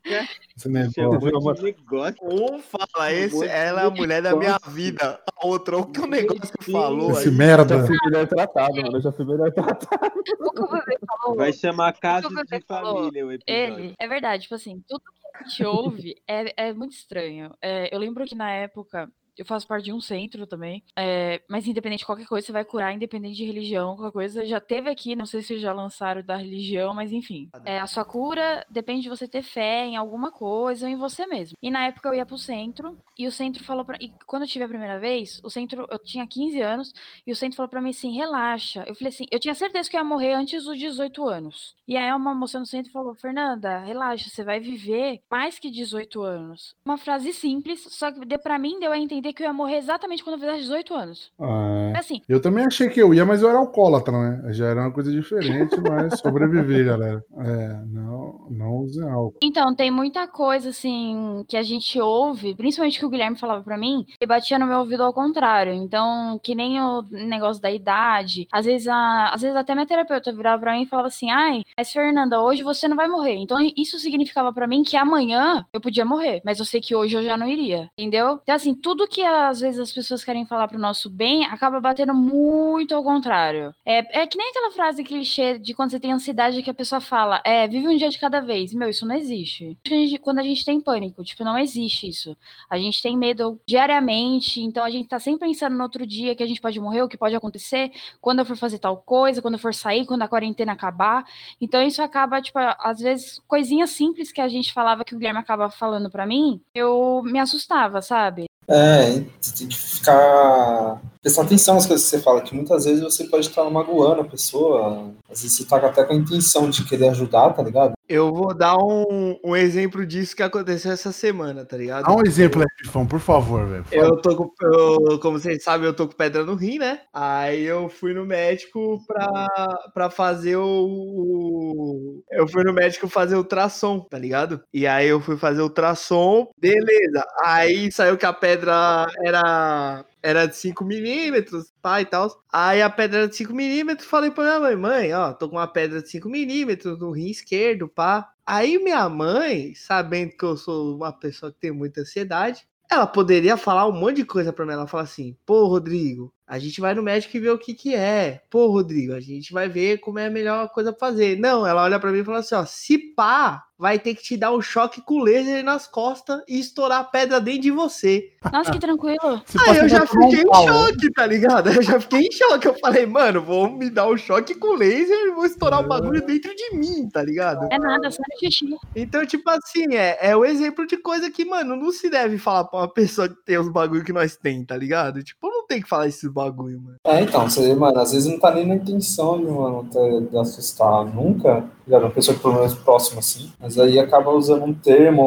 Esse 0.56 0.68
negócio. 0.68 1.62
negócio. 1.62 2.16
Um 2.22 2.58
fala, 2.58 3.12
esse, 3.12 3.46
ela 3.46 3.82
é 3.82 3.86
a 3.86 3.90
mulher 3.90 4.22
da 4.22 4.34
minha 4.34 4.58
vida. 4.68 5.20
A 5.36 5.46
outra, 5.46 5.78
o 5.78 5.86
que 5.86 6.00
o 6.00 6.06
negócio 6.06 6.52
que 6.58 6.70
falou 6.70 7.12
Esse 7.12 7.28
aí. 7.28 7.34
merda. 7.34 7.74
Eu 7.74 7.80
já 7.80 7.86
fui 7.86 7.96
melhor 8.04 8.26
tratado, 8.26 8.76
mano. 8.76 8.96
Eu 8.96 9.00
já 9.00 9.12
fui 9.12 9.24
melhor 9.24 9.52
tratado. 9.52 10.12
Vai 11.36 11.52
chamar 11.52 11.92
Casa 11.94 12.28
de 12.28 12.60
Família 12.62 13.26
o 13.26 13.32
episódio. 13.32 13.42
Ele, 13.46 13.94
é 13.98 14.08
verdade, 14.08 14.42
tipo 14.44 14.54
assim, 14.54 14.82
tudo 14.88 15.00
que 15.00 15.44
a 15.44 15.48
gente 15.48 15.64
ouve 15.64 16.16
é, 16.26 16.68
é 16.68 16.72
muito 16.72 16.92
estranho. 16.92 17.52
É, 17.62 17.94
eu 17.94 17.98
lembro 17.98 18.22
na 18.34 18.50
época 18.52 19.10
eu 19.40 19.46
faço 19.46 19.66
parte 19.66 19.86
de 19.86 19.92
um 19.92 20.02
centro 20.02 20.46
também. 20.46 20.84
É, 20.94 21.40
mas 21.48 21.66
independente 21.66 22.00
de 22.00 22.06
qualquer 22.06 22.26
coisa, 22.26 22.46
você 22.46 22.52
vai 22.52 22.62
curar, 22.62 22.92
independente 22.92 23.36
de 23.36 23.46
religião, 23.46 23.96
qualquer 23.96 24.12
coisa. 24.12 24.44
Já 24.44 24.60
teve 24.60 24.90
aqui, 24.90 25.16
não 25.16 25.24
sei 25.24 25.40
se 25.40 25.58
já 25.58 25.72
lançaram 25.72 26.22
da 26.22 26.36
religião, 26.36 26.92
mas 26.92 27.10
enfim. 27.10 27.48
É, 27.64 27.80
a 27.80 27.86
sua 27.86 28.04
cura 28.04 28.66
depende 28.68 29.04
de 29.04 29.08
você 29.08 29.26
ter 29.26 29.42
fé 29.42 29.86
em 29.86 29.96
alguma 29.96 30.30
coisa 30.30 30.84
ou 30.84 30.92
em 30.92 30.96
você 30.96 31.26
mesmo. 31.26 31.56
E 31.62 31.70
na 31.70 31.86
época 31.86 32.10
eu 32.10 32.14
ia 32.14 32.26
pro 32.26 32.36
centro, 32.36 32.98
e 33.18 33.26
o 33.26 33.32
centro 33.32 33.64
falou 33.64 33.82
pra. 33.82 33.96
E 33.98 34.12
quando 34.26 34.42
eu 34.42 34.48
tive 34.48 34.66
a 34.66 34.68
primeira 34.68 34.98
vez, 34.98 35.40
o 35.42 35.48
centro. 35.48 35.86
Eu 35.90 35.98
tinha 35.98 36.26
15 36.26 36.60
anos, 36.60 36.92
e 37.26 37.32
o 37.32 37.36
centro 37.36 37.56
falou 37.56 37.70
pra 37.70 37.80
mim 37.80 37.90
assim: 37.90 38.14
relaxa. 38.14 38.84
Eu 38.86 38.94
falei 38.94 39.08
assim: 39.08 39.24
eu 39.30 39.40
tinha 39.40 39.54
certeza 39.54 39.88
que 39.88 39.96
eu 39.96 40.00
ia 40.00 40.04
morrer 40.04 40.34
antes 40.34 40.64
dos 40.64 40.78
18 40.78 41.26
anos. 41.26 41.74
E 41.88 41.96
aí 41.96 42.12
uma 42.12 42.34
moça 42.34 42.58
no 42.58 42.66
centro 42.66 42.92
falou: 42.92 43.14
Fernanda, 43.14 43.78
relaxa, 43.78 44.28
você 44.28 44.44
vai 44.44 44.60
viver 44.60 45.22
mais 45.30 45.58
que 45.58 45.70
18 45.70 46.22
anos. 46.22 46.74
Uma 46.84 46.98
frase 46.98 47.32
simples, 47.32 47.82
só 47.88 48.12
que 48.12 48.20
pra 48.38 48.58
mim 48.58 48.78
deu 48.78 48.92
a 48.92 48.98
entender 48.98 49.29
que 49.32 49.42
eu 49.42 49.46
ia 49.46 49.52
morrer 49.52 49.76
exatamente 49.76 50.22
quando 50.22 50.34
eu 50.34 50.40
fizesse 50.40 50.62
18 50.62 50.94
anos. 50.94 51.32
Ah, 51.38 51.92
é. 51.94 51.98
Assim. 51.98 52.20
Eu 52.28 52.40
também 52.40 52.64
achei 52.64 52.88
que 52.88 53.00
eu 53.00 53.14
ia, 53.14 53.24
mas 53.24 53.42
eu 53.42 53.48
era 53.48 53.58
alcoólatra, 53.58 54.12
né? 54.12 54.52
Já 54.52 54.66
era 54.66 54.80
uma 54.80 54.92
coisa 54.92 55.10
diferente, 55.10 55.76
mas 55.80 56.18
sobreviver, 56.20 56.86
galera. 56.86 57.24
É, 57.38 57.68
não, 57.86 58.46
não 58.50 58.76
use 58.78 59.02
álcool. 59.02 59.38
Então, 59.42 59.74
tem 59.74 59.90
muita 59.90 60.26
coisa, 60.26 60.70
assim, 60.70 61.44
que 61.48 61.56
a 61.56 61.62
gente 61.62 62.00
ouve, 62.00 62.54
principalmente 62.54 62.98
que 62.98 63.06
o 63.06 63.10
Guilherme 63.10 63.38
falava 63.38 63.62
para 63.62 63.78
mim, 63.78 64.06
e 64.20 64.26
batia 64.26 64.58
no 64.58 64.66
meu 64.66 64.78
ouvido 64.78 65.02
ao 65.02 65.12
contrário. 65.12 65.72
Então, 65.72 66.38
que 66.42 66.54
nem 66.54 66.80
o 66.80 67.02
negócio 67.10 67.62
da 67.62 67.70
idade. 67.70 68.46
Às 68.52 68.66
vezes, 68.66 68.88
a, 68.88 69.30
às 69.32 69.42
vezes 69.42 69.56
até 69.56 69.74
minha 69.74 69.86
terapeuta 69.86 70.32
virava 70.32 70.60
pra 70.60 70.72
mim 70.72 70.82
e 70.82 70.86
falava 70.86 71.08
assim: 71.08 71.30
ai, 71.30 71.62
mas 71.76 71.92
Fernanda, 71.92 72.40
hoje 72.40 72.62
você 72.62 72.88
não 72.88 72.96
vai 72.96 73.08
morrer. 73.08 73.36
Então, 73.36 73.58
isso 73.76 73.98
significava 73.98 74.52
para 74.52 74.66
mim 74.66 74.82
que 74.82 74.96
amanhã 74.96 75.64
eu 75.72 75.80
podia 75.80 76.04
morrer, 76.04 76.40
mas 76.44 76.58
eu 76.58 76.64
sei 76.64 76.80
que 76.80 76.94
hoje 76.94 77.16
eu 77.16 77.22
já 77.22 77.36
não 77.36 77.48
iria. 77.48 77.90
Entendeu? 77.98 78.40
Então, 78.42 78.54
assim, 78.54 78.74
tudo 78.74 79.06
que 79.10 79.22
às 79.22 79.60
vezes 79.60 79.80
as 79.80 79.92
pessoas 79.92 80.24
querem 80.24 80.46
falar 80.46 80.68
pro 80.68 80.78
nosso 80.78 81.10
bem 81.10 81.44
acaba 81.44 81.80
batendo 81.80 82.14
muito 82.14 82.94
ao 82.94 83.02
contrário. 83.02 83.74
É, 83.84 84.22
é 84.22 84.26
que 84.26 84.38
nem 84.38 84.50
aquela 84.50 84.70
frase 84.70 85.02
clichê 85.02 85.58
de 85.58 85.74
quando 85.74 85.90
você 85.90 86.00
tem 86.00 86.12
ansiedade 86.12 86.62
que 86.62 86.70
a 86.70 86.74
pessoa 86.74 87.00
fala, 87.00 87.42
é, 87.44 87.66
vive 87.66 87.88
um 87.88 87.96
dia 87.96 88.08
de 88.08 88.18
cada 88.18 88.40
vez. 88.40 88.72
Meu, 88.72 88.88
isso 88.88 89.06
não 89.06 89.14
existe. 89.14 89.76
Quando 90.22 90.38
a 90.38 90.42
gente 90.42 90.64
tem 90.64 90.80
pânico, 90.80 91.24
tipo, 91.24 91.44
não 91.44 91.58
existe 91.58 92.08
isso. 92.08 92.36
A 92.68 92.78
gente 92.78 93.02
tem 93.02 93.16
medo 93.16 93.60
diariamente, 93.66 94.60
então 94.60 94.84
a 94.84 94.90
gente 94.90 95.08
tá 95.08 95.18
sempre 95.18 95.48
pensando 95.48 95.76
no 95.76 95.82
outro 95.82 96.06
dia 96.06 96.34
que 96.34 96.42
a 96.42 96.46
gente 96.46 96.60
pode 96.60 96.78
morrer, 96.78 97.02
o 97.02 97.08
que 97.08 97.18
pode 97.18 97.34
acontecer, 97.34 97.90
quando 98.20 98.40
eu 98.40 98.44
for 98.44 98.56
fazer 98.56 98.78
tal 98.78 98.96
coisa, 98.96 99.42
quando 99.42 99.54
eu 99.54 99.60
for 99.60 99.74
sair, 99.74 100.06
quando 100.06 100.22
a 100.22 100.28
quarentena 100.28 100.72
acabar. 100.72 101.24
Então 101.60 101.82
isso 101.82 102.00
acaba, 102.02 102.40
tipo, 102.40 102.58
às 102.58 103.00
vezes, 103.00 103.40
coisinhas 103.48 103.90
simples 103.90 104.30
que 104.30 104.40
a 104.40 104.48
gente 104.48 104.72
falava 104.72 105.04
que 105.04 105.14
o 105.14 105.18
Guilherme 105.18 105.40
acaba 105.40 105.70
falando 105.70 106.10
para 106.10 106.26
mim, 106.26 106.60
eu 106.74 107.22
me 107.24 107.38
assustava, 107.38 108.00
sabe? 108.02 108.49
É, 108.70 109.24
tem 109.56 109.66
que 109.66 109.76
ficar. 109.76 111.02
Prestar 111.22 111.42
atenção 111.42 111.74
nas 111.74 111.86
coisas 111.86 112.08
que 112.08 112.16
você 112.16 112.22
fala, 112.22 112.40
que 112.40 112.54
muitas 112.54 112.84
vezes 112.84 113.02
você 113.02 113.24
pode 113.24 113.46
estar 113.46 113.68
magoando 113.68 114.22
a 114.22 114.24
pessoa, 114.24 115.12
às 115.30 115.42
vezes 115.42 115.56
você 115.56 115.64
tá 115.64 115.76
até 115.76 116.04
com 116.04 116.12
a 116.12 116.16
intenção 116.16 116.70
de 116.70 116.84
querer 116.84 117.10
ajudar, 117.10 117.50
tá 117.50 117.62
ligado? 117.62 117.92
Eu 118.08 118.32
vou 118.32 118.52
dar 118.52 118.76
um, 118.76 119.38
um 119.44 119.54
exemplo 119.54 120.04
disso 120.04 120.34
que 120.34 120.42
aconteceu 120.42 120.90
essa 120.90 121.12
semana, 121.12 121.64
tá 121.64 121.76
ligado? 121.76 122.06
Dá 122.06 122.12
um 122.12 122.26
exemplo 122.26 122.60
aí, 122.60 122.66
Pifão, 122.76 123.06
por 123.06 123.20
favor, 123.20 123.64
velho. 123.68 123.84
Eu 123.92 124.16
tô 124.16 124.34
com, 124.34 124.50
eu, 124.60 125.20
como 125.20 125.38
vocês 125.38 125.62
sabem, 125.62 125.86
eu 125.86 125.94
tô 125.94 126.08
com 126.08 126.16
pedra 126.16 126.44
no 126.44 126.56
rim, 126.56 126.78
né? 126.78 127.02
Aí 127.14 127.62
eu 127.62 127.88
fui 127.88 128.12
no 128.12 128.26
médico 128.26 128.98
pra, 129.06 129.46
pra 129.94 130.10
fazer 130.10 130.56
o. 130.56 132.20
Eu 132.32 132.48
fui 132.48 132.64
no 132.64 132.72
médico 132.72 133.06
fazer 133.06 133.36
o 133.36 133.38
ultrassom, 133.38 134.00
tá 134.00 134.18
ligado? 134.18 134.60
E 134.74 134.88
aí 134.88 135.06
eu 135.06 135.20
fui 135.20 135.36
fazer 135.36 135.60
o 135.60 135.64
ultrassom, 135.64 136.48
beleza. 136.58 137.24
Aí 137.44 137.92
saiu 137.92 138.18
que 138.18 138.26
a 138.26 138.32
pedra 138.32 139.06
era 139.24 140.04
era 140.22 140.46
de 140.46 140.56
5 140.56 140.84
milímetros, 140.84 141.72
pá 141.80 142.00
e 142.00 142.06
tal. 142.06 142.42
Aí 142.52 142.82
a 142.82 142.90
pedra 142.90 143.20
era 143.20 143.28
de 143.28 143.36
5 143.36 143.54
milímetros, 143.54 144.08
falei 144.08 144.30
pra 144.30 144.44
minha 144.44 144.60
mãe, 144.60 144.76
mãe, 144.76 145.14
ó, 145.14 145.32
tô 145.32 145.48
com 145.48 145.56
uma 145.56 145.66
pedra 145.66 146.02
de 146.02 146.08
5 146.08 146.28
milímetros 146.28 146.98
no 146.98 147.10
rim 147.10 147.30
esquerdo, 147.30 147.88
pá. 147.88 148.32
Aí 148.46 148.78
minha 148.82 149.08
mãe, 149.08 149.74
sabendo 149.74 150.32
que 150.36 150.44
eu 150.44 150.56
sou 150.56 150.96
uma 150.96 151.12
pessoa 151.12 151.52
que 151.52 151.60
tem 151.60 151.70
muita 151.70 152.00
ansiedade, 152.00 152.66
ela 152.90 153.06
poderia 153.06 153.56
falar 153.56 153.86
um 153.86 153.92
monte 153.92 154.16
de 154.16 154.24
coisa 154.24 154.52
pra 154.52 154.66
mim. 154.66 154.72
Ela 154.72 154.86
fala 154.86 155.04
assim, 155.04 155.36
pô, 155.46 155.66
Rodrigo, 155.66 156.34
a 156.44 156.58
gente 156.58 156.80
vai 156.80 156.92
no 156.92 157.02
médico 157.02 157.36
e 157.36 157.40
vê 157.40 157.48
o 157.48 157.58
que 157.58 157.72
que 157.72 157.94
é. 157.94 158.42
Pô, 158.50 158.66
Rodrigo, 158.66 159.14
a 159.14 159.20
gente 159.20 159.52
vai 159.52 159.68
ver 159.68 159.98
como 159.98 160.18
é 160.18 160.26
a 160.26 160.30
melhor 160.30 160.68
coisa 160.70 160.92
pra 160.92 161.08
fazer. 161.08 161.38
Não, 161.38 161.64
ela 161.64 161.84
olha 161.84 162.00
para 162.00 162.10
mim 162.10 162.18
e 162.18 162.24
fala 162.24 162.40
assim, 162.40 162.56
ó, 162.56 162.64
se 162.66 162.98
pá, 163.14 163.64
vai 163.80 163.98
ter 163.98 164.14
que 164.14 164.22
te 164.22 164.36
dar 164.36 164.52
um 164.52 164.60
choque 164.60 165.00
com 165.00 165.22
laser 165.22 165.64
nas 165.64 165.86
costas 165.86 166.42
e 166.46 166.60
estourar 166.60 167.00
a 167.00 167.04
pedra 167.04 167.40
dentro 167.40 167.62
de 167.62 167.70
você. 167.70 168.30
Nossa, 168.52 168.70
que 168.70 168.78
tranquilo. 168.78 169.42
Aí 169.66 169.78
eu 169.78 169.88
já 169.88 170.06
fiquei 170.06 170.42
em 170.42 170.66
choque, 170.66 171.12
tá 171.14 171.26
ligado? 171.26 171.70
Eu 171.70 171.82
já 171.82 171.98
fiquei 171.98 172.20
em 172.26 172.30
choque. 172.30 172.68
Eu 172.68 172.76
falei, 172.78 173.06
mano, 173.06 173.40
vou 173.40 173.70
me 173.70 173.88
dar 173.88 174.06
um 174.06 174.18
choque 174.18 174.54
com 174.54 174.74
laser 174.74 175.16
e 175.16 175.30
vou 175.30 175.46
estourar 175.46 175.80
o 175.80 175.88
bagulho 175.88 176.20
dentro 176.20 176.54
de 176.54 176.76
mim, 176.76 177.08
tá 177.08 177.22
ligado? 177.22 177.68
É 177.72 177.78
nada, 177.78 178.10
só 178.10 178.22
xixi. 178.38 178.76
Então, 178.94 179.24
tipo 179.24 179.48
assim, 179.48 179.94
é, 179.94 180.18
é 180.20 180.36
o 180.36 180.44
exemplo 180.44 180.86
de 180.86 180.98
coisa 180.98 181.30
que, 181.30 181.46
mano, 181.46 181.74
não 181.74 181.90
se 181.90 182.10
deve 182.10 182.36
falar 182.36 182.64
pra 182.64 182.80
uma 182.80 182.88
pessoa 182.88 183.30
que 183.30 183.36
tem 183.46 183.56
os 183.56 183.70
bagulho 183.70 184.04
que 184.04 184.12
nós 184.12 184.36
tem, 184.36 184.62
tá 184.62 184.76
ligado? 184.76 185.22
Tipo, 185.22 185.48
não 185.48 185.66
tem 185.66 185.80
que 185.80 185.88
falar 185.88 186.06
esses 186.06 186.30
bagulho, 186.30 186.82
mano. 186.82 186.96
É, 187.06 187.22
então, 187.22 187.48
você, 187.48 187.74
mano, 187.74 187.98
às 187.98 188.12
vezes 188.12 188.30
não 188.30 188.38
tá 188.38 188.50
nem 188.54 188.66
na 188.66 188.74
intenção 188.74 189.38
de, 189.38 189.50
mano, 189.50 189.88
de 190.30 190.36
assustar 190.36 191.06
nunca. 191.06 191.64
Já 191.90 191.98
uma 191.98 192.10
pessoa 192.10 192.36
que 192.36 192.42
pelo 192.42 192.54
menos 192.54 192.74
próxima 192.74 193.18
assim. 193.18 193.52
Mas 193.58 193.76
aí 193.76 193.98
acaba 193.98 194.30
usando 194.30 194.64
um 194.64 194.72
termo, 194.72 195.22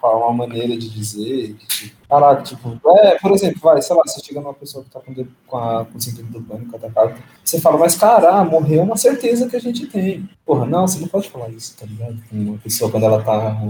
uma, 0.00 0.10
uma 0.10 0.32
maneira 0.32 0.76
de 0.76 0.88
dizer. 0.88 1.54
Que, 1.54 1.66
tipo, 1.66 2.06
caraca, 2.08 2.42
tipo, 2.42 2.80
é, 2.98 3.18
por 3.18 3.32
exemplo, 3.32 3.60
vai, 3.60 3.82
sei 3.82 3.96
lá, 3.96 4.02
você 4.06 4.20
chega 4.20 4.40
numa 4.40 4.54
pessoa 4.54 4.84
que 4.84 4.90
tá 4.90 5.00
com, 5.00 5.12
com, 5.46 5.58
a, 5.58 5.84
com 5.84 5.98
síndrome 5.98 6.30
do 6.30 6.40
pânico 6.42 6.76
atacado, 6.76 7.20
você 7.44 7.60
fala, 7.60 7.78
mas 7.78 7.96
cara, 7.96 8.44
morrer 8.44 8.76
é 8.76 8.82
uma 8.82 8.96
certeza 8.96 9.48
que 9.48 9.56
a 9.56 9.60
gente 9.60 9.86
tem. 9.86 10.28
Porra, 10.46 10.66
não, 10.66 10.86
você 10.86 11.00
não 11.00 11.08
pode 11.08 11.28
falar 11.28 11.48
isso, 11.48 11.76
tá 11.76 11.84
ligado? 11.84 12.16
Com 12.30 12.36
uma 12.36 12.58
pessoa 12.58 12.90
quando 12.90 13.06
ela 13.06 13.22
tá 13.22 13.60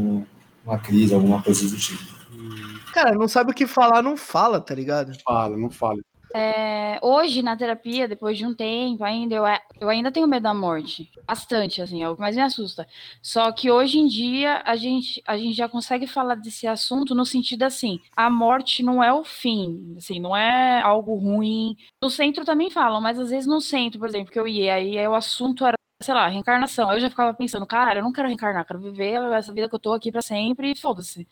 numa 0.65 0.79
crise, 0.79 1.15
alguma 1.15 1.43
coisa 1.43 1.67
do 1.67 1.77
tipo. 1.77 2.23
Cara, 2.93 3.13
não 3.13 3.27
sabe 3.27 3.53
o 3.53 3.55
que 3.55 3.67
falar, 3.67 4.03
não 4.03 4.19
fala, 4.19 4.61
tá 4.61 4.75
ligado? 4.75 5.13
Fala, 5.25 5.57
não 5.57 5.71
fala. 5.71 5.99
É, 6.35 6.99
hoje, 7.03 7.43
na 7.43 7.55
terapia, 7.57 8.09
depois 8.09 8.39
de 8.39 8.47
um 8.47 8.55
tempo 8.55 9.05
ainda, 9.05 9.35
eu, 9.35 9.45
eu 9.81 9.89
ainda 9.91 10.11
tenho 10.11 10.27
medo 10.27 10.45
da 10.45 10.55
morte. 10.55 11.11
Bastante, 11.27 11.83
assim, 11.83 12.03
é 12.03 12.09
o 12.09 12.15
que 12.15 12.21
mais 12.23 12.37
me 12.37 12.43
assusta. 12.43 12.87
Só 13.21 13.53
que 13.53 13.71
hoje 13.71 13.99
em 13.99 14.07
dia, 14.07 14.63
a 14.65 14.75
gente, 14.77 15.23
a 15.27 15.37
gente 15.37 15.55
já 15.55 15.69
consegue 15.69 16.07
falar 16.07 16.37
desse 16.37 16.67
assunto 16.67 17.15
no 17.15 17.27
sentido 17.27 17.65
assim, 17.65 18.01
a 18.17 18.31
morte 18.31 18.83
não 18.83 19.03
é 19.05 19.13
o 19.13 19.25
fim, 19.25 19.95
assim, 19.99 20.19
não 20.21 20.35
é 20.35 20.81
algo 20.81 21.15
ruim. 21.17 21.77
No 22.03 22.09
centro 22.09 22.45
também 22.45 22.71
falam, 22.71 23.01
mas 23.01 23.19
às 23.19 23.29
vezes 23.31 23.47
no 23.47 23.61
centro, 23.61 23.99
por 23.99 24.09
exemplo, 24.09 24.33
que 24.33 24.41
eu 24.41 24.49
ia, 24.49 24.75
aí 24.75 25.07
o 25.07 25.15
assunto 25.15 25.67
era 25.67 25.77
sei 26.03 26.15
lá, 26.15 26.27
reencarnação. 26.29 26.93
Eu 26.93 27.01
já 27.01 27.09
ficava 27.09 27.33
pensando, 27.33 27.67
cara, 27.67 28.01
eu 28.01 28.03
não 28.03 28.13
quero 28.13 28.27
reencarnar, 28.29 28.67
quero 28.67 28.81
viver 28.81 29.15
essa 29.35 29.53
vida 29.53 29.69
que 29.69 29.75
eu 29.75 29.79
tô 29.79 29.93
aqui 29.93 30.11
para 30.11 30.21
sempre 30.23 30.73
e 30.73 30.77
foda-se. 30.77 31.29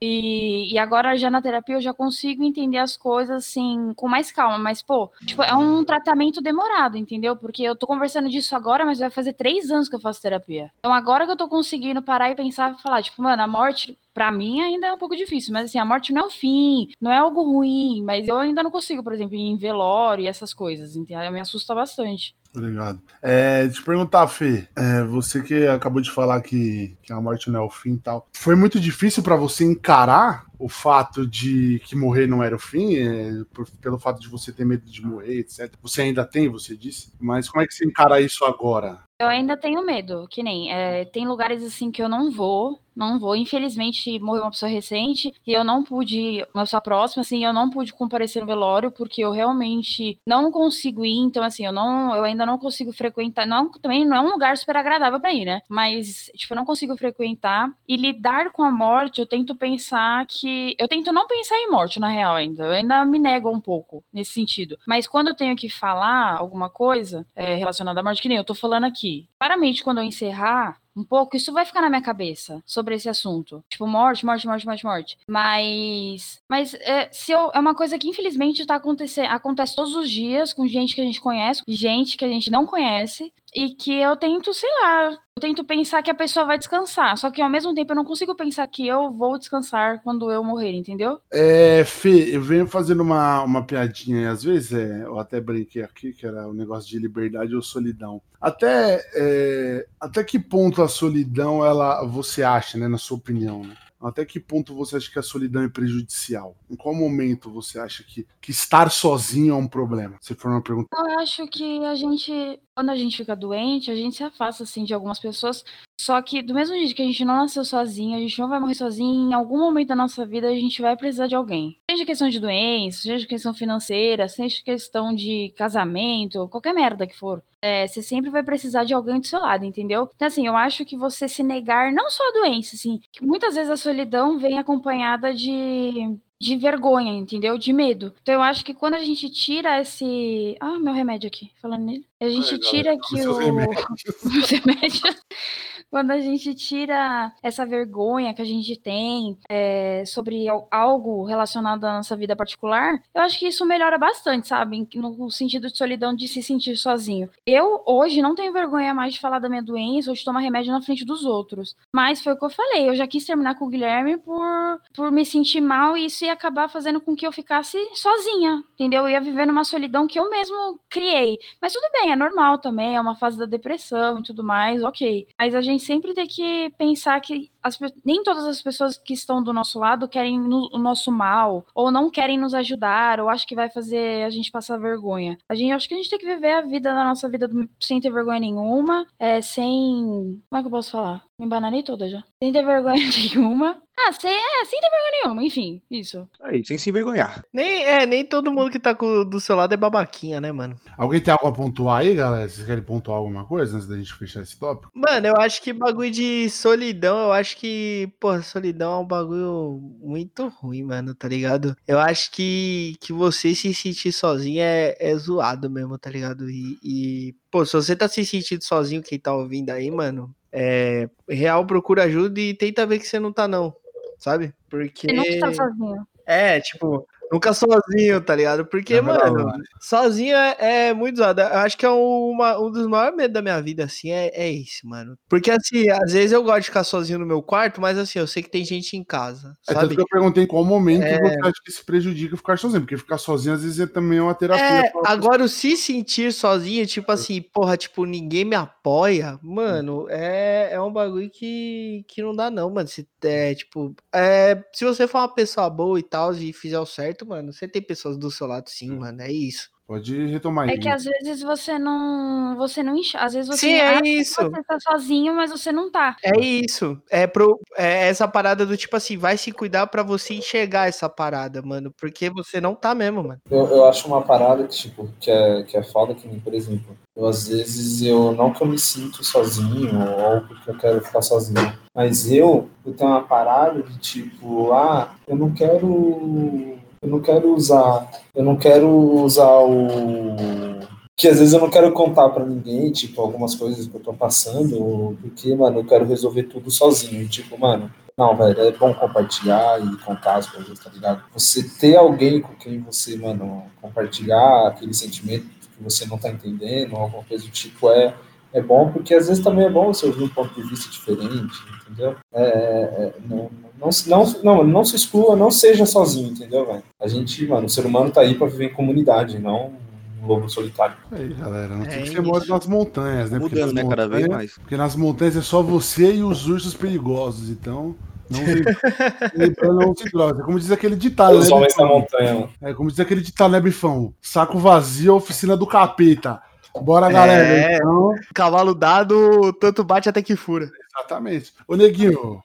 E, 0.00 0.72
e, 0.72 0.78
agora 0.78 1.16
já 1.16 1.30
na 1.30 1.42
terapia 1.42 1.76
eu 1.76 1.80
já 1.80 1.92
consigo 1.92 2.44
entender 2.44 2.78
as 2.78 2.96
coisas 2.96 3.44
assim 3.44 3.92
com 3.96 4.08
mais 4.08 4.30
calma, 4.30 4.58
mas 4.58 4.80
pô, 4.80 5.10
tipo, 5.26 5.42
é 5.42 5.54
um 5.54 5.84
tratamento 5.84 6.40
demorado, 6.40 6.96
entendeu? 6.96 7.36
Porque 7.36 7.62
eu 7.64 7.74
tô 7.74 7.86
conversando 7.86 8.28
disso 8.28 8.54
agora, 8.54 8.84
mas 8.84 9.00
vai 9.00 9.10
fazer 9.10 9.32
três 9.32 9.70
anos 9.70 9.88
que 9.88 9.96
eu 9.96 10.00
faço 10.00 10.22
terapia. 10.22 10.70
Então 10.78 10.92
agora 10.92 11.26
que 11.26 11.32
eu 11.32 11.36
tô 11.36 11.48
conseguindo 11.48 12.00
parar 12.00 12.30
e 12.30 12.36
pensar 12.36 12.72
e 12.72 12.82
falar, 12.82 13.02
tipo, 13.02 13.20
mano, 13.20 13.42
a 13.42 13.46
morte 13.48 13.98
Pra 14.18 14.32
mim 14.32 14.60
ainda 14.60 14.88
é 14.88 14.92
um 14.92 14.98
pouco 14.98 15.14
difícil, 15.14 15.52
mas 15.52 15.66
assim, 15.66 15.78
a 15.78 15.84
morte 15.84 16.12
não 16.12 16.22
é 16.22 16.26
o 16.26 16.30
fim, 16.30 16.88
não 17.00 17.12
é 17.12 17.18
algo 17.18 17.40
ruim, 17.40 18.02
mas 18.02 18.26
eu 18.26 18.36
ainda 18.36 18.64
não 18.64 18.70
consigo, 18.70 19.00
por 19.00 19.12
exemplo, 19.12 19.36
ir 19.36 19.42
em 19.42 19.56
velório 19.56 20.24
e 20.24 20.26
essas 20.26 20.52
coisas, 20.52 20.96
entendeu? 20.96 21.30
Me 21.30 21.38
assusta 21.38 21.72
bastante. 21.72 22.34
Obrigado. 22.58 23.00
É, 23.22 23.66
te 23.68 23.82
perguntar, 23.82 24.26
Fê, 24.28 24.68
é, 24.76 25.04
você 25.04 25.42
que 25.42 25.66
acabou 25.66 26.02
de 26.02 26.10
falar 26.10 26.40
que, 26.40 26.96
que 27.02 27.12
a 27.12 27.20
morte 27.20 27.50
não 27.50 27.60
é 27.60 27.62
o 27.62 27.70
fim 27.70 27.94
e 27.94 27.98
tal, 27.98 28.28
foi 28.32 28.54
muito 28.54 28.80
difícil 28.80 29.22
para 29.22 29.36
você 29.36 29.64
encarar 29.64 30.46
o 30.58 30.68
fato 30.68 31.26
de 31.26 31.80
que 31.84 31.94
morrer 31.94 32.26
não 32.26 32.42
era 32.42 32.56
o 32.56 32.58
fim, 32.58 32.96
é, 32.96 33.44
por, 33.52 33.70
pelo 33.80 33.98
fato 33.98 34.20
de 34.20 34.28
você 34.28 34.52
ter 34.52 34.64
medo 34.64 34.84
de 34.90 35.04
morrer, 35.04 35.38
etc. 35.38 35.72
Você 35.80 36.02
ainda 36.02 36.24
tem, 36.24 36.48
você 36.48 36.76
disse, 36.76 37.12
mas 37.20 37.48
como 37.48 37.62
é 37.62 37.66
que 37.66 37.72
você 37.72 37.86
encara 37.86 38.20
isso 38.20 38.44
agora? 38.44 38.98
Eu 39.20 39.26
ainda 39.26 39.56
tenho 39.56 39.84
medo, 39.84 40.28
que 40.30 40.44
nem. 40.44 40.72
É, 40.72 41.04
tem 41.04 41.26
lugares 41.26 41.64
assim 41.64 41.90
que 41.90 42.00
eu 42.00 42.08
não 42.08 42.30
vou, 42.30 42.78
não 42.94 43.18
vou. 43.18 43.34
Infelizmente, 43.34 44.16
morreu 44.20 44.42
uma 44.42 44.50
pessoa 44.52 44.70
recente 44.70 45.32
e 45.44 45.52
eu 45.52 45.64
não 45.64 45.82
pude, 45.82 46.46
uma 46.54 46.62
pessoa 46.62 46.80
próxima, 46.80 47.22
assim, 47.22 47.44
eu 47.44 47.52
não 47.52 47.68
pude 47.68 47.92
comparecer 47.92 48.40
no 48.40 48.46
velório 48.46 48.92
porque 48.92 49.24
eu 49.24 49.32
realmente 49.32 50.18
não 50.24 50.52
consigo 50.52 51.04
ir. 51.04 51.18
Então, 51.18 51.42
assim, 51.42 51.66
eu 51.66 51.72
não, 51.72 52.14
eu 52.14 52.22
ainda 52.22 52.46
não 52.48 52.58
consigo 52.58 52.92
frequentar. 52.92 53.46
Não, 53.46 53.70
também 53.70 54.04
não 54.06 54.16
é 54.16 54.20
um 54.20 54.30
lugar 54.30 54.56
super 54.56 54.76
agradável 54.76 55.18
para 55.18 55.32
ir, 55.32 55.44
né? 55.44 55.62
Mas, 55.68 56.30
tipo, 56.36 56.52
eu 56.52 56.56
não 56.56 56.64
consigo 56.64 56.96
frequentar 56.96 57.70
e 57.86 57.96
lidar 57.96 58.50
com 58.52 58.62
a 58.62 58.70
morte. 58.70 59.20
Eu 59.20 59.26
tento 59.26 59.56
pensar 59.56 60.26
que, 60.26 60.76
eu 60.78 60.86
tento 60.86 61.12
não 61.12 61.26
pensar 61.26 61.56
em 61.56 61.70
morte 61.70 61.98
na 61.98 62.08
real 62.08 62.34
ainda. 62.34 62.64
Eu 62.64 62.72
ainda 62.72 63.04
me 63.04 63.18
nego 63.18 63.50
um 63.50 63.60
pouco 63.60 64.04
nesse 64.12 64.32
sentido. 64.32 64.78
Mas 64.86 65.06
quando 65.06 65.28
eu 65.28 65.34
tenho 65.34 65.56
que 65.56 65.68
falar 65.68 66.36
alguma 66.36 66.68
coisa 66.68 67.26
é, 67.34 67.54
relacionada 67.54 68.00
à 68.00 68.02
morte, 68.02 68.20
que 68.20 68.28
nem 68.28 68.38
eu 68.38 68.44
tô 68.44 68.54
falando 68.54 68.84
aqui 68.84 68.98
aqui. 68.98 69.28
Claramente, 69.38 69.82
quando 69.82 69.98
eu 69.98 70.04
encerrar 70.04 70.78
um 70.98 71.04
pouco, 71.04 71.36
isso 71.36 71.52
vai 71.52 71.64
ficar 71.64 71.80
na 71.80 71.88
minha 71.88 72.02
cabeça 72.02 72.62
sobre 72.66 72.94
esse 72.94 73.08
assunto. 73.08 73.62
Tipo, 73.68 73.86
morte, 73.86 74.26
morte, 74.26 74.46
morte, 74.46 74.66
morte, 74.66 74.84
morte. 74.84 75.18
Mas. 75.28 76.40
Mas 76.48 76.74
é, 76.74 77.08
se 77.12 77.30
eu, 77.30 77.50
é 77.54 77.58
uma 77.60 77.74
coisa 77.74 77.98
que, 77.98 78.08
infelizmente, 78.08 78.66
tá 78.66 78.74
acontecendo. 78.74 79.30
Acontece 79.30 79.76
todos 79.76 79.94
os 79.94 80.10
dias 80.10 80.52
com 80.52 80.66
gente 80.66 80.94
que 80.94 81.00
a 81.00 81.04
gente 81.04 81.20
conhece, 81.20 81.62
gente 81.68 82.16
que 82.16 82.24
a 82.24 82.28
gente 82.28 82.50
não 82.50 82.66
conhece. 82.66 83.32
E 83.58 83.70
que 83.70 83.92
eu 83.92 84.16
tento, 84.16 84.54
sei 84.54 84.70
lá, 84.80 85.10
eu 85.10 85.40
tento 85.40 85.64
pensar 85.64 86.00
que 86.00 86.12
a 86.12 86.14
pessoa 86.14 86.46
vai 86.46 86.56
descansar. 86.56 87.18
Só 87.18 87.28
que 87.28 87.42
ao 87.42 87.50
mesmo 87.50 87.74
tempo 87.74 87.90
eu 87.90 87.96
não 87.96 88.04
consigo 88.04 88.32
pensar 88.36 88.64
que 88.68 88.86
eu 88.86 89.10
vou 89.10 89.36
descansar 89.36 90.00
quando 90.04 90.30
eu 90.30 90.44
morrer, 90.44 90.70
entendeu? 90.70 91.20
É, 91.28 91.82
Fê, 91.84 92.36
eu 92.36 92.40
venho 92.40 92.68
fazendo 92.68 93.02
uma, 93.02 93.42
uma 93.42 93.66
piadinha 93.66 94.30
às 94.30 94.44
vezes, 94.44 94.72
é, 94.74 95.02
eu 95.02 95.18
até 95.18 95.40
brinquei 95.40 95.82
aqui, 95.82 96.12
que 96.12 96.24
era 96.24 96.46
o 96.46 96.52
um 96.52 96.54
negócio 96.54 96.88
de 96.88 97.00
liberdade 97.00 97.52
ou 97.52 97.60
solidão. 97.60 98.22
Até, 98.40 99.04
é, 99.16 99.88
até 100.00 100.22
que 100.22 100.38
ponto 100.38 100.80
a 100.80 100.86
solidão 100.86 101.64
ela 101.66 102.06
você 102.06 102.44
acha, 102.44 102.78
né, 102.78 102.86
na 102.86 102.96
sua 102.96 103.16
opinião, 103.16 103.64
né? 103.64 103.74
Até 104.00 104.24
que 104.24 104.38
ponto 104.38 104.74
você 104.74 104.96
acha 104.96 105.10
que 105.10 105.18
a 105.18 105.22
solidão 105.22 105.62
é 105.62 105.68
prejudicial? 105.68 106.56
Em 106.70 106.76
qual 106.76 106.94
momento 106.94 107.50
você 107.50 107.78
acha 107.78 108.04
que, 108.04 108.26
que 108.40 108.50
estar 108.50 108.90
sozinho 108.90 109.54
é 109.54 109.56
um 109.56 109.66
problema? 109.66 110.16
Se 110.20 110.34
for 110.34 110.50
uma 110.50 110.62
pergunta. 110.62 110.88
Eu 110.96 111.18
acho 111.18 111.46
que 111.48 111.84
a 111.84 111.94
gente, 111.94 112.60
quando 112.74 112.90
a 112.90 112.96
gente 112.96 113.16
fica 113.16 113.34
doente, 113.34 113.90
a 113.90 113.96
gente 113.96 114.16
se 114.16 114.22
afasta 114.22 114.62
assim 114.62 114.84
de 114.84 114.94
algumas 114.94 115.18
pessoas. 115.18 115.64
Só 116.00 116.22
que 116.22 116.40
do 116.42 116.54
mesmo 116.54 116.76
jeito 116.76 116.94
que 116.94 117.02
a 117.02 117.06
gente 117.06 117.24
não 117.24 117.36
nasceu 117.36 117.64
sozinho, 117.64 118.16
a 118.16 118.20
gente 118.20 118.38
não 118.38 118.48
vai 118.48 118.60
morrer 118.60 118.74
sozinho, 118.74 119.30
em 119.30 119.34
algum 119.34 119.58
momento 119.58 119.88
da 119.88 119.96
nossa 119.96 120.24
vida 120.24 120.48
a 120.48 120.54
gente 120.54 120.80
vai 120.80 120.96
precisar 120.96 121.26
de 121.26 121.34
alguém. 121.34 121.76
Seja 121.90 122.06
questão 122.06 122.28
de 122.28 122.38
doença, 122.38 123.02
seja 123.02 123.26
questão 123.26 123.52
financeira, 123.52 124.28
seja 124.28 124.62
questão 124.62 125.12
de 125.12 125.52
casamento, 125.56 126.48
qualquer 126.48 126.72
merda 126.72 127.06
que 127.06 127.18
for. 127.18 127.42
É, 127.60 127.86
você 127.86 128.02
sempre 128.02 128.30
vai 128.30 128.42
precisar 128.42 128.84
de 128.84 128.94
alguém 128.94 129.20
do 129.20 129.26
seu 129.26 129.40
lado, 129.40 129.64
entendeu? 129.64 130.08
Então, 130.14 130.28
assim, 130.28 130.46
eu 130.46 130.56
acho 130.56 130.84
que 130.84 130.96
você 130.96 131.28
se 131.28 131.42
negar, 131.42 131.92
não 131.92 132.08
só 132.08 132.22
a 132.28 132.32
doença, 132.32 132.76
assim, 132.76 133.00
que 133.12 133.24
muitas 133.24 133.54
vezes 133.54 133.70
a 133.70 133.76
solidão 133.76 134.38
vem 134.38 134.58
acompanhada 134.58 135.34
de, 135.34 136.16
de 136.40 136.56
vergonha, 136.56 137.12
entendeu? 137.12 137.58
De 137.58 137.72
medo. 137.72 138.14
Então, 138.22 138.34
eu 138.34 138.42
acho 138.42 138.64
que 138.64 138.74
quando 138.74 138.94
a 138.94 139.04
gente 139.04 139.28
tira 139.28 139.80
esse. 139.80 140.56
Ah, 140.60 140.78
meu 140.78 140.92
remédio 140.92 141.26
aqui, 141.26 141.50
falando 141.60 141.84
nele. 141.84 142.06
A 142.20 142.28
gente 142.28 142.58
tira 142.58 142.92
aqui 142.92 143.26
o. 143.26 143.32
Os 143.32 144.50
remédios 144.50 145.02
quando 145.90 146.10
a 146.10 146.20
gente 146.20 146.54
tira 146.54 147.32
essa 147.42 147.64
vergonha 147.64 148.34
que 148.34 148.42
a 148.42 148.44
gente 148.44 148.76
tem 148.76 149.38
é, 149.48 150.04
sobre 150.06 150.46
algo 150.70 151.24
relacionado 151.24 151.84
à 151.84 151.96
nossa 151.96 152.16
vida 152.16 152.36
particular, 152.36 153.02
eu 153.14 153.22
acho 153.22 153.38
que 153.38 153.48
isso 153.48 153.64
melhora 153.66 153.98
bastante, 153.98 154.48
sabe? 154.48 154.86
No 154.94 155.30
sentido 155.30 155.68
de 155.68 155.76
solidão, 155.76 156.14
de 156.14 156.28
se 156.28 156.42
sentir 156.42 156.76
sozinho. 156.76 157.30
Eu, 157.46 157.82
hoje, 157.86 158.22
não 158.22 158.34
tenho 158.34 158.52
vergonha 158.52 158.94
mais 158.94 159.14
de 159.14 159.20
falar 159.20 159.38
da 159.38 159.48
minha 159.48 159.62
doença 159.62 160.10
ou 160.10 160.16
de 160.16 160.24
tomar 160.24 160.40
remédio 160.40 160.72
na 160.72 160.82
frente 160.82 161.04
dos 161.04 161.24
outros. 161.24 161.76
Mas 161.92 162.22
foi 162.22 162.32
o 162.32 162.38
que 162.38 162.44
eu 162.44 162.50
falei, 162.50 162.88
eu 162.88 162.94
já 162.94 163.06
quis 163.06 163.24
terminar 163.24 163.54
com 163.54 163.66
o 163.66 163.68
Guilherme 163.68 164.18
por, 164.18 164.80
por 164.94 165.10
me 165.10 165.24
sentir 165.24 165.60
mal 165.60 165.96
e 165.96 166.06
isso 166.06 166.24
ia 166.24 166.32
acabar 166.32 166.68
fazendo 166.68 167.00
com 167.00 167.16
que 167.16 167.26
eu 167.26 167.32
ficasse 167.32 167.78
sozinha, 167.94 168.62
entendeu? 168.74 169.02
Eu 169.02 169.10
ia 169.10 169.20
viver 169.20 169.46
numa 169.46 169.64
solidão 169.64 170.06
que 170.06 170.18
eu 170.18 170.28
mesmo 170.30 170.78
criei. 170.88 171.38
Mas 171.60 171.72
tudo 171.72 171.90
bem, 171.92 172.12
é 172.12 172.16
normal 172.16 172.58
também, 172.58 172.96
é 172.96 173.00
uma 173.00 173.16
fase 173.16 173.38
da 173.38 173.46
depressão 173.46 174.20
e 174.20 174.22
tudo 174.22 174.44
mais, 174.44 174.82
ok. 174.82 175.26
Mas 175.38 175.54
a 175.54 175.60
gente 175.60 175.77
sempre 175.78 176.14
tem 176.14 176.26
que 176.26 176.70
pensar 176.78 177.20
que 177.20 177.50
as, 177.62 177.78
nem 178.04 178.22
todas 178.22 178.44
as 178.44 178.62
pessoas 178.62 178.96
que 178.96 179.14
estão 179.14 179.42
do 179.42 179.52
nosso 179.52 179.78
lado 179.78 180.08
querem 180.08 180.38
no, 180.38 180.68
o 180.72 180.78
nosso 180.78 181.10
mal, 181.12 181.66
ou 181.74 181.90
não 181.90 182.10
querem 182.10 182.38
nos 182.38 182.54
ajudar, 182.54 183.20
ou 183.20 183.28
acho 183.28 183.46
que 183.46 183.54
vai 183.54 183.70
fazer 183.70 184.24
a 184.24 184.30
gente 184.30 184.50
passar 184.50 184.78
vergonha. 184.78 185.38
A 185.48 185.54
gente 185.54 185.72
acho 185.72 185.88
que 185.88 185.94
a 185.94 185.96
gente 185.96 186.10
tem 186.10 186.18
que 186.18 186.26
viver 186.26 186.52
a 186.52 186.62
vida 186.62 186.94
da 186.94 187.04
nossa 187.04 187.28
vida 187.28 187.48
sem 187.80 188.00
ter 188.00 188.10
vergonha 188.10 188.40
nenhuma, 188.40 189.06
é, 189.18 189.40
sem. 189.40 190.40
Como 190.48 190.58
é 190.58 190.60
que 190.60 190.66
eu 190.66 190.70
posso 190.70 190.90
falar? 190.92 191.27
Me 191.38 191.46
embananei 191.46 191.84
toda 191.84 192.08
já. 192.08 192.24
Sem 192.42 192.52
ter 192.52 192.64
vergonha 192.64 192.96
nenhuma. 193.16 193.80
Ah, 193.96 194.12
sem, 194.12 194.30
é, 194.30 194.64
sem 194.64 194.80
ter 194.80 194.90
vergonha 194.90 195.22
nenhuma, 195.22 195.42
enfim, 195.44 195.82
isso. 195.90 196.28
Aí, 196.40 196.64
sem 196.64 196.78
se 196.78 196.90
envergonhar. 196.90 197.44
Nem, 197.52 197.84
é, 197.84 198.06
nem 198.06 198.24
todo 198.24 198.50
mundo 198.50 198.70
que 198.70 198.78
tá 198.78 198.94
com, 198.94 199.24
do 199.24 199.40
seu 199.40 199.56
lado 199.56 199.74
é 199.74 199.76
babaquinha, 199.76 200.40
né, 200.40 200.50
mano? 200.50 200.76
Alguém 200.96 201.20
tem 201.20 201.32
algo 201.32 201.46
a 201.46 201.52
pontuar 201.52 202.00
aí, 202.00 202.14
galera? 202.14 202.48
Vocês 202.48 202.66
querem 202.66 202.82
pontuar 202.82 203.18
alguma 203.18 203.44
coisa 203.44 203.76
antes 203.76 203.88
da 203.88 203.96
gente 203.96 204.14
fechar 204.14 204.42
esse 204.42 204.58
tópico? 204.58 204.90
Mano, 204.94 205.26
eu 205.26 205.36
acho 205.36 205.62
que 205.62 205.72
bagulho 205.72 206.10
de 206.10 206.48
solidão, 206.48 207.18
eu 207.18 207.32
acho 207.32 207.56
que, 207.56 208.12
pô, 208.20 208.40
solidão 208.42 208.94
é 208.94 208.98
um 208.98 209.06
bagulho 209.06 209.80
muito 210.00 210.48
ruim, 210.48 210.84
mano, 210.84 211.14
tá 211.14 211.28
ligado? 211.28 211.76
Eu 211.86 211.98
acho 211.98 212.30
que, 212.32 212.96
que 213.00 213.12
você 213.12 213.54
se 213.54 213.74
sentir 213.74 214.12
sozinho 214.12 214.60
é, 214.60 214.96
é 214.98 215.16
zoado 215.16 215.68
mesmo, 215.68 215.98
tá 215.98 216.08
ligado? 216.10 216.48
E, 216.48 216.78
e, 216.82 217.34
pô, 217.50 217.64
se 217.64 217.74
você 217.74 217.96
tá 217.96 218.08
se 218.08 218.24
sentindo 218.24 218.62
sozinho, 218.62 219.02
quem 219.02 219.18
tá 219.18 219.34
ouvindo 219.34 219.70
aí, 219.70 219.90
mano, 219.90 220.34
é, 220.52 221.08
real 221.28 221.66
procura 221.66 222.04
ajuda 222.04 222.40
e 222.40 222.54
tenta 222.54 222.86
ver 222.86 222.98
que 222.98 223.06
você 223.06 223.18
não 223.18 223.32
tá, 223.32 223.46
não 223.46 223.74
sabe? 224.18 224.52
Porque. 224.68 225.06
Você 225.06 225.12
nunca 225.12 225.40
tá 225.40 225.54
sozinho. 225.54 226.06
É, 226.26 226.60
tipo, 226.60 227.06
Nunca 227.30 227.52
sozinho, 227.52 228.20
tá 228.20 228.34
ligado? 228.34 228.64
Porque, 228.64 228.94
é 228.94 229.00
mano, 229.00 229.52
sozinho 229.80 230.36
é, 230.36 230.56
é, 230.88 230.94
muito 230.94 231.16
zoado. 231.16 231.40
Eu 231.40 231.58
acho 231.58 231.76
que 231.76 231.84
é 231.84 231.90
uma, 231.90 232.58
um 232.58 232.70
dos 232.70 232.86
maiores 232.86 233.16
medos 233.16 233.34
da 233.34 233.42
minha 233.42 233.60
vida, 233.60 233.84
assim, 233.84 234.10
é, 234.10 234.30
é 234.32 234.52
esse, 234.52 234.86
mano. 234.86 235.16
Porque, 235.28 235.50
assim, 235.50 235.90
às 235.90 236.12
vezes 236.12 236.32
eu 236.32 236.42
gosto 236.42 236.60
de 236.60 236.66
ficar 236.66 236.84
sozinho 236.84 237.18
no 237.18 237.26
meu 237.26 237.42
quarto, 237.42 237.80
mas, 237.80 237.98
assim, 237.98 238.18
eu 238.18 238.26
sei 238.26 238.42
que 238.42 238.50
tem 238.50 238.64
gente 238.64 238.96
em 238.96 239.04
casa, 239.04 239.54
é 239.68 239.74
sabe? 239.74 239.94
que 239.94 240.00
eu 240.00 240.06
perguntei 240.08 240.44
em 240.44 240.46
qual 240.46 240.64
momento 240.64 241.02
é... 241.02 241.18
você 241.18 241.38
acha 241.42 241.60
que 241.64 241.72
se 241.72 241.84
prejudica 241.84 242.36
ficar 242.36 242.58
sozinho, 242.58 242.80
porque 242.80 242.96
ficar 242.96 243.18
sozinho, 243.18 243.54
às 243.54 243.62
vezes, 243.62 243.80
é 243.80 243.86
também 243.86 244.20
uma 244.20 244.34
terapia. 244.34 244.64
É, 244.64 244.92
agora, 245.04 245.44
o 245.44 245.48
se 245.48 245.76
sentir 245.76 246.32
sozinho, 246.32 246.86
tipo 246.86 247.12
assim, 247.12 247.42
porra, 247.42 247.76
tipo, 247.76 248.04
ninguém 248.04 248.44
me 248.44 248.56
apoia, 248.56 249.38
mano, 249.42 250.06
é, 250.08 250.70
é 250.72 250.80
um 250.80 250.92
bagulho 250.92 251.30
que, 251.30 252.04
que 252.08 252.22
não 252.22 252.34
dá 252.34 252.50
não, 252.50 252.70
mano. 252.70 252.88
Se, 252.88 253.06
é, 253.22 253.54
tipo, 253.54 253.94
é, 254.14 254.62
se 254.72 254.84
você 254.84 255.06
for 255.06 255.18
uma 255.18 255.34
pessoa 255.34 255.68
boa 255.68 255.98
e 255.98 256.02
tal, 256.02 256.32
e 256.34 256.52
fizer 256.52 256.78
o 256.78 256.86
certo, 256.86 257.17
certo, 257.18 257.26
mano. 257.26 257.52
Você 257.52 257.66
tem 257.66 257.82
pessoas 257.82 258.16
do 258.16 258.30
seu 258.30 258.46
lado, 258.46 258.68
sim, 258.68 258.92
hum. 258.92 259.00
mano. 259.00 259.22
É 259.22 259.30
isso. 259.30 259.68
Pode 259.86 260.26
retomar 260.26 260.68
aí. 260.68 260.74
É 260.74 260.78
que 260.78 260.88
às 260.88 261.02
vezes 261.02 261.42
você 261.42 261.78
não. 261.78 262.54
Você 262.58 262.82
não 262.82 262.94
enxerga. 262.94 263.26
Às 263.26 263.32
vezes 263.32 263.48
você 263.48 263.66
Sim, 263.66 263.72
é 263.72 264.00
isso. 264.04 264.34
você 264.34 264.62
tá 264.62 264.78
sozinho, 264.80 265.34
mas 265.34 265.50
você 265.50 265.72
não 265.72 265.90
tá. 265.90 266.14
É 266.22 266.38
isso. 266.38 267.00
É, 267.10 267.26
pro, 267.26 267.58
é 267.74 268.06
essa 268.08 268.28
parada 268.28 268.66
do 268.66 268.76
tipo 268.76 268.94
assim, 268.96 269.16
vai 269.16 269.38
se 269.38 269.50
cuidar 269.50 269.86
para 269.86 270.02
você 270.02 270.34
enxergar 270.34 270.88
essa 270.88 271.08
parada, 271.08 271.62
mano. 271.62 271.90
Porque 271.98 272.28
você 272.28 272.60
não 272.60 272.74
tá 272.74 272.94
mesmo, 272.94 273.22
mano. 273.22 273.40
Eu, 273.50 273.66
eu 273.68 273.88
acho 273.88 274.06
uma 274.06 274.20
parada 274.20 274.64
que, 274.64 274.76
tipo, 274.76 275.08
que 275.18 275.30
é, 275.30 275.62
que 275.62 275.78
é 275.78 275.82
foda, 275.82 276.14
que 276.14 276.28
por 276.40 276.52
exemplo, 276.52 276.94
eu 277.16 277.26
às 277.26 277.48
vezes 277.48 278.02
eu 278.02 278.32
não 278.32 278.52
que 278.52 278.62
eu 278.62 278.66
me 278.66 278.78
sinto 278.78 279.24
sozinho 279.24 279.98
ou 279.98 280.42
porque 280.42 280.70
eu 280.70 280.76
quero 280.76 281.00
ficar 281.00 281.22
sozinho. 281.22 281.72
Mas 281.94 282.30
eu, 282.30 282.68
eu 282.84 282.92
tenho 282.92 283.10
uma 283.10 283.22
parada 283.22 283.82
de 283.82 283.98
tipo, 283.98 284.70
ah, 284.72 285.14
eu 285.26 285.34
não 285.34 285.50
quero 285.52 286.77
eu 287.00 287.08
não 287.08 287.20
quero 287.20 287.54
usar, 287.54 288.10
eu 288.34 288.44
não 288.44 288.56
quero 288.56 288.88
usar 288.88 289.58
o 289.60 290.78
que 291.18 291.26
às 291.26 291.40
vezes 291.40 291.52
eu 291.52 291.58
não 291.58 291.68
quero 291.68 291.90
contar 291.90 292.28
para 292.28 292.46
ninguém, 292.46 292.92
tipo, 292.92 293.20
algumas 293.20 293.56
coisas 293.56 293.88
que 293.88 293.96
eu 293.96 294.00
tô 294.00 294.14
passando, 294.14 295.18
porque, 295.20 295.52
mano, 295.52 295.80
eu 295.80 295.84
quero 295.84 296.06
resolver 296.06 296.44
tudo 296.44 296.70
sozinho. 296.70 297.22
E, 297.22 297.28
tipo, 297.28 297.58
mano, 297.58 297.92
não, 298.16 298.36
velho, 298.36 298.60
é 298.60 298.70
bom 298.70 298.94
compartilhar 298.94 299.80
e 299.80 299.96
contar 299.96 300.36
as 300.36 300.48
coisas, 300.48 300.78
tá 300.78 300.88
ligado? 300.88 301.24
Você 301.34 301.68
ter 301.80 301.96
alguém 301.96 302.40
com 302.40 302.54
quem 302.54 302.78
você, 302.78 303.16
mano, 303.16 303.64
compartilhar 303.82 304.68
aquele 304.68 304.94
sentimento 304.94 305.44
que 305.44 305.82
você 305.82 306.06
não 306.06 306.18
tá 306.18 306.30
entendendo, 306.30 306.94
alguma 306.94 307.24
coisa 307.24 307.44
do 307.44 307.50
tipo, 307.50 307.90
é, 307.90 308.14
é 308.52 308.60
bom, 308.62 308.90
porque 308.90 309.14
às 309.14 309.28
vezes 309.28 309.42
também 309.42 309.66
é 309.66 309.70
bom 309.70 309.92
você 309.92 310.06
ouvir 310.06 310.24
um 310.24 310.28
ponto 310.28 310.54
de 310.54 310.68
vista 310.68 310.90
diferente, 310.90 311.56
entendeu? 311.82 312.16
É, 312.34 312.42
é, 312.42 313.12
não, 313.28 313.50
não, 313.78 313.90
não, 314.06 314.34
não, 314.42 314.64
não 314.64 314.84
se 314.84 314.96
exclua, 314.96 315.36
não 315.36 315.50
seja 315.50 315.84
sozinho, 315.86 316.30
entendeu, 316.30 316.66
velho? 316.66 316.82
A 317.00 317.06
gente, 317.08 317.46
mano, 317.46 317.66
o 317.66 317.70
ser 317.70 317.84
humano 317.86 318.10
tá 318.10 318.22
aí 318.22 318.34
pra 318.34 318.46
viver 318.46 318.66
em 318.66 318.72
comunidade, 318.74 319.38
não 319.38 319.72
um 320.20 320.26
lobo 320.26 320.48
solitário. 320.48 320.96
Aí, 321.12 321.28
galera, 321.34 321.68
não 321.76 321.84
É 321.84 321.88
tem 321.88 322.02
que 322.02 322.10
ser 322.10 322.20
morto 322.20 322.48
nas 322.48 322.66
montanhas, 322.66 323.30
né? 323.30 323.38
Porque 323.38 323.54
Mudando, 323.54 323.74
nas 323.74 323.84
né? 323.84 323.88
Cada 323.90 324.08
vez 324.08 324.22
montanhas- 324.22 324.36
mais. 324.36 324.58
Porque 324.58 324.76
nas 324.76 324.96
montanhas 324.96 325.36
é 325.36 325.42
só 325.42 325.62
você 325.62 326.14
e 326.14 326.22
os 326.24 326.46
ursos 326.48 326.74
perigosos, 326.74 327.48
então. 327.50 327.94
Não 328.28 328.40
se, 328.40 328.62
não 329.62 329.94
se 329.96 330.10
droga. 330.10 330.42
É 330.42 330.44
Como 330.44 330.58
diz 330.58 330.70
aquele 330.70 330.96
ditado, 330.96 331.38
Os 331.38 331.48
né? 331.48 331.54
homens 331.56 331.74
da 331.74 331.82
Bifão? 331.84 331.98
montanha. 332.00 332.48
É 332.60 332.74
como 332.74 332.90
diz 332.90 333.00
aquele 333.00 333.20
ditado, 333.20 333.52
né, 333.52 333.60
Bifão? 333.60 334.12
Saco 334.20 334.58
vazio, 334.58 335.14
oficina 335.14 335.56
do 335.56 335.66
capeta. 335.66 336.40
Bora, 336.82 337.10
galera. 337.10 337.44
É. 337.44 337.76
Então, 337.76 338.14
Cavalo 338.34 338.74
dado, 338.74 339.52
tanto 339.54 339.84
bate 339.84 340.08
até 340.08 340.22
que 340.22 340.36
fura. 340.36 340.70
Exatamente. 340.98 341.52
Ô, 341.66 341.76
Neguinho, 341.76 342.42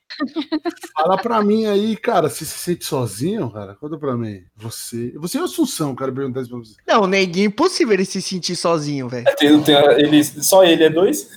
fala 0.96 1.18
pra 1.18 1.42
mim 1.42 1.66
aí, 1.66 1.96
cara, 1.96 2.30
você 2.30 2.46
se 2.46 2.58
sente 2.58 2.86
sozinho, 2.86 3.50
cara? 3.52 3.76
Conta 3.76 3.98
pra 3.98 4.16
mim. 4.16 4.44
Você. 4.56 5.14
Você 5.18 5.38
e 5.38 5.42
o 5.42 5.46
Assunção, 5.46 5.96
cara, 5.96 6.12
perguntar 6.12 6.42
isso 6.42 6.50
pra 6.50 6.60
você. 6.60 6.76
Não, 6.88 7.08
neguinho, 7.08 7.48
impossível 7.48 7.94
ele 7.94 8.06
se 8.06 8.22
sentir 8.22 8.56
sozinho, 8.56 9.10
velho. 9.10 9.26
Ele, 9.40 10.24
só 10.24 10.64
ele 10.64 10.84
é 10.84 10.90
dois? 10.90 11.30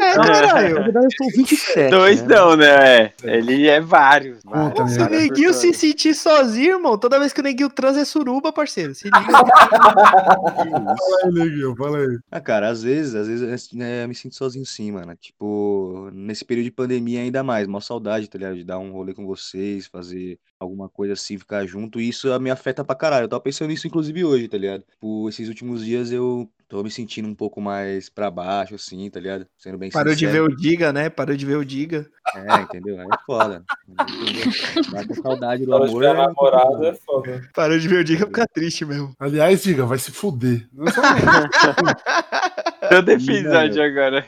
É, 0.00 0.14
caralho. 0.14 0.74
Na 0.76 0.82
verdade, 0.82 1.06
eu 1.06 1.10
sou 1.16 1.36
27. 1.36 1.90
Dois 1.90 2.22
né? 2.22 2.34
não, 2.34 2.56
né? 2.56 3.04
É. 3.04 3.12
Ele 3.22 3.66
é 3.68 3.80
vários. 3.80 4.42
Conta, 4.42 4.86
Se 4.86 5.00
o 5.00 5.08
neguinho 5.08 5.52
se 5.52 5.72
sentir 5.74 6.14
sozinho, 6.14 6.76
irmão, 6.76 6.96
toda 6.96 7.18
vez 7.18 7.32
que 7.32 7.40
o 7.40 7.44
neguinho 7.44 7.70
transa 7.70 8.00
é 8.00 8.04
suruba, 8.04 8.52
parceiro. 8.52 8.94
Se 8.94 9.04
liga. 9.04 9.20
Fala 9.20 10.96
aí, 11.24 11.32
Neguinho, 11.32 11.74
fala 11.76 11.98
aí. 11.98 12.18
Ah, 12.30 12.40
cara, 12.40 12.68
às 12.68 12.82
vezes, 12.82 13.14
às 13.14 13.28
vezes 13.28 13.72
né, 13.72 14.04
eu 14.04 14.08
me 14.08 14.14
sinto 14.14 14.34
sozinho 14.34 14.66
sim, 14.66 14.92
mano. 14.92 15.14
Tipo, 15.16 16.10
nesse 16.12 16.44
período 16.50 16.64
de 16.64 16.72
pandemia 16.72 17.20
ainda 17.20 17.44
mais, 17.44 17.68
mó 17.68 17.78
saudade, 17.78 18.28
tá 18.28 18.36
ligado? 18.36 18.56
De 18.56 18.64
dar 18.64 18.80
um 18.80 18.90
rolê 18.90 19.14
com 19.14 19.24
vocês, 19.24 19.86
fazer 19.86 20.36
alguma 20.58 20.88
coisa 20.88 21.12
assim, 21.12 21.38
ficar 21.38 21.64
junto. 21.64 22.00
E 22.00 22.08
isso 22.08 22.26
me 22.40 22.50
afeta 22.50 22.84
pra 22.84 22.96
caralho. 22.96 23.24
Eu 23.24 23.28
tava 23.28 23.40
pensando 23.40 23.68
nisso, 23.68 23.86
inclusive, 23.86 24.24
hoje, 24.24 24.48
tá 24.48 24.58
ligado? 24.58 24.84
Por 24.98 25.28
esses 25.28 25.48
últimos 25.48 25.84
dias 25.84 26.10
eu 26.10 26.50
tô 26.70 26.84
me 26.84 26.90
sentindo 26.90 27.28
um 27.28 27.34
pouco 27.34 27.60
mais 27.60 28.08
pra 28.08 28.30
baixo, 28.30 28.76
assim, 28.76 29.10
tá 29.10 29.18
ligado? 29.18 29.44
Sendo 29.58 29.76
bem 29.76 29.90
Parou 29.90 30.14
de 30.14 30.24
ver 30.24 30.32
sincero. 30.34 30.52
o 30.52 30.56
Diga, 30.56 30.92
né? 30.92 31.10
Parou 31.10 31.36
de 31.36 31.44
ver 31.44 31.56
o 31.56 31.64
Diga. 31.64 32.08
É, 32.32 32.60
entendeu? 32.60 32.96
Aí 33.00 33.06
é 33.12 33.18
foda. 33.26 33.64
Dá 34.92 35.04
com 35.04 35.14
saudade 35.14 35.66
do 35.66 35.72
Para 35.72 35.84
de 35.86 35.90
amor. 35.90 36.00
ver 36.00 36.06
a 36.06 36.10
é 36.10 36.14
namorada 36.14 36.88
é 36.88 36.94
foda. 36.94 37.50
Parou 37.52 37.76
de 37.76 37.88
ver 37.88 37.96
o 37.96 38.04
Diga, 38.04 38.26
fica 38.26 38.46
triste 38.46 38.84
mesmo. 38.84 39.12
Aliás, 39.18 39.64
diga, 39.64 39.84
vai 39.84 39.98
se 39.98 40.12
fuder. 40.12 40.68
Não 40.72 40.86
é 40.86 40.92
só 40.92 41.02
Todo 42.88 43.08
episódio 43.10 43.82
agora. 43.82 44.26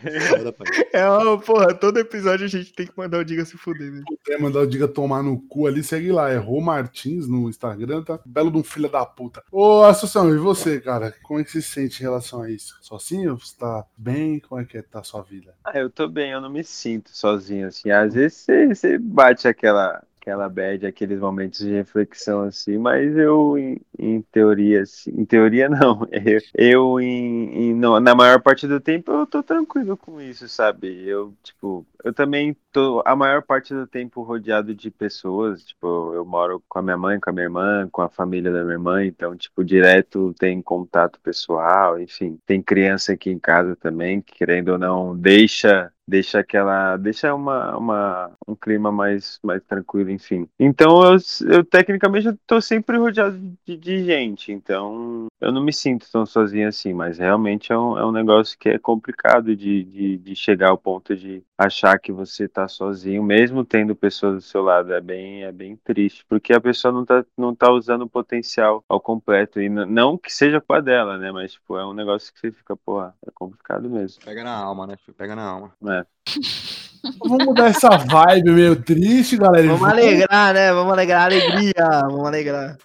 É, 0.93 1.07
ó, 1.09 1.37
porra, 1.39 1.75
todo 1.75 1.99
episódio 1.99 2.45
a 2.47 2.49
gente 2.49 2.73
tem 2.73 2.87
que 2.87 2.93
mandar 2.97 3.19
o 3.19 3.25
Diga 3.25 3.45
se 3.45 3.57
fuder, 3.57 3.91
velho. 3.91 4.05
quer 4.25 4.39
mandar 4.39 4.61
o 4.61 4.67
Diga 4.67 4.87
tomar 4.87 5.23
no 5.23 5.41
cu 5.49 5.67
ali, 5.67 5.83
segue 5.83 6.13
lá. 6.13 6.31
É 6.31 6.37
Rô 6.37 6.61
Martins 6.61 7.27
no 7.27 7.49
Instagram, 7.49 8.03
tá? 8.03 8.21
Belo 8.27 8.51
de 8.51 8.59
um 8.59 8.63
filho 8.63 8.89
da 8.89 9.05
puta. 9.07 9.43
Ô, 9.51 9.83
Assunção, 9.83 10.33
e 10.33 10.39
você, 10.39 10.81
cara? 10.81 11.15
Como 11.23 11.41
é 11.41 11.45
que 11.45 11.51
você 11.51 11.63
se 11.63 11.71
sente 11.71 12.01
em 12.01 12.05
relação 12.05 12.32
a 12.41 12.51
isso? 12.51 12.79
Sozinho? 12.81 13.39
Você 13.39 13.57
tá 13.59 13.85
bem? 13.97 14.41
Como 14.41 14.61
é 14.61 14.65
que 14.65 14.79
é, 14.79 14.83
tá 14.83 15.01
a 15.01 15.05
sua 15.05 15.23
vida? 15.23 15.55
Ah, 15.65 15.79
eu 15.79 15.91
tô 15.91 16.09
bem, 16.09 16.31
eu 16.31 16.41
não 16.41 16.49
me 16.51 16.65
sinto 16.65 17.11
sozinho, 17.11 17.67
assim. 17.67 17.91
Às 17.91 18.15
vezes 18.15 18.47
você 18.71 18.99
bate 18.99 19.47
aquela, 19.47 20.03
aquela 20.23 20.49
bad, 20.49 20.87
aqueles 20.87 21.19
momentos 21.21 21.59
de 21.61 21.73
reflexão, 21.73 22.43
assim, 22.43 22.79
mas 22.79 23.17
eu, 23.17 23.59
em, 23.59 23.81
em 23.99 24.23
teoria, 24.23 24.83
assim, 24.83 25.11
em 25.11 25.25
teoria 25.25 25.69
não, 25.69 26.07
eu, 26.13 26.41
eu 26.57 27.01
em, 27.01 27.71
em- 27.71 27.75
no- 27.75 27.99
na 28.01 28.15
maior 28.15 28.41
parte 28.41 28.67
do 28.69 28.79
tempo 28.81 29.11
eu 29.13 29.27
tô 29.27 29.43
tranquilo 29.43 29.97
com 29.97 30.21
isso, 30.21 30.49
sabe? 30.49 31.05
Eu, 31.09 31.35
tipo, 31.43 31.85
eu 32.05 32.13
também 32.15 32.57
tô 32.71 33.03
a 33.05 33.17
maior 33.17 33.43
parte 33.43 33.75
do 33.75 33.87
tempo 33.87 34.23
rodeado 34.23 34.73
de 34.75 34.91
pessoas, 34.93 35.65
tipo, 35.65 36.15
eu 36.15 36.25
moro 36.25 36.63
com 36.69 36.79
a 36.79 36.83
minha 36.83 36.97
mãe, 36.97 37.19
com 37.21 37.31
a 37.31 37.33
minha 37.33 37.45
irmã, 37.47 37.89
com 37.91 38.03
a 38.03 38.09
família 38.09 38.53
da 38.53 38.63
minha 38.63 38.75
irmã, 38.75 39.05
então, 39.05 39.37
tipo, 39.37 39.65
direto 39.65 40.33
tem 40.39 40.63
contato 40.63 41.19
pessoal, 41.21 42.01
enfim, 42.01 42.39
tem 42.47 42.63
criança 42.63 43.13
aqui 43.13 43.31
em 43.31 43.39
casa 43.41 43.75
também, 43.77 44.21
que 44.23 44.35
querendo 44.35 44.71
ou 44.71 44.79
não, 44.79 45.17
deixa 45.17 45.93
deixa 46.07 46.41
aquela 46.41 46.97
deixa 46.97 47.35
uma, 47.35 47.77
uma 47.77 48.31
um 48.47 48.55
clima 48.55 48.91
mais 48.91 49.39
mais 49.43 49.63
tranquilo 49.65 50.11
enfim. 50.11 50.49
Então 50.59 51.03
eu, 51.05 51.19
eu 51.51 51.65
tecnicamente 51.65 52.29
tô 52.47 52.61
sempre 52.61 52.99
rodeado 52.99 53.39
de, 53.65 53.77
de 53.77 54.05
gente 54.05 54.53
então 54.53 55.27
eu 55.43 55.53
não 55.53 55.63
me 55.63 55.73
sinto 55.73 56.11
tão 56.11 56.25
sozinho 56.25 56.69
assim 56.69 56.93
mas 56.93 57.19
realmente 57.19 57.73
é 57.73 57.79
um, 57.79 57.99
é 57.99 58.05
um 58.05 58.13
negócio 58.13 58.57
que 58.59 58.69
é 58.69 58.79
complicado 58.79 59.55
de, 59.55 59.85
de, 59.85 60.17
de 60.19 60.37
chegar 60.37 60.71
ao 60.71 60.79
ponto 60.79 61.15
de 61.15 61.43
achar 61.59 61.99
que 61.99 62.11
você 62.11 62.49
tá 62.49 62.67
sozinho 62.67 63.23
mesmo 63.23 63.65
tendo 63.65 63.95
pessoas 63.95 64.35
do 64.37 64.41
seu 64.41 64.63
lado 64.63 64.93
é 64.93 65.01
bem 65.01 65.45
é 65.45 65.53
bem 65.53 65.77
triste 65.77 66.25
porque 66.29 66.53
a 66.53 66.61
pessoa 66.61 66.93
não 66.93 67.05
tá 67.05 67.25
não 67.37 67.55
tá 67.55 67.71
usando 67.71 68.03
o 68.03 68.09
potencial 68.09 68.85
ao 68.89 69.01
completo 69.01 69.61
e 69.61 69.69
não 69.69 70.17
que 70.17 70.33
seja 70.33 70.61
com 70.61 70.73
a 70.73 70.81
dela 70.81 71.19
né 71.19 71.31
mas 71.31 71.53
tipo 71.53 71.77
é 71.77 71.85
um 71.85 71.93
negócio 71.93 72.33
que 72.33 72.41
você 72.41 72.51
fica 72.51 72.77
porra 72.77 73.15
é 73.27 73.31
complicado 73.35 73.89
mesmo 73.91 74.23
Pega 74.25 74.45
na 74.45 74.55
alma, 74.55 74.87
né? 74.87 74.97
filho? 75.05 75.17
Pega 75.17 75.35
na 75.35 75.43
alma. 75.43 75.73
é. 75.89 76.05
Vamos 77.19 77.45
mudar 77.47 77.67
essa 77.67 77.89
vibe 77.89 78.53
meio 78.53 78.81
triste, 78.81 79.37
galera. 79.37 79.67
Vamos 79.67 79.89
alegrar, 79.89 80.55
né? 80.55 80.73
Vamos 80.73 80.93
alegrar, 80.93 81.25
alegria. 81.25 81.75
Vamos 82.09 82.27
alegrar. 82.27 82.79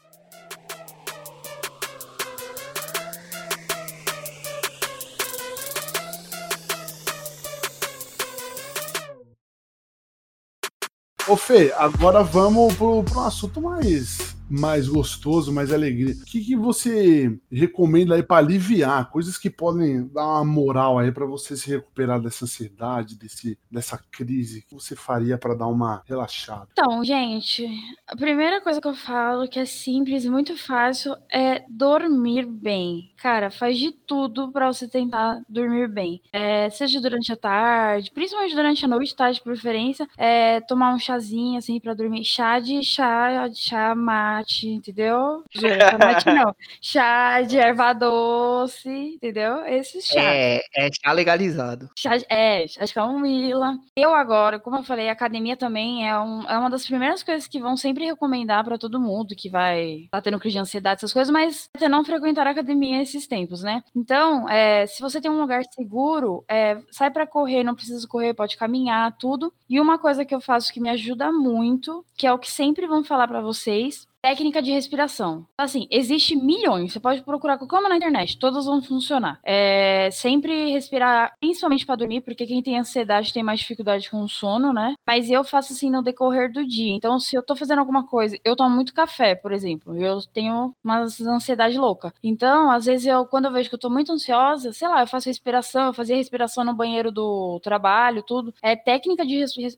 Ô 11.28 11.36
Fê, 11.36 11.74
agora 11.76 12.24
vamos 12.24 12.74
pro, 12.76 13.04
pro 13.04 13.20
assunto 13.20 13.62
mais, 13.62 14.37
mais 14.50 14.88
gostoso, 14.88 15.52
mais 15.52 15.72
alegria. 15.72 16.14
O 16.14 16.26
que, 16.26 16.44
que 16.44 16.56
você 16.56 17.38
recomenda 17.52 18.16
aí 18.16 18.24
pra 18.24 18.38
aliviar? 18.38 19.10
Coisas 19.10 19.38
que 19.38 19.50
podem 19.50 20.08
dar 20.08 20.26
uma 20.26 20.46
moral 20.46 20.98
aí 20.98 21.12
pra 21.12 21.26
você 21.26 21.56
se 21.56 21.70
recuperar 21.70 22.22
dessa 22.22 22.46
ansiedade, 22.46 23.18
desse, 23.18 23.58
dessa 23.70 23.98
crise. 24.12 24.60
O 24.60 24.62
que 24.68 24.74
você 24.76 24.96
faria 24.96 25.38
pra 25.38 25.54
dar 25.54 25.68
uma 25.68 26.02
relaxada? 26.06 26.68
Então, 26.72 27.04
gente, 27.04 27.68
a 28.08 28.16
primeira 28.16 28.62
coisa 28.62 28.82
que 28.82 28.88
eu 28.88 28.96
falo, 28.96 29.48
que 29.48 29.60
é 29.60 29.66
simples 29.66 30.24
e 30.24 30.30
muito 30.30 30.58
fácil, 30.58 31.16
é 31.32 31.64
dormir 31.70 32.46
bem. 32.46 33.12
Cara, 33.18 33.52
faz 33.52 33.78
de 33.78 33.92
tudo 33.92 34.52
pra 34.52 34.72
você 34.72 34.88
tentar 34.88 35.42
dormir 35.50 35.88
bem. 35.88 36.22
É, 36.32 36.70
seja 36.70 37.02
durante 37.02 37.32
a 37.32 37.36
tarde, 37.36 38.12
principalmente 38.12 38.56
durante 38.56 38.86
a 38.86 38.88
noite, 38.88 39.16
tá? 39.16 39.32
De 39.32 39.42
preferência, 39.42 40.08
é, 40.18 40.62
tomar 40.62 40.94
um 40.94 41.00
chazinho, 41.00 41.58
assim, 41.58 41.80
pra 41.80 41.94
dormir. 41.94 42.24
Chá 42.24 42.60
de 42.60 42.82
chá, 42.84 43.48
de 43.48 43.58
chá 43.58 43.96
mate, 44.38 44.68
entendeu? 44.70 45.44
Chá 45.52 45.98
mate 45.98 46.26
não. 46.32 46.56
Chá 46.82 47.42
de 47.42 47.58
erva 47.58 47.94
doce, 47.94 48.90
entendeu? 49.16 49.66
Esse 49.66 50.02
chá. 50.02 50.22
É, 50.22 50.62
é 50.76 50.90
chá 50.92 51.12
legalizado. 51.12 51.90
Chá, 51.98 52.12
é, 52.30 52.68
chá 52.68 52.86
de 52.86 52.94
camomila. 52.94 53.78
Eu 53.96 54.14
agora, 54.14 54.60
como 54.60 54.78
eu 54.78 54.84
falei, 54.84 55.10
a 55.10 55.14
academia 55.14 55.58
também 55.58 56.08
é, 56.08 56.18
um- 56.20 56.44
é 56.50 56.58
uma 56.58 56.70
das 56.70 56.86
primeiras 56.86 57.24
coisas 57.24 57.48
que 57.48 57.60
vão 57.60 57.76
sempre 57.76 58.06
recomendar 58.06 58.64
pra 58.64 58.78
todo 58.78 59.00
mundo 59.00 59.36
que 59.36 59.50
vai 59.50 60.08
tá 60.12 60.22
tendo 60.22 60.40
crise 60.40 60.54
de 60.54 60.60
ansiedade, 60.60 61.00
essas 61.00 61.14
coisas, 61.14 61.32
mas 61.32 61.70
até 61.76 61.90
não 61.90 62.04
frequentar 62.06 62.48
a 62.48 62.52
academia 62.52 63.02
esses 63.02 63.28
tempos, 63.28 63.64
né? 63.64 63.84
Então, 63.96 64.48
é, 64.50 64.86
se 64.88 65.02
você 65.02 65.20
tem 65.20 65.32
um 65.32 65.40
lugar 65.40 65.64
seguro, 65.74 66.44
é, 66.48 66.78
sai 66.92 67.10
pra 67.12 67.26
correr, 67.28 67.64
não 67.64 67.76
precisa 67.76 68.08
correr, 68.08 68.34
pode 68.34 68.58
caminhar, 68.58 69.16
tudo. 69.18 69.52
E 69.70 69.80
uma 69.80 69.98
coisa 69.98 70.24
que 70.26 70.34
eu 70.34 70.42
faço 70.42 70.72
que 70.72 70.80
me 70.80 70.90
ajuda 70.90 71.32
muito, 71.32 72.06
que 72.16 72.26
é 72.28 72.34
o 72.34 72.40
que 72.40 72.52
sempre 72.52 72.88
vão 72.88 73.04
falar 73.04 73.28
pra 73.28 73.42
vocês, 73.42 74.08
técnica 74.22 74.62
de 74.62 74.72
respiração. 74.72 75.46
Assim, 75.58 75.88
existe 75.90 76.36
milhões, 76.36 76.92
você 76.92 77.00
pode 77.00 77.22
procurar 77.22 77.58
qualquer 77.58 77.80
uma 77.80 77.90
na 77.90 77.96
internet, 77.98 78.38
todas 78.38 78.66
vão 78.66 78.82
funcionar. 78.82 79.40
É, 79.44 80.10
sempre 80.12 80.72
respirar, 80.72 81.34
principalmente 81.40 81.86
para 81.86 81.96
dormir, 81.96 82.22
porque 82.22 82.46
quem 82.46 82.62
tem 82.62 82.78
ansiedade 82.80 83.32
tem 83.34 83.44
mais 83.44 83.60
dificuldade 83.60 84.10
com 84.10 84.22
o 84.22 84.28
sono, 84.30 84.74
né? 84.74 84.96
Mas 85.06 85.30
eu 85.30 85.44
faço 85.44 85.74
assim 85.74 85.90
no 85.90 86.02
decorrer 86.04 86.52
do 86.52 86.66
dia. 86.66 86.94
Então, 86.94 87.20
se 87.20 87.36
eu 87.36 87.44
tô 87.44 87.56
fazendo 87.56 87.80
alguma 87.80 88.06
coisa, 88.06 88.38
eu 88.44 88.56
tomo 88.56 88.76
muito 88.76 88.94
café, 88.94 89.36
por 89.36 89.52
exemplo, 89.52 89.96
eu 89.98 90.20
tenho 90.34 90.74
uma 90.84 91.00
ansiedade 91.28 91.78
louca. 91.78 92.14
Então, 92.24 92.70
às 92.72 92.86
vezes 92.86 93.08
eu, 93.08 93.26
quando 93.26 93.46
eu 93.46 93.52
vejo 93.52 93.70
que 93.70 93.76
eu 93.76 93.80
tô 93.80 93.90
muito 93.90 94.12
ansiosa, 94.12 94.74
sei 94.74 94.88
lá, 94.88 95.02
eu 95.02 95.08
faço 95.08 95.30
respiração, 95.30 95.88
eu 95.88 95.94
fazia 95.94 96.16
respiração 96.16 96.64
no 96.64 96.74
banheiro 96.76 97.12
do 97.12 97.60
trabalho, 97.62 98.24
tudo. 98.24 98.54
É 98.62 98.76
técnica 98.76 99.26
de 99.26 99.38
res- 99.38 99.78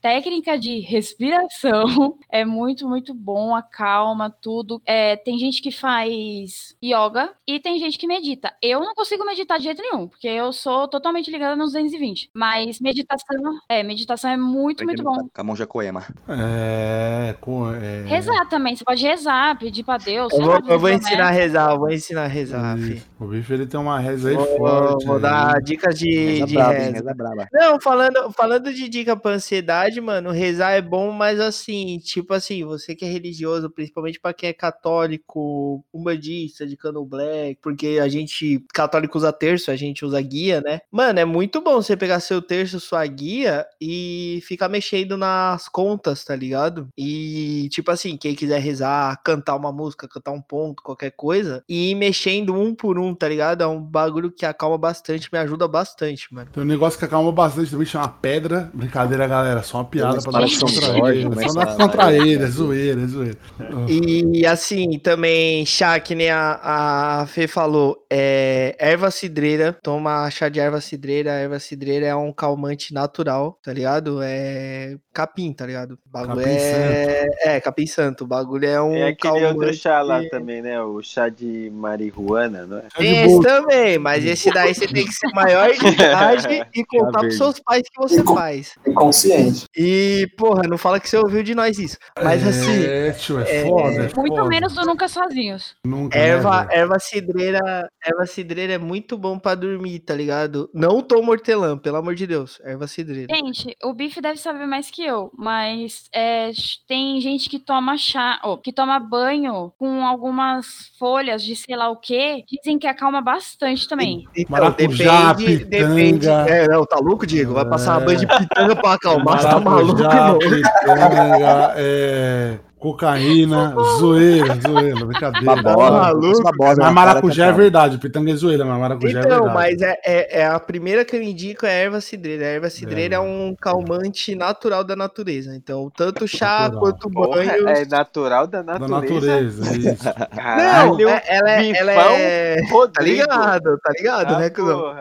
técnica 0.00 0.58
de 0.58 0.80
respiração 0.80 2.18
é 2.30 2.44
muito, 2.44 2.88
muito 2.88 3.01
bom, 3.10 3.54
acalma 3.54 4.30
tudo. 4.30 4.80
É, 4.84 5.16
tem 5.16 5.38
gente 5.38 5.60
que 5.60 5.70
faz 5.70 6.76
yoga 6.82 7.32
e 7.46 7.58
tem 7.58 7.78
gente 7.78 7.98
que 7.98 8.06
medita. 8.06 8.52
Eu 8.62 8.80
não 8.80 8.94
consigo 8.94 9.24
meditar 9.24 9.58
de 9.58 9.64
jeito 9.64 9.82
nenhum, 9.82 10.06
porque 10.06 10.28
eu 10.28 10.52
sou 10.52 10.86
totalmente 10.86 11.30
ligada 11.30 11.56
nos 11.56 11.72
220. 11.72 12.30
Mas 12.34 12.80
meditação, 12.80 13.58
é, 13.68 13.82
meditação 13.82 14.30
é 14.30 14.36
muito, 14.36 14.84
muito 14.84 15.02
bom. 15.02 15.28
Camonja 15.32 15.66
Coema. 15.66 16.04
É, 16.28 17.34
com, 17.40 17.72
é... 17.72 18.02
Rezar 18.02 18.46
também, 18.48 18.76
você 18.76 18.84
pode 18.84 19.02
rezar, 19.02 19.58
pedir 19.58 19.82
pra 19.82 19.96
Deus. 19.98 20.32
Eu 20.32 20.44
vou, 20.44 20.60
eu 20.68 20.78
vou 20.78 20.90
ensinar 20.90 21.28
a 21.28 21.30
rezar, 21.30 21.70
eu 21.70 21.78
vou 21.78 21.90
ensinar 21.90 22.24
a 22.24 22.28
rezar, 22.28 22.76
fi. 22.78 23.02
O 23.18 23.26
bicho 23.26 23.52
ele 23.52 23.66
tem 23.66 23.78
uma 23.78 23.98
reza 23.98 24.30
aí 24.30 24.34
Vou, 24.34 24.46
forte. 24.58 25.06
vou 25.06 25.20
dar 25.20 25.60
dicas 25.62 25.98
de, 25.98 26.10
Reza 26.10 26.46
de 26.46 26.58
hein? 26.58 26.62
reza. 26.62 26.90
Reza 26.92 27.14
braba. 27.14 27.48
Não, 27.52 27.80
falando, 27.80 28.32
falando 28.32 28.72
de 28.72 28.88
dica 28.88 29.16
pra 29.16 29.32
ansiedade, 29.32 30.00
mano, 30.00 30.30
rezar 30.30 30.72
é 30.72 30.82
bom, 30.82 31.10
mas 31.12 31.40
assim, 31.40 31.98
tipo 31.98 32.34
assim, 32.34 32.64
você 32.64 32.91
que 32.94 33.04
é 33.04 33.08
religioso, 33.08 33.70
principalmente 33.70 34.20
pra 34.20 34.32
quem 34.32 34.48
é 34.50 34.52
católico, 34.52 35.84
umbandista, 35.92 36.66
de 36.66 36.76
cano 36.76 37.04
black, 37.04 37.58
porque 37.62 37.98
a 38.02 38.08
gente, 38.08 38.64
católico 38.72 39.18
usa 39.18 39.32
terço, 39.32 39.70
a 39.70 39.76
gente 39.76 40.04
usa 40.04 40.20
guia, 40.20 40.60
né? 40.60 40.80
Mano, 40.90 41.18
é 41.18 41.24
muito 41.24 41.60
bom 41.60 41.74
você 41.82 41.96
pegar 41.96 42.20
seu 42.20 42.40
terço, 42.40 42.80
sua 42.80 43.04
guia 43.06 43.66
e 43.80 44.40
ficar 44.44 44.68
mexendo 44.68 45.16
nas 45.16 45.68
contas, 45.68 46.24
tá 46.24 46.34
ligado? 46.36 46.88
E, 46.96 47.68
tipo 47.70 47.90
assim, 47.90 48.16
quem 48.16 48.34
quiser 48.34 48.60
rezar, 48.60 49.20
cantar 49.24 49.56
uma 49.56 49.72
música, 49.72 50.08
cantar 50.08 50.32
um 50.32 50.40
ponto, 50.40 50.82
qualquer 50.82 51.10
coisa, 51.12 51.62
e 51.68 51.90
ir 51.90 51.94
mexendo 51.94 52.54
um 52.54 52.74
por 52.74 52.98
um, 52.98 53.14
tá 53.14 53.28
ligado? 53.28 53.62
É 53.62 53.66
um 53.66 53.80
bagulho 53.80 54.30
que 54.30 54.46
acalma 54.46 54.78
bastante, 54.78 55.28
me 55.32 55.38
ajuda 55.38 55.66
bastante, 55.68 56.32
mano. 56.32 56.48
Tem 56.52 56.62
um 56.62 56.66
negócio 56.66 56.98
que 56.98 57.04
acalma 57.04 57.32
bastante 57.32 57.70
também, 57.70 57.86
chama 57.86 58.08
pedra. 58.08 58.70
Brincadeira, 58.74 59.26
galera. 59.26 59.62
Só 59.62 59.78
uma 59.78 59.84
piada 59.84 60.20
pra 60.20 60.30
uma 60.30 60.40
dar 60.40 60.46
espada 60.46 60.72
de 60.72 60.78
São 60.80 60.82
contra 60.90 60.98
Jorge, 60.98 61.18
ele. 61.18 61.28
começa 61.28 61.48
Só 61.52 61.60
dar 61.64 61.72
a- 61.72 61.76
contra 61.76 62.12
ele, 62.12 62.42
é 62.42 62.46
zoeira, 62.46 62.81
é 62.90 63.06
zoeira. 63.06 63.38
E 63.88 64.46
assim, 64.46 64.98
também 64.98 65.64
chá, 65.66 65.98
que 66.00 66.14
nem 66.14 66.30
a, 66.30 67.20
a 67.22 67.26
Fê 67.26 67.46
falou, 67.46 68.04
é 68.10 68.76
erva 68.78 69.10
cidreira, 69.10 69.76
toma 69.82 70.30
chá 70.30 70.48
de 70.48 70.60
erva 70.60 70.80
cidreira, 70.80 71.32
a 71.32 71.36
erva 71.36 71.58
cidreira 71.58 72.06
é 72.06 72.14
um 72.14 72.32
calmante 72.32 72.92
natural, 72.92 73.58
tá 73.62 73.72
ligado? 73.72 74.20
É 74.22 74.96
capim, 75.12 75.52
tá 75.52 75.66
ligado? 75.66 75.92
O 75.92 76.10
bagulho 76.10 76.40
Capim 76.40 76.50
é... 76.50 77.28
é, 77.42 77.60
capim 77.60 77.86
santo, 77.86 78.24
o 78.24 78.26
bagulho 78.26 78.66
é 78.66 78.80
um 78.80 78.94
É 78.94 79.08
aquele 79.08 79.46
outro 79.46 79.72
chá 79.74 80.00
lá 80.02 80.22
também, 80.28 80.62
né? 80.62 80.80
O 80.82 81.02
chá 81.02 81.28
de 81.28 81.70
marihuana, 81.72 82.66
não 82.66 82.78
é? 82.78 82.82
Tem 82.96 83.24
esse 83.24 83.40
também, 83.42 83.98
mas 83.98 84.24
esse 84.24 84.50
daí 84.50 84.74
você 84.74 84.86
tem 84.86 85.04
que 85.04 85.12
ser 85.12 85.28
maior 85.34 85.70
de 85.70 85.86
idade 85.86 86.66
e 86.74 86.84
contar 86.84 87.20
pros 87.20 87.36
seus 87.36 87.60
pais 87.60 87.82
que 87.82 88.00
você 88.00 88.22
faz. 88.24 88.74
Inconsciente. 88.86 89.66
E, 89.76 90.28
porra, 90.36 90.62
não 90.68 90.78
fala 90.78 90.98
que 90.98 91.08
você 91.08 91.16
ouviu 91.16 91.42
de 91.42 91.54
nós 91.54 91.78
isso. 91.78 91.98
Mas 92.22 92.46
assim, 92.46 92.84
É, 92.84 93.10
tio, 93.12 93.40
é, 93.40 93.56
é, 93.56 93.62
foda. 93.62 93.94
É 93.94 93.98
Muito 94.16 94.36
foda. 94.36 94.48
menos 94.48 94.74
do 94.74 94.84
Nunca 94.86 95.08
Sozinhos. 95.08 95.74
Nunca, 95.84 96.18
né, 96.18 96.28
Erva, 96.28 96.64
velho? 96.64 96.80
erva 96.80 96.98
cidreira, 96.98 97.90
erva 98.04 98.26
cidreira 98.26 98.72
é 98.74 98.78
muito 98.78 99.18
bom 99.18 99.38
pra 99.38 99.54
dormir, 99.54 100.00
tá 100.00 100.14
ligado? 100.14 100.70
Não 100.72 101.02
toma 101.02 101.30
hortelã, 101.32 101.76
pelo 101.76 101.96
amor 101.96 102.14
de 102.14 102.26
Deus. 102.26 102.60
Erva 102.64 102.86
cidreira. 102.86 103.34
Gente, 103.34 103.76
o 103.82 103.92
Bife 103.92 104.20
deve 104.20 104.38
saber 104.38 104.66
mais 104.66 104.90
que 104.90 105.01
eu, 105.04 105.30
mas 105.36 106.04
é, 106.14 106.50
tem 106.86 107.20
gente 107.20 107.48
que 107.48 107.58
toma 107.58 107.96
chá, 107.96 108.40
ou 108.42 108.58
que 108.58 108.72
toma 108.72 108.98
banho 108.98 109.72
com 109.78 110.04
algumas 110.04 110.66
folhas 110.98 111.42
de 111.42 111.54
sei 111.56 111.76
lá 111.76 111.88
o 111.90 111.96
que, 111.96 112.44
dizem 112.48 112.78
que 112.78 112.86
acalma 112.86 113.20
bastante 113.20 113.88
também. 113.88 114.24
Então, 114.36 114.50
Maracujá, 114.50 115.32
depende, 115.32 115.64
depende. 115.64 116.28
É, 116.28 116.68
não, 116.68 116.84
tá 116.84 116.96
louco, 116.96 117.26
Diego? 117.26 117.54
Vai 117.54 117.68
passar 117.68 117.92
uma 117.94 118.02
É. 118.02 118.04
banho 118.04 118.18
de 118.18 118.26
pitanga 118.26 118.76
pra 118.76 118.92
acalmar, 118.94 119.40
você 119.40 119.48
tá 119.48 119.60
maluco, 119.60 120.00
irmão? 120.00 120.38
pitanga, 120.38 121.74
é, 121.76 122.58
cocaína, 122.82 123.74
zoeira, 123.98 124.56
zoeira, 124.60 125.06
brincadeira. 125.06 125.62
Babosa. 125.62 125.90
maluco? 125.92 126.42
babosa. 126.42 126.82
Mas 126.82 126.92
maracujá 126.92 127.46
é 127.46 127.52
verdade, 127.52 127.98
pitanga 127.98 128.32
é 128.32 128.34
zoeira, 128.34 128.64
mas 128.64 128.78
maracujá 128.80 129.20
é 129.20 129.22
Então, 129.22 129.44
verdade. 129.44 129.54
mas 129.54 129.82
é, 129.82 129.98
é, 130.04 130.40
é 130.40 130.46
a 130.46 130.58
primeira 130.58 131.04
que 131.04 131.14
eu 131.14 131.22
indico 131.22 131.64
é 131.64 131.70
a 131.70 131.72
erva 131.72 132.00
cidreira. 132.00 132.44
A 132.44 132.48
erva 132.48 132.68
cidreira 132.70 133.14
é, 133.14 133.20
um 133.20 133.54
calmante 133.58 134.34
natural 134.34 134.82
da 134.82 134.96
natureza. 134.96 135.54
Então, 135.54 135.90
tanto 135.96 136.26
chá 136.26 136.62
Natural. 136.62 136.80
quanto 136.80 137.10
Porra, 137.10 137.36
banho. 137.36 137.68
é 137.68 137.84
natural 137.86 138.46
da 138.48 138.62
Da 138.62 138.78
natureza. 138.78 139.60
natureza, 139.62 139.76
isso. 139.78 140.04
Não, 140.04 140.36
Caralho, 140.36 141.08
é- 141.08 141.22
ela, 141.28 141.50
é, 141.50 141.70
ela 141.78 141.92
bifão, 141.92 142.12
é. 142.16 142.56
Tá 142.92 143.02
ligado, 143.02 143.78
tá 143.78 143.92
ligado, 143.96 144.34
Ah, 144.34 144.38
né, 144.40 144.50
cuzão? 144.50 144.94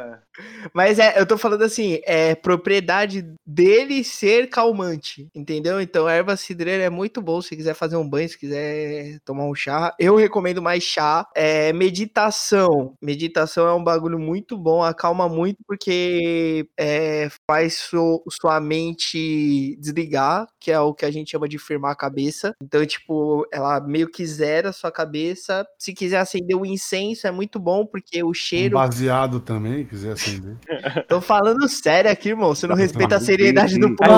Mas 0.73 0.99
é, 0.99 1.19
eu 1.19 1.25
tô 1.25 1.37
falando 1.37 1.63
assim, 1.63 1.99
é 2.05 2.35
propriedade 2.35 3.25
dele 3.45 4.03
ser 4.03 4.49
calmante, 4.49 5.27
entendeu? 5.35 5.81
Então 5.81 6.07
a 6.07 6.13
erva 6.13 6.35
cidreira 6.37 6.83
é 6.83 6.89
muito 6.89 7.21
bom 7.21 7.41
se 7.41 7.55
quiser 7.55 7.73
fazer 7.73 7.95
um 7.95 8.07
banho, 8.07 8.29
se 8.29 8.37
quiser 8.37 9.19
tomar 9.25 9.45
um 9.45 9.55
chá. 9.55 9.93
Eu 9.99 10.15
recomendo 10.15 10.61
mais 10.61 10.83
chá. 10.83 11.27
É, 11.35 11.73
meditação. 11.73 12.93
Meditação 13.01 13.67
é 13.67 13.73
um 13.73 13.83
bagulho 13.83 14.19
muito 14.19 14.57
bom, 14.57 14.83
acalma 14.83 15.27
muito 15.27 15.57
porque 15.67 16.67
é, 16.77 17.29
faz 17.49 17.75
su- 17.75 18.23
sua 18.29 18.59
mente 18.59 19.75
desligar, 19.79 20.47
que 20.59 20.71
é 20.71 20.79
o 20.79 20.93
que 20.93 21.05
a 21.05 21.11
gente 21.11 21.31
chama 21.31 21.47
de 21.47 21.57
firmar 21.57 21.91
a 21.91 21.95
cabeça. 21.95 22.53
Então, 22.61 22.85
tipo, 22.85 23.45
ela 23.51 23.79
meio 23.81 24.09
que 24.09 24.25
zera 24.25 24.71
sua 24.71 24.91
cabeça. 24.91 25.65
Se 25.77 25.93
quiser 25.93 26.17
acender 26.19 26.55
um 26.55 26.65
incenso, 26.65 27.27
é 27.27 27.31
muito 27.31 27.59
bom 27.59 27.85
porque 27.85 28.23
o 28.23 28.29
Um 28.29 28.33
cheiro 28.33 28.75
baseado 28.75 29.39
também, 29.39 29.85
quiser 29.85 30.13
acender. 30.13 30.30
Tô 31.07 31.19
falando 31.21 31.67
sério 31.67 32.11
aqui, 32.11 32.29
irmão. 32.29 32.53
Você 32.53 32.67
não 32.67 32.75
respeita 32.75 33.15
a 33.15 33.19
seriedade 33.19 33.79
do 33.79 33.95
povo. 33.95 34.11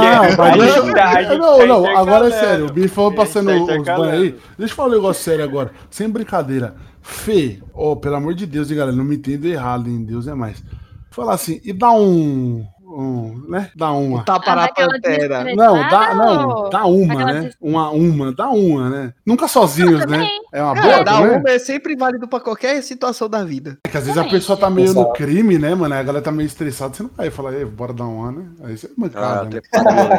Não, 1.38 1.38
não, 1.38 1.68
não, 1.68 1.98
agora 1.98 2.28
é 2.28 2.32
sério. 2.32 2.68
O 2.68 2.72
Bife 2.74 2.90
falou 2.90 3.14
passando 3.14 3.52
os 3.52 3.86
banhos 3.86 4.22
aí. 4.22 4.36
Deixa 4.58 4.74
eu 4.74 4.76
falar 4.76 4.90
um 4.90 4.94
negócio 4.94 5.24
sério 5.24 5.44
agora. 5.44 5.72
Sem 5.90 6.10
brincadeira. 6.10 6.76
Fê, 7.02 7.60
ó, 7.74 7.96
pelo 7.96 8.16
amor 8.16 8.34
de 8.34 8.46
Deus, 8.46 8.72
hein, 8.72 8.78
galera, 8.78 8.96
não 8.96 9.04
me 9.04 9.18
entenda 9.18 9.48
errado, 9.48 9.90
hein? 9.90 10.04
Deus 10.06 10.28
é 10.28 10.34
mais. 10.34 10.64
Falar 11.12 11.34
assim, 11.34 11.60
e 11.64 11.74
dá 11.74 11.92
um. 11.92 12.66
Um 12.94 13.44
né? 13.50 13.70
Dá 13.76 13.92
uma. 13.92 14.24
Tapa 14.24 14.52
Ah, 14.52 14.56
na 14.56 14.62
daquela 14.64 14.92
pantera. 14.94 15.44
Não, 15.56 15.74
dá, 15.90 16.14
não, 16.16 16.70
dá 16.70 16.86
uma, 16.86 17.14
Aquela 17.14 17.34
né? 17.34 17.42
des- 17.42 17.58
Uma, 17.62 17.90
uma, 17.92 18.32
dá 18.32 18.50
uma, 18.50 18.90
né? 18.90 19.14
Nunca 19.26 19.48
sozinhos, 19.48 20.06
né? 20.06 20.28
É 20.52 20.62
uma 20.64 20.76
boa, 20.76 20.88
É, 20.88 21.04
dar 21.04 21.22
também? 21.22 21.38
uma 21.40 21.50
é 21.50 21.60
sempre 21.60 21.96
válido 21.96 22.28
pra 22.28 22.40
qualquer 22.40 22.82
situação 22.84 23.28
da 23.28 23.44
vida. 23.44 23.78
É 23.86 23.90
que 23.90 23.98
às 23.98 24.06
vezes 24.06 24.20
a 24.22 24.26
pessoa 24.26 24.58
tá 24.58 24.70
meio 24.70 24.94
no 24.94 25.12
crime, 25.14 25.58
né, 25.58 25.74
mano? 25.76 25.94
A 25.96 26.04
galera 26.04 26.24
tá 26.24 26.32
meio 26.32 26.48
estressada, 26.48 26.94
você 26.94 27.04
não 27.04 27.10
vai 27.16 27.30
falar, 27.32 27.54
"Ei, 27.54 27.66
bora 27.66 27.94
dar 27.94 28.06
uma, 28.06 28.32
né? 28.32 28.46
Aí 28.64 28.78
você 28.78 28.88
é 28.88 28.90
Ah, 28.90 28.94
mancada, 28.98 29.44
né? 29.46 29.50
trepado. 29.62 30.14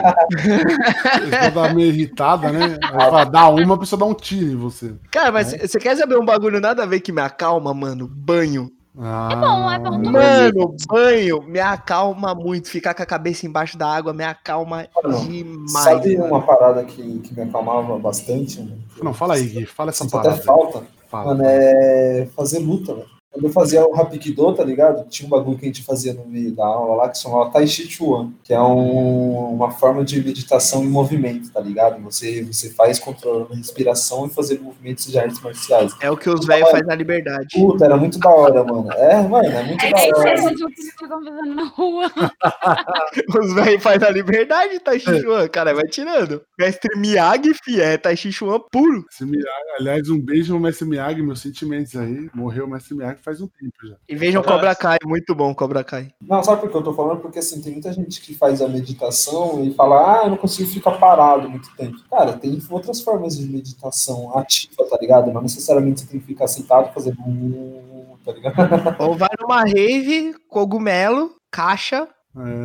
A 1.05 1.19
pessoa 1.21 1.51
tá 1.69 1.75
meio 1.75 1.89
irritada, 1.89 2.53
né? 2.53 2.79
Aí 2.83 3.11
fala, 3.11 3.25
dá 3.25 3.49
uma, 3.49 3.75
a 3.75 3.79
pessoa 3.79 3.99
dá 3.99 4.05
um 4.07 4.15
tiro 4.15 4.53
em 4.53 4.57
você. 4.57 4.95
Cara, 5.11 5.31
mas 5.33 5.53
você 5.53 5.79
quer 5.79 5.97
saber 5.97 6.19
um 6.19 6.25
bagulho 6.25 6.61
nada 6.61 6.83
a 6.83 6.87
ver 6.87 7.01
que 7.01 7.13
me 7.13 7.21
acalma, 7.21 7.73
mano? 7.75 8.09
Banho. 8.09 8.71
Ah, 8.97 9.35
bom, 9.35 9.71
é 9.71 9.79
bom. 9.79 9.99
Mano, 9.99 10.77
banho 10.87 11.43
me 11.43 11.59
acalma 11.59 12.35
muito. 12.35 12.69
Ficar 12.69 12.95
com 12.95 13.03
a 13.03 13.07
cabeça 13.07 13.45
embaixo 13.45 13.77
da 13.77 13.89
água 13.89 14.13
me 14.13 14.23
acalma 14.25 14.87
Mano, 15.03 15.21
demais. 15.27 15.73
Sabe 15.73 16.17
mano. 16.17 16.31
uma 16.31 16.43
parada 16.43 16.85
que, 16.85 17.19
que 17.21 17.35
me 17.35 17.43
acalmava 17.43 17.99
bastante? 17.99 18.61
mano? 18.61 18.79
Não, 19.03 19.13
fala 19.13 19.35
aí, 19.35 19.47
Gui, 19.49 19.67
fala 19.67 19.91
essa 19.91 20.05
até 20.05 20.13
parada. 20.13 20.35
aí. 20.35 20.43
falta. 20.43 20.83
Fala. 21.09 21.35
Mano, 21.35 21.43
é 21.45 22.29
fazer 22.37 22.61
luta, 22.61 22.95
velho. 22.95 23.14
Quando 23.35 23.47
eu 23.47 23.51
fazia 23.53 23.85
o 23.85 23.93
Rapikido, 23.93 24.55
tá 24.55 24.63
ligado? 24.65 25.09
Tinha 25.09 25.27
um 25.27 25.31
bagulho 25.31 25.59
que 25.59 25.65
a 25.65 25.67
gente 25.69 25.83
fazia 25.83 26.15
no 26.15 26.25
meio 26.25 26.53
da 26.55 26.65
aula 26.65 26.95
lá 26.95 27.09
que 27.09 27.19
se 27.19 27.25
chamava 27.25 27.51
Tai 27.51 27.67
Chi 27.67 27.91
Chuan, 27.91 28.33
que 28.45 28.55
é 28.55 28.61
um- 28.63 29.55
uma 29.55 29.73
forma 29.73 30.05
de 30.05 30.23
meditação 30.25 30.85
em 30.85 30.89
movimento, 30.89 31.51
tá 31.53 31.61
ligado? 31.61 32.01
Você, 32.05 32.45
você 32.45 32.71
faz 32.71 33.01
controlando 33.01 33.53
a 33.53 33.57
respiração 33.57 34.27
e 34.27 34.31
fazer 34.31 34.61
movimentos 34.61 35.07
de 35.07 35.19
artes 35.19 35.41
marciais. 35.43 35.93
É 36.01 36.09
o 36.09 36.17
que 36.17 36.31
os 36.31 36.47
velhos 36.47 36.71
fazem 36.71 36.87
na 36.87 36.95
liberdade. 36.95 37.49
Puta, 37.55 37.85
era 37.85 37.97
muito 37.97 38.21
da 38.21 38.31
hora, 38.31 38.63
mano. 38.63 38.89
É, 38.93 39.21
mano, 39.27 39.49
é 39.49 39.63
muito 39.65 39.85
É 39.85 39.91
da 39.91 39.99
isso 40.07 40.17
hora. 40.17 40.31
aí, 40.31 40.55
o 40.55 40.67
que 40.69 40.83
ficam 40.83 41.25
fazendo 41.25 41.55
na 41.57 41.65
rua. 41.65 42.05
Os 43.41 43.53
velhos 43.55 43.83
fazem 43.83 43.99
na 44.01 44.11
liberdade, 44.11 44.79
Tai 44.81 44.99
Chi 44.99 45.21
Chuan. 45.21 45.49
Cara, 45.49 45.75
vai 45.75 45.85
tirando. 45.89 46.41
Mestre 46.59 46.97
Miyagi, 46.97 47.53
fi, 47.65 47.81
é 47.81 47.97
Tai 47.99 48.17
Chi 48.17 48.31
Chuan 48.33 48.61
puro. 48.71 49.03
Mestre 49.03 49.27
Miyagi, 49.27 49.49
aliás, 49.81 50.09
um 50.09 50.21
beijo 50.21 50.55
no 50.55 50.61
Mestre 50.61 50.87
Miyagi, 50.87 51.23
meus 51.23 51.41
sentimentos 51.41 51.97
aí. 51.97 52.29
Morreu 52.35 52.67
o 52.67 52.71
Mestre 52.71 52.95
Miyagi 52.95 53.19
faz 53.25 53.41
um 53.41 53.47
tempo 53.49 53.75
já. 53.89 53.97
E 54.09 54.15
vejam 54.15 54.43
Cobra 54.43 54.75
Kai, 54.75 54.99
muito 55.05 55.35
bom 55.35 55.55
Cobra 55.55 55.83
Kai. 55.83 56.11
Não, 56.21 56.43
sabe 56.45 56.61
por 56.61 56.71
que 56.71 56.77
eu 56.77 56.83
tô 56.83 56.93
falando? 56.95 57.21
Porque 57.21 57.39
assim, 57.39 57.61
tem 57.63 57.73
muita 57.73 57.93
gente 57.93 58.21
que 58.21 58.35
faz 58.35 58.61
a 58.61 58.69
meditação 58.69 59.65
e 59.65 59.73
fala, 59.75 60.21
ah, 60.21 60.25
eu 60.25 60.31
não 60.31 60.37
consigo 60.37 60.69
ficar 60.69 60.93
parado 60.93 61.49
muito 61.49 61.75
tempo. 61.77 61.97
Cara, 62.11 62.35
tem 62.35 62.61
outras 62.71 63.01
formas 63.01 63.37
de 63.37 63.47
meditação 63.47 64.37
ativa, 64.39 64.85
tá 64.89 64.99
ligado? 65.01 65.33
Não 65.33 65.43
necessariamente 65.43 66.01
você 66.01 66.07
tem 66.07 66.21
que 66.21 66.27
ficar 66.27 66.47
sentado 66.47 66.91
e 66.91 66.95
fazer. 66.95 67.15
bum, 67.17 68.17
Tá 68.25 68.33
ligado? 68.33 68.55
Ou 69.01 69.17
vai 69.17 69.29
numa 69.41 69.65
rave, 69.65 70.35
cogumelo, 70.49 71.35
caixa, 71.51 72.09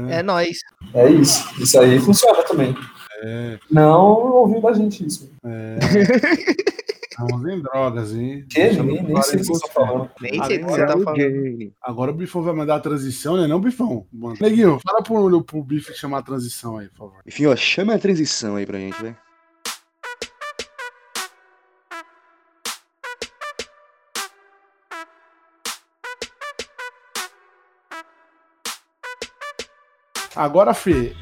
É, 0.10 0.20
é 0.20 0.24
nóis. 0.24 0.58
É 0.94 1.10
isso. 1.10 1.62
Isso 1.62 1.80
aí 1.80 2.00
funciona 2.00 2.42
também. 2.44 2.74
é, 3.22 3.60
Não 3.70 4.02
ouviu 4.34 4.62
da 4.62 4.74
gente 4.74 5.06
isso. 5.06 5.30
é. 5.46 5.78
Não 7.20 7.38
usem 7.38 7.62
drogas, 7.62 8.14
hein? 8.14 8.46
Que? 8.50 8.72
Nem, 8.72 9.04
nem 9.04 9.22
sei 9.22 9.36
o 9.36 9.42
que 9.42 9.48
você 9.48 9.68
tá 9.68 9.74
falando. 9.74 10.10
Nem 10.22 10.44
sei 10.46 10.58
o 10.58 10.60
que 10.60 10.72
você 10.72 10.82
Agora 10.82 10.88
tá 10.88 10.98
o 10.98 11.04
falando. 11.04 11.74
Agora 11.82 12.12
o 12.12 12.14
Bifão 12.14 12.42
vai 12.42 12.54
mandar 12.54 12.76
a 12.76 12.80
transição, 12.80 13.36
né? 13.36 13.46
Não, 13.46 13.60
Bifão? 13.60 14.08
Mano. 14.14 14.38
Neguinho, 14.40 14.80
fala 14.80 15.04
pro, 15.04 15.44
pro 15.44 15.64
Bife 15.64 15.94
chamar 15.94 16.20
a 16.20 16.24
transição 16.24 16.78
aí, 16.78 16.88
por 16.88 17.10
favor. 17.10 17.22
Enfim, 17.28 17.46
ó, 17.48 17.56
chama 17.58 17.94
a 17.94 18.00
transição 18.00 18.56
aí 18.56 18.66
pra 18.66 18.80
gente, 18.80 19.02
velho. 19.02 19.18
Agora, 30.36 30.74
Fê, 30.74 31.14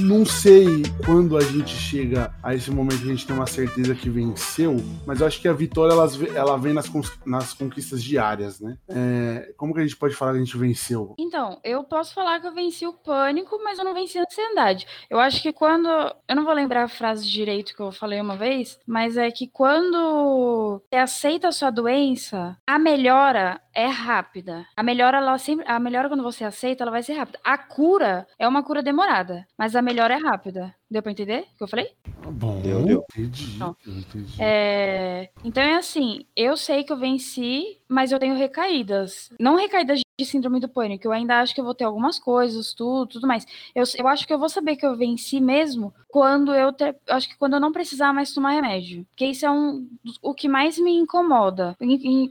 não 0.00 0.24
sei 0.24 0.82
quando 1.04 1.36
a 1.36 1.40
gente 1.40 1.70
chega 1.74 2.32
a 2.42 2.54
esse 2.54 2.70
momento 2.70 2.98
que 3.00 3.04
a 3.04 3.10
gente 3.10 3.26
tem 3.26 3.34
uma 3.36 3.46
certeza 3.46 3.94
que 3.94 4.08
venceu, 4.10 4.76
mas 5.06 5.20
eu 5.20 5.26
acho 5.26 5.40
que 5.40 5.48
a 5.48 5.52
vitória 5.52 5.92
elas 5.92 6.16
ve- 6.16 6.30
ela 6.34 6.56
vem 6.56 6.72
nas, 6.72 6.90
nas 7.24 7.52
conquistas 7.52 8.02
diárias, 8.02 8.60
né? 8.60 8.76
É, 8.88 9.52
como 9.56 9.72
que 9.74 9.80
a 9.80 9.82
gente 9.82 9.96
pode 9.96 10.14
falar 10.14 10.32
que 10.32 10.38
a 10.38 10.44
gente 10.44 10.56
venceu? 10.56 11.14
Então, 11.18 11.58
eu 11.62 11.84
posso 11.84 12.12
falar 12.14 12.40
que 12.40 12.46
eu 12.46 12.54
venci 12.54 12.86
o 12.86 12.92
pânico, 12.92 13.58
mas 13.62 13.78
eu 13.78 13.84
não 13.84 13.94
venci 13.94 14.18
a 14.18 14.22
ansiedade. 14.22 14.86
Eu 15.08 15.18
acho 15.20 15.40
que 15.42 15.52
quando. 15.52 15.88
Eu 16.28 16.36
não 16.36 16.44
vou 16.44 16.54
lembrar 16.54 16.84
a 16.84 16.88
frase 16.88 17.26
direito 17.28 17.74
que 17.74 17.80
eu 17.82 17.92
falei 17.92 18.20
uma 18.20 18.36
vez, 18.36 18.78
mas 18.86 19.16
é 19.16 19.30
que 19.30 19.46
quando 19.46 20.82
você 20.90 20.96
aceita 20.96 21.48
a 21.48 21.52
sua 21.52 21.70
doença, 21.70 22.56
a 22.66 22.78
melhora 22.78 23.60
é 23.74 23.86
rápida. 23.86 24.64
A 24.76 24.82
melhora, 24.82 25.18
ela 25.18 25.36
sempre. 25.38 25.64
A 25.68 25.78
melhora, 25.80 26.08
quando 26.08 26.22
você 26.22 26.44
aceita, 26.44 26.84
ela 26.84 26.90
vai 26.90 27.02
ser 27.02 27.14
rápida. 27.14 27.38
A 27.44 27.56
cura 27.58 28.26
é 28.38 28.46
uma 28.46 28.62
cura 28.62 28.82
demorada, 28.82 29.46
mas 29.58 29.74
a 29.76 29.82
melhora 29.84 30.14
é 30.14 30.18
rápida. 30.18 30.74
Deu 30.90 31.02
pra 31.02 31.12
entender 31.12 31.40
o 31.54 31.56
que 31.58 31.62
eu 31.64 31.68
falei? 31.68 31.88
Bom, 32.32 32.60
Deu, 32.60 32.84
deu. 32.84 33.04
entendi. 33.10 33.58
Não. 33.58 33.76
entendi. 33.86 34.34
É, 34.40 35.28
Então 35.44 35.62
é 35.62 35.74
assim, 35.76 36.26
eu 36.34 36.56
sei 36.56 36.82
que 36.84 36.92
eu 36.92 36.96
venci, 36.96 37.78
mas 37.88 38.10
eu 38.10 38.18
tenho 38.18 38.34
recaídas. 38.36 39.30
Não 39.38 39.56
recaídas 39.56 40.00
de 40.16 40.24
síndrome 40.24 40.60
do 40.60 40.68
pânico. 40.68 41.06
Eu 41.06 41.12
ainda 41.12 41.40
acho 41.40 41.54
que 41.54 41.60
eu 41.60 41.64
vou 41.64 41.74
ter 41.74 41.84
algumas 41.84 42.18
coisas, 42.18 42.72
tudo, 42.72 43.06
tudo 43.06 43.26
mais. 43.26 43.44
Eu, 43.74 43.82
eu 43.98 44.06
acho 44.06 44.26
que 44.26 44.32
eu 44.32 44.38
vou 44.38 44.48
saber 44.48 44.76
que 44.76 44.86
eu 44.86 44.96
venci 44.96 45.40
mesmo 45.40 45.92
quando 46.08 46.54
eu 46.54 46.72
ter, 46.72 46.96
acho 47.08 47.28
que 47.28 47.36
quando 47.36 47.54
eu 47.54 47.60
não 47.60 47.72
precisar 47.72 48.12
mais 48.12 48.32
tomar 48.32 48.52
remédio. 48.52 49.04
Porque 49.10 49.26
isso 49.26 49.44
é 49.44 49.50
um 49.50 49.88
o 50.22 50.32
que 50.32 50.48
mais 50.48 50.78
me 50.78 50.92
incomoda. 50.92 51.74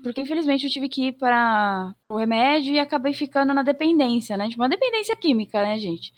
Porque, 0.01 0.21
infelizmente 0.21 0.65
eu 0.65 0.71
tive 0.71 0.87
que 0.87 1.07
ir 1.07 1.11
para 1.13 1.93
o 2.07 2.15
remédio 2.17 2.73
e 2.73 2.79
acabei 2.79 3.13
ficando 3.13 3.53
na 3.53 3.63
dependência, 3.63 4.37
né? 4.37 4.47
Tipo, 4.47 4.61
uma 4.61 4.69
dependência 4.69 5.15
química, 5.15 5.61
né, 5.61 5.77
gente? 5.77 6.13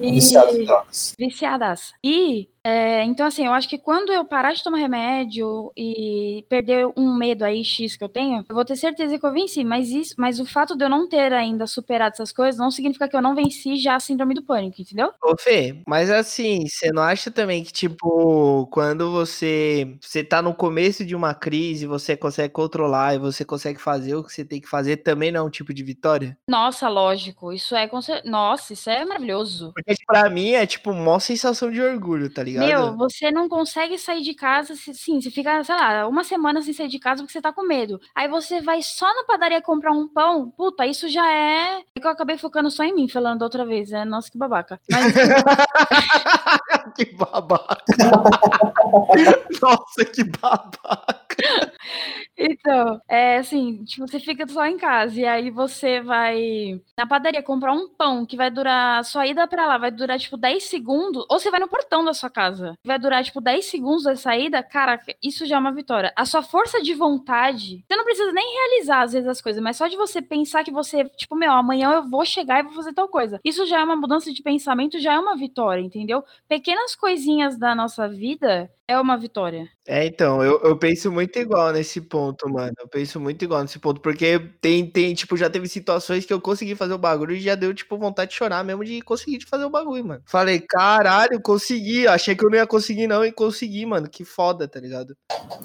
E- 0.00 0.12
Viciado 0.12 0.56
em 0.56 0.64
drogas. 0.64 1.14
viciadas. 1.18 1.92
E, 2.04 2.48
é, 2.66 3.04
então, 3.04 3.26
assim, 3.26 3.44
eu 3.44 3.52
acho 3.52 3.68
que 3.68 3.76
quando 3.76 4.10
eu 4.10 4.24
parar 4.24 4.54
de 4.54 4.64
tomar 4.64 4.78
remédio 4.78 5.70
e 5.76 6.46
perder 6.48 6.88
um 6.96 7.14
medo 7.14 7.44
aí 7.44 7.62
X 7.62 7.94
que 7.94 8.02
eu 8.02 8.08
tenho, 8.08 8.42
eu 8.48 8.54
vou 8.54 8.64
ter 8.64 8.74
certeza 8.74 9.18
que 9.18 9.26
eu 9.26 9.32
venci. 9.32 9.62
Mas 9.62 9.90
isso, 9.90 10.14
mas 10.16 10.40
o 10.40 10.46
fato 10.46 10.74
de 10.74 10.82
eu 10.82 10.88
não 10.88 11.06
ter 11.06 11.30
ainda 11.34 11.66
superado 11.66 12.14
essas 12.14 12.32
coisas 12.32 12.58
não 12.58 12.70
significa 12.70 13.06
que 13.06 13.14
eu 13.14 13.20
não 13.20 13.34
venci 13.34 13.76
já 13.76 13.96
a 13.96 14.00
síndrome 14.00 14.34
do 14.34 14.42
pânico, 14.42 14.80
entendeu? 14.80 15.12
Ô, 15.22 15.36
Fê, 15.36 15.76
mas 15.86 16.10
assim, 16.10 16.66
você 16.66 16.90
não 16.90 17.02
acha 17.02 17.30
também 17.30 17.62
que, 17.62 17.72
tipo, 17.72 18.66
quando 18.68 19.12
você, 19.12 19.98
você 20.00 20.24
tá 20.24 20.40
no 20.40 20.54
começo 20.54 21.04
de 21.04 21.14
uma 21.14 21.34
crise, 21.34 21.86
você 21.86 22.16
consegue 22.16 22.54
controlar 22.54 23.14
e 23.14 23.18
você 23.18 23.44
consegue 23.44 23.78
fazer 23.78 24.14
o 24.14 24.24
que 24.24 24.32
você 24.32 24.44
tem 24.44 24.58
que 24.58 24.68
fazer, 24.68 24.98
também 24.98 25.30
não 25.30 25.40
é 25.40 25.42
um 25.42 25.50
tipo 25.50 25.74
de 25.74 25.82
vitória? 25.82 26.34
Nossa, 26.48 26.88
lógico. 26.88 27.52
Isso 27.52 27.76
é. 27.76 27.90
Nossa, 28.24 28.72
isso 28.72 28.88
é 28.88 29.04
maravilhoso. 29.04 29.70
Porque 29.74 29.94
pra 30.06 30.30
mim 30.30 30.52
é, 30.52 30.64
tipo, 30.64 30.90
uma 30.90 31.20
sensação 31.20 31.70
de 31.70 31.82
orgulho, 31.82 32.30
tá 32.32 32.42
ligado? 32.42 32.53
Meu, 32.58 32.96
você 32.96 33.30
não 33.30 33.48
consegue 33.48 33.98
sair 33.98 34.22
de 34.22 34.34
casa, 34.34 34.74
sim, 34.76 35.20
você 35.20 35.30
fica, 35.30 35.62
sei 35.64 35.74
lá, 35.74 36.06
uma 36.06 36.24
semana 36.24 36.62
sem 36.62 36.72
sair 36.72 36.88
de 36.88 36.98
casa 36.98 37.22
porque 37.22 37.32
você 37.32 37.40
tá 37.40 37.52
com 37.52 37.66
medo. 37.66 38.00
Aí 38.14 38.28
você 38.28 38.60
vai 38.60 38.82
só 38.82 39.06
na 39.14 39.24
padaria 39.24 39.62
comprar 39.62 39.92
um 39.92 40.08
pão, 40.08 40.50
puta, 40.50 40.86
isso 40.86 41.08
já 41.08 41.30
é. 41.30 41.82
É 41.96 42.00
que 42.00 42.06
eu 42.06 42.10
acabei 42.10 42.36
focando 42.38 42.70
só 42.70 42.84
em 42.84 42.94
mim, 42.94 43.08
falando 43.08 43.42
outra 43.42 43.64
vez, 43.64 43.90
né? 43.90 44.04
Nossa, 44.04 44.30
que 44.30 44.38
babaca. 44.38 44.80
Mas 44.90 45.12
que 46.96 47.04
babaca. 47.14 47.84
Nossa, 49.60 50.04
que 50.04 50.24
babaca. 50.24 51.23
Então, 52.36 53.00
é 53.08 53.38
assim, 53.38 53.84
tipo, 53.84 54.06
você 54.08 54.18
fica 54.18 54.46
só 54.48 54.66
em 54.66 54.76
casa 54.76 55.20
e 55.20 55.24
aí 55.24 55.50
você 55.50 56.00
vai 56.00 56.80
na 56.98 57.06
padaria 57.06 57.42
comprar 57.42 57.72
um 57.72 57.88
pão 57.88 58.26
que 58.26 58.36
vai 58.36 58.50
durar, 58.50 59.04
sua 59.04 59.26
ida 59.26 59.46
pra 59.46 59.66
lá 59.66 59.78
vai 59.78 59.90
durar, 59.92 60.18
tipo, 60.18 60.36
10 60.36 60.64
segundos, 60.64 61.24
ou 61.30 61.38
você 61.38 61.50
vai 61.50 61.60
no 61.60 61.68
portão 61.68 62.04
da 62.04 62.12
sua 62.12 62.28
casa, 62.28 62.74
vai 62.84 62.98
durar, 62.98 63.22
tipo, 63.22 63.40
10 63.40 63.66
segundos 63.66 64.02
da 64.04 64.16
saída, 64.16 64.62
cara, 64.62 65.00
isso 65.22 65.46
já 65.46 65.56
é 65.56 65.58
uma 65.58 65.72
vitória. 65.72 66.12
A 66.16 66.24
sua 66.24 66.42
força 66.42 66.82
de 66.82 66.92
vontade, 66.94 67.84
você 67.88 67.96
não 67.96 68.04
precisa 68.04 68.32
nem 68.32 68.52
realizar, 68.54 69.02
às 69.02 69.12
vezes, 69.12 69.28
as 69.28 69.40
coisas, 69.40 69.62
mas 69.62 69.76
só 69.76 69.86
de 69.86 69.96
você 69.96 70.20
pensar 70.20 70.64
que 70.64 70.72
você, 70.72 71.04
tipo, 71.10 71.36
meu, 71.36 71.52
amanhã 71.52 71.92
eu 71.92 72.08
vou 72.08 72.24
chegar 72.24 72.60
e 72.60 72.64
vou 72.64 72.72
fazer 72.72 72.92
tal 72.92 73.08
coisa. 73.08 73.40
Isso 73.44 73.64
já 73.66 73.80
é 73.80 73.84
uma 73.84 73.96
mudança 73.96 74.32
de 74.32 74.42
pensamento, 74.42 74.98
já 74.98 75.14
é 75.14 75.18
uma 75.18 75.36
vitória, 75.36 75.80
entendeu? 75.82 76.24
Pequenas 76.48 76.96
coisinhas 76.96 77.56
da 77.58 77.74
nossa 77.74 78.08
vida 78.08 78.70
é 78.88 78.98
uma 79.00 79.16
vitória. 79.16 79.68
É, 79.86 80.06
então, 80.06 80.42
eu, 80.42 80.60
eu 80.62 80.78
penso 80.78 81.12
muito 81.12 81.38
igual 81.38 81.70
nesse 81.72 82.00
ponto, 82.00 82.48
mano. 82.48 82.72
Eu 82.80 82.88
penso 82.88 83.20
muito 83.20 83.42
igual 83.44 83.60
nesse 83.62 83.78
ponto, 83.78 84.00
porque 84.00 84.38
tem, 84.60 84.86
tem, 84.90 85.14
tipo, 85.14 85.36
já 85.36 85.50
teve 85.50 85.68
situações 85.68 86.24
que 86.24 86.32
eu 86.32 86.40
consegui 86.40 86.74
fazer 86.74 86.94
o 86.94 86.98
bagulho 86.98 87.34
e 87.34 87.40
já 87.40 87.54
deu, 87.54 87.74
tipo, 87.74 87.98
vontade 87.98 88.30
de 88.30 88.36
chorar 88.36 88.64
mesmo 88.64 88.84
de 88.84 89.02
conseguir 89.02 89.38
de 89.38 89.46
fazer 89.46 89.64
o 89.64 89.70
bagulho, 89.70 90.04
mano. 90.04 90.22
Falei, 90.26 90.60
caralho, 90.60 91.40
consegui. 91.40 92.06
Achei 92.06 92.34
que 92.34 92.44
eu 92.44 92.50
não 92.50 92.56
ia 92.56 92.66
conseguir, 92.66 93.06
não, 93.06 93.24
e 93.24 93.30
consegui, 93.32 93.84
mano. 93.84 94.08
Que 94.08 94.24
foda, 94.24 94.66
tá 94.66 94.80
ligado? 94.80 95.14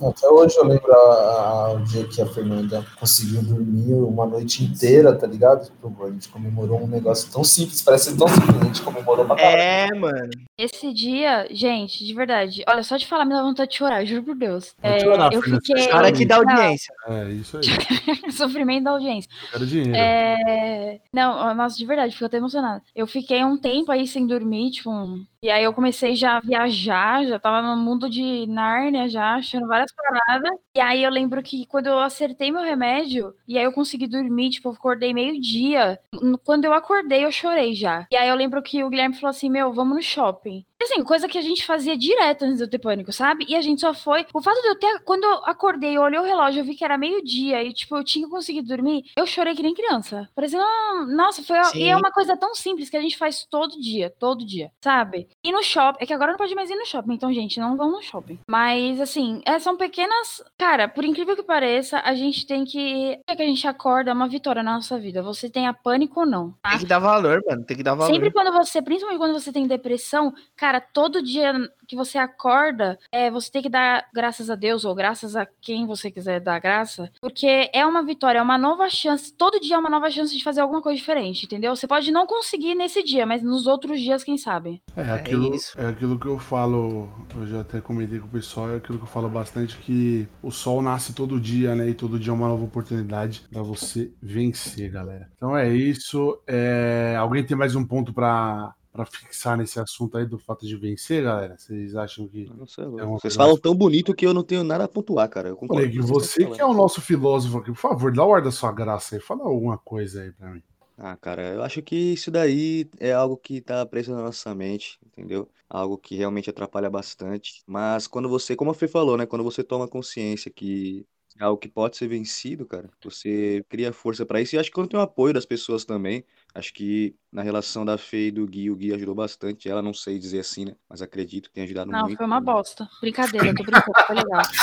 Até 0.01 0.27
hoje 0.27 0.57
eu 0.57 0.65
lembro 0.65 0.91
a- 0.93 0.97
a- 0.97 1.73
o 1.73 1.83
dia 1.83 2.05
que 2.07 2.21
a 2.21 2.25
Fernanda 2.25 2.85
conseguiu 2.99 3.41
dormir 3.41 3.93
uma 3.93 4.25
noite 4.25 4.63
inteira, 4.65 5.15
tá 5.15 5.25
ligado? 5.27 5.65
Tipo, 5.65 6.05
a 6.05 6.11
gente 6.11 6.27
comemorou 6.27 6.81
um 6.83 6.87
negócio 6.87 7.31
tão 7.31 7.43
simples, 7.43 7.81
parece 7.81 8.11
ser 8.11 8.17
tão 8.17 8.27
simples, 8.27 8.61
a 8.61 8.65
gente 8.65 8.81
comemorou 8.81 9.25
pra 9.25 9.35
caralho. 9.37 9.61
É, 9.61 9.87
mano. 9.97 10.29
Esse 10.57 10.93
dia, 10.93 11.47
gente, 11.51 12.05
de 12.05 12.13
verdade, 12.13 12.63
olha, 12.67 12.83
só 12.83 12.97
de 12.97 13.07
falar 13.09 13.25
me 13.25 13.33
dá 13.33 13.41
vontade 13.41 13.71
de 13.71 13.77
chorar, 13.77 14.05
juro 14.05 14.23
por 14.23 14.35
Deus. 14.35 14.75
É, 14.81 14.99
chorar, 14.99 15.33
eu 15.33 15.41
fiquei. 15.41 15.87
Cara 15.87 16.11
que 16.11 16.25
dá 16.25 16.37
audiência. 16.37 16.93
É, 17.07 17.29
isso 17.31 17.57
aí. 17.57 17.63
Sofrimento 18.31 18.83
da 18.85 18.91
audiência. 18.91 19.29
Eu 19.45 19.49
quero 19.51 19.65
dinheiro. 19.67 19.95
É... 19.95 20.99
Não, 21.13 21.53
nossa, 21.55 21.77
de 21.77 21.85
verdade, 21.85 22.13
fico 22.13 22.25
até 22.25 22.37
emocionada. 22.37 22.81
Eu 22.95 23.07
fiquei 23.07 23.43
um 23.43 23.57
tempo 23.57 23.91
aí 23.91 24.07
sem 24.07 24.25
dormir, 24.27 24.71
tipo, 24.71 24.89
um- 24.91 25.25
e 25.41 25.49
aí 25.49 25.63
eu 25.63 25.73
comecei 25.73 26.15
já 26.15 26.37
a 26.37 26.41
viajar, 26.41 27.25
já 27.25 27.39
tava 27.39 27.61
no 27.61 27.81
mundo 27.81 28.09
de 28.09 28.45
Nárnia 28.47 29.07
já, 29.07 29.35
achando 29.35 29.67
várias 29.67 29.91
paradas. 29.93 30.51
E 30.75 30.79
aí 30.81 31.01
eu 31.03 31.09
lembro 31.09 31.41
que 31.41 31.65
quando 31.65 31.87
eu 31.87 31.97
acertei 31.99 32.51
meu 32.51 32.61
remédio, 32.61 33.33
e 33.47 33.57
aí 33.57 33.63
eu 33.63 33.71
consegui 33.71 34.05
dormir, 34.05 34.49
tipo, 34.49 34.67
eu 34.69 34.73
acordei 34.73 35.13
meio-dia. 35.13 35.97
Quando 36.43 36.65
eu 36.65 36.73
acordei, 36.73 37.23
eu 37.23 37.31
chorei 37.31 37.73
já. 37.73 38.05
E 38.11 38.17
aí 38.17 38.27
eu 38.27 38.35
lembro 38.35 38.61
que 38.61 38.83
o 38.83 38.89
Guilherme 38.89 39.15
falou 39.15 39.29
assim: 39.29 39.49
Meu, 39.49 39.71
vamos 39.71 39.95
no 39.95 40.01
shopping. 40.03 40.65
Assim, 40.81 41.03
coisa 41.03 41.27
que 41.27 41.37
a 41.37 41.41
gente 41.41 41.65
fazia 41.65 41.97
direto 41.97 42.43
antes 42.45 42.57
de 42.57 42.63
eu 42.63 42.69
ter 42.69 42.79
pânico, 42.79 43.11
sabe? 43.11 43.45
E 43.49 43.55
a 43.55 43.61
gente 43.61 43.81
só 43.81 43.93
foi. 43.93 44.25
O 44.33 44.41
fato 44.41 44.61
de 44.61 44.67
eu 44.69 44.75
ter. 44.79 44.99
Quando 45.03 45.23
eu 45.25 45.33
acordei, 45.45 45.97
eu 45.97 46.01
olhei 46.01 46.19
o 46.19 46.23
relógio, 46.23 46.61
eu 46.61 46.65
vi 46.65 46.73
que 46.75 46.85
era 46.85 46.97
meio-dia 46.97 47.61
e, 47.63 47.73
tipo, 47.73 47.97
eu 47.97 48.03
tinha 48.03 48.27
conseguido 48.29 48.67
dormir. 48.69 49.03
Eu 49.15 49.25
chorei 49.27 49.53
que 49.55 49.61
nem 49.61 49.73
criança. 49.73 50.29
Parecia, 50.33 50.59
ah, 50.61 51.05
nossa, 51.09 51.43
foi. 51.43 51.57
a- 51.57 51.71
E 51.75 51.83
é 51.83 51.93
Sim. 51.93 51.95
uma 51.95 52.11
coisa 52.11 52.37
tão 52.37 52.55
simples 52.55 52.89
que 52.89 52.95
a 52.95 53.01
gente 53.01 53.17
faz 53.17 53.45
todo 53.49 53.79
dia, 53.79 54.13
todo 54.19 54.45
dia, 54.45 54.71
sabe? 54.81 55.27
E 55.43 55.51
no 55.51 55.61
shopping. 55.61 55.97
É 56.01 56.05
que 56.05 56.13
agora 56.13 56.31
não 56.31 56.37
pode 56.37 56.55
mais 56.55 56.69
ir 56.69 56.75
no 56.75 56.85
shopping, 56.85 57.13
então, 57.13 57.31
gente, 57.33 57.59
não 57.59 57.75
vão 57.75 57.91
no 57.91 58.01
shopping. 58.01 58.39
Mas, 58.49 59.01
assim, 59.01 59.41
é, 59.45 59.59
são 59.59 59.75
pequenas. 59.75 60.41
Cara, 60.57 60.87
por 60.87 61.03
incrível 61.03 61.35
que 61.35 61.43
pareça, 61.43 61.99
a 62.05 62.13
gente 62.15 62.47
tem 62.47 62.63
que. 62.63 63.19
É 63.27 63.35
que 63.35 63.41
a 63.41 63.45
gente 63.45 63.67
acorda 63.67 64.11
é 64.11 64.13
uma 64.13 64.27
vitória 64.29 64.63
na 64.63 64.75
nossa 64.75 64.97
vida. 64.97 65.21
Você 65.23 65.49
tenha 65.49 65.73
pânico 65.73 66.21
ou 66.21 66.25
não. 66.25 66.51
tá? 66.61 66.69
Tem 66.69 66.79
que 66.79 66.85
dar 66.85 66.99
valor, 66.99 67.41
mano. 67.45 67.65
Tem 67.65 67.75
que 67.75 67.83
dar 67.83 67.95
valor. 67.95 68.11
Sempre 68.13 68.31
quando 68.31 68.51
você, 68.53 68.81
principalmente 68.81 69.19
quando 69.19 69.33
você 69.33 69.51
tem 69.51 69.67
depressão, 69.67 70.33
cara, 70.55 70.68
todo 70.79 71.23
dia 71.23 71.53
que 71.87 71.95
você 71.95 72.19
acorda, 72.19 72.99
é, 73.11 73.31
você 73.31 73.51
tem 73.51 73.63
que 73.63 73.69
dar 73.69 74.07
graças 74.13 74.49
a 74.49 74.55
Deus 74.55 74.85
ou 74.85 74.93
graças 74.93 75.35
a 75.35 75.47
quem 75.59 75.87
você 75.87 76.11
quiser 76.11 76.39
dar 76.39 76.59
graça, 76.59 77.11
porque 77.19 77.69
é 77.73 77.83
uma 77.85 78.03
vitória, 78.03 78.37
é 78.37 78.41
uma 78.41 78.57
nova 78.59 78.87
chance. 78.89 79.33
Todo 79.33 79.59
dia 79.59 79.75
é 79.75 79.79
uma 79.79 79.89
nova 79.89 80.11
chance 80.11 80.37
de 80.37 80.43
fazer 80.43 80.61
alguma 80.61 80.81
coisa 80.81 80.99
diferente, 80.99 81.45
entendeu? 81.45 81.75
Você 81.75 81.87
pode 81.87 82.11
não 82.11 82.27
conseguir 82.27 82.75
nesse 82.75 83.01
dia, 83.01 83.25
mas 83.25 83.41
nos 83.41 83.65
outros 83.65 83.99
dias, 83.99 84.23
quem 84.23 84.37
sabe? 84.37 84.81
É 84.95 85.11
aquilo, 85.11 85.55
isso. 85.55 85.79
é 85.79 85.87
aquilo 85.87 86.19
que 86.19 86.27
eu 86.27 86.37
falo, 86.37 87.09
eu 87.35 87.47
já 87.47 87.61
até 87.61 87.81
comentei 87.81 88.19
com 88.19 88.27
o 88.27 88.31
pessoal, 88.31 88.71
é 88.71 88.75
aquilo 88.75 88.99
que 88.99 89.05
eu 89.05 89.09
falo 89.09 89.29
bastante, 89.29 89.77
que 89.77 90.27
o 90.43 90.51
sol 90.51 90.81
nasce 90.83 91.13
todo 91.13 91.39
dia, 91.39 91.73
né? 91.73 91.89
E 91.89 91.93
todo 91.95 92.19
dia 92.19 92.31
é 92.31 92.35
uma 92.35 92.49
nova 92.49 92.63
oportunidade 92.63 93.43
pra 93.51 93.63
você 93.63 94.11
vencer, 94.21 94.91
galera. 94.91 95.27
Então 95.35 95.57
é 95.57 95.73
isso. 95.73 96.39
É, 96.45 97.15
Alguém 97.17 97.43
tem 97.43 97.57
mais 97.57 97.75
um 97.75 97.85
ponto 97.85 98.13
pra 98.13 98.73
pra 98.91 99.05
fixar 99.05 99.57
nesse 99.57 99.79
assunto 99.79 100.17
aí 100.17 100.25
do 100.25 100.37
fato 100.37 100.65
de 100.65 100.75
vencer, 100.75 101.23
galera? 101.23 101.57
Vocês 101.57 101.95
acham 101.95 102.27
que. 102.27 102.49
Nossa, 102.55 102.81
É 102.81 103.05
vocês 103.05 103.35
falam 103.35 103.57
tão 103.57 103.75
bonito 103.75 104.13
que 104.13 104.25
eu 104.25 104.33
não 104.33 104.43
tenho 104.43 104.63
nada 104.63 104.85
a 104.85 104.87
pontuar, 104.87 105.29
cara. 105.29 105.49
Eu 105.49 105.55
concordo. 105.55 105.83
Olha, 105.83 106.01
você 106.01 106.45
que 106.45 106.59
é 106.59 106.65
o 106.65 106.73
nosso 106.73 107.01
filósofo 107.01 107.59
aqui, 107.59 107.71
por 107.71 107.77
favor, 107.77 108.11
dá 108.11 108.25
o 108.25 108.33
ar 108.33 108.41
da 108.41 108.51
sua 108.51 108.71
graça 108.71 109.15
aí, 109.15 109.21
fala 109.21 109.43
alguma 109.43 109.77
coisa 109.77 110.21
aí 110.21 110.31
pra 110.31 110.49
mim. 110.49 110.63
Ah, 111.01 111.15
cara, 111.15 111.53
eu 111.53 111.63
acho 111.63 111.81
que 111.81 111.95
isso 111.95 112.29
daí 112.29 112.89
é 112.99 113.13
algo 113.13 113.37
que 113.37 113.61
tá 113.61 113.85
preso 113.85 114.11
na 114.13 114.21
nossa 114.21 114.53
mente, 114.53 114.99
entendeu? 115.05 115.47
Algo 115.69 115.97
que 115.97 116.15
realmente 116.15 116.49
atrapalha 116.49 116.89
bastante. 116.89 117.63
Mas 117.65 118.05
quando 118.05 118.27
você, 118.27 118.53
como 118.53 118.71
a 118.71 118.73
Fê 118.73 118.85
falou, 118.85 119.15
né? 119.15 119.25
Quando 119.25 119.43
você 119.43 119.63
toma 119.63 119.87
consciência 119.87 120.51
que 120.51 121.05
é 121.39 121.45
algo 121.45 121.57
que 121.57 121.69
pode 121.69 121.95
ser 121.95 122.09
vencido, 122.09 122.65
cara, 122.65 122.89
você 123.01 123.63
cria 123.69 123.93
força 123.93 124.25
pra 124.25 124.41
isso. 124.41 124.55
E 124.55 124.59
acho 124.59 124.69
que 124.69 124.75
quando 124.75 124.89
tem 124.89 124.99
o 124.99 125.03
apoio 125.03 125.33
das 125.33 125.45
pessoas 125.45 125.85
também, 125.85 126.25
acho 126.53 126.73
que 126.73 127.15
na 127.31 127.41
relação 127.43 127.85
da 127.85 127.95
Fê 127.97 128.27
e 128.27 128.31
do 128.31 128.45
Gui, 128.47 128.71
o 128.71 128.75
Gui 128.75 128.91
ajudou 128.93 129.13
bastante. 129.13 129.69
Ela 129.69 129.81
não 129.83 129.93
sei 129.93 130.17
dizer 130.17 130.39
assim, 130.39 130.65
né? 130.65 130.73
Mas 130.89 130.99
acredito 131.01 131.47
que 131.49 131.53
tem 131.53 131.63
ajudado 131.63 131.91
Não, 131.91 132.01
muito. 132.05 132.17
foi 132.17 132.25
uma 132.25 132.41
bosta. 132.41 132.87
Brincadeira, 133.01 133.53
tô 133.53 133.63
brincando, 133.63 133.85
foi 134.07 134.15
legal. 134.15 134.39
Acho 134.39 134.53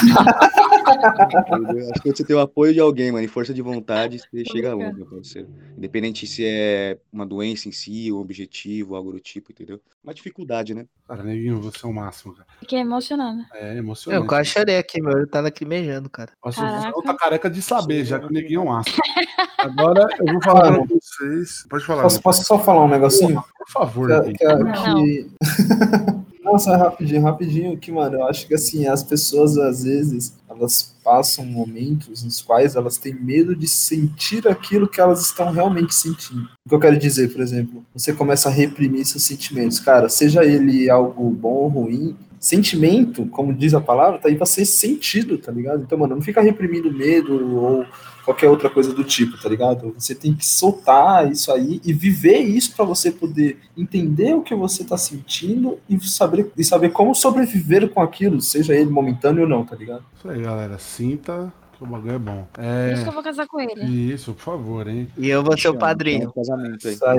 que 2.02 2.12
você 2.12 2.24
tem 2.24 2.34
o 2.36 2.40
apoio 2.40 2.72
de 2.74 2.80
alguém, 2.80 3.12
mano, 3.12 3.24
e 3.24 3.28
força 3.28 3.54
de 3.54 3.62
vontade, 3.62 4.18
você 4.18 4.44
chega 4.44 4.70
brincando. 4.70 4.84
longe, 4.84 4.96
meu 4.96 5.06
parceiro. 5.06 5.48
Independente 5.76 6.26
se 6.26 6.44
é 6.44 6.98
uma 7.12 7.24
doença 7.26 7.68
em 7.68 7.72
si, 7.72 8.10
um 8.12 8.18
objetivo, 8.18 8.96
algo 8.96 9.12
do 9.12 9.20
tipo, 9.20 9.52
entendeu? 9.52 9.80
Uma 10.02 10.14
dificuldade, 10.14 10.74
né? 10.74 10.86
Cara, 11.06 11.22
neguinho, 11.22 11.60
você 11.60 11.84
é 11.84 11.88
o 11.88 11.92
máximo, 11.92 12.34
cara. 12.34 12.46
Fiquei 12.60 12.78
emocionada. 12.80 13.44
É 13.54 13.74
Eu 13.74 13.78
emocionante. 13.78 14.26
quase 14.28 14.50
chorei 14.50 14.78
aqui, 14.78 15.00
meu 15.00 15.12
olho 15.14 15.26
tá 15.26 15.40
lacrimejando, 15.40 16.08
cara. 16.10 16.32
Nossa, 16.44 16.60
Caraca. 16.60 16.80
você 16.80 16.90
não 16.90 17.02
tá 17.02 17.14
careca 17.14 17.48
de 17.50 17.62
saber, 17.62 18.04
já 18.04 18.18
que 18.18 18.26
o 18.26 18.32
neguinho 18.32 18.60
é 18.60 18.64
um 18.64 18.68
máximo. 18.68 18.96
Agora 19.58 20.06
eu 20.18 20.32
vou 20.32 20.42
falar 20.42 20.72
pra 20.72 20.84
vocês. 20.86 21.64
Pode 21.76 21.84
falar, 21.84 22.02
Posso, 22.02 22.22
posso 22.22 22.44
só 22.44 22.58
falar 22.58 22.84
um 22.84 22.88
negocinho? 22.88 23.42
por 23.58 23.68
favor. 23.68 24.22
Que, 24.24 24.32
que, 24.32 24.44
Não. 24.44 25.04
que... 25.04 25.26
Nossa, 26.42 26.76
rapidinho, 26.76 27.22
rapidinho, 27.22 27.76
que, 27.76 27.90
mano, 27.90 28.18
eu 28.18 28.24
acho 28.24 28.46
que, 28.46 28.54
assim, 28.54 28.86
as 28.86 29.02
pessoas, 29.02 29.58
às 29.58 29.82
vezes, 29.82 30.32
elas 30.48 30.94
passam 31.02 31.44
momentos 31.44 32.22
nos 32.22 32.40
quais 32.40 32.76
elas 32.76 32.96
têm 32.98 33.12
medo 33.14 33.54
de 33.54 33.66
sentir 33.66 34.46
aquilo 34.46 34.88
que 34.88 35.00
elas 35.00 35.20
estão 35.20 35.50
realmente 35.50 35.92
sentindo. 35.92 36.48
O 36.64 36.68
que 36.68 36.74
eu 36.74 36.80
quero 36.80 36.96
dizer, 36.96 37.32
por 37.32 37.40
exemplo, 37.40 37.84
você 37.92 38.12
começa 38.12 38.48
a 38.48 38.52
reprimir 38.52 39.04
seus 39.04 39.24
sentimentos. 39.24 39.80
Cara, 39.80 40.08
seja 40.08 40.44
ele 40.44 40.88
algo 40.88 41.28
bom 41.30 41.48
ou 41.48 41.68
ruim, 41.68 42.16
sentimento, 42.38 43.26
como 43.26 43.52
diz 43.52 43.74
a 43.74 43.80
palavra, 43.80 44.20
tá 44.20 44.28
aí 44.28 44.36
pra 44.36 44.46
ser 44.46 44.64
sentido, 44.66 45.36
tá 45.38 45.50
ligado? 45.50 45.82
Então, 45.82 45.98
mano, 45.98 46.14
não 46.14 46.22
fica 46.22 46.40
reprimindo 46.40 46.92
medo 46.92 47.56
ou 47.56 47.84
qualquer 48.26 48.50
outra 48.50 48.68
coisa 48.68 48.92
do 48.92 49.02
tipo, 49.04 49.40
tá 49.40 49.48
ligado? 49.48 49.94
Você 49.98 50.14
tem 50.14 50.34
que 50.34 50.44
soltar 50.44 51.30
isso 51.32 51.50
aí 51.50 51.80
e 51.82 51.92
viver 51.94 52.40
isso 52.40 52.74
pra 52.76 52.84
você 52.84 53.10
poder 53.10 53.58
entender 53.76 54.34
o 54.34 54.42
que 54.42 54.54
você 54.54 54.84
tá 54.84 54.98
sentindo 54.98 55.78
e 55.88 55.98
saber, 56.06 56.50
e 56.56 56.62
saber 56.64 56.90
como 56.90 57.14
sobreviver 57.14 57.88
com 57.88 58.02
aquilo, 58.02 58.40
seja 58.42 58.74
ele 58.74 58.90
momentâneo 58.90 59.44
ou 59.44 59.48
não, 59.48 59.64
tá 59.64 59.74
ligado? 59.76 60.04
Isso 60.18 60.28
aí, 60.28 60.42
galera. 60.42 60.76
Sinta 60.78 61.52
que 61.78 61.84
o 61.84 61.86
bagulho 61.86 62.14
é 62.14 62.18
bom. 62.18 62.46
Por 62.52 62.62
isso 62.64 63.02
que 63.02 63.06
É. 63.06 63.08
eu 63.08 63.12
vou 63.12 63.22
casar 63.22 63.46
com 63.46 63.60
ele. 63.60 63.84
Isso, 64.12 64.32
por 64.34 64.42
favor, 64.42 64.88
hein? 64.88 65.08
E 65.16 65.28
eu 65.28 65.42
vou 65.42 65.56
ser 65.56 65.68
o 65.68 65.78
padrinho. 65.78 66.28
um 66.28 66.32
casamento 66.32 66.88
aí. 66.88 66.94
Isso 66.94 67.06
aí. 67.06 67.18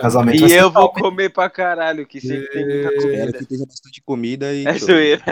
Casamento 0.00 0.40
vai 0.40 0.50
E 0.50 0.52
eu 0.52 0.70
vou 0.70 0.88
comer 0.90 1.30
pra 1.32 1.48
caralho, 1.48 2.04
que 2.04 2.20
sempre 2.20 2.48
tem 2.48 2.64
muita 2.66 2.88
Espero 2.94 3.02
comida. 3.20 3.38
que 3.38 3.44
tenha 3.46 3.66
bastante 3.66 4.02
comida 4.02 4.52
e. 4.52 4.66
É 4.66 4.78
zoeira. 4.78 5.22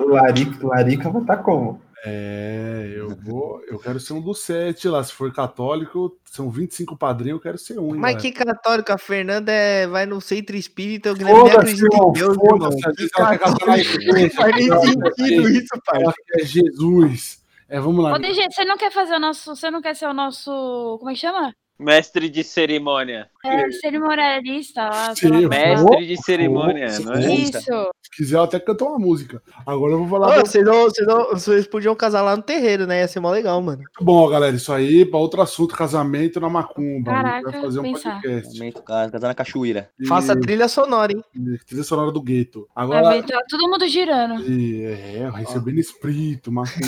O 0.00 0.08
Larica, 0.10 0.66
Larica 0.66 1.08
vai 1.10 1.22
estar 1.22 1.36
como? 1.38 1.80
É, 2.04 2.94
eu 2.96 3.14
vou. 3.14 3.62
Eu 3.68 3.78
quero 3.78 4.00
ser 4.00 4.12
um 4.12 4.20
dos 4.20 4.40
sete 4.40 4.88
lá. 4.88 5.04
Se 5.04 5.12
for 5.12 5.32
católico, 5.32 6.18
são 6.24 6.50
25 6.50 6.96
padrinhos, 6.96 7.36
eu 7.36 7.40
quero 7.40 7.56
ser 7.58 7.78
um. 7.78 7.94
Mas 7.94 8.20
que 8.20 8.32
católico, 8.32 8.92
a 8.92 8.98
Fernanda 8.98 9.52
é... 9.52 9.86
vai 9.86 10.04
no 10.04 10.20
centro 10.20 10.56
espírita, 10.56 11.12
o 11.12 11.14
Guilherme 11.14 11.38
Foda-se, 11.38 11.56
acredita 11.58 11.96
em 11.96 12.12
Deus, 12.12 12.36
Não 12.36 14.30
faz 14.30 14.56
nem 14.56 14.80
sentido 14.80 15.48
isso, 15.48 15.82
pai. 15.86 16.02
quer 16.32 16.44
Jesus. 16.44 17.42
É, 17.68 17.78
vamos 17.78 18.04
lá. 18.04 18.14
Ô, 18.14 18.18
DG, 18.18 18.50
você 18.50 18.64
não 18.64 18.76
quer 18.76 18.90
fazer 18.90 19.14
o 19.14 19.20
nosso. 19.20 19.54
Você 19.54 19.70
não 19.70 19.80
quer 19.80 19.94
ser 19.94 20.06
o 20.06 20.12
nosso. 20.12 20.96
Como 20.98 21.10
é 21.10 21.14
que 21.14 21.20
chama? 21.20 21.54
Mestre 21.82 22.28
de 22.28 22.42
cerimônia. 22.44 23.28
É, 23.44 23.70
cerimonialista 23.72 24.82
lá. 24.84 25.14
Sim, 25.16 25.46
Mestre 25.48 26.06
de 26.06 26.22
cerimônia, 26.22 26.88
Sim. 26.90 27.04
não 27.04 27.14
é? 27.14 27.34
Isso. 27.34 27.60
Se 27.60 28.10
quiser, 28.16 28.36
eu 28.36 28.42
até 28.42 28.60
cantar 28.60 28.84
uma 28.86 28.98
música. 28.98 29.42
Agora 29.66 29.92
eu 29.92 29.98
vou 30.04 30.08
falar. 30.08 30.34
Muito 30.34 30.48
vocês, 30.48 30.64
não, 30.64 30.82
vocês, 30.84 31.06
não, 31.06 31.30
vocês 31.30 31.66
podiam 31.66 31.94
casar 31.94 32.22
lá 32.22 32.36
no 32.36 32.42
terreiro, 32.42 32.86
né? 32.86 33.00
Ia 33.00 33.08
ser 33.08 33.20
mó 33.20 33.30
legal, 33.30 33.60
mano. 33.60 33.82
bom, 34.00 34.28
galera. 34.28 34.54
Isso 34.54 34.72
aí, 34.72 35.04
para 35.04 35.18
outro 35.18 35.40
assunto, 35.42 35.74
casamento 35.74 36.38
na 36.40 36.48
macumba. 36.48 37.10
Caraca, 37.12 37.50
vai 37.50 37.60
fazer 37.60 37.80
um 37.80 37.82
pensar. 37.82 38.12
podcast. 38.14 38.48
Casamento, 38.48 38.82
casar 38.82 39.20
na 39.28 39.34
cachoeira. 39.34 39.90
E- 39.98 40.06
Faça 40.06 40.38
trilha 40.38 40.68
sonora, 40.68 41.12
hein? 41.12 41.22
e 41.34 41.58
Trilha 41.64 41.82
sonora 41.84 42.12
do 42.12 42.20
gueto. 42.22 42.68
Vai 42.74 42.84
Agora. 42.84 43.10
ver, 43.10 43.24
tá 43.24 43.40
todo 43.48 43.68
mundo 43.68 43.86
girando. 43.88 44.42
E, 44.48 44.84
é, 44.84 45.30
recebendo 45.34 45.78
espírito, 45.80 46.52
macumba. 46.52 46.82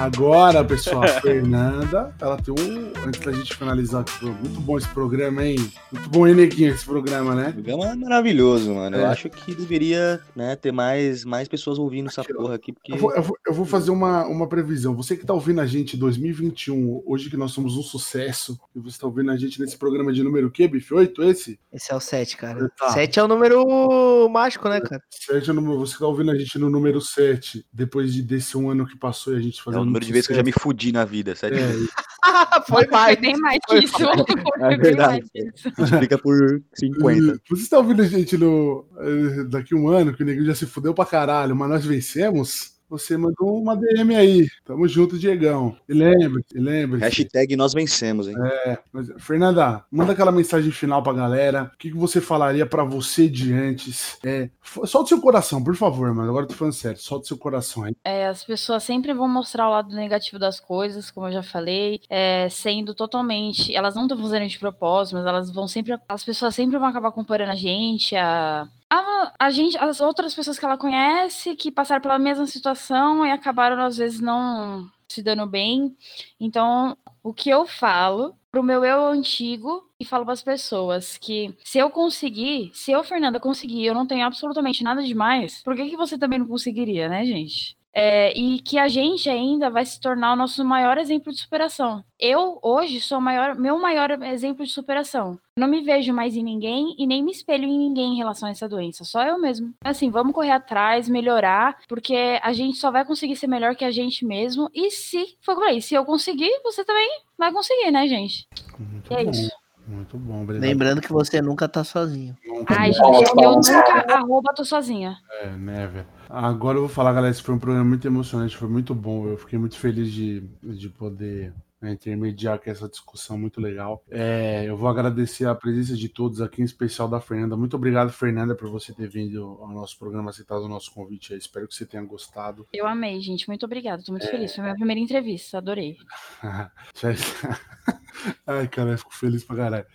Agora, 0.00 0.64
pessoal, 0.64 1.02
a 1.04 1.08
Fernanda, 1.20 2.14
ela 2.18 2.38
tem 2.38 2.54
um. 2.58 2.90
Antes 3.06 3.20
da 3.20 3.32
gente 3.32 3.54
finalizar, 3.54 4.00
aqui, 4.00 4.24
muito 4.24 4.58
bom 4.58 4.78
esse 4.78 4.88
programa, 4.88 5.44
hein? 5.44 5.56
Muito 5.92 6.08
bom, 6.08 6.26
hein, 6.26 6.34
Neguinho, 6.34 6.72
esse 6.72 6.86
programa, 6.86 7.34
né? 7.34 7.50
O 7.50 7.62
programa 7.62 7.92
é 7.92 7.94
maravilhoso, 7.96 8.72
mano. 8.74 8.96
Eu 8.96 9.02
É. 9.02 9.08
acho 9.08 9.28
que 9.28 9.54
deveria, 9.54 10.18
né, 10.34 10.56
ter 10.56 10.72
mais, 10.72 11.22
mais 11.22 11.48
pessoas 11.48 11.78
ouvindo 11.78 12.08
essa 12.08 12.24
porra 12.24 12.54
aqui, 12.54 12.72
porque. 12.72 12.94
Eu 12.94 12.96
vou, 12.96 13.12
eu 13.14 13.22
vou- 13.22 13.36
eu 13.46 13.52
vou 13.52 13.66
fazer 13.66 13.90
uma, 13.90 14.24
uma 14.26 14.48
previsão. 14.48 14.96
Você 14.96 15.18
que 15.18 15.26
tá 15.26 15.34
ouvindo 15.34 15.60
a 15.60 15.66
gente 15.66 15.96
em 15.96 15.98
2021, 15.98 17.02
hoje 17.04 17.28
que 17.28 17.36
nós 17.36 17.52
somos 17.52 17.76
um 17.76 17.82
sucesso, 17.82 18.58
e 18.74 18.80
você 18.80 18.98
tá 18.98 19.06
ouvindo 19.06 19.30
a 19.30 19.36
gente 19.36 19.60
nesse 19.60 19.76
programa 19.76 20.14
de 20.14 20.22
número 20.22 20.46
o 20.46 20.50
quê, 20.50 20.66
Bife? 20.66 20.94
8 20.94 21.22
esse? 21.24 21.60
Esse 21.70 21.92
é 21.92 21.94
o 21.94 22.00
7, 22.00 22.38
cara. 22.38 22.70
Tá. 22.78 22.88
7 22.88 23.18
é 23.18 23.22
o 23.22 23.28
número 23.28 24.26
mágico, 24.30 24.66
né, 24.66 24.80
cara? 24.80 25.02
7 25.10 25.50
é 25.50 25.52
o 25.52 25.56
número, 25.56 25.78
você 25.78 25.92
que 25.92 25.98
tá 26.00 26.06
ouvindo 26.06 26.30
a 26.30 26.38
gente 26.38 26.58
no 26.58 26.70
número 26.70 27.02
7, 27.02 27.66
depois 27.70 28.14
de, 28.14 28.22
desse 28.22 28.56
um 28.56 28.70
ano 28.70 28.86
que 28.86 28.96
passou 28.96 29.34
e 29.34 29.36
a 29.36 29.40
gente 29.42 29.60
É 29.60 29.62
fazendo 29.62 29.89
o 29.89 29.89
número 29.90 30.04
de 30.04 30.12
vezes 30.12 30.26
que 30.26 30.32
eu 30.32 30.36
já 30.36 30.42
me 30.42 30.52
fudi 30.52 30.92
na 30.92 31.04
vida, 31.04 31.34
sério. 31.34 31.58
É, 31.58 31.60
Foi 32.68 32.86
mais. 32.86 33.14
Foi 33.14 33.16
bem 33.16 33.36
mais 33.38 33.58
que 33.66 33.78
isso. 33.78 33.96
Foi 33.98 34.68
bem 34.68 34.78
verdade. 34.78 35.12
mais 35.12 35.30
que 35.30 35.42
isso. 35.42 35.72
Multiplica 35.76 36.18
por 36.18 36.62
50. 36.74 37.40
Você 37.50 37.62
está 37.62 37.78
ouvindo 37.78 38.02
a 38.02 38.06
gente 38.06 38.36
no, 38.36 38.86
eh, 38.98 39.44
daqui 39.44 39.74
um 39.74 39.88
ano, 39.88 40.14
que 40.14 40.22
o 40.22 40.26
Neguinho 40.26 40.46
já 40.46 40.54
se 40.54 40.66
fudeu 40.66 40.94
pra 40.94 41.04
caralho, 41.04 41.54
mas 41.56 41.68
nós 41.68 41.84
vencemos? 41.84 42.79
Você 42.90 43.16
mandou 43.16 43.56
uma 43.56 43.76
DM 43.76 44.16
aí. 44.16 44.48
Tamo 44.64 44.88
junto, 44.88 45.16
Diegão. 45.16 45.76
E 45.88 45.94
lembre-se, 45.94 46.58
lembre-se. 46.58 47.04
Hashtag 47.04 47.54
nós 47.54 47.72
vencemos, 47.72 48.26
hein? 48.26 48.34
É, 48.66 48.78
mas, 48.92 49.08
Fernanda, 49.18 49.84
manda 49.92 50.12
aquela 50.12 50.32
mensagem 50.32 50.72
final 50.72 51.00
pra 51.00 51.12
galera. 51.12 51.70
O 51.72 51.78
que, 51.78 51.90
que 51.90 51.96
você 51.96 52.20
falaria 52.20 52.66
pra 52.66 52.82
você 52.82 53.28
de 53.28 53.52
antes? 53.52 54.18
É, 54.24 54.50
solta 54.84 55.10
seu 55.10 55.20
coração, 55.20 55.62
por 55.62 55.76
favor, 55.76 56.12
mano. 56.12 56.28
Agora 56.28 56.44
eu 56.44 56.48
tô 56.48 56.54
falando 56.54 56.74
sério. 56.74 56.98
Solta 56.98 57.28
seu 57.28 57.38
coração 57.38 57.84
aí. 57.84 57.94
É, 58.04 58.26
as 58.26 58.42
pessoas 58.42 58.82
sempre 58.82 59.14
vão 59.14 59.28
mostrar 59.28 59.68
o 59.68 59.70
lado 59.70 59.94
negativo 59.94 60.40
das 60.40 60.58
coisas, 60.58 61.12
como 61.12 61.28
eu 61.28 61.32
já 61.32 61.42
falei, 61.44 62.00
é, 62.10 62.48
sendo 62.48 62.92
totalmente. 62.92 63.72
Elas 63.72 63.94
não 63.94 64.02
estão 64.02 64.20
fazendo 64.20 64.48
de 64.48 64.58
propósito, 64.58 65.14
mas 65.14 65.26
elas 65.26 65.52
vão 65.52 65.68
sempre. 65.68 65.96
As 66.08 66.24
pessoas 66.24 66.56
sempre 66.56 66.76
vão 66.76 66.88
acabar 66.88 67.12
comparando 67.12 67.52
a 67.52 67.56
gente, 67.56 68.16
a. 68.16 68.68
A, 68.90 69.32
a 69.38 69.50
gente, 69.50 69.78
as 69.78 70.00
outras 70.00 70.34
pessoas 70.34 70.58
que 70.58 70.64
ela 70.64 70.76
conhece, 70.76 71.54
que 71.54 71.70
passaram 71.70 72.02
pela 72.02 72.18
mesma 72.18 72.46
situação 72.46 73.24
e 73.24 73.30
acabaram, 73.30 73.80
às 73.82 73.96
vezes, 73.96 74.20
não 74.20 74.90
se 75.08 75.22
dando 75.22 75.46
bem. 75.46 75.96
Então, 76.40 76.96
o 77.22 77.32
que 77.32 77.48
eu 77.50 77.66
falo 77.66 78.36
pro 78.50 78.62
meu 78.62 78.84
eu 78.84 79.06
antigo 79.06 79.88
e 79.98 80.04
falo 80.04 80.24
para 80.24 80.34
as 80.34 80.42
pessoas 80.42 81.16
que 81.16 81.54
se 81.64 81.78
eu 81.78 81.90
conseguir, 81.90 82.70
se 82.74 82.90
eu, 82.90 83.04
Fernanda, 83.04 83.38
conseguir, 83.38 83.84
eu 83.86 83.94
não 83.94 84.06
tenho 84.06 84.26
absolutamente 84.26 84.82
nada 84.82 85.02
demais, 85.02 85.62
por 85.62 85.76
que, 85.76 85.88
que 85.90 85.96
você 85.96 86.18
também 86.18 86.38
não 86.40 86.48
conseguiria, 86.48 87.08
né, 87.08 87.24
gente? 87.24 87.76
É, 87.92 88.32
e 88.38 88.60
que 88.60 88.78
a 88.78 88.86
gente 88.86 89.28
ainda 89.28 89.68
vai 89.68 89.84
se 89.84 90.00
tornar 90.00 90.32
o 90.32 90.36
nosso 90.36 90.64
maior 90.64 90.96
exemplo 90.96 91.32
de 91.32 91.40
superação. 91.40 92.04
Eu, 92.18 92.58
hoje, 92.62 93.00
sou 93.00 93.18
o 93.18 93.20
maior, 93.20 93.56
meu 93.56 93.78
maior 93.80 94.10
exemplo 94.22 94.64
de 94.64 94.70
superação. 94.70 95.38
Não 95.56 95.66
me 95.66 95.82
vejo 95.82 96.12
mais 96.12 96.36
em 96.36 96.42
ninguém 96.42 96.94
e 96.98 97.06
nem 97.06 97.22
me 97.22 97.32
espelho 97.32 97.64
em 97.64 97.78
ninguém 97.78 98.14
em 98.14 98.16
relação 98.16 98.48
a 98.48 98.52
essa 98.52 98.68
doença. 98.68 99.04
Só 99.04 99.24
eu 99.24 99.38
mesmo. 99.40 99.74
Assim, 99.84 100.08
vamos 100.10 100.32
correr 100.32 100.52
atrás, 100.52 101.08
melhorar, 101.08 101.78
porque 101.88 102.38
a 102.42 102.52
gente 102.52 102.78
só 102.78 102.90
vai 102.90 103.04
conseguir 103.04 103.36
ser 103.36 103.48
melhor 103.48 103.74
que 103.74 103.84
a 103.84 103.90
gente 103.90 104.24
mesmo. 104.24 104.70
E 104.72 104.90
se 104.90 105.36
for 105.40 105.56
por 105.56 105.64
aí, 105.64 105.82
se 105.82 105.94
eu 105.94 106.04
conseguir, 106.04 106.60
você 106.62 106.84
também 106.84 107.08
vai 107.36 107.52
conseguir, 107.52 107.90
né, 107.90 108.06
gente? 108.06 108.46
Muito 108.78 109.12
E 109.12 109.16
é 109.16 109.24
bom. 109.24 109.30
isso. 109.30 109.50
Muito 109.86 110.16
bom, 110.16 110.42
obrigado. 110.42 110.62
Lembrando 110.62 111.00
que 111.00 111.12
você 111.12 111.42
nunca 111.42 111.68
tá 111.68 111.82
sozinho. 111.82 112.36
Nunca 112.46 112.74
Ai, 112.78 112.92
gente, 112.92 113.32
eu 113.42 113.50
nunca 113.56 114.14
arroba 114.14 114.54
tô 114.54 114.64
sozinha. 114.64 115.16
É, 115.40 115.48
né, 115.48 115.86
velho? 115.88 116.19
Agora 116.30 116.78
eu 116.78 116.82
vou 116.82 116.88
falar, 116.88 117.12
galera, 117.12 117.32
esse 117.32 117.42
foi 117.42 117.54
um 117.54 117.58
programa 117.58 117.84
muito 117.84 118.06
emocionante, 118.06 118.56
foi 118.56 118.68
muito 118.68 118.94
bom. 118.94 119.26
Eu 119.26 119.36
fiquei 119.36 119.58
muito 119.58 119.76
feliz 119.76 120.12
de, 120.12 120.40
de 120.62 120.88
poder 120.88 121.52
né, 121.80 121.92
intermediar 121.92 122.60
com 122.60 122.70
essa 122.70 122.88
discussão 122.88 123.36
muito 123.36 123.60
legal. 123.60 124.04
É, 124.08 124.64
eu 124.64 124.76
vou 124.76 124.88
agradecer 124.88 125.46
a 125.46 125.54
presença 125.56 125.96
de 125.96 126.08
todos 126.08 126.40
aqui, 126.40 126.62
em 126.62 126.64
especial 126.64 127.08
da 127.08 127.20
Fernanda. 127.20 127.56
Muito 127.56 127.74
obrigado, 127.74 128.12
Fernanda, 128.12 128.54
por 128.54 128.70
você 128.70 128.92
ter 128.92 129.08
vindo 129.08 129.58
ao 129.60 129.70
nosso 129.70 129.98
programa, 129.98 130.30
aceitado 130.30 130.62
o 130.62 130.68
nosso 130.68 130.92
convite. 130.92 131.32
aí. 131.32 131.38
Espero 131.38 131.66
que 131.66 131.74
você 131.74 131.84
tenha 131.84 132.04
gostado. 132.04 132.64
Eu 132.72 132.86
amei, 132.86 133.20
gente. 133.20 133.48
Muito 133.48 133.64
obrigada. 133.64 134.02
Tô 134.04 134.12
muito 134.12 134.28
feliz. 134.28 134.54
Foi 134.54 134.62
minha 134.62 134.76
primeira 134.76 135.00
entrevista. 135.00 135.58
Adorei. 135.58 135.96
Ai, 138.46 138.68
cara, 138.68 138.90
eu 138.90 138.98
fico 138.98 139.14
feliz 139.14 139.44
pra 139.44 139.56
caralho. 139.56 139.86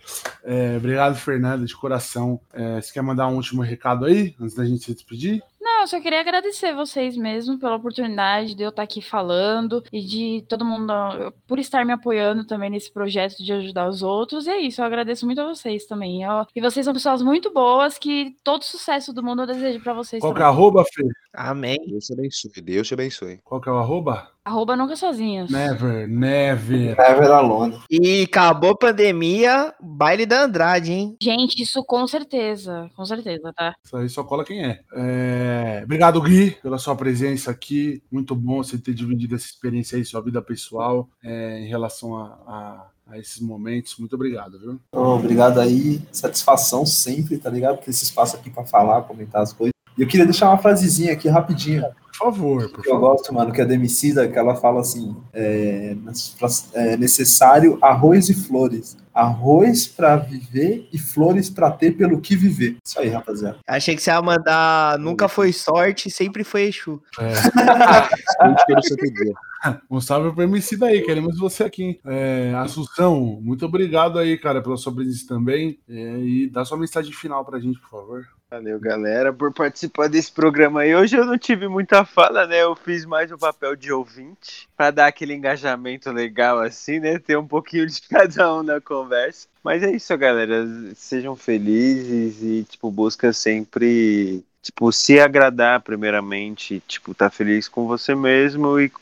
É, 0.42 0.76
obrigado, 0.76 1.16
Fernanda, 1.16 1.64
de 1.64 1.76
coração. 1.76 2.40
É, 2.52 2.80
você 2.80 2.92
quer 2.92 3.02
mandar 3.02 3.28
um 3.28 3.36
último 3.36 3.62
recado 3.62 4.04
aí, 4.04 4.34
antes 4.40 4.54
da 4.54 4.64
gente 4.64 4.84
se 4.84 4.92
despedir? 4.94 5.42
Eu 5.86 5.90
só 5.90 6.00
queria 6.00 6.18
agradecer 6.18 6.74
vocês 6.74 7.16
mesmo 7.16 7.60
pela 7.60 7.76
oportunidade 7.76 8.56
de 8.56 8.62
eu 8.64 8.70
estar 8.70 8.82
aqui 8.82 9.00
falando 9.00 9.84
e 9.92 10.00
de 10.00 10.44
todo 10.48 10.64
mundo 10.64 10.92
por 11.46 11.60
estar 11.60 11.86
me 11.86 11.92
apoiando 11.92 12.44
também 12.44 12.68
nesse 12.68 12.92
projeto 12.92 13.36
de 13.36 13.52
ajudar 13.52 13.88
os 13.88 14.02
outros. 14.02 14.48
E 14.48 14.50
é 14.50 14.58
isso, 14.62 14.80
eu 14.80 14.84
agradeço 14.84 15.24
muito 15.24 15.40
a 15.40 15.46
vocês 15.46 15.86
também. 15.86 16.26
ó. 16.26 16.44
E 16.56 16.60
vocês 16.60 16.84
são 16.84 16.92
pessoas 16.92 17.22
muito 17.22 17.52
boas 17.52 17.98
que 17.98 18.34
todo 18.42 18.64
sucesso 18.64 19.12
do 19.12 19.22
mundo 19.22 19.42
eu 19.42 19.46
desejo 19.46 19.80
pra 19.80 19.94
vocês 19.94 20.20
Qual 20.20 20.34
que 20.34 20.42
é 20.42 20.44
arroba, 20.44 20.82
Fê? 20.92 21.04
Amém. 21.32 21.78
Deus 21.86 22.06
te 22.06 22.14
abençoe, 22.14 22.62
Deus 22.62 22.88
te 22.88 22.94
abençoe. 22.94 23.38
Qual 23.44 23.60
que 23.60 23.68
é 23.68 23.72
o 23.72 23.76
arroba? 23.76 24.28
Arroba 24.46 24.76
nunca 24.76 24.94
sozinhos. 24.94 25.50
Never, 25.50 26.06
never. 26.08 26.96
Never 26.96 27.30
Alone. 27.32 27.80
E 27.90 28.22
acabou 28.22 28.70
a 28.70 28.76
pandemia, 28.78 29.74
baile 29.82 30.24
da 30.24 30.44
Andrade, 30.44 30.92
hein? 30.92 31.16
Gente, 31.20 31.60
isso 31.60 31.82
com 31.84 32.06
certeza. 32.06 32.88
Com 32.94 33.04
certeza, 33.04 33.52
tá? 33.56 33.74
Isso 33.84 33.96
aí 33.96 34.08
só 34.08 34.22
cola 34.22 34.44
quem 34.44 34.64
é. 34.64 34.78
É, 34.94 35.80
Obrigado, 35.82 36.22
Gui, 36.22 36.52
pela 36.62 36.78
sua 36.78 36.94
presença 36.94 37.50
aqui. 37.50 38.00
Muito 38.08 38.36
bom 38.36 38.62
você 38.62 38.78
ter 38.78 38.94
dividido 38.94 39.34
essa 39.34 39.46
experiência 39.46 39.98
aí, 39.98 40.04
sua 40.04 40.20
vida 40.22 40.40
pessoal, 40.40 41.08
é, 41.24 41.58
em 41.58 41.66
relação 41.66 42.14
a, 42.16 42.26
a- 42.46 42.86
a 43.08 43.18
esses 43.18 43.40
momentos. 43.40 43.96
Muito 43.98 44.14
obrigado, 44.14 44.60
viu? 44.60 44.80
Ô, 44.92 45.16
Obrigado 45.16 45.58
aí, 45.58 46.00
satisfação 46.12 46.86
sempre, 46.86 47.36
tá 47.36 47.50
ligado? 47.50 47.78
Ter 47.80 47.90
esse 47.90 48.04
espaço 48.04 48.36
aqui 48.36 48.48
pra 48.48 48.64
falar, 48.64 49.02
comentar 49.02 49.42
as 49.42 49.52
coisas. 49.52 49.72
E 49.98 50.02
eu 50.02 50.06
queria 50.06 50.26
deixar 50.26 50.50
uma 50.50 50.58
frasezinha 50.58 51.12
aqui 51.12 51.26
rapidinho. 51.28 51.82
Por 52.18 52.32
favor, 52.32 52.70
por 52.70 52.82
que 52.82 52.88
eu 52.88 52.94
favor. 52.94 53.10
gosto, 53.10 53.34
mano, 53.34 53.52
que 53.52 53.60
é 53.60 53.64
da 53.64 53.74
Emicida, 53.74 54.26
que 54.28 54.38
ela 54.38 54.56
fala 54.56 54.80
assim: 54.80 55.16
é, 55.32 55.94
é 56.74 56.96
necessário 56.96 57.78
arroz 57.82 58.28
e 58.28 58.34
flores. 58.34 58.96
Arroz 59.12 59.86
pra 59.86 60.16
viver 60.16 60.88
e 60.92 60.98
flores 60.98 61.48
pra 61.48 61.70
ter 61.70 61.92
pelo 61.92 62.20
que 62.20 62.36
viver. 62.36 62.76
Isso 62.84 63.00
aí, 63.00 63.08
rapaziada. 63.08 63.56
Achei 63.66 63.96
que 63.96 64.02
você 64.02 64.10
ia 64.10 64.20
mandar 64.20 64.98
nunca 64.98 65.26
foi 65.26 65.52
sorte, 65.54 66.10
sempre 66.10 66.44
foi 66.44 66.64
Exu. 66.64 67.02
É, 67.18 67.32
um 69.90 70.00
salve 70.00 70.32
pro 70.32 70.42
MC 70.42 70.76
daí, 70.76 71.02
queremos 71.02 71.38
você 71.38 71.64
aqui. 71.64 71.82
hein? 71.82 72.00
É, 72.04 72.52
Assunção, 72.56 73.38
muito 73.42 73.64
obrigado 73.64 74.18
aí, 74.18 74.36
cara, 74.38 74.62
pela 74.62 74.76
sua 74.76 74.94
presença 74.94 75.26
também. 75.26 75.78
É, 75.88 76.18
e 76.18 76.48
dá 76.50 76.64
sua 76.64 76.76
mensagem 76.78 77.12
final 77.12 77.44
pra 77.44 77.58
gente, 77.58 77.78
por 77.80 77.88
favor. 77.90 78.26
Valeu, 78.48 78.78
galera, 78.78 79.32
por 79.32 79.52
participar 79.52 80.08
desse 80.08 80.30
programa 80.30 80.82
aí. 80.82 80.94
Hoje 80.94 81.16
eu 81.16 81.26
não 81.26 81.36
tive 81.36 81.66
muita 81.66 82.04
fala, 82.04 82.46
né? 82.46 82.62
Eu 82.62 82.76
fiz 82.76 83.04
mais 83.04 83.32
o 83.32 83.36
papel 83.36 83.74
de 83.74 83.92
ouvinte, 83.92 84.68
pra 84.76 84.92
dar 84.92 85.08
aquele 85.08 85.34
engajamento 85.34 86.12
legal 86.12 86.60
assim, 86.60 87.00
né? 87.00 87.18
Ter 87.18 87.36
um 87.36 87.46
pouquinho 87.46 87.84
de 87.88 88.00
cada 88.08 88.54
um 88.54 88.62
na 88.62 88.80
conversa. 88.80 89.48
Mas 89.64 89.82
é 89.82 89.90
isso, 89.90 90.16
galera. 90.16 90.64
Sejam 90.94 91.34
felizes 91.34 92.40
e, 92.40 92.62
tipo, 92.62 92.88
busca 92.88 93.32
sempre, 93.32 94.44
tipo, 94.62 94.92
se 94.92 95.18
agradar 95.18 95.80
primeiramente, 95.80 96.80
tipo, 96.86 97.12
tá 97.14 97.28
feliz 97.28 97.66
com 97.66 97.88
você 97.88 98.14
mesmo 98.14 98.78
e 98.78 98.92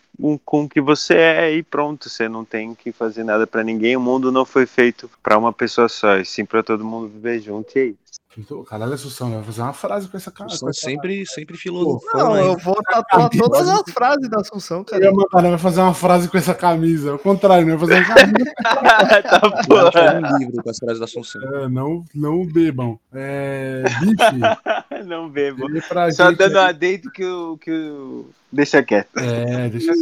com, 0.42 0.64
o 0.64 0.68
que 0.70 0.80
você 0.80 1.16
é 1.18 1.52
e 1.52 1.62
pronto. 1.62 2.08
Você 2.08 2.30
não 2.30 2.46
tem 2.46 2.74
que 2.74 2.92
fazer 2.92 3.24
nada 3.24 3.46
pra 3.46 3.62
ninguém. 3.62 3.94
O 3.94 4.00
mundo 4.00 4.32
não 4.32 4.46
foi 4.46 4.64
feito 4.64 5.10
pra 5.22 5.36
uma 5.36 5.52
pessoa 5.52 5.86
só, 5.86 6.16
e 6.16 6.24
sim 6.24 6.46
pra 6.46 6.62
todo 6.62 6.82
mundo 6.82 7.08
viver 7.08 7.40
junto 7.40 7.76
e 7.76 7.80
é 7.82 7.84
isso. 7.88 8.03
Então, 8.36 8.65
Caralho, 8.65 8.93
Assunção, 8.94 9.31
vai 9.32 9.43
fazer 9.44 9.62
uma 9.62 9.73
frase 9.73 10.09
com 10.09 10.16
essa 10.16 10.31
cara. 10.31 10.51
com 10.51 10.56
São 10.56 10.69
essa- 10.69 10.81
sempre, 10.81 11.24
sempre 11.24 11.56
filosofando 11.56 12.24
Não, 12.24 12.36
eu 12.36 12.59
vou 12.59 12.74
tatuar 12.82 13.31
todas 13.31 13.69
as 13.69 13.82
frases 13.93 14.28
da 14.28 14.40
Assunção, 14.40 14.78
Eu 14.78 14.85
cara. 14.85 15.12
mandar, 15.12 15.43
né, 15.43 15.48
vai 15.51 15.59
fazer 15.59 15.81
uma 15.81 15.94
frase 15.94 16.28
com 16.28 16.36
essa 16.36 16.55
camisa. 16.55 17.12
Ao 17.12 17.19
contrário, 17.19 17.65
né? 17.66 17.77
Vai 17.77 17.89
fazer 17.89 18.05
uma 18.05 18.15
camisa. 18.15 18.52
tá 19.23 19.40
porra. 19.69 19.93
fazer 19.93 20.24
um 20.24 20.39
livro 20.39 20.62
com 20.62 20.70
as 20.70 20.78
frases 20.78 20.98
da 20.98 21.05
Assunção. 21.05 21.43
É, 21.43 21.69
não, 21.69 22.05
não 22.15 22.44
bebam. 22.44 22.98
É, 23.12 23.85
bife, 24.01 25.05
Não 25.06 25.31
ele 25.36 25.81
pra 25.82 26.11
Só 26.11 26.28
gente 26.31 26.39
dando 26.39 26.56
um 26.56 26.61
aí- 26.61 26.69
adendo 26.69 27.11
que 27.12 27.24
o. 27.24 27.56
Que 27.59 27.70
o... 27.70 28.27
Deixa 28.51 28.82
quieto. 28.82 29.09
É, 29.19 29.69
deixa 29.69 29.93
eu 29.93 29.97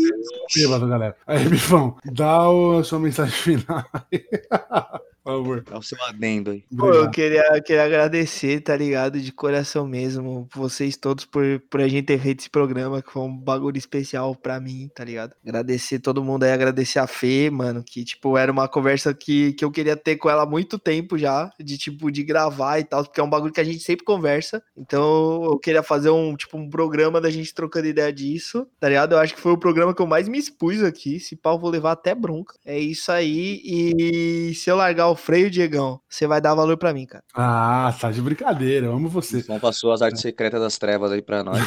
bêbado, 0.55 0.87
galera. 0.89 1.17
Aí, 1.27 1.47
Bifão, 1.49 1.97
dá 2.05 2.49
o- 2.49 2.79
a 2.79 2.85
sua 2.85 2.99
mensagem 2.99 3.33
final 3.35 3.85
aí. 3.93 4.25
Por 5.24 5.32
favor. 5.32 5.65
Dá 5.69 5.78
o 5.78 5.82
seu 5.82 6.03
adendo 6.05 6.51
aí. 6.51 6.65
Pô, 6.77 6.93
eu 6.93 7.11
queria, 7.11 7.44
queria 7.65 7.85
agradecer, 7.85 8.61
tá 8.61 8.77
ligado? 8.77 9.20
De 9.20 9.32
coração 9.32 9.86
mesmo, 9.86 10.49
vocês 10.55 10.97
todos 10.97 11.24
por, 11.24 11.44
por 11.70 11.81
a 11.81 11.89
gente 11.89 12.07
ter 12.07 12.19
feito 12.19 12.40
esse 12.40 12.51
programa, 12.51 13.01
que 13.01 13.12
foi 13.12 13.23
um 13.23 13.36
bagulho 13.36 13.78
especial 13.78 14.35
pra 14.35 14.61
mim, 14.61 14.90
tá 14.94 15.05
ligado? 15.05 15.35
Agradecer 15.47 16.01
todo 16.01 16.24
mundo 16.24 16.43
aí, 16.43 16.53
agradecer 16.53 16.99
a 16.99 17.07
Fê, 17.07 17.51
mano, 17.51 17.85
que, 17.85 18.05
tipo, 18.05 18.36
era 18.36 18.51
uma 18.51 18.69
conversa 18.69 19.15
que, 19.15 19.53
que 19.53 19.65
eu 19.65 19.70
queria 19.70 19.97
ter 19.97 20.16
com 20.16 20.28
ela 20.28 20.43
há 20.43 20.47
muito 20.47 20.78
tempo 20.78 21.16
já, 21.16 21.51
de, 21.59 21.78
tipo, 21.78 22.11
de 22.11 22.23
gravar 22.24 22.81
e 22.81 22.85
tal, 22.85 23.05
porque 23.05 23.20
é 23.20 23.23
um 23.23 23.31
bagulho 23.31 23.53
que 23.53 23.61
a 23.61 23.65
gente 23.65 23.81
sempre 23.81 24.05
conversa. 24.05 24.62
Então, 24.77 25.44
eu 25.44 25.59
queria 25.59 25.82
fazer 25.82 26.11
um, 26.11 26.35
tipo, 26.35 26.57
um 26.57 26.69
programa 26.69 27.20
da 27.20 27.31
gente 27.31 27.55
trocando 27.55 27.86
ideia 27.86 28.12
disso, 28.12 28.66
tá 28.81 28.89
ligado? 28.89 29.12
Eu 29.12 29.19
acho 29.19 29.35
que 29.35 29.40
foi 29.40 29.53
o 29.53 29.59
programa 29.59 29.94
que 29.94 30.03
eu 30.03 30.07
mais 30.07 30.28
me 30.28 30.39
expus 30.39 30.82
aqui, 30.82 31.20
se 31.20 31.36
pau, 31.36 31.59
vou 31.59 31.70
levar 31.70 31.93
até 31.93 32.15
bronca. 32.15 32.55
É 32.65 32.78
isso 32.78 33.12
aí, 33.12 33.61
e 33.65 34.55
se 34.55 34.69
eu 34.69 34.77
largar 34.77 35.09
o 35.09 35.12
freio, 35.17 35.51
Diegão, 35.51 36.01
você 36.09 36.27
vai 36.27 36.41
dar 36.41 36.55
valor 36.55 36.77
pra 36.77 36.93
mim, 36.93 37.07
cara. 37.07 37.25
Ah, 37.35 37.95
tá 38.01 38.11
de 38.11 38.21
brincadeira. 38.21 38.87
Eu 38.87 38.93
amo 38.95 39.09
você. 39.09 39.39
Então 39.39 39.59
passou 39.61 39.93
as 39.93 40.03
artes 40.03 40.21
secretas 40.21 40.61
das 40.61 40.79
trevas 40.79 41.11
aí 41.13 41.23
pra 41.23 41.43
nós. 41.45 41.63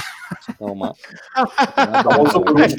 Calma. 0.60 0.94
Famoso 2.04 2.40
bruxo. 2.40 2.76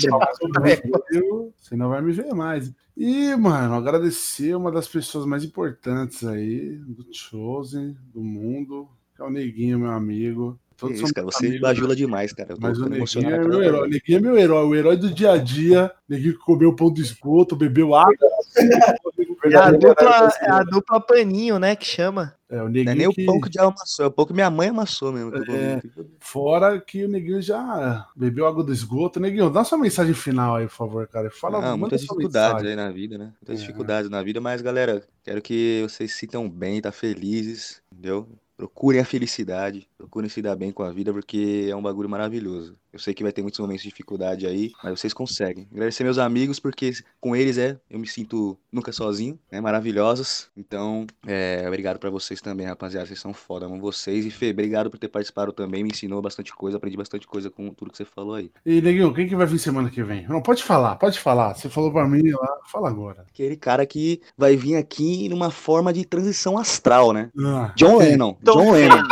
Eu- 1.11 1.53
Você 1.61 1.77
não 1.77 1.89
vai 1.89 2.01
me 2.03 2.13
ver 2.13 2.33
mais. 2.35 2.73
E, 2.97 3.35
mano, 3.37 3.75
agradecer 3.75 4.55
uma 4.55 4.71
das 4.73 4.89
pessoas 4.89 5.27
mais 5.27 5.45
importantes 5.45 6.25
aí 6.25 6.77
do 6.87 7.05
Chosen, 7.13 7.97
do 8.15 8.23
mundo, 8.23 8.89
que 9.15 9.23
é 9.23 9.25
o 9.25 9.31
Neguinho, 9.31 9.79
meu 9.79 9.91
amigo. 9.91 10.59
Todos 10.79 11.01
Isso, 11.01 11.15
cara, 11.15 11.25
você 11.27 11.47
amigos, 11.47 11.63
bajula 11.63 11.97
demais, 11.97 12.33
cara. 12.35 12.53
Eu 12.53 12.57
tô 12.57 12.63
Mas 12.67 12.79
o 12.79 12.87
Neguinho 12.87 13.35
é 13.35 13.39
meu 13.49 13.63
herói. 13.63 13.87
O 13.87 13.91
Neguinho 13.91 14.19
é 14.19 14.21
meu 14.21 14.37
herói, 14.39 14.65
o 14.67 14.75
herói 14.75 14.97
do 14.99 15.11
dia 15.11 15.33
a 15.33 15.39
dia. 15.39 15.91
O 16.09 16.13
Neguinho 16.13 16.35
que 16.35 16.45
comeu 16.45 16.75
pão 16.77 16.93
do 16.93 17.01
esgoto, 17.01 17.57
bebeu 17.57 17.95
água. 17.95 18.15
É 19.45 19.57
a 19.57 19.71
dupla, 19.71 20.33
é 20.41 20.51
a 20.51 20.63
dupla 20.63 21.01
paninho, 21.01 21.59
né, 21.59 21.77
que 21.77 21.85
chama. 21.85 22.35
É, 22.49 22.63
o 22.63 22.65
Não 22.65 22.71
Neguinho 22.71 22.91
é 22.91 22.95
nem 22.95 23.07
o 23.09 23.13
que... 23.13 23.25
pão 23.25 23.41
que 23.41 23.49
o 23.49 23.51
diabo 23.51 23.71
amassou, 23.77 24.05
é 24.05 24.09
o 24.09 24.11
pão 24.11 24.25
que 24.25 24.33
minha 24.33 24.51
mãe 24.51 24.69
amassou 24.69 25.13
mesmo. 25.13 25.33
É. 25.53 25.83
Fora 26.21 26.81
que 26.81 27.05
o 27.05 27.09
Neguinho 27.09 27.43
já 27.43 28.07
bebeu 28.15 28.47
água 28.47 28.63
do 28.63 28.73
esgoto. 28.73 29.19
Neguinho, 29.19 29.51
dá 29.51 29.65
sua 29.65 29.79
mensagem 29.79 30.15
final 30.15 30.57
aí, 30.57 30.67
por 30.67 30.75
favor, 30.75 31.07
cara. 31.09 31.31
Fala 31.31 31.61
manda 31.61 31.77
muitas 31.77 32.03
dificuldades 32.03 32.63
mensagem. 32.63 32.71
aí 32.71 32.77
na 32.77 32.91
vida, 32.93 33.19
né? 33.19 33.33
Muitas 33.41 33.59
É. 33.59 33.61
dificuldades 33.61 34.11
na 34.11 34.23
vida, 34.23 34.41
mas 34.41 34.63
galera, 34.63 35.03
quero 35.25 35.43
que 35.43 35.81
vocês 35.83 36.13
se 36.13 36.19
sintam 36.21 36.49
bem, 36.49 36.81
tá 36.81 36.93
felizes, 36.93 37.83
entendeu? 37.93 38.29
Procurem 38.57 39.01
a 39.01 39.05
felicidade, 39.05 39.87
procurem 39.99 40.31
se 40.31 40.41
dar 40.41 40.57
bem 40.57 40.71
com 40.73 40.83
a 40.83 40.91
vida, 40.91 41.13
porque 41.13 41.67
é 41.69 41.77
um 41.77 41.83
bagulho 41.83 42.09
maravilhoso. 42.09 42.75
Eu 42.97 43.01
sei 43.01 43.13
que 43.13 43.23
vai 43.23 43.31
ter 43.31 43.43
muitos 43.43 43.61
momentos 43.61 43.83
de 43.83 43.91
dificuldade 43.91 44.47
aí, 44.47 44.73
mas 44.83 44.99
vocês 44.99 45.13
conseguem. 45.13 45.69
Agradecer 45.71 46.03
meus 46.03 46.17
amigos, 46.17 46.59
porque 46.59 46.93
com 47.21 47.37
eles 47.37 47.59
é, 47.59 47.79
eu 47.91 47.99
me 47.99 48.07
sinto 48.07 48.57
nunca 48.73 48.91
sozinho, 48.91 49.39
né? 49.53 49.61
Maravilhosos. 49.61 50.49
Então, 50.57 51.07
é, 51.27 51.63
obrigado 51.69 51.99
pra 51.99 52.09
vocês 52.09 52.41
também, 52.41 52.67
rapaziada. 52.67 53.07
Vocês 53.07 53.21
são 53.21 53.35
foda, 53.35 53.67
amo 53.67 53.79
vocês. 53.79 54.25
E 54.25 54.31
Fê, 54.31 54.51
obrigado 54.51 54.91
por 54.91 54.99
ter 54.99 55.09
participado 55.09 55.53
também, 55.53 55.83
me 55.83 55.91
ensinou 55.91 56.23
bastante 56.23 56.55
coisa, 56.55 56.79
aprendi 56.79 56.97
bastante 56.97 57.27
coisa 57.27 57.51
com 57.51 57.69
tudo 57.75 57.91
que 57.91 57.99
você 57.99 58.07
falou 58.07 58.35
aí. 58.35 58.51
E, 58.65 58.81
Neguinho, 58.81 59.13
quem 59.13 59.29
que 59.29 59.37
vai 59.37 59.47
vir 59.47 59.59
semana 59.59 59.91
que 59.91 60.03
vem? 60.03 60.27
Não, 60.27 60.41
pode 60.41 60.63
falar, 60.63 60.97
pode 60.97 61.21
falar. 61.21 61.55
Você 61.55 61.69
falou 61.69 61.93
pra 61.93 62.09
mim 62.09 62.31
lá, 62.31 62.61
fala 62.67 62.89
agora. 62.89 63.27
Aquele 63.29 63.57
cara 63.57 63.85
que 63.85 64.23
vai 64.39 64.57
vir 64.57 64.77
aqui 64.77 65.29
numa 65.29 65.51
forma 65.51 65.93
de 65.93 66.07
transição 66.07 66.57
astral, 66.57 67.13
né? 67.13 67.31
Ah, 67.39 67.75
John 67.77 67.99
quem? 67.99 68.13
Lennon. 68.13 68.37
John 68.43 68.73
Lennon. 68.73 69.03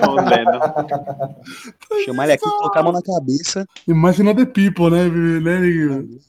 John 0.00 0.14
Lennon. 0.14 0.60
Chamar 2.04 2.24
ele 2.24 2.32
aqui, 2.32 2.44
colocar 2.44 2.80
a 2.80 2.82
mão 2.82 2.92
na 2.92 3.02
cabeça. 3.02 3.66
Imagina 3.86 4.34
the 4.34 4.44
people, 4.46 4.90
né, 4.90 5.08
né? 5.08 5.60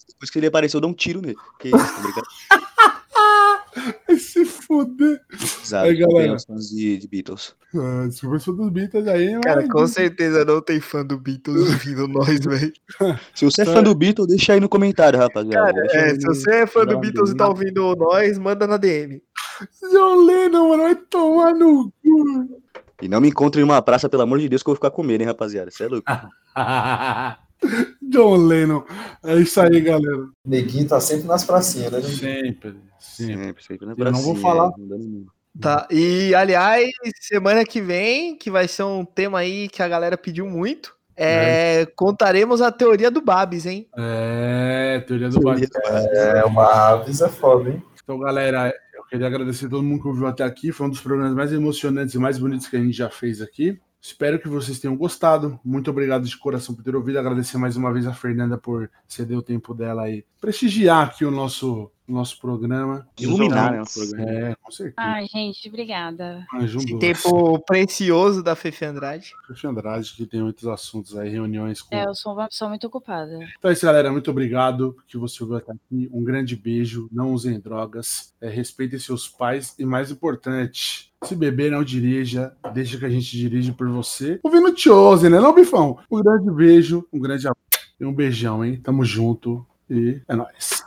Depois 0.10 0.30
que 0.30 0.40
ele 0.40 0.48
apareceu, 0.48 0.78
eu 0.78 0.82
dou 0.82 0.92
um 0.92 0.94
tiro 0.94 1.22
nele. 1.22 1.38
Que 1.60 1.70
isso, 1.70 1.78
tá 1.78 2.02
ligado? 2.02 2.28
Vai 4.08 4.18
se 4.18 4.46
fuder. 4.46 5.22
Exato. 5.64 5.88
Aí, 5.88 5.98
galera. 5.98 6.38
Fãs 6.40 6.70
de, 6.70 6.98
de 6.98 7.08
Beatles. 7.08 7.56
Ah, 7.76 8.08
desculpa, 8.08 8.40
sou 8.40 8.56
dos 8.56 8.70
Beatles 8.70 9.08
aí, 9.08 9.40
Cara, 9.42 9.62
mas... 9.62 9.72
com 9.72 9.88
certeza 9.88 10.44
não 10.44 10.62
tem 10.62 10.80
fã 10.80 11.06
do 11.06 11.18
Beatles 11.18 11.70
ouvindo 11.70 12.08
nós, 12.08 12.40
velho. 12.40 12.74
Se 13.36 13.46
você 13.46 13.62
é 13.62 13.66
fã 13.66 13.84
do 13.84 13.94
Beatles, 13.94 14.28
deixa 14.28 14.54
aí 14.54 14.60
no 14.60 14.68
comentário, 14.68 15.20
rapaziada. 15.20 15.74
Cara, 15.74 15.88
é, 15.92 16.16
se 16.16 16.26
você 16.26 16.52
é 16.52 16.68
fã 16.68 16.86
do 16.86 17.00
Beatles 17.00 17.32
e 17.32 17.36
tá 17.36 17.48
ouvindo 17.48 17.96
nós, 17.96 18.38
manda 18.38 18.66
na 18.66 18.78
DM. 18.78 19.22
John 19.92 20.26
Lennon, 20.26 20.70
mano, 20.70 20.84
vai 20.84 20.96
tomar 20.96 21.54
no 21.54 21.92
cu. 22.04 22.62
E 23.02 23.08
não 23.08 23.22
me 23.22 23.30
encontre 23.30 23.62
em 23.62 23.64
uma 23.64 23.82
praça, 23.82 24.10
pelo 24.10 24.24
amor 24.24 24.40
de 24.40 24.50
Deus, 24.50 24.64
que 24.64 24.70
eu 24.70 24.72
vou 24.72 24.76
ficar 24.76 24.92
com 24.92 25.04
medo, 25.04 25.22
hein, 25.22 25.28
rapaziada. 25.28 25.70
Você 25.72 25.84
é 25.84 25.88
louco. 25.88 26.06
John 28.02 28.36
Lennon. 28.36 28.84
É 29.24 29.36
isso 29.36 29.60
aí, 29.62 29.80
galera. 29.82 30.28
Neguinho 30.46 30.88
tá 30.88 31.00
sempre 31.00 31.28
nas 31.28 31.44
pracinhas, 31.44 31.92
né? 31.92 32.02
Sempre, 32.02 32.76
sempre. 33.00 33.64
Sempre, 33.64 33.88
na 33.88 33.96
Eu 33.98 34.12
não 34.12 34.22
vou 34.22 34.36
falar. 34.36 34.72
Tá, 35.60 35.88
e 35.92 36.34
aliás, 36.36 36.90
semana 37.20 37.66
que 37.66 37.82
vem, 37.82 38.38
que 38.38 38.52
vai 38.52 38.68
ser 38.68 38.84
um 38.84 39.04
tema 39.04 39.40
aí 39.40 39.68
que 39.68 39.82
a 39.82 39.88
galera 39.88 40.18
pediu 40.18 40.46
muito, 40.46 40.96
É, 41.22 41.86
Contaremos 41.98 42.62
a 42.62 42.72
teoria 42.72 43.12
do 43.12 43.22
Babs, 43.22 43.66
hein? 43.66 43.90
É, 43.98 45.04
teoria 45.06 45.28
do 45.30 45.42
Babs. 45.42 45.68
É, 46.14 46.46
uma 46.46 46.66
aves 46.66 47.20
é 47.20 47.28
foda, 47.28 47.72
hein? 47.72 47.84
Então, 48.02 48.18
galera, 48.18 48.74
eu 48.94 49.04
queria 49.04 49.28
agradecer 49.28 49.66
a 49.66 49.70
todo 49.70 49.84
mundo 49.84 50.02
que 50.02 50.08
ouviu 50.08 50.28
até 50.28 50.44
aqui. 50.44 50.72
Foi 50.72 50.88
um 50.88 50.90
dos 50.90 51.02
programas 51.02 51.34
mais 51.34 51.52
emocionantes 51.52 52.16
e 52.16 52.20
mais 52.20 52.40
bonitos 52.40 52.68
que 52.68 52.78
a 52.78 52.80
gente 52.80 52.96
já 52.96 53.10
fez 53.10 53.42
aqui. 53.42 53.78
Espero 54.02 54.40
que 54.40 54.48
vocês 54.48 54.80
tenham 54.80 54.96
gostado. 54.96 55.60
Muito 55.64 55.92
obrigado 55.92 56.24
de 56.24 56.38
coração 56.38 56.74
por 56.74 56.84
ter 56.84 56.96
ouvido. 56.96 57.20
Agradecer 57.20 57.58
mais 57.58 57.76
uma 57.76 57.92
vez 57.92 58.08
a 58.08 58.14
Fernanda 58.14 58.58
por 58.58 58.90
ceder 59.06 59.38
o 59.38 59.42
tempo 59.42 59.74
dela 59.74 60.04
aí. 60.04 60.24
Prestigiar 60.40 61.06
aqui 61.06 61.26
o 61.26 61.32
nosso, 61.32 61.92
nosso 62.14 62.40
programa. 62.40 63.08
Iluminar, 63.20 63.72
né, 63.72 63.82
o 63.82 63.86
programa. 63.86 64.32
É, 64.32 64.56
com 64.62 64.72
certeza. 64.72 64.96
Ai, 64.98 65.26
gente, 65.28 65.68
obrigada. 65.68 66.46
Anjo 66.54 66.80
Esse 66.80 66.88
doce. 66.88 67.00
tempo 67.00 67.60
precioso 67.60 68.44
da 68.44 68.56
Fefe 68.56 68.86
Andrade. 68.86 69.34
Fefe 69.48 69.68
Andrade, 69.68 70.14
que 70.14 70.26
tem 70.26 70.42
muitos 70.42 70.68
assuntos 70.68 71.18
aí, 71.18 71.30
reuniões 71.30 71.82
com. 71.82 71.96
É, 71.96 72.06
eu 72.06 72.16
sou 72.16 72.34
uma 72.34 72.48
pessoa 72.48 72.70
muito 72.70 72.88
ocupada. 72.88 73.40
Então 73.58 73.70
é 73.70 73.74
isso, 73.74 73.86
galera. 73.86 74.12
Muito 74.12 74.32
obrigado 74.32 74.98
que 75.08 75.18
você 75.18 75.44
ouviu 75.44 75.58
até 75.58 75.72
aqui. 75.72 76.10
Um 76.12 76.24
grande 76.24 76.56
beijo. 76.56 77.08
Não 77.12 77.34
usem 77.34 77.60
drogas. 77.60 78.34
É, 78.42 78.50
respeitem 78.50 79.00
seus 79.00 79.28
pais. 79.28 79.76
E 79.78 79.86
mais 79.86 80.12
importante, 80.12 81.12
se 81.24 81.36
beber, 81.36 81.72
não 81.72 81.84
dirija. 81.84 82.54
Deixa 82.74 82.98
que 82.98 83.06
a 83.06 83.10
gente 83.10 83.38
dirige 83.38 83.72
por 83.72 83.88
você. 83.90 84.40
Ouvindo 84.44 84.78
Chose, 84.78 85.30
né, 85.30 85.40
não, 85.40 85.54
Bifão? 85.54 85.98
Um 86.10 86.22
grande 86.22 86.50
beijo, 86.52 87.06
um 87.12 87.20
grande 87.20 87.48
abraço 87.48 87.70
e 88.00 88.06
um 88.06 88.14
beijão, 88.14 88.64
hein? 88.64 88.80
Tamo 88.82 89.04
junto. 89.04 89.66
E 89.90 90.22
é 90.28 90.36
nóis. 90.36 90.84